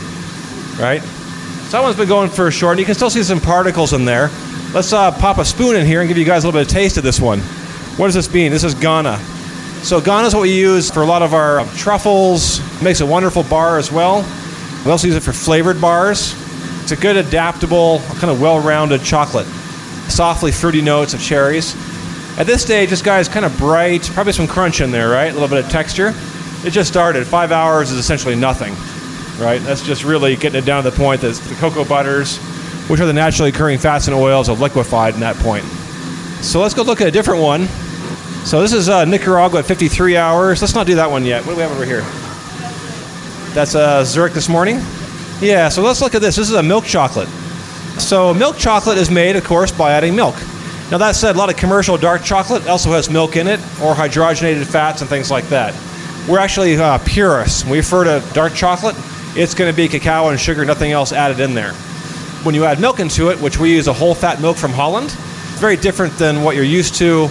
right? 0.79 1.01
So 1.01 1.77
that 1.77 1.83
one's 1.83 1.97
been 1.97 2.09
going 2.09 2.31
for 2.31 2.49
a 2.49 2.51
short, 2.51 2.73
and 2.73 2.81
you 2.81 2.87
can 2.87 2.95
still 2.95 3.11
see 3.11 3.23
some 3.23 3.41
particles 3.41 3.93
in 3.93 4.05
there. 4.05 4.31
Let's 4.75 4.93
uh, 4.93 5.12
pop 5.12 5.39
a 5.39 5.45
spoon 5.45 5.77
in 5.77 5.87
here 5.87 6.01
and 6.01 6.09
give 6.09 6.19
you 6.19 6.25
guys 6.25 6.45
a 6.45 6.47
little 6.47 6.61
bit 6.61 6.66
of 6.66 6.73
taste 6.73 6.97
of 6.97 7.05
this 7.05 7.21
one. 7.21 7.41
What 7.99 8.07
does 8.07 8.14
this 8.14 8.33
mean? 8.33 8.51
This 8.51 8.64
is 8.64 8.75
Ghana. 8.75 9.19
So 9.83 10.01
Ghana 10.01 10.27
is 10.27 10.35
what 10.35 10.43
we 10.43 10.59
use 10.59 10.91
for 10.91 11.03
a 11.03 11.07
lot 11.07 11.23
of 11.23 11.35
our 11.35 11.64
truffles. 11.77 12.59
It 12.77 12.83
makes 12.83 13.01
a 13.01 13.07
wonderful 13.07 13.45
bar 13.45 13.79
as 13.79 13.93
well. 13.93 14.27
We 14.85 14.91
also 14.91 15.07
use 15.07 15.16
it 15.16 15.23
for 15.23 15.33
flavored 15.33 15.81
bars. 15.81 16.35
It's 16.83 16.93
a 16.93 16.97
good, 16.97 17.16
adaptable, 17.16 18.01
kind 18.16 18.31
of 18.31 18.41
well-rounded 18.41 19.03
chocolate. 19.03 19.47
Softly 20.09 20.53
fruity 20.53 20.83
notes 20.83 21.14
of 21.14 21.21
cherries. 21.21 21.75
At 22.39 22.47
this 22.47 22.62
stage, 22.62 22.91
this 22.91 23.03
guy 23.03 23.18
is 23.18 23.26
kind 23.26 23.45
of 23.45 23.59
bright, 23.59 24.09
probably 24.14 24.32
some 24.32 24.47
crunch 24.47 24.80
in 24.80 24.93
there, 24.93 25.09
right? 25.09 25.28
A 25.28 25.32
little 25.32 25.49
bit 25.49 25.64
of 25.64 25.68
texture. 25.72 26.14
It 26.64 26.70
just 26.70 26.89
started. 26.89 27.26
Five 27.26 27.51
hours 27.51 27.91
is 27.91 27.99
essentially 27.99 28.36
nothing, 28.36 28.74
right? 29.45 29.61
That's 29.62 29.84
just 29.84 30.05
really 30.05 30.36
getting 30.36 30.62
it 30.62 30.64
down 30.64 30.84
to 30.84 30.91
the 30.91 30.97
point 30.97 31.20
that 31.22 31.34
the 31.34 31.55
cocoa 31.57 31.84
butters, 31.84 32.36
which 32.86 33.01
are 33.01 33.07
the 33.07 33.12
naturally 33.12 33.51
occurring 33.51 33.80
fats 33.80 34.07
and 34.07 34.14
oils, 34.14 34.47
have 34.47 34.61
liquefied 34.61 35.14
in 35.14 35.20
that 35.20 35.34
point. 35.39 35.64
So 36.45 36.61
let's 36.61 36.74
go 36.74 36.82
look 36.82 37.01
at 37.01 37.09
a 37.09 37.11
different 37.11 37.43
one. 37.43 37.66
So 38.47 38.61
this 38.61 38.72
is 38.72 38.89
uh, 38.89 39.05
Nicaragua 39.05 39.59
at 39.59 39.66
53 39.66 40.16
hours. 40.16 40.61
Let's 40.61 40.76
not 40.76 40.86
do 40.86 40.95
that 40.95 41.11
one 41.11 41.24
yet. 41.24 41.45
What 41.45 41.55
do 41.55 41.57
we 41.57 41.62
have 41.62 41.72
over 41.72 41.84
here? 41.84 42.03
That's 43.53 43.74
uh, 43.74 44.05
Zurich 44.05 44.32
this 44.32 44.49
morning. 44.49 44.76
Yeah, 45.41 45.68
so 45.68 45.82
let's 45.82 46.01
look 46.01 46.14
at 46.14 46.22
this. 46.22 46.36
This 46.36 46.49
is 46.51 46.55
a 46.55 46.62
milk 46.62 46.84
chocolate. 46.84 47.28
So 47.99 48.32
milk 48.32 48.59
chocolate 48.59 48.97
is 48.97 49.11
made, 49.11 49.34
of 49.34 49.43
course, 49.43 49.72
by 49.72 49.91
adding 49.91 50.14
milk. 50.14 50.36
Now 50.91 50.97
that 50.97 51.16
said, 51.16 51.36
a 51.36 51.39
lot 51.39 51.51
of 51.51 51.57
commercial 51.57 51.99
dark 51.99 52.22
chocolate 52.22 52.66
also 52.66 52.91
has 52.93 53.11
milk 53.11 53.36
in 53.36 53.47
it, 53.47 53.61
or 53.82 53.95
hydrogenated 53.95 54.64
fats 54.64 55.03
and 55.03 55.11
things 55.11 55.30
like 55.30 55.47
that. 55.49 55.74
We're 56.26 56.39
actually 56.39 56.76
uh, 56.76 56.99
purists. 57.05 57.62
When 57.62 57.72
we 57.72 57.78
refer 57.78 58.05
to 58.05 58.26
dark 58.32 58.55
chocolate, 58.55 58.97
it's 59.36 59.53
going 59.55 59.70
to 59.70 59.76
be 59.76 59.86
cacao 59.86 60.28
and 60.28 60.41
sugar, 60.41 60.64
nothing 60.64 60.93
else 60.93 61.12
added 61.12 61.41
in 61.41 61.53
there. 61.53 61.74
When 62.43 62.55
you 62.55 62.64
add 62.64 62.80
milk 62.80 63.01
into 63.01 63.30
it, 63.30 63.39
which 63.39 63.59
we 63.59 63.70
use 63.70 63.86
a 63.86 63.93
whole 63.93 64.14
fat 64.14 64.41
milk 64.41 64.57
from 64.57 64.70
Holland, 64.70 65.07
it's 65.09 65.61
very 65.61 65.76
different 65.76 66.16
than 66.16 66.43
what 66.43 66.57
you're 66.57 66.64
used 66.64 66.95
to. 66.97 67.28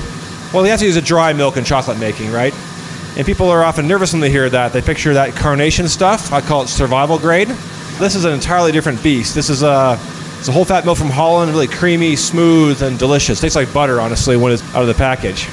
Well, 0.53 0.63
you 0.63 0.69
have 0.69 0.79
to 0.79 0.85
use 0.85 0.95
a 0.95 1.01
dry 1.01 1.33
milk 1.33 1.57
in 1.57 1.63
chocolate 1.63 1.99
making, 1.99 2.31
right? 2.31 2.53
And 3.17 3.25
people 3.25 3.49
are 3.49 3.63
often 3.63 3.87
nervous 3.87 4.13
when 4.13 4.21
they 4.21 4.29
hear 4.29 4.49
that. 4.51 4.71
They 4.71 4.81
picture 4.81 5.15
that 5.15 5.35
carnation 5.35 5.87
stuff. 5.87 6.31
I 6.31 6.41
call 6.41 6.61
it 6.61 6.67
survival 6.67 7.17
grade. 7.17 7.47
This 7.97 8.13
is 8.13 8.25
an 8.25 8.33
entirely 8.33 8.71
different 8.71 9.01
beast. 9.01 9.33
This 9.33 9.49
is 9.49 9.63
a, 9.63 9.97
it's 10.39 10.47
a 10.47 10.51
whole 10.51 10.65
fat 10.65 10.85
milk 10.85 10.97
from 10.97 11.09
Holland, 11.09 11.51
really 11.51 11.67
creamy, 11.67 12.15
smooth, 12.15 12.81
and 12.81 12.97
delicious. 12.99 13.41
Tastes 13.41 13.55
like 13.55 13.73
butter, 13.73 13.99
honestly, 13.99 14.37
when 14.37 14.53
it's 14.53 14.63
out 14.75 14.81
of 14.81 14.87
the 14.87 14.93
package. 14.93 15.47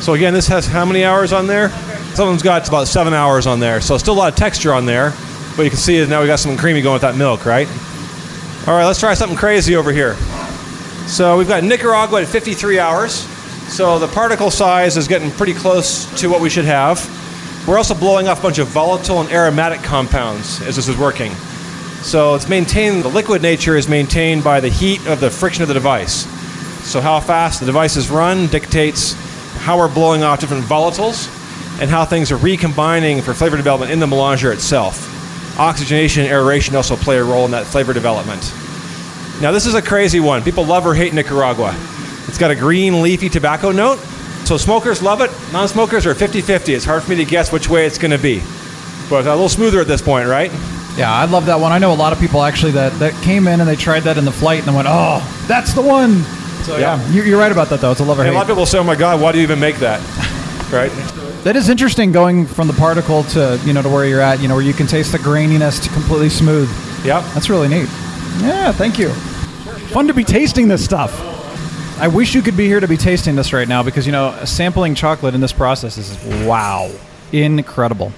So 0.00 0.14
again, 0.14 0.34
this 0.34 0.48
has 0.48 0.66
how 0.66 0.84
many 0.84 1.04
hours 1.04 1.32
on 1.32 1.46
there? 1.46 1.68
Some 2.14 2.28
of 2.28 2.32
them's 2.32 2.42
got 2.42 2.66
about 2.66 2.88
seven 2.88 3.14
hours 3.14 3.46
on 3.46 3.60
there. 3.60 3.80
So 3.80 3.96
still 3.98 4.14
a 4.14 4.18
lot 4.18 4.32
of 4.32 4.36
texture 4.36 4.72
on 4.72 4.86
there. 4.86 5.12
But 5.56 5.64
you 5.64 5.70
can 5.70 5.78
see 5.78 6.04
now 6.06 6.22
we 6.22 6.26
got 6.26 6.38
something 6.38 6.58
creamy 6.58 6.82
going 6.82 6.94
with 6.94 7.02
that 7.02 7.16
milk, 7.16 7.44
right? 7.44 7.68
All 8.66 8.74
right, 8.74 8.86
let's 8.86 9.00
try 9.00 9.14
something 9.14 9.36
crazy 9.36 9.76
over 9.76 9.92
here. 9.92 10.16
So 11.06 11.36
we've 11.36 11.48
got 11.48 11.62
Nicaragua 11.62 12.22
at 12.22 12.28
53 12.28 12.78
hours. 12.78 13.12
So 13.68 13.98
the 13.98 14.08
particle 14.08 14.50
size 14.50 14.96
is 14.96 15.08
getting 15.08 15.30
pretty 15.30 15.54
close 15.54 16.04
to 16.20 16.28
what 16.28 16.40
we 16.40 16.48
should 16.48 16.64
have. 16.64 17.00
We're 17.68 17.76
also 17.76 17.94
blowing 17.94 18.28
off 18.28 18.40
a 18.40 18.42
bunch 18.42 18.58
of 18.58 18.68
volatile 18.68 19.20
and 19.20 19.30
aromatic 19.30 19.82
compounds 19.82 20.60
as 20.62 20.76
this 20.76 20.88
is 20.88 20.96
working. 20.96 21.32
So 22.02 22.34
it's 22.34 22.48
maintained, 22.48 23.04
the 23.04 23.08
liquid 23.08 23.42
nature 23.42 23.76
is 23.76 23.88
maintained 23.88 24.42
by 24.42 24.60
the 24.60 24.68
heat 24.68 25.06
of 25.06 25.20
the 25.20 25.30
friction 25.30 25.62
of 25.62 25.68
the 25.68 25.74
device. 25.74 26.26
So 26.84 27.00
how 27.00 27.20
fast 27.20 27.60
the 27.60 27.66
device 27.66 27.96
is 27.96 28.10
run 28.10 28.48
dictates 28.48 29.14
how 29.58 29.78
we're 29.78 29.92
blowing 29.92 30.24
off 30.24 30.40
different 30.40 30.64
volatiles 30.64 31.28
and 31.80 31.88
how 31.88 32.04
things 32.04 32.32
are 32.32 32.36
recombining 32.36 33.22
for 33.22 33.32
flavor 33.34 33.56
development 33.56 33.92
in 33.92 34.00
the 34.00 34.06
melanger 34.06 34.52
itself. 34.52 35.08
Oxygenation 35.58 36.24
and 36.24 36.32
aeration 36.32 36.74
also 36.74 36.96
play 36.96 37.18
a 37.18 37.24
role 37.24 37.44
in 37.44 37.52
that 37.52 37.66
flavor 37.66 37.92
development. 37.92 38.52
Now, 39.40 39.52
this 39.52 39.66
is 39.66 39.74
a 39.74 39.82
crazy 39.82 40.18
one. 40.18 40.42
People 40.42 40.64
love 40.64 40.86
or 40.86 40.94
hate 40.94 41.14
Nicaragua. 41.14 41.74
It's 42.26 42.38
got 42.38 42.50
a 42.50 42.56
green, 42.56 43.02
leafy 43.02 43.28
tobacco 43.28 43.70
note. 43.70 43.98
So, 44.44 44.56
smokers 44.56 45.02
love 45.02 45.20
it. 45.20 45.30
Non 45.52 45.68
smokers 45.68 46.06
are 46.06 46.14
50 46.14 46.40
50. 46.40 46.74
It's 46.74 46.84
hard 46.84 47.02
for 47.02 47.10
me 47.10 47.16
to 47.16 47.24
guess 47.24 47.52
which 47.52 47.68
way 47.68 47.86
it's 47.86 47.98
going 47.98 48.10
to 48.10 48.18
be. 48.18 48.40
But 49.08 49.20
it's 49.20 49.28
a 49.28 49.30
little 49.30 49.48
smoother 49.48 49.80
at 49.80 49.86
this 49.86 50.02
point, 50.02 50.28
right? 50.28 50.50
Yeah, 50.96 51.12
I 51.12 51.24
love 51.24 51.46
that 51.46 51.58
one. 51.58 51.72
I 51.72 51.78
know 51.78 51.92
a 51.92 51.94
lot 51.94 52.12
of 52.12 52.18
people 52.20 52.42
actually 52.42 52.72
that, 52.72 52.92
that 52.98 53.14
came 53.22 53.48
in 53.48 53.60
and 53.60 53.68
they 53.68 53.76
tried 53.76 54.00
that 54.00 54.18
in 54.18 54.24
the 54.24 54.32
flight 54.32 54.58
and 54.60 54.68
they 54.68 54.74
went, 54.76 54.88
oh, 54.90 55.20
that's 55.48 55.72
the 55.72 55.80
one. 55.82 56.22
So, 56.64 56.76
yeah, 56.76 56.96
Yeah. 56.96 57.12
you're, 57.12 57.26
you're 57.26 57.38
right 57.38 57.50
about 57.50 57.70
that, 57.70 57.80
though. 57.80 57.90
It's 57.92 58.00
a 58.00 58.04
love 58.04 58.18
or 58.18 58.22
And 58.22 58.30
a 58.30 58.34
lot 58.34 58.42
of 58.42 58.48
people 58.48 58.66
say, 58.66 58.78
oh 58.78 58.84
my 58.84 58.94
God, 58.94 59.20
why 59.20 59.32
do 59.32 59.38
you 59.38 59.44
even 59.44 59.58
make 59.58 59.76
that? 59.76 60.00
right? 60.72 60.90
That 61.44 61.56
is 61.56 61.68
interesting 61.68 62.12
going 62.12 62.46
from 62.46 62.68
the 62.68 62.74
particle 62.74 63.24
to, 63.24 63.58
you 63.64 63.72
know, 63.72 63.82
to 63.82 63.88
where 63.88 64.04
you're 64.04 64.20
at, 64.20 64.40
you 64.40 64.48
know, 64.48 64.54
where 64.54 64.62
you 64.64 64.74
can 64.74 64.86
taste 64.86 65.12
the 65.12 65.18
graininess 65.18 65.82
to 65.82 65.88
completely 65.90 66.28
smooth. 66.28 66.70
Yeah. 67.04 67.20
That's 67.34 67.48
really 67.50 67.68
neat. 67.68 67.88
Yeah, 68.40 68.70
thank 68.72 68.98
you. 68.98 69.08
Fun 69.92 70.06
to 70.06 70.14
be 70.14 70.24
tasting 70.24 70.68
this 70.68 70.84
stuff. 70.84 71.18
I 71.98 72.08
wish 72.08 72.34
you 72.34 72.42
could 72.42 72.56
be 72.56 72.66
here 72.66 72.80
to 72.80 72.88
be 72.88 72.96
tasting 72.96 73.34
this 73.34 73.52
right 73.52 73.66
now 73.66 73.82
because, 73.82 74.06
you 74.06 74.12
know, 74.12 74.38
sampling 74.44 74.94
chocolate 74.94 75.34
in 75.34 75.40
this 75.40 75.52
process 75.52 75.98
is 75.98 76.46
wow. 76.46 76.90
Incredible. 77.32 78.12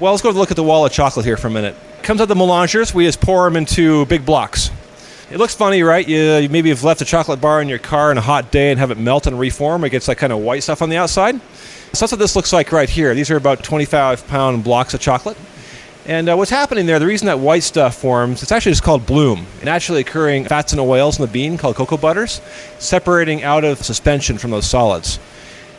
Well, 0.00 0.12
let's 0.12 0.22
go 0.22 0.30
look 0.30 0.50
at 0.50 0.56
the 0.56 0.62
wall 0.62 0.84
of 0.84 0.92
chocolate 0.92 1.24
here 1.24 1.36
for 1.36 1.46
a 1.46 1.50
minute. 1.50 1.74
Comes 2.06 2.20
out 2.20 2.28
the 2.28 2.36
melangers. 2.36 2.94
We 2.94 3.04
just 3.04 3.20
pour 3.20 3.42
them 3.46 3.56
into 3.56 4.06
big 4.06 4.24
blocks. 4.24 4.70
It 5.28 5.38
looks 5.38 5.56
funny, 5.56 5.82
right? 5.82 6.06
You, 6.06 6.36
you 6.36 6.48
maybe 6.48 6.68
have 6.68 6.84
left 6.84 7.00
a 7.00 7.04
chocolate 7.04 7.40
bar 7.40 7.60
in 7.60 7.68
your 7.68 7.80
car 7.80 8.10
on 8.10 8.16
a 8.16 8.20
hot 8.20 8.52
day 8.52 8.70
and 8.70 8.78
have 8.78 8.92
it 8.92 8.96
melt 8.96 9.26
and 9.26 9.36
reform. 9.36 9.82
It 9.82 9.90
gets 9.90 10.06
that 10.06 10.16
kind 10.16 10.32
of 10.32 10.38
white 10.38 10.62
stuff 10.62 10.82
on 10.82 10.88
the 10.88 10.98
outside. 10.98 11.40
So 11.92 12.04
that's 12.04 12.12
what 12.12 12.20
this 12.20 12.36
looks 12.36 12.52
like 12.52 12.70
right 12.70 12.88
here. 12.88 13.12
These 13.12 13.28
are 13.32 13.36
about 13.36 13.64
25 13.64 14.24
pound 14.28 14.62
blocks 14.62 14.94
of 14.94 15.00
chocolate. 15.00 15.36
And 16.06 16.28
uh, 16.28 16.36
what's 16.36 16.52
happening 16.52 16.86
there, 16.86 17.00
the 17.00 17.06
reason 17.06 17.26
that 17.26 17.40
white 17.40 17.64
stuff 17.64 17.96
forms, 17.96 18.40
it's 18.40 18.52
actually 18.52 18.70
just 18.70 18.84
called 18.84 19.04
bloom. 19.04 19.44
Naturally 19.64 20.02
occurring 20.02 20.44
fats 20.44 20.70
and 20.70 20.80
oils 20.80 21.18
in 21.18 21.26
the 21.26 21.32
bean 21.32 21.58
called 21.58 21.74
cocoa 21.74 21.96
butters, 21.96 22.40
separating 22.78 23.42
out 23.42 23.64
of 23.64 23.84
suspension 23.84 24.38
from 24.38 24.52
those 24.52 24.70
solids. 24.70 25.18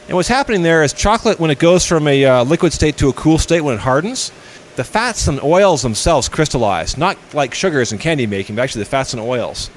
And 0.09 0.17
what's 0.17 0.27
happening 0.27 0.61
there 0.61 0.83
is 0.83 0.91
chocolate, 0.91 1.39
when 1.39 1.51
it 1.51 1.59
goes 1.59 1.85
from 1.85 2.05
a 2.05 2.25
uh, 2.25 2.43
liquid 2.43 2.73
state 2.73 2.97
to 2.97 3.07
a 3.07 3.13
cool 3.13 3.37
state 3.37 3.61
when 3.61 3.75
it 3.75 3.79
hardens, 3.79 4.33
the 4.77 4.83
fats 4.83 5.27
and 5.27 5.41
oils 5.41 5.81
themselves 5.81 6.29
crystallize, 6.29 6.97
not 6.97 7.17
like 7.33 7.55
sugars 7.55 7.91
and 7.91 7.99
candy 7.99 8.27
making, 8.27 8.55
but 8.55 8.61
actually 8.61 8.83
the 8.83 8.89
fats 8.89 9.11
and 9.11 9.21
oils. 9.21 9.71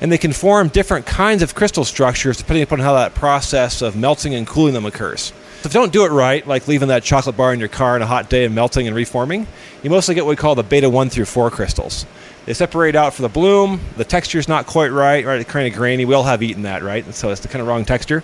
And 0.00 0.12
they 0.12 0.18
can 0.18 0.32
form 0.32 0.68
different 0.68 1.04
kinds 1.04 1.42
of 1.42 1.56
crystal 1.56 1.84
structures 1.84 2.36
depending 2.36 2.62
upon 2.62 2.78
how 2.78 2.94
that 2.94 3.14
process 3.14 3.82
of 3.82 3.96
melting 3.96 4.36
and 4.36 4.46
cooling 4.46 4.72
them 4.72 4.86
occurs. 4.86 5.32
So 5.62 5.68
if 5.68 5.74
you 5.74 5.80
don't 5.80 5.92
do 5.92 6.04
it 6.04 6.10
right, 6.10 6.46
like 6.46 6.68
leaving 6.68 6.88
that 6.88 7.02
chocolate 7.02 7.36
bar 7.36 7.52
in 7.52 7.58
your 7.58 7.68
car 7.68 7.96
on 7.96 8.02
a 8.02 8.06
hot 8.06 8.30
day 8.30 8.44
and 8.44 8.54
melting 8.54 8.86
and 8.86 8.94
reforming, 8.94 9.48
you 9.82 9.90
mostly 9.90 10.14
get 10.14 10.24
what 10.24 10.30
we 10.30 10.36
call 10.36 10.54
the 10.54 10.62
beta 10.62 10.88
1 10.88 11.10
through 11.10 11.24
4 11.24 11.50
crystals. 11.50 12.06
They 12.44 12.54
separate 12.54 12.94
out 12.94 13.14
for 13.14 13.22
the 13.22 13.28
bloom, 13.28 13.80
the 13.96 14.04
texture's 14.04 14.46
not 14.46 14.66
quite 14.66 14.92
right, 14.92 15.26
right? 15.26 15.40
It's 15.40 15.50
kind 15.50 15.66
of 15.66 15.76
grainy. 15.76 16.04
We 16.04 16.14
all 16.14 16.22
have 16.22 16.44
eaten 16.44 16.62
that, 16.62 16.84
right? 16.84 17.04
So 17.12 17.30
it's 17.30 17.40
the 17.40 17.48
kind 17.48 17.60
of 17.60 17.66
wrong 17.66 17.84
texture. 17.84 18.22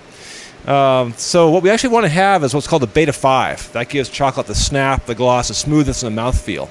Um, 0.66 1.12
so 1.14 1.50
what 1.50 1.62
we 1.62 1.70
actually 1.70 1.92
want 1.92 2.04
to 2.04 2.10
have 2.10 2.44
is 2.44 2.54
what's 2.54 2.68
called 2.68 2.82
the 2.82 2.86
beta 2.86 3.12
5. 3.12 3.72
That 3.72 3.88
gives 3.88 4.08
chocolate 4.08 4.46
the 4.46 4.54
snap, 4.54 5.06
the 5.06 5.14
gloss, 5.14 5.48
the 5.48 5.54
smoothness, 5.54 6.02
and 6.02 6.16
the 6.16 6.20
mouthfeel 6.20 6.68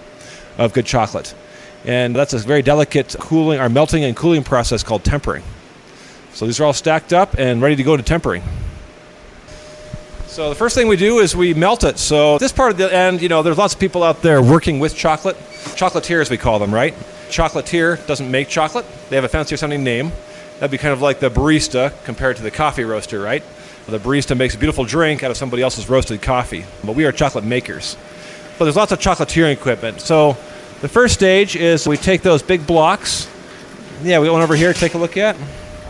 of 0.57 0.73
good 0.73 0.85
chocolate. 0.85 1.35
And 1.83 2.15
that's 2.15 2.33
a 2.33 2.39
very 2.39 2.61
delicate 2.61 3.15
cooling 3.19 3.59
or 3.59 3.67
melting 3.67 4.03
and 4.03 4.15
cooling 4.15 4.43
process 4.43 4.83
called 4.83 5.03
tempering. 5.03 5.43
So 6.33 6.45
these 6.45 6.59
are 6.59 6.65
all 6.65 6.73
stacked 6.73 7.11
up 7.11 7.37
and 7.37 7.61
ready 7.61 7.75
to 7.75 7.83
go 7.83 7.97
to 7.97 8.03
tempering. 8.03 8.43
So 10.27 10.47
the 10.47 10.55
first 10.55 10.75
thing 10.75 10.87
we 10.87 10.95
do 10.95 11.19
is 11.19 11.35
we 11.35 11.53
melt 11.53 11.83
it. 11.83 11.99
So 11.99 12.37
this 12.37 12.53
part 12.53 12.71
of 12.71 12.77
the 12.77 12.93
end, 12.93 13.21
you 13.21 13.27
know, 13.27 13.43
there's 13.43 13.57
lots 13.57 13.73
of 13.73 13.81
people 13.81 14.01
out 14.01 14.21
there 14.21 14.41
working 14.41 14.79
with 14.79 14.95
chocolate. 14.95 15.35
Chocolatiers 15.75 16.29
we 16.29 16.37
call 16.37 16.57
them, 16.57 16.73
right? 16.73 16.93
Chocolatier 17.27 18.05
doesn't 18.07 18.31
make 18.31 18.47
chocolate. 18.47 18.85
They 19.09 19.17
have 19.17 19.25
a 19.25 19.29
fancier 19.29 19.57
sounding 19.57 19.83
name. 19.83 20.13
That'd 20.59 20.71
be 20.71 20.77
kind 20.77 20.93
of 20.93 21.01
like 21.01 21.19
the 21.19 21.29
barista 21.29 21.91
compared 22.05 22.37
to 22.37 22.43
the 22.43 22.51
coffee 22.51 22.85
roaster, 22.85 23.19
right? 23.19 23.43
The 23.87 23.99
barista 23.99 24.37
makes 24.37 24.55
a 24.55 24.57
beautiful 24.57 24.85
drink 24.85 25.23
out 25.23 25.31
of 25.31 25.37
somebody 25.37 25.63
else's 25.63 25.89
roasted 25.89 26.21
coffee. 26.21 26.65
But 26.83 26.95
we 26.95 27.05
are 27.05 27.11
chocolate 27.11 27.43
makers. 27.43 27.97
But 28.57 28.65
there's 28.65 28.75
lots 28.75 28.91
of 28.91 28.99
chocolatiering 28.99 29.51
equipment. 29.51 30.01
So 30.01 30.37
the 30.81 30.87
first 30.87 31.13
stage 31.13 31.55
is 31.55 31.87
we 31.87 31.97
take 31.97 32.21
those 32.21 32.41
big 32.41 32.65
blocks. 32.65 33.27
Yeah, 34.03 34.19
we 34.19 34.27
got 34.27 34.33
one 34.33 34.41
over 34.41 34.55
here 34.55 34.71
to 34.71 34.79
take 34.79 34.93
a 34.93 34.97
look 34.97 35.17
at. 35.17 35.35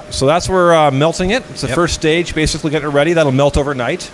So 0.09 0.25
that's 0.25 0.49
where 0.49 0.57
we're 0.57 0.73
uh, 0.73 0.91
melting 0.91 1.29
it. 1.29 1.43
It's 1.51 1.61
the 1.61 1.67
first 1.69 1.93
stage, 1.93 2.35
basically 2.35 2.71
getting 2.71 2.89
it 2.89 2.93
ready. 2.93 3.13
That'll 3.13 3.31
melt 3.31 3.57
overnight. 3.57 4.11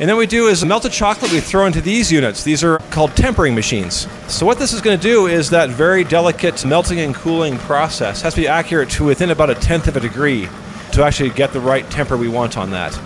And 0.00 0.08
then 0.08 0.16
we 0.16 0.26
do 0.26 0.46
is 0.46 0.64
melted 0.64 0.92
chocolate 0.92 1.32
we 1.32 1.40
throw 1.40 1.66
into 1.66 1.80
these 1.80 2.12
units. 2.12 2.44
These 2.44 2.62
are 2.62 2.78
called 2.90 3.16
tempering 3.16 3.54
machines. 3.54 4.06
So 4.28 4.46
what 4.46 4.58
this 4.58 4.72
is 4.72 4.80
going 4.80 4.96
to 4.96 5.02
do 5.02 5.26
is 5.26 5.50
that 5.50 5.70
very 5.70 6.04
delicate 6.04 6.64
melting 6.64 7.00
and 7.00 7.14
cooling 7.14 7.58
process 7.58 8.22
has 8.22 8.34
to 8.34 8.40
be 8.42 8.46
accurate 8.46 8.90
to 8.90 9.04
within 9.04 9.30
about 9.30 9.50
a 9.50 9.56
tenth 9.56 9.88
of 9.88 9.96
a 9.96 10.00
degree 10.00 10.48
to 10.92 11.02
actually 11.02 11.30
get 11.30 11.52
the 11.52 11.60
right 11.60 11.88
temper 11.90 12.16
we 12.16 12.28
want 12.28 12.56
on 12.56 12.70
that. 12.70 12.98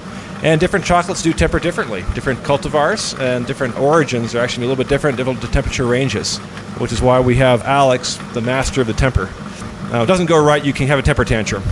And 0.43 0.61
different 0.61 0.84
chocolates 0.84 1.22
do 1.22 1.32
temper 1.32 1.61
differently. 1.61 2.05
Different 2.14 2.40
cultivars 2.40 3.16
and 3.20 3.47
different 3.47 3.78
origins 3.78 4.34
are 4.34 4.40
actually 4.40 4.66
a 4.66 4.68
little 4.68 4.82
bit 4.82 4.88
different, 4.88 5.16
different 5.16 5.40
temperature 5.53 5.86
ranges, 5.86 6.38
which 6.78 6.90
is 6.93 7.01
why 7.01 7.20
we 7.20 7.36
have 7.36 7.62
Alix, 7.62 8.16
the 8.32 8.40
master 8.40 8.80
of 8.80 8.88
the 8.88 8.93
temper. 8.93 9.30
Now, 9.93 10.03
it 10.03 10.07
doesn't 10.07 10.26
go 10.26 10.43
right, 10.45 10.64
you 10.64 10.72
can 10.72 10.88
have 10.88 10.99
a 10.99 11.03
temper 11.03 11.24
tantrum. 11.24 11.62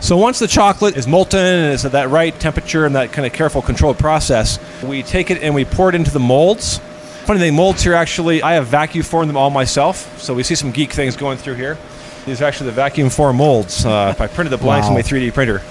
So 0.00 0.16
once 0.18 0.38
the 0.38 0.46
chocolate 0.46 0.96
is 0.96 1.06
molten 1.08 1.40
and 1.40 1.72
it's 1.72 1.84
at 1.86 1.92
that 1.92 2.10
right 2.10 2.38
temperature 2.38 2.84
and 2.84 2.94
that 2.94 3.10
kind 3.12 3.26
of 3.26 3.32
careful 3.32 3.62
controlled 3.62 3.98
process, 3.98 4.58
we 4.82 5.02
take 5.02 5.30
it 5.30 5.42
and 5.42 5.54
we 5.54 5.64
pour 5.64 5.88
it 5.88 5.94
into 5.94 6.10
the 6.10 6.20
molds. 6.20 6.78
Funny 7.24 7.40
thing, 7.40 7.54
molds 7.54 7.82
here 7.82 7.94
actually, 7.94 8.42
I 8.42 8.52
have 8.52 8.66
vacuum 8.66 9.02
formed 9.02 9.30
them 9.30 9.36
all 9.38 9.48
myself. 9.48 10.20
So 10.20 10.34
we 10.34 10.42
see 10.42 10.54
some 10.54 10.72
geek 10.72 10.92
things 10.92 11.16
going 11.16 11.38
through 11.38 11.54
here. 11.54 11.78
These 12.26 12.42
are 12.42 12.44
actually 12.44 12.66
the 12.66 12.76
vacuum 12.76 13.08
form 13.08 13.36
molds. 13.36 13.84
Uh, 13.86 14.14
I 14.18 14.26
printed 14.26 14.50
the 14.52 14.58
blanks 14.58 14.84
Wow. 14.84 14.90
on 14.90 14.94
my 14.94 15.02
3D 15.02 15.32
printer. 15.32 15.62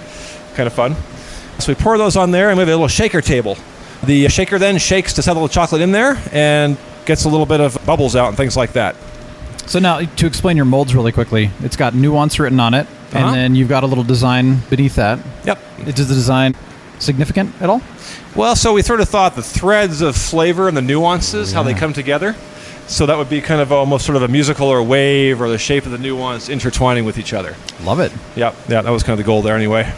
Kind 0.55 0.67
of 0.67 0.73
fun. 0.73 0.95
So 1.59 1.71
we 1.71 1.75
pour 1.75 1.97
those 1.97 2.15
on 2.17 2.31
there 2.31 2.49
and 2.49 2.57
we 2.57 2.61
have 2.61 2.67
a 2.69 2.71
little 2.71 2.87
shaker 2.87 3.21
table. 3.21 3.57
The 4.03 4.27
shaker 4.27 4.59
then 4.59 4.77
shakes 4.79 5.13
to 5.13 5.21
settle 5.21 5.43
the 5.43 5.53
chocolate 5.53 5.81
in 5.81 5.91
there 5.91 6.21
and 6.31 6.77
gets 7.05 7.25
a 7.25 7.29
little 7.29 7.45
bit 7.45 7.61
of 7.61 7.77
bubbles 7.85 8.15
out 8.15 8.27
and 8.29 8.37
things 8.37 8.57
like 8.57 8.73
that. 8.73 8.95
So 9.65 9.79
now, 9.79 9.99
to 10.01 10.25
explain 10.27 10.57
your 10.57 10.65
molds 10.65 10.93
really 10.93 11.13
quickly, 11.13 11.49
it's 11.61 11.77
got 11.77 11.95
nuance 11.95 12.37
written 12.37 12.59
on 12.59 12.73
it, 12.73 12.85
Uh-huh. 12.85 13.19
and 13.19 13.35
then 13.35 13.55
you've 13.55 13.69
got 13.69 13.83
a 13.83 13.87
little 13.87 14.03
design 14.03 14.57
beneath 14.69 14.95
that. 14.95 15.19
Yep. 15.45 15.59
Is 15.87 16.07
the 16.07 16.13
design 16.15 16.53
significant 16.99 17.53
at 17.61 17.69
all? 17.69 17.81
Well, 18.35 18.57
so 18.57 18.73
we 18.73 18.81
sort 18.81 18.99
of 18.99 19.07
thought 19.07 19.35
the 19.37 19.41
threads 19.41 20.01
of 20.01 20.17
flavor 20.17 20.67
and 20.67 20.75
the 20.75 20.81
nuances, 20.81 21.53
how 21.53 21.63
they 21.63 21.73
come 21.73 21.93
together. 21.93 22.35
So 22.87 23.05
that 23.05 23.17
would 23.17 23.29
be 23.29 23.39
kind 23.39 23.61
of 23.61 23.71
almost 23.71 24.05
sort 24.05 24.17
of 24.17 24.23
a 24.23 24.27
musical 24.27 24.67
or 24.67 24.79
a 24.79 24.83
wave 24.83 25.39
or 25.41 25.47
the 25.47 25.57
shape 25.57 25.85
of 25.85 25.93
the 25.93 25.97
nuance 25.97 26.49
intertwining 26.49 27.05
with 27.05 27.17
each 27.17 27.31
other. 27.31 27.55
Love 27.85 28.01
it. 28.01 28.11
Yeah, 28.35 28.53
yeah, 28.67 28.81
that 28.81 28.89
was 28.89 29.03
kind 29.03 29.13
of 29.17 29.25
the 29.25 29.27
goal 29.27 29.41
there 29.41 29.55
anyway. 29.55 29.89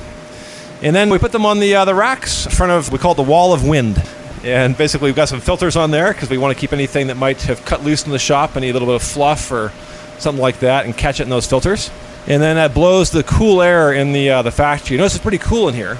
And 0.86 0.95
then 0.95 1.09
we 1.09 1.17
put 1.17 1.31
them 1.31 1.47
on 1.47 1.59
the 1.59 1.73
uh, 1.73 1.86
the 1.86 1.95
racks 1.95 2.45
in 2.45 2.51
front 2.51 2.71
of 2.71 2.91
we 2.91 2.99
call 2.99 3.13
it 3.13 3.15
the 3.15 3.23
wall 3.23 3.53
of 3.53 3.67
wind. 3.67 3.99
And 4.43 4.77
basically 4.77 5.07
we've 5.07 5.15
got 5.15 5.29
some 5.29 5.41
filters 5.41 5.75
on 5.75 5.89
there 5.89 6.13
because 6.13 6.29
we 6.29 6.38
want 6.38 6.55
to 6.55 6.61
keep 6.61 6.73
anything 6.73 7.07
that 7.07 7.17
might 7.17 7.41
have 7.41 7.65
cut 7.65 7.83
loose 7.83 8.05
in 8.05 8.11
the 8.11 8.19
shop, 8.19 8.55
any 8.55 8.71
little 8.71 8.88
bit 8.88 8.93
of 8.93 9.01
fluff 9.01 9.51
or 9.51 9.73
something 10.19 10.39
like 10.39 10.59
that, 10.59 10.86
and 10.86 10.95
catch 10.95 11.19
it 11.19 11.23
in 11.23 11.29
those 11.29 11.47
filters. 11.47 11.89
And 12.27 12.39
then 12.39 12.57
that 12.57 12.75
blows 12.75 13.09
the 13.09 13.23
cool 13.23 13.63
air 13.63 13.93
in 13.93 14.13
the 14.13 14.29
uh, 14.29 14.41
the 14.43 14.51
factory. 14.51 14.93
You 14.93 14.99
notice 14.99 15.15
it's 15.15 15.23
pretty 15.23 15.39
cool 15.39 15.69
in 15.69 15.73
here. 15.73 15.97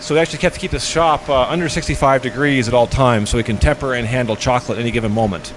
So 0.00 0.14
we 0.14 0.20
actually 0.22 0.38
have 0.38 0.54
to 0.54 0.58
keep 0.58 0.70
the 0.70 0.80
shop 0.80 1.28
uh, 1.28 1.42
under 1.42 1.68
65 1.68 2.22
degrees 2.22 2.66
at 2.66 2.72
all 2.72 2.86
times 2.86 3.28
so 3.28 3.36
we 3.36 3.42
can 3.42 3.58
temper 3.58 3.92
and 3.92 4.06
handle 4.06 4.36
chocolate 4.36 4.78
at 4.78 4.80
any 4.80 4.90
given 4.90 5.12
moment. 5.12 5.52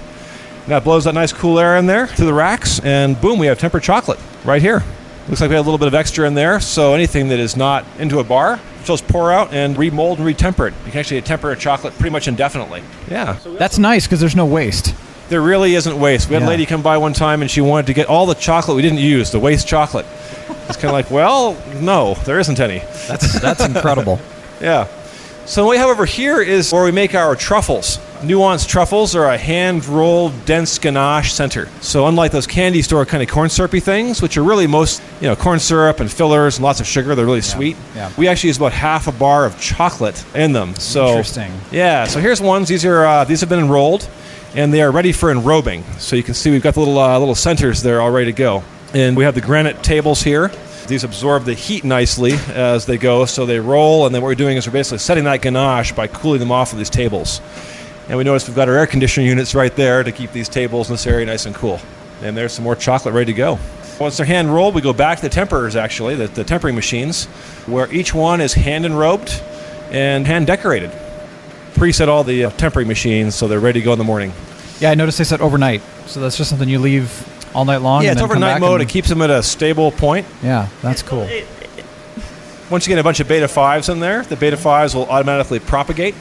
And 0.63 0.73
that 0.73 0.83
blows 0.83 1.05
that 1.05 1.13
nice 1.13 1.31
cool 1.31 1.57
air 1.57 1.77
in 1.77 1.85
there 1.85 2.05
through 2.05 2.25
the 2.25 2.33
racks, 2.33 2.81
and 2.81 3.19
boom, 3.21 3.39
we 3.39 3.47
have 3.47 3.59
tempered 3.59 3.83
chocolate 3.83 4.19
right 4.43 4.61
here. 4.61 4.83
Looks 5.27 5.41
like 5.41 5.49
we 5.49 5.55
have 5.55 5.65
a 5.65 5.69
little 5.69 5.77
bit 5.77 5.87
of 5.89 5.93
extra 5.93 6.25
in 6.25 6.35
there, 6.35 6.59
so 6.61 6.93
anything 6.93 7.27
that 7.29 7.39
is 7.39 7.57
not 7.57 7.85
into 7.99 8.19
a 8.19 8.23
bar, 8.23 8.59
just 8.85 9.05
pour 9.09 9.31
out 9.31 9.53
and 9.53 9.77
remold 9.77 10.19
and 10.19 10.27
retemper 10.27 10.69
it. 10.69 10.73
You 10.85 10.91
can 10.91 10.99
actually 11.01 11.21
temper 11.21 11.51
a 11.51 11.55
chocolate 11.57 11.93
pretty 11.95 12.11
much 12.11 12.29
indefinitely. 12.29 12.81
Yeah. 13.09 13.37
That's 13.45 13.77
nice 13.77 14.05
because 14.07 14.21
there's 14.21 14.35
no 14.37 14.45
waste. 14.45 14.95
There 15.27 15.41
really 15.41 15.75
isn't 15.75 15.99
waste. 15.99 16.29
We 16.29 16.35
had 16.35 16.43
Yeah. 16.43 16.47
a 16.47 16.51
lady 16.51 16.65
come 16.65 16.81
by 16.81 16.97
one 16.97 17.11
time 17.11 17.41
and 17.41 17.51
she 17.51 17.59
wanted 17.59 17.87
to 17.87 17.93
get 17.93 18.07
all 18.07 18.25
the 18.25 18.35
chocolate 18.35 18.77
we 18.77 18.81
didn't 18.81 18.99
use, 18.99 19.31
the 19.31 19.39
waste 19.39 19.67
chocolate. 19.67 20.05
It's 20.69 20.77
kind 20.77 20.85
of 20.85 20.93
like, 20.93 21.11
well, 21.11 21.57
no, 21.81 22.13
there 22.25 22.39
isn't 22.39 22.59
any. 22.61 22.79
That's 23.07 23.39
that's 23.39 23.63
incredible. 23.63 24.19
Yeah. 24.61 24.87
So 25.45 25.65
what 25.65 25.71
we 25.71 25.77
have 25.77 25.89
over 25.89 26.05
here 26.05 26.41
is 26.41 26.73
where 26.73 26.83
we 26.83 26.91
make 26.91 27.13
our 27.13 27.35
truffles. 27.35 27.99
Nuanced 28.21 28.67
truffles 28.67 29.15
are 29.15 29.25
a 29.25 29.37
hand-rolled, 29.37 30.45
dense 30.45 30.79
ganache 30.79 31.31
center. 31.33 31.67
So 31.81 32.07
unlike 32.07 32.31
those 32.31 32.47
candy 32.47 32.81
store 32.81 33.05
kind 33.05 33.21
of 33.21 33.29
corn 33.29 33.49
syrupy 33.49 33.79
things, 33.79 34.21
which 34.21 34.37
are 34.37 34.43
really 34.43 34.65
most, 34.67 35.01
you 35.21 35.27
know, 35.27 35.35
corn 35.35 35.59
syrup 35.59 35.99
and 35.99 36.11
fillers 36.11 36.57
and 36.57 36.63
lots 36.63 36.79
of 36.79 36.87
sugar, 36.87 37.13
they're 37.15 37.25
really 37.25 37.41
sweet. 37.41 37.77
yeah. 37.95 38.11
We 38.17 38.27
actually 38.27 38.47
use 38.47 38.57
about 38.57 38.73
half 38.73 39.07
a 39.07 39.11
bar 39.11 39.45
of 39.45 39.59
chocolate 39.59 40.23
in 40.35 40.51
them. 40.53 40.75
So 40.75 41.09
Interesting. 41.09 41.51
Yeah. 41.71 42.05
So 42.05 42.19
here's 42.19 42.41
ones. 42.41 42.67
These 42.67 42.85
are 42.85 43.05
uh, 43.05 43.23
these 43.23 43.39
have 43.41 43.49
been 43.49 43.59
enrolled, 43.59 44.09
and 44.55 44.73
they 44.73 44.81
are 44.81 44.91
ready 44.91 45.11
for 45.11 45.31
enrobing. 45.33 45.83
So 45.99 46.15
you 46.15 46.23
can 46.23 46.33
see 46.33 46.49
we've 46.49 46.63
got 46.63 46.73
the 46.73 46.79
little 46.79 46.97
uh, 46.97 47.19
little 47.19 47.35
centers 47.35 47.83
there 47.83 48.01
all 48.01 48.09
ready 48.11 48.31
to 48.31 48.37
go, 48.37 48.63
and 48.93 49.15
we 49.15 49.23
have 49.25 49.35
the 49.35 49.41
granite 49.41 49.83
tables 49.83 50.21
here. 50.23 50.51
These 50.87 51.03
absorb 51.03 51.43
the 51.43 51.53
heat 51.53 51.83
nicely 51.83 52.31
as 52.47 52.85
they 52.85 52.97
go, 52.97 53.25
so 53.25 53.45
they 53.45 53.59
roll. 53.59 54.05
And 54.05 54.15
then 54.15 54.21
what 54.21 54.29
we're 54.29 54.35
doing 54.35 54.55
is 54.55 54.65
we're 54.65 54.71
basically 54.73 54.99
setting 54.99 55.25
that 55.25 55.41
ganache 55.41 55.91
by 55.91 56.07
cooling 56.07 56.39
them 56.39 56.49
off 56.51 56.71
of 56.71 56.77
these 56.77 56.89
tables. 56.89 57.41
And 58.09 58.17
we 58.17 58.23
notice 58.23 58.47
we've 58.47 58.55
got 58.55 58.69
our 58.69 58.75
air 58.77 58.87
conditioning 58.87 59.27
units 59.27 59.53
right 59.53 59.75
there 59.75 60.01
to 60.03 60.11
keep 60.11 60.31
these 60.31 60.47
tables 60.49 60.89
in 60.89 60.93
this 60.93 61.05
area 61.05 61.25
nice 61.25 61.45
and 61.45 61.53
cool. 61.53 61.79
And 62.21 62.35
there's 62.37 62.53
some 62.53 62.63
more 62.63 62.75
chocolate 62.75 63.13
ready 63.13 63.33
to 63.33 63.37
go. 63.37 63.59
Once 63.99 64.17
they're 64.17 64.25
hand 64.25 64.53
rolled, 64.53 64.75
we 64.75 64.81
go 64.81 64.93
back 64.93 65.17
to 65.17 65.23
the 65.23 65.29
temperers, 65.29 65.75
actually, 65.75 66.15
the, 66.15 66.27
the 66.27 66.43
tempering 66.43 66.75
machines, 66.75 67.25
where 67.65 67.91
each 67.91 68.13
one 68.13 68.39
is 68.41 68.53
hand 68.53 68.85
enrobed 68.85 69.41
and 69.91 70.25
hand 70.25 70.47
decorated. 70.47 70.91
Preset 71.73 72.07
all 72.07 72.23
the 72.23 72.45
uh, 72.45 72.49
tempering 72.51 72.87
machines 72.87 73.35
so 73.35 73.47
they're 73.47 73.59
ready 73.59 73.79
to 73.81 73.83
go 73.85 73.91
in 73.93 73.97
the 73.99 74.03
morning. 74.05 74.31
Yeah, 74.79 74.91
I 74.91 74.95
noticed 74.95 75.17
they 75.17 75.23
said 75.23 75.41
overnight, 75.41 75.81
so 76.05 76.19
that's 76.19 76.37
just 76.37 76.49
something 76.49 76.69
you 76.69 76.79
leave 76.79 77.11
all 77.55 77.65
night 77.65 77.81
long. 77.81 78.03
yeah, 78.03 78.11
and 78.11 78.17
it's 78.17 78.21
then 78.21 78.29
come 78.29 78.37
overnight 78.37 78.55
back 78.55 78.61
mode. 78.61 78.81
and- 78.81 78.89
It 78.89 78.93
keeps 78.93 79.09
them 79.09 79.21
at 79.21 79.29
a 79.31 79.41
stable 79.43 79.91
point. 79.91 80.25
yeah, 80.43 80.67
that's 80.81 81.01
cool. 81.01 81.27
Once 82.69 82.85
you 82.85 82.91
get 82.91 82.99
a 82.99 83.03
bunch 83.03 83.19
of 83.19 83.27
beta 83.27 83.45
5s 83.47 83.89
in 83.91 83.99
there, 83.99 84.23
the 84.23 84.35
beta 84.35 84.57
5s 84.57 84.93
will 84.93 85.05
automatically 85.09 85.59
propagate. 85.59 86.15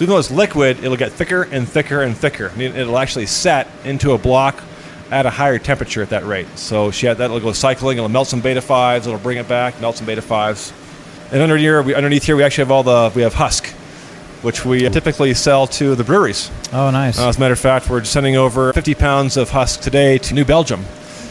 So 0.00 0.04
even 0.04 0.14
though 0.14 0.18
it's 0.18 0.30
liquid, 0.30 0.82
it'll 0.82 0.96
get 0.96 1.12
thicker 1.12 1.42
and 1.42 1.68
thicker 1.68 2.00
and 2.00 2.16
thicker. 2.16 2.50
It'll 2.58 2.96
actually 2.96 3.26
set 3.26 3.68
into 3.84 4.12
a 4.12 4.18
block 4.18 4.58
at 5.10 5.26
a 5.26 5.30
higher 5.30 5.58
temperature 5.58 6.00
at 6.00 6.08
that 6.08 6.24
rate. 6.24 6.48
So 6.56 6.90
she 6.90 7.04
had, 7.04 7.18
that'll 7.18 7.38
go 7.38 7.52
cycling. 7.52 7.98
It'll 7.98 8.08
melt 8.08 8.26
some 8.26 8.40
beta 8.40 8.60
5s. 8.60 9.00
It'll 9.00 9.18
bring 9.18 9.36
it 9.36 9.46
back, 9.46 9.78
melt 9.78 9.98
some 9.98 10.06
beta 10.06 10.22
5s. 10.22 10.72
And 11.32 11.42
under 11.42 11.54
here, 11.54 11.82
we, 11.82 11.94
underneath 11.94 12.24
here, 12.24 12.34
we 12.34 12.42
actually 12.42 12.62
have 12.62 12.70
all 12.70 12.82
the 12.82 13.12
we 13.14 13.20
have 13.20 13.34
husk, 13.34 13.66
which 14.40 14.64
we 14.64 14.88
typically 14.88 15.34
sell 15.34 15.66
to 15.66 15.94
the 15.94 16.02
breweries. 16.02 16.50
Oh, 16.72 16.90
nice. 16.90 17.18
Uh, 17.18 17.28
as 17.28 17.36
a 17.36 17.40
matter 17.40 17.52
of 17.52 17.60
fact, 17.60 17.90
we're 17.90 18.02
sending 18.04 18.36
over 18.36 18.72
50 18.72 18.94
pounds 18.94 19.36
of 19.36 19.50
husk 19.50 19.82
today 19.82 20.16
to 20.16 20.32
New 20.32 20.46
Belgium 20.46 20.82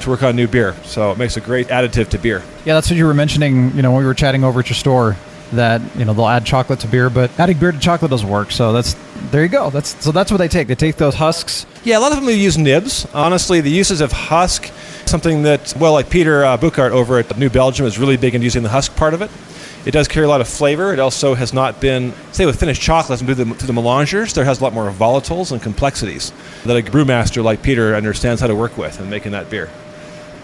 to 0.02 0.10
work 0.12 0.22
on 0.22 0.36
new 0.36 0.48
beer. 0.48 0.76
So 0.84 1.12
it 1.12 1.18
makes 1.18 1.38
a 1.38 1.42
great 1.42 1.70
additive 1.70 2.10
to 2.10 2.20
beer. 2.20 2.44
Yeah, 2.66 2.76
that's 2.76 2.92
what 2.92 2.98
you 2.98 3.08
were 3.08 3.16
mentioning. 3.16 3.76
You 3.76 3.82
know, 3.82 3.94
when 3.94 4.02
we 4.02 4.06
were 4.06 4.14
chatting 4.14 4.44
over 4.44 4.60
at 4.60 4.70
your 4.70 4.76
store, 4.76 5.18
that 5.54 5.82
you 5.95 6.06
know 6.06 6.14
they'll 6.14 6.28
add 6.28 6.45
chocolate 6.45 6.80
to 6.82 6.88
beer, 6.88 7.10
but 7.10 7.38
adding 7.39 7.58
beer 7.58 7.72
to 7.72 7.80
chocolate 7.80 8.12
doesn't 8.12 8.30
work. 8.30 8.52
So 8.52 8.74
that's 8.74 8.95
there 9.32 9.43
you 9.43 9.50
go. 9.50 9.70
That's 9.70 10.02
so 10.04 10.12
that's 10.12 10.32
what 10.32 10.38
they 10.38 10.47
take. 10.47 10.68
They 10.68 10.76
take 10.76 10.97
those 10.97 11.16
husks. 11.16 11.66
Yeah, 11.84 11.97
a 11.97 12.02
lot 12.02 12.12
of 12.12 12.24
them 12.24 12.30
use 12.30 12.58
nibs. 12.58 13.06
Honestly, 13.14 13.62
the 13.62 13.72
uses 13.72 14.02
of 14.02 14.12
husk, 14.12 14.72
something 15.06 15.43
that, 15.43 15.74
well, 15.80 15.93
like 15.93 16.10
Peter 16.10 16.43
uh, 16.43 16.58
Bouckaert 16.58 16.91
over 16.91 17.20
at 17.20 17.38
New 17.38 17.50
Belgium 17.50 17.86
is 17.86 17.97
really 17.97 18.18
big 18.18 18.36
in 18.36 18.41
using 18.41 18.64
the 18.64 18.70
husk 18.70 18.95
part 18.95 19.14
of 19.14 19.22
it. 19.22 19.32
It 19.86 19.91
does 19.91 20.10
carry 20.10 20.26
a 20.26 20.30
lot 20.30 20.41
of 20.41 20.47
flavor. 20.47 20.91
It 20.91 21.00
also 21.00 21.36
has 21.36 21.54
not 21.54 21.80
been, 21.80 22.14
say, 22.34 22.45
with 22.45 22.60
finished 22.60 22.82
chocolates 22.82 23.22
and 23.22 23.30
to 23.30 23.66
the 23.66 23.74
melangers, 23.74 24.34
there 24.34 24.43
has 24.43 24.60
a 24.60 24.64
lot 24.64 24.74
more 24.74 24.91
volatiles 24.91 25.54
and 25.54 25.62
complexities 25.62 26.34
that 26.66 26.76
a 26.76 26.91
brewmaster 26.91 27.41
like 27.43 27.64
Peter 27.64 27.95
understands 27.95 28.41
how 28.41 28.47
to 28.47 28.56
work 28.56 28.78
with 28.78 29.00
in 29.00 29.10
making 29.10 29.32
that 29.32 29.50
beer. 29.50 29.70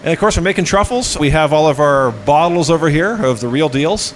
And 0.02 0.12
of 0.12 0.18
course, 0.18 0.36
we're 0.36 0.42
making 0.42 0.64
truffles. 0.64 1.18
We 1.18 1.30
have 1.30 1.52
all 1.52 1.68
of 1.68 1.80
our 1.80 2.12
bottles 2.12 2.70
over 2.70 2.88
here 2.88 3.22
of 3.24 3.40
the 3.40 3.48
real 3.48 3.68
deals. 3.68 4.14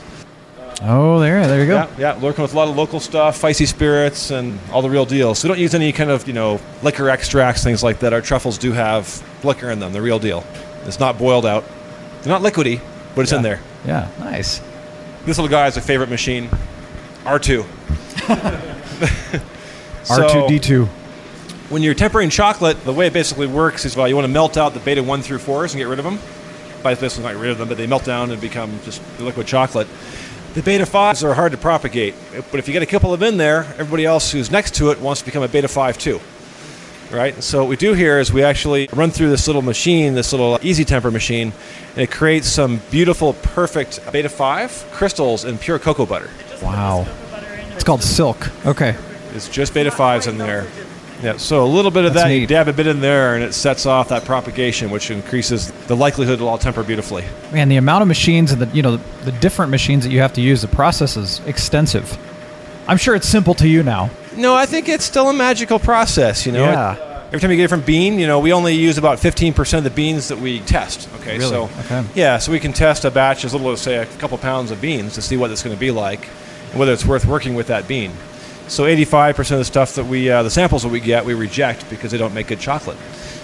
Oh, 0.83 1.19
there, 1.21 1.47
there 1.47 1.61
you 1.61 1.67
go. 1.67 1.75
Yeah, 1.75 1.89
yeah, 1.99 2.19
working 2.19 2.43
with 2.43 2.55
a 2.55 2.57
lot 2.57 2.69
of 2.69 2.77
local 2.77 3.01
stuff, 3.01 3.41
feisty 3.41 3.67
spirits, 3.67 4.31
and 4.31 4.59
all 4.73 4.81
the 4.81 4.89
real 4.89 5.05
deals. 5.05 5.39
So 5.39 5.49
we 5.49 5.55
don't 5.55 5.61
use 5.61 5.75
any 5.75 5.93
kind 5.93 6.11
of, 6.11 6.27
you 6.27 6.33
know, 6.33 6.59
liquor 6.83 7.11
extracts, 7.11 7.63
things 7.63 7.83
like 7.83 7.99
that. 8.01 8.13
Our 8.13 8.23
truffles 8.23 8.57
do 8.57 8.73
have 8.73 9.23
liquor 9.45 9.71
in 9.71 9.79
them, 9.79 9.93
the 9.93 10.01
real 10.01 10.19
deal. 10.19 10.45
It's 10.87 10.99
not 10.99 11.19
boiled 11.19 11.45
out. 11.45 11.65
They're 12.23 12.33
not 12.33 12.43
liquidy, 12.43 12.81
but 13.15 13.23
it's 13.23 13.33
in 13.33 13.43
there. 13.43 13.61
Yeah, 13.85 14.11
nice. 14.19 14.61
This 15.27 15.37
little 15.37 15.49
guy 15.49 15.67
is 15.67 15.77
a 15.77 15.83
favorite 15.83 16.09
machine. 16.09 16.49
R2. 17.25 17.67
R 20.11 20.29
two 20.33 20.47
D 20.49 20.59
two. 20.59 20.89
When 21.69 21.83
you're 21.83 21.95
tempering 21.95 22.31
chocolate, 22.31 22.83
the 22.85 22.93
way 22.93 23.07
it 23.07 23.13
basically 23.13 23.47
works 23.47 23.85
is 23.85 23.97
well, 23.97 24.09
you 24.09 24.17
want 24.17 24.25
to 24.25 24.33
melt 24.33 24.57
out 24.57 24.75
the 24.75 24.81
beta 24.81 25.03
1 25.03 25.23
through 25.23 25.39
4s 25.39 25.71
and 25.73 25.77
get 25.79 25.87
rid 25.87 25.99
of 26.01 26.05
them. 26.05 26.19
By 26.83 26.95
basically 26.95 27.25
not 27.25 27.35
get 27.35 27.43
rid 27.43 27.51
of 27.51 27.59
them, 27.59 27.69
but 27.69 27.77
they 27.77 27.87
melt 27.87 28.05
down 28.05 28.31
and 28.31 28.41
become 28.41 28.81
just 28.85 29.03
liquid 29.21 29.47
chocolate. 29.47 29.87
The 30.53 30.63
beta 30.63 30.85
5s 30.85 31.23
are 31.23 31.33
hard 31.35 31.53
to 31.53 31.59
propagate, 31.59 32.15
but 32.51 32.59
if 32.59 32.67
you 32.67 32.73
get 32.73 32.83
a 32.83 32.87
couple 32.87 33.15
of 33.15 33.21
them 33.21 33.35
in 33.35 33.39
there, 33.39 33.61
everybody 33.79 34.05
else 34.05 34.33
who's 34.33 34.51
next 34.51 34.75
to 34.75 34.91
it 34.91 35.01
wants 35.01 35.21
to 35.21 35.25
become 35.25 35.45
a 35.45 35.49
beta 35.49 35.69
5 35.69 35.97
too. 35.97 36.21
Right? 37.13 37.41
So 37.43 37.61
what 37.61 37.69
we 37.69 37.77
do 37.77 37.93
here 37.95 38.19
is 38.19 38.33
we 38.33 38.43
actually 38.43 38.89
run 38.93 39.11
through 39.11 39.31
this 39.31 39.47
little 39.47 39.63
machine, 39.63 40.15
this 40.15 40.33
little 40.33 40.59
easy 40.61 40.85
temper 40.85 41.13
machine, 41.13 41.53
and 41.91 41.99
it 41.99 42.11
creates 42.11 42.49
some 42.49 42.81
beautiful, 42.91 43.35
perfect 43.35 44.01
beta 44.11 44.29
5 44.29 44.89
crystals 44.91 45.45
in 45.45 45.57
pure 45.57 45.79
cocoa 45.79 46.05
butter. 46.05 46.31
Wow. 46.63 47.07
It's 47.73 47.85
called 47.85 48.03
silk. 48.03 48.51
Okay. 48.67 48.97
It's 49.35 49.49
just 49.49 49.73
beta 49.73 49.91
5s 49.91 50.27
in 50.27 50.37
there. 50.39 50.67
Yeah, 51.23 51.37
so 51.37 51.63
a 51.63 51.67
little 51.67 51.91
bit 51.91 52.05
of 52.07 52.15
That's 52.15 52.29
that, 52.29 52.33
you 52.35 52.47
dab 52.47 52.69
a 52.69 52.73
bit 52.73 52.87
in 52.87 53.01
there, 53.01 53.35
and 53.35 53.45
it 53.45 53.53
sets 53.53 53.85
off 53.85 54.09
that 54.09 54.25
propagation, 54.25 54.91
which 54.91 55.11
increases 55.11 55.71
the 55.87 55.95
likelihood 55.97 56.35
it'll 56.35 56.49
all 56.49 56.57
temper 56.59 56.83
beautifully. 56.83 57.25
Man, 57.53 57.69
the 57.69 57.77
amount 57.77 58.03
of 58.03 58.09
machines 58.09 58.53
and 58.53 58.63
the 58.63 58.75
you 58.75 58.83
know 58.83 58.97
the, 58.97 59.31
the 59.31 59.33
different 59.33 59.71
machines 59.71 60.05
that 60.05 60.11
you 60.11 60.21
have 60.21 60.33
to 60.35 60.41
use, 60.41 60.63
the 60.63 60.69
process 60.69 61.17
is 61.17 61.41
extensive. 61.47 62.17
I'm 62.89 62.97
sure 62.97 63.15
it's 63.15 63.29
simple 63.29 63.55
to 63.55 63.69
you 63.69 63.83
now. 63.83 64.11
No, 64.37 64.55
I 64.55 64.65
think 64.67 64.89
it's 64.89 65.05
still 65.05 65.29
a 65.29 65.35
magical 65.35 65.79
process, 65.79 66.47
you 66.47 66.53
know. 66.53 66.65
Yeah. 66.65 66.95
It- 66.95 67.07
every 67.31 67.39
time 67.41 67.51
you 67.53 67.57
get 67.59 67.63
a 67.63 67.67
different 67.67 67.87
bean, 67.87 68.19
you 68.19 68.27
know, 68.27 68.41
we 68.41 68.53
only 68.53 68.75
use 68.75 68.99
about 68.99 69.19
15% 69.19 69.79
of 69.79 69.85
the 69.85 69.91
beans 69.91 70.27
that 70.29 70.39
we 70.39 70.59
test. 70.61 71.09
Okay, 71.21 71.39
Really? 71.39 71.49
so 71.51 71.71
Okay. 71.85 72.03
yeah, 72.17 72.39
so 72.39 72.51
we 72.51 72.59
can 72.59 72.73
test 72.73 73.05
a 73.05 73.11
batch 73.11 73.45
as 73.45 73.53
little 73.53 73.71
as 73.71 73.81
say 73.81 73.99
a 73.99 74.07
couple 74.19 74.37
pounds 74.39 74.73
of 74.73 74.81
beans 74.81 75.15
to 75.15 75.23
see 75.23 75.37
what 75.37 75.53
it's 75.53 75.63
going 75.63 75.77
to 75.77 75.79
be 75.79 75.93
like 75.93 76.27
and 76.73 76.81
whether 76.81 76.93
it's 76.93 77.05
worth 77.07 77.27
working 77.27 77.55
with 77.55 77.69
that 77.69 77.87
bean. 77.87 78.11
So 78.71 78.85
85% 78.85 79.51
of 79.51 79.59
the 79.59 79.65
stuff 79.65 79.97
that 79.97 80.07
we, 80.07 80.31
uh, 80.31 80.45
the 80.45 80.51
samples 80.51 80.85
that 80.85 80.91
we 80.91 81.01
get, 81.01 81.25
we 81.25 81.35
reject 81.35 81.91
because 81.91 82.13
they 82.13 82.19
don't 82.19 82.33
make 82.33 82.47
good 82.47 82.61
chocolate. 82.61 82.97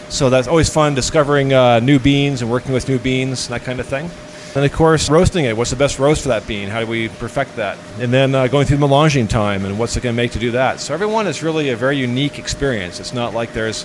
So 0.09 0.31
that's 0.31 0.47
always 0.47 0.69
fun 0.69 0.95
discovering 0.95 1.53
uh, 1.53 1.81
new 1.81 1.99
beans 1.99 2.43
and 2.43 2.51
working 2.51 2.73
with 2.73 2.89
new 2.89 3.01
beans 3.01 3.49
and 3.49 3.55
that 3.55 3.67
kind 3.67 3.81
of 3.81 3.87
thing. 3.87 4.09
And 4.55 4.65
of 4.65 4.73
course, 4.73 5.11
roasting 5.11 5.45
it. 5.45 5.57
What's 5.57 5.71
the 5.71 5.77
best 5.77 5.99
roast 5.99 6.23
for 6.23 6.29
that 6.29 6.47
bean? 6.47 6.69
How 6.69 6.79
do 6.79 6.87
we 6.87 7.09
perfect 7.09 7.57
that? 7.57 7.77
And 7.99 8.13
then 8.13 8.37
uh, 8.37 8.47
going 8.47 8.67
through 8.67 8.77
the 8.77 8.87
melanging 8.87 9.29
time 9.29 9.65
and 9.65 9.81
what's 9.81 9.97
it 9.97 10.05
going 10.05 10.15
to 10.15 10.17
make 10.17 10.31
to 10.31 10.39
do 10.39 10.53
that. 10.53 10.79
So 10.79 10.95
everyone 10.95 11.27
is 11.27 11.43
really 11.43 11.71
a 11.71 11.77
very 11.77 11.97
unique 11.97 12.39
experience. 12.39 13.01
It's 13.01 13.13
not 13.13 13.35
like 13.35 13.53
there's 13.53 13.85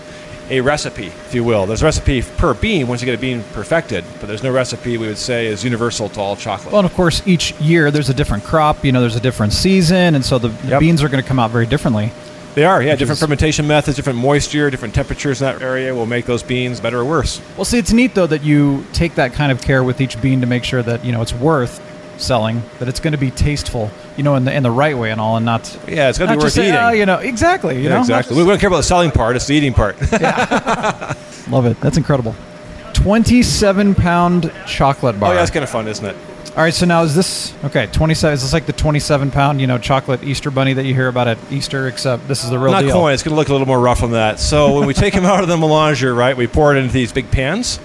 a 0.50 0.60
recipe, 0.62 1.08
if 1.08 1.34
you 1.34 1.44
will. 1.44 1.66
There's 1.66 1.82
a 1.82 1.86
recipe 1.86 2.22
per 2.22 2.54
bean 2.54 2.88
once 2.88 3.02
you 3.02 3.06
get 3.06 3.16
a 3.16 3.22
bean 3.22 3.44
perfected, 3.54 4.04
but 4.20 4.28
there's 4.28 4.44
no 4.44 4.52
recipe 4.52 4.98
we 4.98 5.08
would 5.08 5.18
say 5.18 5.48
is 5.48 5.64
universal 5.64 6.10
to 6.10 6.20
all 6.20 6.36
chocolate. 6.36 6.72
Well, 6.74 6.80
and 6.82 6.86
of 6.90 6.94
course, 6.96 7.22
each 7.26 7.54
year 7.62 7.92
there's 7.92 8.10
a 8.10 8.14
different 8.14 8.44
crop. 8.44 8.84
You 8.84 8.92
know, 8.92 9.02
there's 9.02 9.16
a 9.16 9.20
different 9.22 9.54
season, 9.54 10.16
and 10.16 10.26
so 10.26 10.38
the, 10.40 10.50
the 10.50 10.68
Yep. 10.70 10.80
beans 10.80 11.04
are 11.04 11.10
going 11.10 11.22
to 11.24 11.28
come 11.28 11.40
out 11.40 11.52
very 11.52 11.66
differently. 11.66 12.12
They 12.54 12.66
are, 12.66 12.84
yeah. 12.84 12.96
Different 12.98 13.18
fermentation 13.20 13.66
methods, 13.66 13.96
different 13.96 14.20
moisture, 14.20 14.70
different 14.70 14.94
temperatures 14.94 15.42
in 15.42 15.46
that 15.48 15.62
area 15.62 15.96
will 15.96 16.06
make 16.06 16.26
those 16.26 16.44
beans 16.44 16.82
better 16.82 17.00
or 17.00 17.06
worse. 17.06 17.40
Well, 17.56 17.64
see, 17.64 17.78
it's 17.78 17.94
neat 17.94 18.14
though 18.14 18.28
that 18.28 18.44
you 18.44 18.84
take 18.92 19.16
that 19.16 19.32
kind 19.32 19.54
of 19.54 19.62
care 19.62 19.86
with 19.86 20.02
each 20.02 20.22
bean 20.22 20.42
to 20.42 20.48
make 20.48 20.66
sure 20.66 20.84
that 20.84 21.06
you 21.06 21.14
know 21.14 21.22
it's 21.22 21.34
worth 21.34 21.80
selling, 22.22 22.62
that 22.80 22.88
it's 22.88 23.00
going 23.00 23.12
to 23.14 23.18
be 23.18 23.32
tasteful, 23.32 23.90
you 24.18 24.24
know, 24.24 24.36
in 24.36 24.46
the 24.46 24.54
in 24.54 24.64
the 24.64 24.72
right 24.72 24.98
way 24.98 25.12
and 25.12 25.20
all, 25.20 25.38
and 25.38 25.46
not 25.46 25.78
Yeah, 25.88 26.10
it's 26.10 26.18
got 26.18 26.28
to 26.28 26.34
be 26.34 26.38
worth 26.44 26.54
say, 26.54 26.68
eating. 26.70 26.76
"Oh, 26.80 26.90
you 26.92 27.06
know, 27.06 27.18
exactly. 27.18 27.78
You 27.78 27.84
Yeah, 27.84 27.90
know, 27.96 28.00
exactly. 28.02 28.36
just- 28.36 28.46
We 28.46 28.50
don't 28.52 28.60
care 28.60 28.68
about 28.68 28.78
the 28.78 28.84
selling 28.84 29.12
part; 29.12 29.36
it's 29.36 29.48
the 29.48 29.56
eating 29.56 29.74
part. 29.74 29.96
yeah. 30.14 31.14
Love 31.50 31.66
it. 31.66 31.80
That's 31.82 31.98
incredible. 31.98 32.36
Twenty-seven 32.94 33.96
pound 33.96 34.52
chocolate 34.68 35.20
bar. 35.20 35.30
oh, 35.32 35.34
yeah, 35.34 35.40
that's 35.40 35.52
kind 35.52 35.64
of 35.64 35.70
fun, 35.70 35.88
isn't 35.88 36.06
it? 36.06 36.16
All 36.56 36.64
right, 36.64 36.74
so 36.74 36.86
now 36.86 37.02
is 37.04 37.16
this 37.16 37.54
okay? 37.64 37.88
Twenty-seven. 37.88 38.34
Is 38.34 38.42
this 38.44 38.54
like 38.54 38.66
the 38.66 38.74
twenty-seven 38.74 39.32
pound, 39.32 39.62
you 39.62 39.68
know, 39.68 39.78
chocolate 39.78 40.22
Easter 40.24 40.52
bunny 40.52 40.74
that 40.74 40.84
you 40.86 40.94
hear 40.94 41.08
about 41.08 41.28
at 41.30 41.38
Easter? 41.50 41.88
Except 41.88 42.28
this 42.28 42.44
is 42.44 42.50
the 42.50 42.60
real 42.60 42.74
Not 42.74 42.82
deal. 42.82 43.00
quite. 43.00 43.14
It's 43.14 43.24
going 43.24 43.32
to 43.34 43.38
look 43.40 43.48
a 43.48 43.54
little 43.54 43.66
more 43.68 43.80
rough 43.80 44.04
on 44.04 44.12
that. 44.12 44.40
So 44.40 44.78
when 44.78 44.86
we 44.86 44.94
take 44.94 45.14
them 45.14 45.26
out 45.26 45.42
of 45.42 45.48
the 45.48 45.56
melanger, 45.56 46.16
right, 46.16 46.36
we 46.36 46.48
pour 46.48 46.76
it 46.76 46.80
into 46.80 46.92
these 46.94 47.12
big 47.14 47.32
pans. 47.32 47.80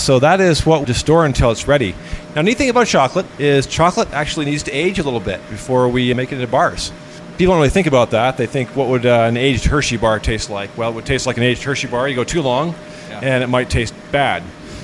So 0.00 0.18
that 0.18 0.40
is 0.40 0.64
what 0.64 0.86
to 0.86 0.94
store 0.94 1.26
until 1.26 1.50
it's 1.50 1.68
ready. 1.68 1.94
Now, 2.34 2.42
neat 2.42 2.56
thing 2.58 2.70
about 2.70 2.86
chocolate 2.86 3.26
is 3.38 3.66
chocolate 3.66 4.10
actually 4.12 4.46
needs 4.46 4.62
to 4.64 4.72
age 4.72 4.98
a 4.98 5.02
little 5.02 5.20
bit 5.20 5.40
before 5.50 5.88
we 5.88 6.12
make 6.14 6.32
it 6.32 6.36
into 6.36 6.46
bars. 6.46 6.90
People 7.36 7.52
don't 7.52 7.60
really 7.60 7.70
think 7.70 7.86
about 7.86 8.10
that. 8.10 8.36
They 8.36 8.46
think, 8.46 8.74
what 8.76 8.88
would 8.88 9.06
uh, 9.06 9.24
an 9.28 9.36
aged 9.36 9.64
Hershey 9.64 9.96
bar 9.96 10.18
taste 10.18 10.50
like? 10.50 10.76
Well, 10.76 10.90
it 10.90 10.94
would 10.94 11.06
taste 11.06 11.26
like 11.26 11.36
an 11.36 11.42
aged 11.42 11.62
Hershey 11.62 11.88
bar. 11.88 12.08
You 12.08 12.14
go 12.16 12.24
too 12.24 12.42
long, 12.42 12.74
and 13.10 13.42
it 13.42 13.48
might 13.48 13.70
taste 13.70 13.94
bad. 14.12 14.42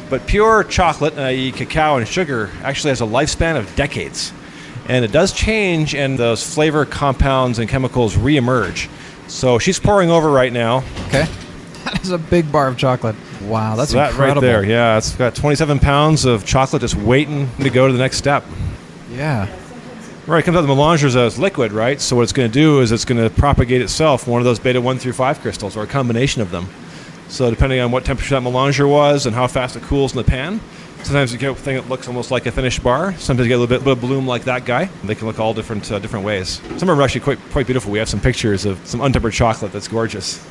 But 0.09 0.27
pure 0.27 0.65
chocolate, 0.65 1.19
i.e., 1.19 1.53
cacao 1.53 1.97
and 1.97 2.07
sugar, 2.07 2.51
actually 2.63 2.91
has 2.91 3.01
a 3.01 3.05
lifespan 3.07 3.57
of 3.57 3.75
decades. 3.75 4.33
and 4.89 5.05
it 5.05 5.13
does 5.13 5.33
change, 5.33 5.95
and 5.95 6.19
those 6.19 6.43
flavor 6.55 6.85
compounds 6.85 7.59
and 7.59 7.69
chemicals 7.69 8.15
reemerge. 8.17 8.89
So 9.29 9.59
she's 9.59 9.81
pouring 9.81 10.11
over 10.11 10.31
right 10.31 10.53
now. 10.53 10.85
Okay. 11.09 11.27
That 11.87 12.03
is 12.03 12.11
a 12.11 12.19
big 12.19 12.51
bar 12.51 12.67
of 12.69 12.77
chocolate. 12.77 13.15
Wow, 13.43 13.77
that's 13.77 13.93
So 13.93 13.97
that 13.99 14.11
incredible. 14.11 14.43
right 14.43 14.47
there. 14.47 14.65
Yeah, 14.65 14.99
it's 14.99 15.15
got 15.15 15.35
27 15.37 15.79
pounds 15.79 16.25
of 16.25 16.45
chocolate 16.45 16.83
just 16.83 16.97
waiting 16.97 17.49
to 17.61 17.71
go 17.71 17.87
to 17.87 17.93
the 17.93 17.99
next 17.99 18.17
step. 18.17 18.45
Yeah. 19.13 19.49
Right, 20.27 20.41
it 20.41 20.43
comes 20.43 20.57
out 20.57 20.61
of 20.65 20.67
the 20.69 20.75
melangers 20.75 21.15
as 21.15 21.39
liquid, 21.39 21.71
right? 21.73 22.01
So 22.01 22.17
what 22.17 22.23
it's 22.23 22.33
going 22.33 22.51
to 22.51 22.53
do 22.53 22.81
is 22.81 22.91
it's 22.91 23.05
going 23.05 23.23
to 23.23 23.31
propagate 23.31 23.81
itself 23.83 24.27
one 24.27 24.41
of 24.41 24.45
those 24.45 24.59
beta 24.59 24.81
1 24.81 24.99
through 24.99 25.13
5 25.13 25.41
crystals 25.41 25.77
or 25.77 25.85
a 25.85 25.87
combination 25.87 26.43
of 26.43 26.51
them. 26.51 26.69
So 27.29 27.51
depending 27.51 27.79
on 27.81 27.93
what 27.93 28.05
temperature 28.05 28.35
that 28.35 28.43
melanger 28.43 28.89
was 28.89 29.27
and 29.27 29.35
how 29.35 29.47
fast 29.47 29.77
it 29.77 29.83
cools 29.85 30.13
in 30.13 30.19
the 30.19 30.25
pan, 30.25 30.61
sometimes 31.05 31.33
you 31.33 31.39
get 31.39 31.51
a 31.51 31.55
thing 31.55 31.77
that 31.77 31.89
looks 31.89 32.09
almost 32.09 32.33
like 32.33 32.47
a 32.47 32.53
finished 32.53 32.83
bar. 32.83 33.13
Sometimes 33.19 33.47
you 33.47 33.51
get 33.51 33.55
a 33.55 33.59
little 33.59 33.77
bit, 33.79 33.85
bit 33.85 33.93
of 33.93 34.01
bloom 34.01 34.27
like 34.27 34.43
that 34.45 34.65
guy. 34.65 34.87
They 35.05 35.15
can 35.15 35.29
look 35.29 35.39
all 35.39 35.55
different 35.55 35.91
uh, 35.93 36.01
different 36.01 36.25
ways. 36.25 36.55
Some 36.61 36.73
of 36.75 36.81
them 36.81 36.91
are 36.99 37.03
actually 37.03 37.21
quite, 37.21 37.39
quite 37.51 37.67
beautiful. 37.67 37.93
We 37.93 37.99
have 38.01 38.09
some 38.09 38.21
pictures 38.21 38.65
of 38.65 38.85
some 38.87 39.01
untempered 39.01 39.33
chocolate 39.33 39.71
that's 39.73 39.87
gorgeous. 39.89 40.45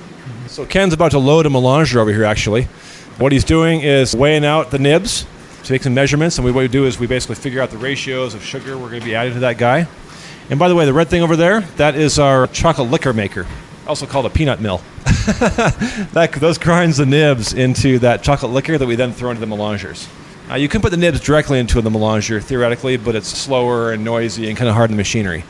So 0.56 0.66
Ken's 0.66 0.94
about 0.94 1.12
to 1.12 1.20
load 1.20 1.46
a 1.46 1.50
melanger 1.50 1.98
over 1.98 2.14
here, 2.14 2.24
actually. 2.24 2.64
What 3.18 3.34
he's 3.34 3.44
doing 3.44 3.82
is 3.82 4.16
weighing 4.16 4.46
out 4.46 4.72
the 4.72 4.80
nibs 4.80 5.26
to 5.66 5.74
make 5.74 5.84
some 5.84 5.94
measurements, 5.94 6.38
and 6.38 6.46
we, 6.46 6.52
what 6.54 6.62
we 6.62 6.70
do 6.70 6.86
is 6.86 6.98
we 6.98 7.08
basically 7.08 7.36
figure 7.36 7.62
out 7.62 7.72
the 7.72 7.78
ratios 7.78 8.34
of 8.34 8.42
sugar 8.42 8.78
we're 8.78 8.88
going 8.88 9.02
to 9.02 9.06
be 9.06 9.16
adding 9.16 9.34
to 9.34 9.40
that 9.42 9.58
guy. 9.58 9.86
And 10.50 10.58
by 10.58 10.70
the 10.70 10.76
way, 10.76 10.86
the 10.86 10.94
red 10.94 11.10
thing 11.10 11.24
over 11.24 11.36
there, 11.36 11.60
that 11.76 11.96
is 11.96 12.20
our 12.20 12.48
chocolate 12.48 12.90
liquor 12.90 13.12
maker, 13.12 13.46
also 13.86 14.06
called 14.06 14.28
a 14.28 14.30
peanut 14.30 14.62
mill. 14.62 14.78
that, 15.04 16.38
those 16.40 16.58
grinds 16.58 16.96
the 16.96 17.06
nibs 17.06 17.52
into 17.52 18.00
that 18.00 18.24
chocolate 18.24 18.54
liquor 18.54 18.78
that 18.78 18.88
we 18.88 18.96
then 18.96 19.12
throw 19.12 19.32
into 19.32 19.46
the 19.46 19.54
melangers. 19.54 20.08
Uh, 20.50 20.56
you 20.56 20.70
can 20.70 20.82
put 20.82 20.92
the 20.92 20.98
nibs 20.98 21.20
directly 21.20 21.60
into 21.60 21.82
the 21.82 21.90
melanger, 21.90 22.42
theoretically, 22.42 22.96
but 22.96 23.14
it's 23.14 23.28
slower 23.28 23.92
and 23.92 24.06
noisy 24.06 24.48
and 24.48 24.58
kind 24.58 24.70
of 24.70 24.76
hard 24.76 24.90
in 24.90 24.96
the 24.96 25.02
machinery. 25.02 25.44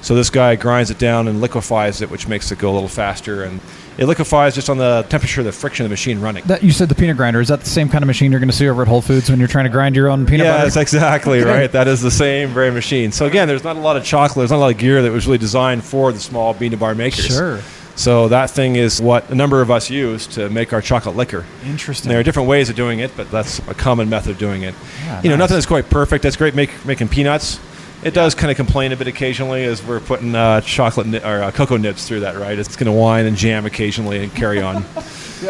So 0.00 0.14
this 0.14 0.30
guy 0.30 0.56
grinds 0.56 0.90
it 0.90 0.98
down 0.98 1.28
and 1.28 1.42
liquefies 1.42 2.00
it, 2.00 2.10
which 2.10 2.26
makes 2.26 2.50
it 2.52 2.58
go 2.58 2.70
a 2.70 2.74
little 2.74 2.88
faster. 2.88 3.42
And 3.42 3.60
it 3.98 4.06
liquefies 4.06 4.54
just 4.54 4.68
on 4.68 4.78
the 4.78 5.06
temperature 5.08 5.40
of 5.40 5.46
the 5.46 5.52
friction 5.52 5.84
of 5.84 5.88
the 5.88 5.92
machine 5.92 6.20
running. 6.20 6.44
That 6.44 6.62
you 6.62 6.72
said 6.72 6.88
the 6.88 6.94
peanut 6.94 7.16
grinder 7.16 7.40
is 7.40 7.48
that 7.48 7.60
the 7.60 7.68
same 7.68 7.88
kind 7.88 8.02
of 8.02 8.06
machine 8.06 8.30
you're 8.30 8.40
going 8.40 8.50
to 8.50 8.56
see 8.56 8.68
over 8.68 8.82
at 8.82 8.88
Whole 8.88 9.02
Foods 9.02 9.30
when 9.30 9.38
you're 9.38 9.48
trying 9.48 9.64
to 9.64 9.70
grind 9.70 9.96
your 9.96 10.08
own 10.08 10.26
peanut 10.26 10.46
yeah, 10.46 10.52
butter? 10.52 10.64
that's 10.64 10.76
exactly 10.76 11.40
right. 11.44 11.70
That 11.72 11.88
is 11.88 12.02
the 12.02 12.10
same 12.10 12.50
very 12.50 12.70
machine. 12.70 13.12
So 13.12 13.26
again, 13.26 13.48
there's 13.48 13.64
not 13.64 13.76
a 13.76 13.80
lot 13.80 13.96
of 13.96 14.04
chocolate. 14.04 14.42
There's 14.42 14.50
not 14.50 14.58
a 14.58 14.64
lot 14.66 14.72
of 14.72 14.78
gear 14.78 15.02
that 15.02 15.12
was 15.12 15.26
really 15.26 15.38
designed 15.38 15.84
for 15.84 16.12
the 16.12 16.20
small 16.20 16.54
bean 16.54 16.72
to 16.72 16.76
bar 16.76 16.94
makers. 16.94 17.26
Sure. 17.26 17.60
So 17.96 18.28
that 18.28 18.50
thing 18.50 18.76
is 18.76 19.00
what 19.00 19.30
a 19.30 19.34
number 19.34 19.62
of 19.62 19.70
us 19.70 19.88
use 19.88 20.26
to 20.28 20.50
make 20.50 20.74
our 20.74 20.82
chocolate 20.82 21.16
liquor. 21.16 21.46
Interesting. 21.64 22.10
There 22.10 22.20
are 22.20 22.22
different 22.22 22.46
ways 22.46 22.68
of 22.68 22.76
doing 22.76 22.98
it, 22.98 23.16
but 23.16 23.30
that's 23.30 23.58
a 23.60 23.74
common 23.74 24.10
method 24.10 24.32
of 24.32 24.38
doing 24.38 24.62
it. 24.62 24.74
Yeah, 25.06 25.22
you 25.22 25.30
know, 25.30 25.36
nice. 25.36 25.44
nothing 25.44 25.56
is 25.56 25.66
quite 25.66 25.88
perfect. 25.88 26.22
That's 26.22 26.36
great 26.36 26.54
make, 26.54 26.84
making 26.84 27.08
peanuts. 27.08 27.58
It 28.06 28.14
does 28.14 28.36
kind 28.36 28.52
of 28.52 28.56
complain 28.56 28.92
a 28.92 28.96
bit 28.96 29.08
occasionally 29.08 29.64
as 29.64 29.84
we're 29.84 29.98
putting 29.98 30.32
uh, 30.32 30.60
chocolate 30.60 31.08
ni- 31.08 31.18
or 31.18 31.42
uh, 31.42 31.50
cocoa 31.50 31.76
nibs 31.76 32.06
through 32.06 32.20
that, 32.20 32.36
right? 32.36 32.56
It's 32.56 32.76
going 32.76 32.86
to 32.86 32.92
whine 32.92 33.26
and 33.26 33.36
jam 33.36 33.66
occasionally 33.66 34.22
and 34.22 34.32
carry 34.32 34.62
on. 34.62 34.82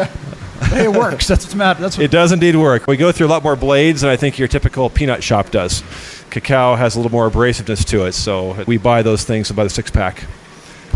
hey, 0.63 0.85
it 0.85 0.91
works. 0.91 1.27
That's 1.27 1.45
what's 1.45 1.53
matter. 1.53 1.79
That's 1.79 1.99
what 1.99 2.03
It 2.05 2.09
does 2.09 2.31
indeed 2.31 2.55
work. 2.55 2.87
We 2.87 2.97
go 2.97 3.11
through 3.11 3.27
a 3.27 3.29
lot 3.29 3.43
more 3.43 3.55
blades 3.55 4.01
than 4.01 4.09
I 4.09 4.15
think 4.15 4.39
your 4.39 4.47
typical 4.47 4.89
peanut 4.89 5.23
shop 5.23 5.51
does. 5.51 5.83
Cacao 6.31 6.73
has 6.73 6.95
a 6.95 6.99
little 6.99 7.11
more 7.11 7.29
abrasiveness 7.29 7.85
to 7.89 8.07
it, 8.07 8.13
so 8.13 8.63
we 8.65 8.77
buy 8.77 9.03
those 9.03 9.23
things 9.23 9.51
by 9.51 9.63
the 9.63 9.69
six 9.69 9.91
pack. 9.91 10.23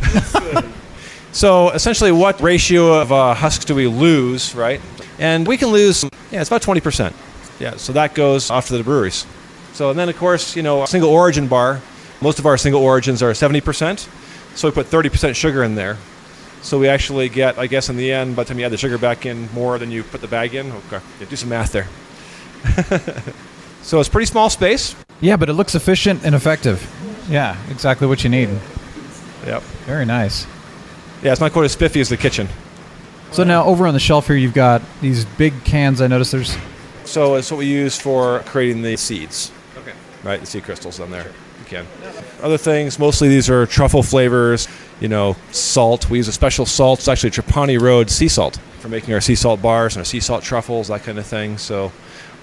so 1.32 1.70
essentially, 1.70 2.12
what 2.12 2.41
ratio 2.41 2.99
of 2.99 3.12
uh, 3.12 3.36
husks 3.36 3.66
do 3.66 3.76
we 3.76 3.86
lose, 3.86 4.55
right? 4.55 4.82
And 5.20 5.47
we 5.47 5.57
can 5.57 5.68
lose, 5.68 6.03
yeah, 6.32 6.41
it's 6.41 6.49
about 6.49 6.64
20%. 6.64 7.14
Yeah, 7.59 7.76
so 7.76 7.93
that 7.93 8.16
goes 8.16 8.49
off 8.49 8.66
to 8.70 8.78
the 8.80 8.84
breweries. 8.84 9.28
So 9.74 9.89
and 9.89 9.99
then, 9.99 10.09
of 10.09 10.17
course, 10.17 10.55
you 10.55 10.63
know, 10.63 10.86
single 10.86 11.09
origin 11.09 11.47
bar, 11.47 11.82
most 12.22 12.39
of 12.39 12.45
our 12.45 12.57
single 12.57 12.82
origins 12.82 13.24
are 13.24 13.32
70%. 13.32 14.07
So 14.55 14.67
we 14.67 14.74
put 14.74 14.88
30% 14.88 15.36
sugar 15.36 15.63
in 15.63 15.76
there. 15.76 15.97
So 16.61 16.78
we 16.78 16.88
actually 16.88 17.30
get, 17.30 17.57
I 17.57 17.67
guess, 17.67 17.89
in 17.89 17.97
the 17.97 18.11
end, 18.11 18.36
by 18.36 18.43
the 18.43 18.49
time 18.49 18.59
you 18.59 18.65
add 18.65 18.72
the 18.72 18.78
sugar 18.78 18.97
back 18.97 19.26
in, 19.26 19.51
more 19.53 19.80
than 19.80 19.89
you 19.89 20.03
put 20.03 20.22
the 20.22 20.28
bag 20.28 20.53
in. 20.53 20.72
Oh, 20.72 20.82
okay, 20.88 21.03
yeah, 21.19 21.28
do 21.28 21.36
some 21.36 21.49
math 21.49 21.72
there. 21.72 21.88
so 23.82 23.99
it's 23.99 24.09
pretty 24.09 24.28
small 24.28 24.49
space. 24.49 24.95
Yeah, 25.22 25.38
but 25.38 25.49
it 25.49 25.53
looks 25.53 25.74
efficient 25.74 26.24
and 26.24 26.36
effective. 26.36 26.88
Yeah, 27.30 27.57
exactly 27.72 28.07
what 28.07 28.24
you 28.24 28.30
need. 28.30 28.49
Yep. 29.45 29.63
Very 29.86 30.05
nice. 30.05 30.45
Yeah, 31.24 31.32
it's 31.32 31.41
not 31.41 31.51
quite 31.51 31.65
as 31.65 31.72
spiffy 31.72 31.99
as 31.99 32.09
the 32.09 32.17
kitchen. 32.17 32.47
So 33.32 33.43
now 33.43 33.63
over 33.63 33.88
on 33.88 33.93
the 33.93 33.99
shelf 33.99 34.28
here, 34.28 34.36
you've 34.36 34.53
got 34.53 34.82
these 34.99 35.26
big 35.26 35.63
cans. 35.63 36.01
I 36.01 36.07
noticed 36.07 36.32
there's 36.32 36.55
So 37.05 37.36
it's 37.36 37.49
what 37.49 37.57
we 37.57 37.65
use 37.65 37.97
for 37.99 38.39
creating 38.45 38.82
the 38.82 38.97
seeds. 38.97 39.51
Right, 40.24 40.39
the 40.39 40.45
sea 40.45 40.61
crystals 40.61 40.99
on 40.99 41.09
there. 41.11 41.26
You 41.26 41.65
can. 41.65 41.88
Other 42.41 42.57
things, 42.57 42.99
mostly 42.99 43.28
these 43.28 43.49
are 43.49 43.65
truffle 43.65 44.03
flavors. 44.03 44.67
You 44.99 45.07
know, 45.07 45.36
salt. 45.51 46.09
We 46.09 46.17
use 46.17 46.28
a 46.28 46.32
special 46.32 46.65
salt. 46.65 46.99
It's 46.99 47.07
actually 47.07 47.32
Trapani 47.32 47.82
Road 47.82 48.09
sea 48.09 48.28
salt 48.28 48.57
for 48.80 48.89
making 48.89 49.13
our 49.13 49.22
sea 49.22 49.36
salt 49.36 49.61
bars 49.61 49.95
and 49.95 50.01
our 50.01 50.05
sea 50.05 50.19
salt 50.19 50.43
truffles, 50.43 50.89
that 50.89 51.03
kind 51.03 51.17
of 51.17 51.26
thing. 51.26 51.57
So 51.57 51.91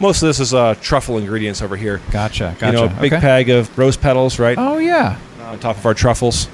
most 0.00 0.22
of 0.22 0.28
this 0.28 0.40
is 0.40 0.54
uh, 0.54 0.74
truffle 0.80 1.18
ingredients 1.18 1.62
over 1.62 1.76
here. 1.76 2.00
gotcha. 2.10 2.56
Gotcha. 2.58 2.66
You 2.66 2.72
know, 2.72 2.84
a 2.84 3.00
big 3.00 3.12
okay. 3.12 3.20
bag 3.20 3.48
of 3.50 3.76
rose 3.78 3.96
petals, 3.96 4.38
right? 4.38 4.56
Oh 4.58 4.78
yeah. 4.78 5.18
on 5.40 5.58
top 5.58 5.76
of 5.76 5.86
our 5.86 5.94
truffles. 5.94 6.48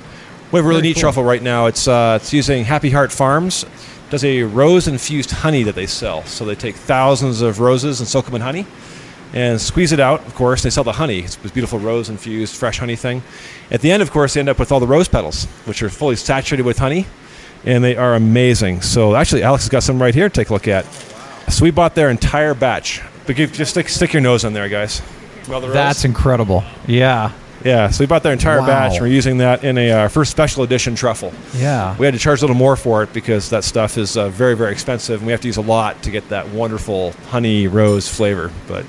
We 0.53 0.59
have 0.59 0.66
a 0.66 0.68
really 0.68 0.81
Very 0.81 0.89
neat 0.91 0.95
cool. 0.95 1.01
truffle 1.01 1.25
right 1.25 1.43
now. 1.43 1.66
It's 1.66 1.89
uh, 1.89 2.18
it's 2.20 2.33
using 2.33 2.64
Happy 2.64 2.91
Heart 2.91 3.12
Farms. 3.12 3.64
Does 4.11 4.25
a 4.25 4.43
rose 4.43 4.87
infused 4.87 5.31
honey 5.31 5.62
that 5.64 5.75
they 5.75 5.87
sell. 5.87 6.22
So 6.25 6.45
they 6.45 6.55
take 6.55 6.77
thousands 6.77 7.41
of 7.43 7.61
roses 7.61 8.01
and 8.01 8.09
soak 8.09 8.27
them 8.27 8.35
in 8.35 8.43
honey, 8.43 8.66
and 9.33 9.61
squeeze 9.61 9.93
it 9.93 10.01
out. 10.01 10.25
Of 10.27 10.35
course, 10.35 10.62
they 10.62 10.70
sell 10.70 10.85
the 10.85 10.93
honey. 10.93 11.20
It's 11.20 11.37
this 11.37 11.51
beautiful 11.53 11.79
rose 11.79 12.09
infused 12.09 12.57
fresh 12.57 12.79
honey 12.79 12.97
thing. 12.97 13.22
At 13.70 13.81
the 13.81 13.91
end, 13.91 14.03
of 14.03 14.11
course, 14.11 14.35
they 14.35 14.41
end 14.41 14.49
up 14.49 14.59
with 14.59 14.70
all 14.70 14.81
the 14.81 14.87
rose 14.87 15.09
petals, 15.09 15.47
which 15.64 15.83
are 15.83 15.89
fully 15.89 16.16
saturated 16.16 16.64
with 16.64 16.79
honey, 16.79 17.07
and 17.64 17.83
they 17.83 17.97
are 17.97 18.14
amazing. 18.14 18.83
So 18.83 19.16
actually, 19.16 19.43
Alix 19.43 19.64
has 19.64 19.70
got 19.70 19.83
some 19.83 20.01
right 20.01 20.14
here 20.14 20.29
to 20.29 20.35
take 20.35 20.51
a 20.51 20.53
look 20.53 20.68
at. 20.68 20.85
So 21.49 21.64
we 21.64 21.70
bought 21.70 21.95
their 21.95 22.11
entire 22.11 22.55
batch. 22.55 23.03
But 23.27 23.37
give, 23.37 23.53
just 23.53 23.70
stick, 23.72 23.89
stick 23.89 24.12
your 24.12 24.22
nose 24.22 24.45
in 24.45 24.53
there, 24.53 24.68
guys. 24.68 25.03
Smell 25.45 25.61
the? 25.61 25.68
That's 25.68 26.05
incredible. 26.05 26.62
Yeah. 26.87 27.33
Yeah, 27.64 27.89
so 27.89 28.03
we 28.05 28.07
bought 28.07 28.22
their 28.22 28.33
entire 28.35 28.61
Wow. 28.61 28.66
batch. 28.66 28.93
and 28.93 29.01
We're 29.01 29.07
using 29.07 29.39
that 29.39 29.64
in 29.64 29.79
a 29.79 29.91
uh, 29.91 30.09
first 30.09 30.31
special 30.31 30.64
edition 30.64 30.95
truffle. 30.95 31.33
Yeah. 31.55 31.97
We 31.97 32.05
had 32.05 32.12
to 32.12 32.20
charge 32.20 32.41
a 32.41 32.43
little 32.43 32.57
more 32.57 32.77
for 32.77 33.03
it 33.03 33.12
because 33.14 33.49
that 33.51 33.64
stuff 33.64 33.97
is 33.97 34.18
uh, 34.18 34.29
very, 34.29 34.55
very 34.55 34.70
expensive, 34.72 35.20
and 35.20 35.27
we 35.27 35.33
have 35.33 35.41
to 35.41 35.47
use 35.49 35.57
a 35.57 35.62
lot 35.62 36.03
to 36.03 36.11
get 36.11 36.29
that 36.29 36.51
wonderful 36.51 37.12
honey 37.31 37.66
rose 37.66 38.07
flavor. 38.07 38.53
But 38.68 38.85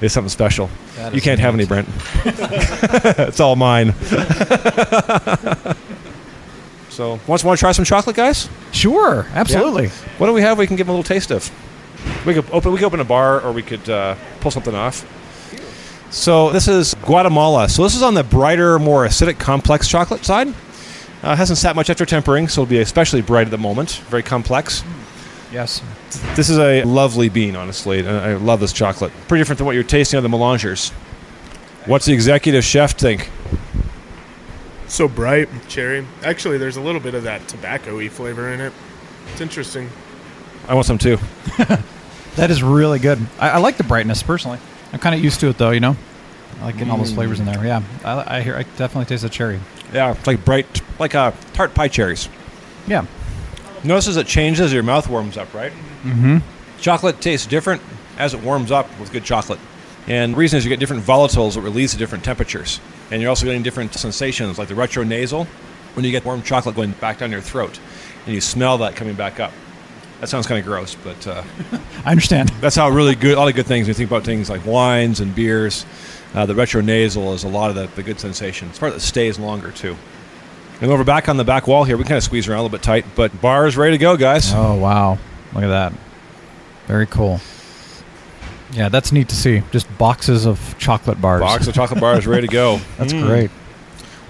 it's 0.00 0.14
something 0.14 0.28
special. 0.28 0.70
That 0.96 1.14
You 1.14 1.20
can't 1.20 1.40
have 1.40 1.54
any. 1.54 1.66
Brent. 1.66 1.88
it's 2.24 3.40
all 3.40 3.56
mine. 3.56 3.92
so, 6.88 7.18
want 7.26 7.44
want 7.44 7.58
to 7.58 7.60
try 7.60 7.72
some 7.72 7.84
chocolate, 7.84 8.16
guys? 8.16 8.48
Sure. 8.72 9.26
Absolutely. 9.32 9.88
What 10.18 10.26
do 10.28 10.32
we 10.32 10.42
have? 10.42 10.58
We 10.58 10.66
can 10.66 10.76
give 10.76 10.86
them 10.86 10.94
a 10.94 10.98
little 10.98 11.08
taste 11.08 11.30
of. 11.30 11.50
We 12.24 12.34
could 12.34 12.48
open. 12.50 12.72
We 12.72 12.78
could 12.78 12.86
open 12.86 13.00
a 13.00 13.04
bar, 13.04 13.40
or 13.40 13.52
we 13.52 13.62
could 13.62 13.88
uh, 13.88 14.14
pull 14.40 14.50
something 14.50 14.74
off. 14.74 15.06
So 16.10 16.50
this 16.50 16.68
is 16.68 16.94
Guatemala. 17.02 17.68
So 17.68 17.82
this 17.82 17.94
is 17.94 18.02
on 18.02 18.14
the 18.14 18.24
brighter, 18.24 18.78
more 18.78 19.06
acidic, 19.06 19.38
complex 19.38 19.88
chocolate 19.88 20.24
side. 20.24 20.48
Uh, 21.22 21.34
hasn't 21.36 21.58
sat 21.58 21.74
much 21.76 21.90
after 21.90 22.06
tempering, 22.06 22.48
so 22.48 22.62
it'll 22.62 22.70
be 22.70 22.78
especially 22.78 23.20
bright 23.20 23.46
at 23.46 23.50
the 23.50 23.58
moment. 23.58 23.96
Very 24.08 24.22
complex. 24.22 24.82
Yes. 25.52 25.82
This 26.34 26.50
is 26.50 26.58
a 26.58 26.82
lovely 26.84 27.28
bean, 27.28 27.56
honestly. 27.56 28.00
and 28.00 28.08
I 28.08 28.34
love 28.34 28.60
this 28.60 28.72
chocolate. 28.72 29.12
Pretty 29.28 29.40
different 29.40 29.58
than 29.58 29.66
what 29.66 29.74
you're 29.74 29.84
tasting 29.84 30.16
on 30.18 30.22
the 30.22 30.28
melangers. 30.28 30.90
What's 31.86 32.04
the 32.04 32.12
executive 32.12 32.64
chef 32.64 32.92
think? 32.92 33.30
So 34.88 35.08
bright, 35.08 35.48
cherry. 35.68 36.06
Actually, 36.22 36.58
there's 36.58 36.76
a 36.76 36.80
little 36.80 37.00
bit 37.00 37.14
of 37.14 37.22
that 37.24 37.46
tobacco-y 37.48 38.08
flavor 38.08 38.52
in 38.52 38.60
it. 38.60 38.72
It's 39.32 39.40
interesting. 39.40 39.90
I 40.66 40.74
want 40.74 40.86
some 40.86 40.98
too. 40.98 41.18
That 42.38 42.52
is 42.52 42.62
really 42.62 43.00
good. 43.00 43.18
I, 43.40 43.50
I 43.50 43.56
like 43.58 43.78
the 43.78 43.82
brightness 43.82 44.22
personally. 44.22 44.60
I'm 44.92 45.00
kind 45.00 45.12
of 45.12 45.24
used 45.24 45.40
to 45.40 45.48
it 45.48 45.58
though. 45.58 45.70
You 45.70 45.80
know, 45.80 45.96
I 46.60 46.66
like 46.66 46.76
getting 46.76 46.92
all 46.92 46.96
those 46.98 47.12
flavors 47.12 47.40
in 47.40 47.46
there. 47.46 47.66
Yeah. 47.66 47.82
I, 48.04 48.36
I 48.36 48.40
hear. 48.42 48.54
I 48.54 48.62
definitely 48.62 49.06
taste 49.06 49.24
the 49.24 49.28
cherry. 49.28 49.58
Yeah, 49.92 50.12
it's 50.12 50.24
like 50.24 50.44
bright, 50.44 50.80
like 51.00 51.16
uh, 51.16 51.32
tart 51.52 51.74
pie 51.74 51.88
cherries. 51.88 52.28
Yeah. 52.86 53.06
Notice 53.84 54.08
as 54.08 54.16
it 54.16 54.26
changes, 54.26 54.66
as 54.66 54.72
your 54.72 54.82
mouth 54.82 55.08
warms 55.08 55.36
up, 55.36 55.52
right? 55.54 55.72
Mm-hmm. 56.02 56.38
Chocolate 56.80 57.20
tastes 57.20 57.46
different 57.46 57.82
as 58.18 58.34
it 58.34 58.42
warms 58.42 58.70
up 58.70 58.88
with 58.98 59.12
good 59.12 59.24
chocolate. 59.24 59.60
And 60.06 60.32
the 60.34 60.38
reason 60.38 60.56
is 60.56 60.64
you 60.64 60.70
get 60.70 60.80
different 60.80 61.04
volatiles 61.04 61.54
that 61.54 61.60
release 61.60 61.92
at 61.92 61.98
different 61.98 62.24
temperatures. 62.24 62.80
And 63.10 63.20
you're 63.20 63.28
also 63.28 63.46
getting 63.46 63.62
different 63.62 63.94
sensations, 63.94 64.58
like 64.58 64.68
the 64.68 64.74
retronasal, 64.74 65.46
when 65.94 66.04
you 66.04 66.10
get 66.10 66.24
warm 66.24 66.42
chocolate 66.42 66.74
going 66.74 66.92
back 66.92 67.18
down 67.18 67.30
your 67.30 67.40
throat. 67.40 67.78
And 68.24 68.34
you 68.34 68.40
smell 68.40 68.78
that 68.78 68.96
coming 68.96 69.14
back 69.14 69.38
up. 69.38 69.52
That 70.20 70.28
sounds 70.28 70.46
kind 70.46 70.58
of 70.58 70.64
gross, 70.64 70.96
but 70.96 71.26
uh, 71.26 71.44
I 72.04 72.10
understand. 72.10 72.48
that's 72.60 72.74
how 72.74 72.88
really 72.88 73.14
good, 73.14 73.36
a 73.36 73.40
lot 73.40 73.48
of 73.48 73.54
good 73.54 73.66
things, 73.66 73.86
when 73.86 73.90
you 73.90 73.94
think 73.94 74.10
about 74.10 74.24
things 74.24 74.50
like 74.50 74.66
wines 74.66 75.20
and 75.20 75.32
beers, 75.32 75.86
uh, 76.34 76.44
the 76.44 76.54
retronasal 76.54 77.34
is 77.34 77.44
a 77.44 77.48
lot 77.48 77.70
of 77.70 77.76
the, 77.76 77.86
the 77.94 78.02
good 78.02 78.18
sensation. 78.18 78.68
It's 78.68 78.78
part 78.78 78.94
that 78.94 79.00
stays 79.00 79.38
longer, 79.38 79.70
too. 79.70 79.96
And 80.80 80.90
over 80.90 81.02
back 81.04 81.28
on 81.28 81.36
the 81.36 81.44
back 81.44 81.66
wall 81.66 81.84
here, 81.84 81.96
we 81.96 82.04
kind 82.04 82.16
of 82.16 82.22
squeeze 82.22 82.46
around 82.48 82.60
a 82.60 82.62
little 82.62 82.76
bit 82.76 82.82
tight, 82.84 83.04
but 83.16 83.40
bar 83.40 83.66
is 83.66 83.76
ready 83.76 83.98
to 83.98 84.00
go, 84.00 84.16
guys. 84.16 84.52
Oh 84.54 84.74
wow! 84.76 85.18
Look 85.52 85.64
at 85.64 85.68
that. 85.68 85.92
Very 86.86 87.06
cool. 87.06 87.40
Yeah, 88.72 88.88
that's 88.88 89.10
neat 89.12 89.28
to 89.30 89.34
see. 89.36 89.62
Just 89.72 89.86
boxes 89.98 90.46
of 90.46 90.76
chocolate 90.78 91.20
bars. 91.20 91.40
Box 91.40 91.66
of 91.66 91.74
chocolate 91.74 92.00
bars 92.00 92.26
ready 92.26 92.46
to 92.46 92.52
go. 92.52 92.80
That's 92.98 93.12
Mm. 93.14 93.26
great. 93.26 93.50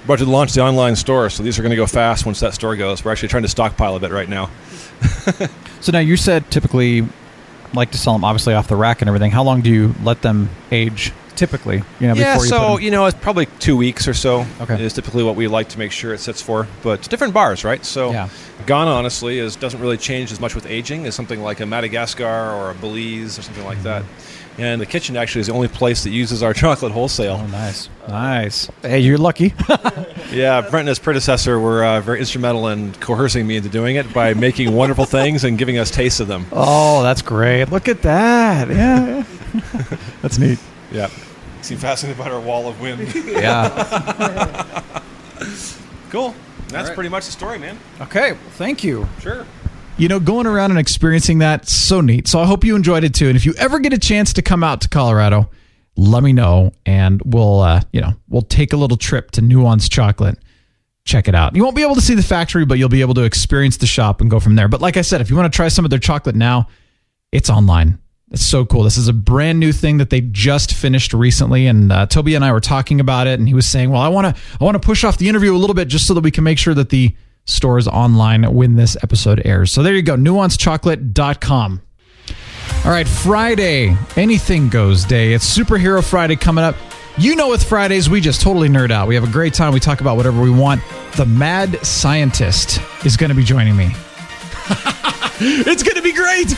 We're 0.06 0.14
about 0.14 0.24
to 0.24 0.30
launch 0.30 0.52
the 0.54 0.62
online 0.62 0.94
store, 0.96 1.28
so 1.28 1.42
these 1.42 1.58
are 1.58 1.62
going 1.62 1.70
to 1.70 1.76
go 1.76 1.86
fast 1.86 2.24
once 2.24 2.38
that 2.40 2.54
store 2.54 2.76
goes. 2.76 3.04
We're 3.04 3.10
actually 3.12 3.28
trying 3.28 3.42
to 3.42 3.48
stockpile 3.48 3.96
a 3.96 4.00
bit 4.00 4.10
right 4.12 4.28
now. 4.28 4.50
So 5.80 5.92
now 5.92 6.00
you 6.00 6.16
said 6.16 6.50
typically 6.50 7.06
like 7.72 7.92
to 7.92 7.98
sell 7.98 8.12
them 8.14 8.24
obviously 8.24 8.52
off 8.54 8.66
the 8.66 8.74
rack 8.74 9.00
and 9.00 9.08
everything. 9.08 9.30
How 9.30 9.44
long 9.44 9.60
do 9.60 9.70
you 9.70 9.94
let 10.02 10.22
them 10.22 10.50
age 10.72 11.12
typically? 11.38 11.82
You 12.00 12.08
know, 12.08 12.14
yeah, 12.14 12.34
you 12.34 12.40
so 12.40 12.78
you 12.78 12.90
know, 12.90 13.06
it's 13.06 13.16
probably 13.18 13.46
two 13.58 13.76
weeks 13.76 14.06
or 14.06 14.14
so. 14.14 14.44
Okay. 14.60 14.82
is 14.82 14.92
typically 14.92 15.22
what 15.22 15.36
we 15.36 15.48
like 15.48 15.68
to 15.70 15.78
make 15.78 15.92
sure 15.92 16.12
it 16.12 16.18
sits 16.20 16.42
for. 16.42 16.66
But 16.82 17.08
different 17.08 17.32
bars, 17.32 17.64
right? 17.64 17.84
So 17.84 18.10
Yeah. 18.10 18.28
Ghana, 18.66 18.90
honestly, 18.90 19.38
is 19.38 19.56
doesn't 19.56 19.80
really 19.80 19.96
change 19.96 20.32
as 20.32 20.40
much 20.40 20.54
with 20.54 20.66
aging 20.66 21.06
as 21.06 21.14
something 21.14 21.40
like 21.40 21.60
a 21.60 21.66
Madagascar 21.66 22.24
or 22.52 22.70
a 22.70 22.74
Belize 22.74 23.38
or 23.38 23.42
something 23.42 23.64
like 23.64 23.82
that. 23.84 24.02
And 24.58 24.80
the 24.80 24.86
kitchen 24.86 25.16
actually 25.16 25.42
is 25.42 25.46
the 25.46 25.52
only 25.52 25.68
place 25.68 26.02
that 26.02 26.10
uses 26.10 26.42
our 26.42 26.52
chocolate 26.62 26.90
wholesale. 26.90 27.40
Oh, 27.40 27.46
nice, 27.46 27.88
nice. 28.08 28.68
Hey, 28.82 28.98
you're 28.98 29.18
lucky. 29.18 29.54
Yeah, 30.30 30.60
Brent 30.60 30.80
and 30.80 30.88
his 30.88 30.98
predecessor 30.98 31.58
were 31.58 31.82
uh, 31.82 32.02
very 32.02 32.18
instrumental 32.18 32.68
in 32.68 32.92
coercing 32.96 33.46
me 33.46 33.56
into 33.56 33.70
doing 33.70 33.96
it 33.96 34.12
by 34.12 34.34
making 34.48 34.74
wonderful 34.74 35.06
things 35.06 35.42
and 35.42 35.56
giving 35.56 35.78
us 35.78 35.90
tastes 35.90 36.20
of 36.20 36.28
them. 36.28 36.44
oh, 36.52 37.02
that's 37.02 37.22
great. 37.22 37.70
Look 37.70 37.88
at 37.88 38.02
that. 38.02 38.68
Yeah. 38.68 39.24
that's 40.20 40.36
neat. 40.38 40.58
Yeah. 40.92 41.08
Seem 41.68 41.76
fascinated 41.76 42.16
by 42.16 42.30
our 42.30 42.40
wall 42.40 42.66
of 42.66 42.80
wind. 42.80 43.14
Yeah. 43.28 43.68
cool. 46.08 46.34
That's 46.68 46.74
All 46.74 46.84
right. 46.84 46.94
pretty 46.94 47.10
much 47.10 47.26
the 47.26 47.32
story, 47.32 47.58
man. 47.58 47.78
okay. 48.00 48.32
Well, 48.32 48.40
thank 48.52 48.82
you. 48.82 49.06
Sure. 49.20 49.44
You 49.98 50.08
know, 50.08 50.18
going 50.18 50.46
around 50.46 50.70
and 50.70 50.80
experiencing 50.80 51.40
that 51.40 51.68
so 51.68 52.00
neat. 52.00 52.26
So 52.26 52.40
I 52.40 52.46
hope 52.46 52.64
you 52.64 52.74
enjoyed 52.74 53.04
it 53.04 53.12
too. 53.12 53.26
And 53.28 53.36
if 53.36 53.44
you 53.44 53.52
ever 53.58 53.80
get 53.80 53.92
a 53.92 53.98
chance 53.98 54.32
to 54.32 54.40
come 54.42 54.64
out 54.64 54.80
to 54.80 54.88
Colorado, 54.88 55.50
let 55.94 56.22
me 56.22 56.32
know, 56.32 56.72
and 56.86 57.20
we'll 57.26 57.60
uh, 57.60 57.82
you 57.92 58.00
know 58.00 58.14
we'll 58.30 58.40
take 58.40 58.72
a 58.72 58.76
little 58.78 58.96
trip 58.96 59.30
to 59.32 59.42
Nuance 59.42 59.90
Chocolate. 59.90 60.38
Check 61.04 61.28
it 61.28 61.34
out. 61.34 61.54
You 61.54 61.62
won't 61.64 61.76
be 61.76 61.82
able 61.82 61.96
to 61.96 62.00
see 62.00 62.14
the 62.14 62.22
factory, 62.22 62.64
but 62.64 62.78
you'll 62.78 62.88
be 62.88 63.02
able 63.02 63.14
to 63.14 63.24
experience 63.24 63.76
the 63.76 63.86
shop 63.86 64.22
and 64.22 64.30
go 64.30 64.40
from 64.40 64.54
there. 64.54 64.68
But 64.68 64.80
like 64.80 64.96
I 64.96 65.02
said, 65.02 65.20
if 65.20 65.28
you 65.28 65.36
want 65.36 65.52
to 65.52 65.54
try 65.54 65.68
some 65.68 65.84
of 65.84 65.90
their 65.90 65.98
chocolate 65.98 66.34
now, 66.34 66.68
it's 67.30 67.50
online. 67.50 67.98
It's 68.30 68.44
so 68.44 68.66
cool. 68.66 68.82
This 68.82 68.98
is 68.98 69.08
a 69.08 69.14
brand 69.14 69.58
new 69.58 69.72
thing 69.72 69.98
that 69.98 70.10
they 70.10 70.20
just 70.20 70.74
finished 70.74 71.14
recently, 71.14 71.66
and 71.66 71.90
uh, 71.90 72.06
Toby 72.06 72.34
and 72.34 72.44
I 72.44 72.52
were 72.52 72.60
talking 72.60 73.00
about 73.00 73.26
it, 73.26 73.38
and 73.38 73.48
he 73.48 73.54
was 73.54 73.66
saying, 73.66 73.90
"Well, 73.90 74.02
I 74.02 74.08
want 74.08 74.36
to, 74.36 74.42
I 74.60 74.64
want 74.64 74.74
to 74.74 74.86
push 74.86 75.02
off 75.02 75.16
the 75.16 75.28
interview 75.28 75.54
a 75.54 75.56
little 75.56 75.74
bit 75.74 75.88
just 75.88 76.06
so 76.06 76.12
that 76.14 76.20
we 76.20 76.30
can 76.30 76.44
make 76.44 76.58
sure 76.58 76.74
that 76.74 76.90
the 76.90 77.14
store 77.46 77.78
is 77.78 77.88
online 77.88 78.42
when 78.52 78.74
this 78.76 78.96
episode 79.02 79.40
airs." 79.46 79.72
So 79.72 79.82
there 79.82 79.94
you 79.94 80.02
go, 80.02 80.14
nuancechocolate.com. 80.16 81.82
All 82.84 82.90
right, 82.90 83.08
Friday, 83.08 83.96
anything 84.16 84.68
goes 84.68 85.04
day. 85.04 85.32
It's 85.32 85.58
Superhero 85.58 86.04
Friday 86.04 86.36
coming 86.36 86.64
up. 86.64 86.76
You 87.16 87.34
know, 87.34 87.48
with 87.48 87.64
Fridays, 87.64 88.10
we 88.10 88.20
just 88.20 88.42
totally 88.42 88.68
nerd 88.68 88.90
out. 88.90 89.08
We 89.08 89.14
have 89.14 89.24
a 89.24 89.32
great 89.32 89.54
time. 89.54 89.72
We 89.72 89.80
talk 89.80 90.02
about 90.02 90.16
whatever 90.16 90.40
we 90.40 90.50
want. 90.50 90.82
The 91.16 91.26
mad 91.26 91.84
scientist 91.84 92.80
is 93.04 93.16
going 93.16 93.30
to 93.30 93.34
be 93.34 93.42
joining 93.42 93.74
me. 93.74 93.90
it's 95.40 95.84
going 95.84 95.94
to 95.94 96.02
be 96.02 96.12
great. 96.12 96.52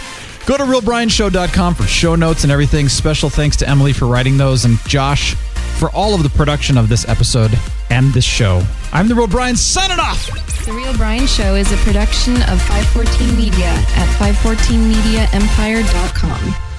Go 0.46 0.56
to 0.56 0.64
realbrianshow.com 0.64 1.74
for 1.74 1.84
show 1.84 2.14
notes 2.16 2.42
and 2.44 2.52
everything. 2.52 2.88
Special 2.88 3.30
thanks 3.30 3.56
to 3.58 3.68
Emily 3.68 3.92
for 3.92 4.06
writing 4.06 4.36
those 4.36 4.64
and 4.64 4.78
Josh 4.86 5.34
for 5.78 5.90
all 5.90 6.14
of 6.14 6.22
the 6.22 6.28
production 6.30 6.76
of 6.76 6.88
this 6.88 7.08
episode 7.08 7.56
and 7.90 8.12
this 8.12 8.24
show. 8.24 8.62
I'm 8.92 9.08
the 9.08 9.14
Real 9.14 9.26
Brian, 9.28 9.56
signing 9.56 9.98
off. 9.98 10.26
The 10.64 10.72
Real 10.72 10.94
Brian 10.96 11.26
Show 11.26 11.54
is 11.54 11.72
a 11.72 11.76
production 11.78 12.36
of 12.42 12.60
514 12.62 13.36
Media 13.36 13.68
at 13.68 14.08
514mediaempire.com. 14.18 16.69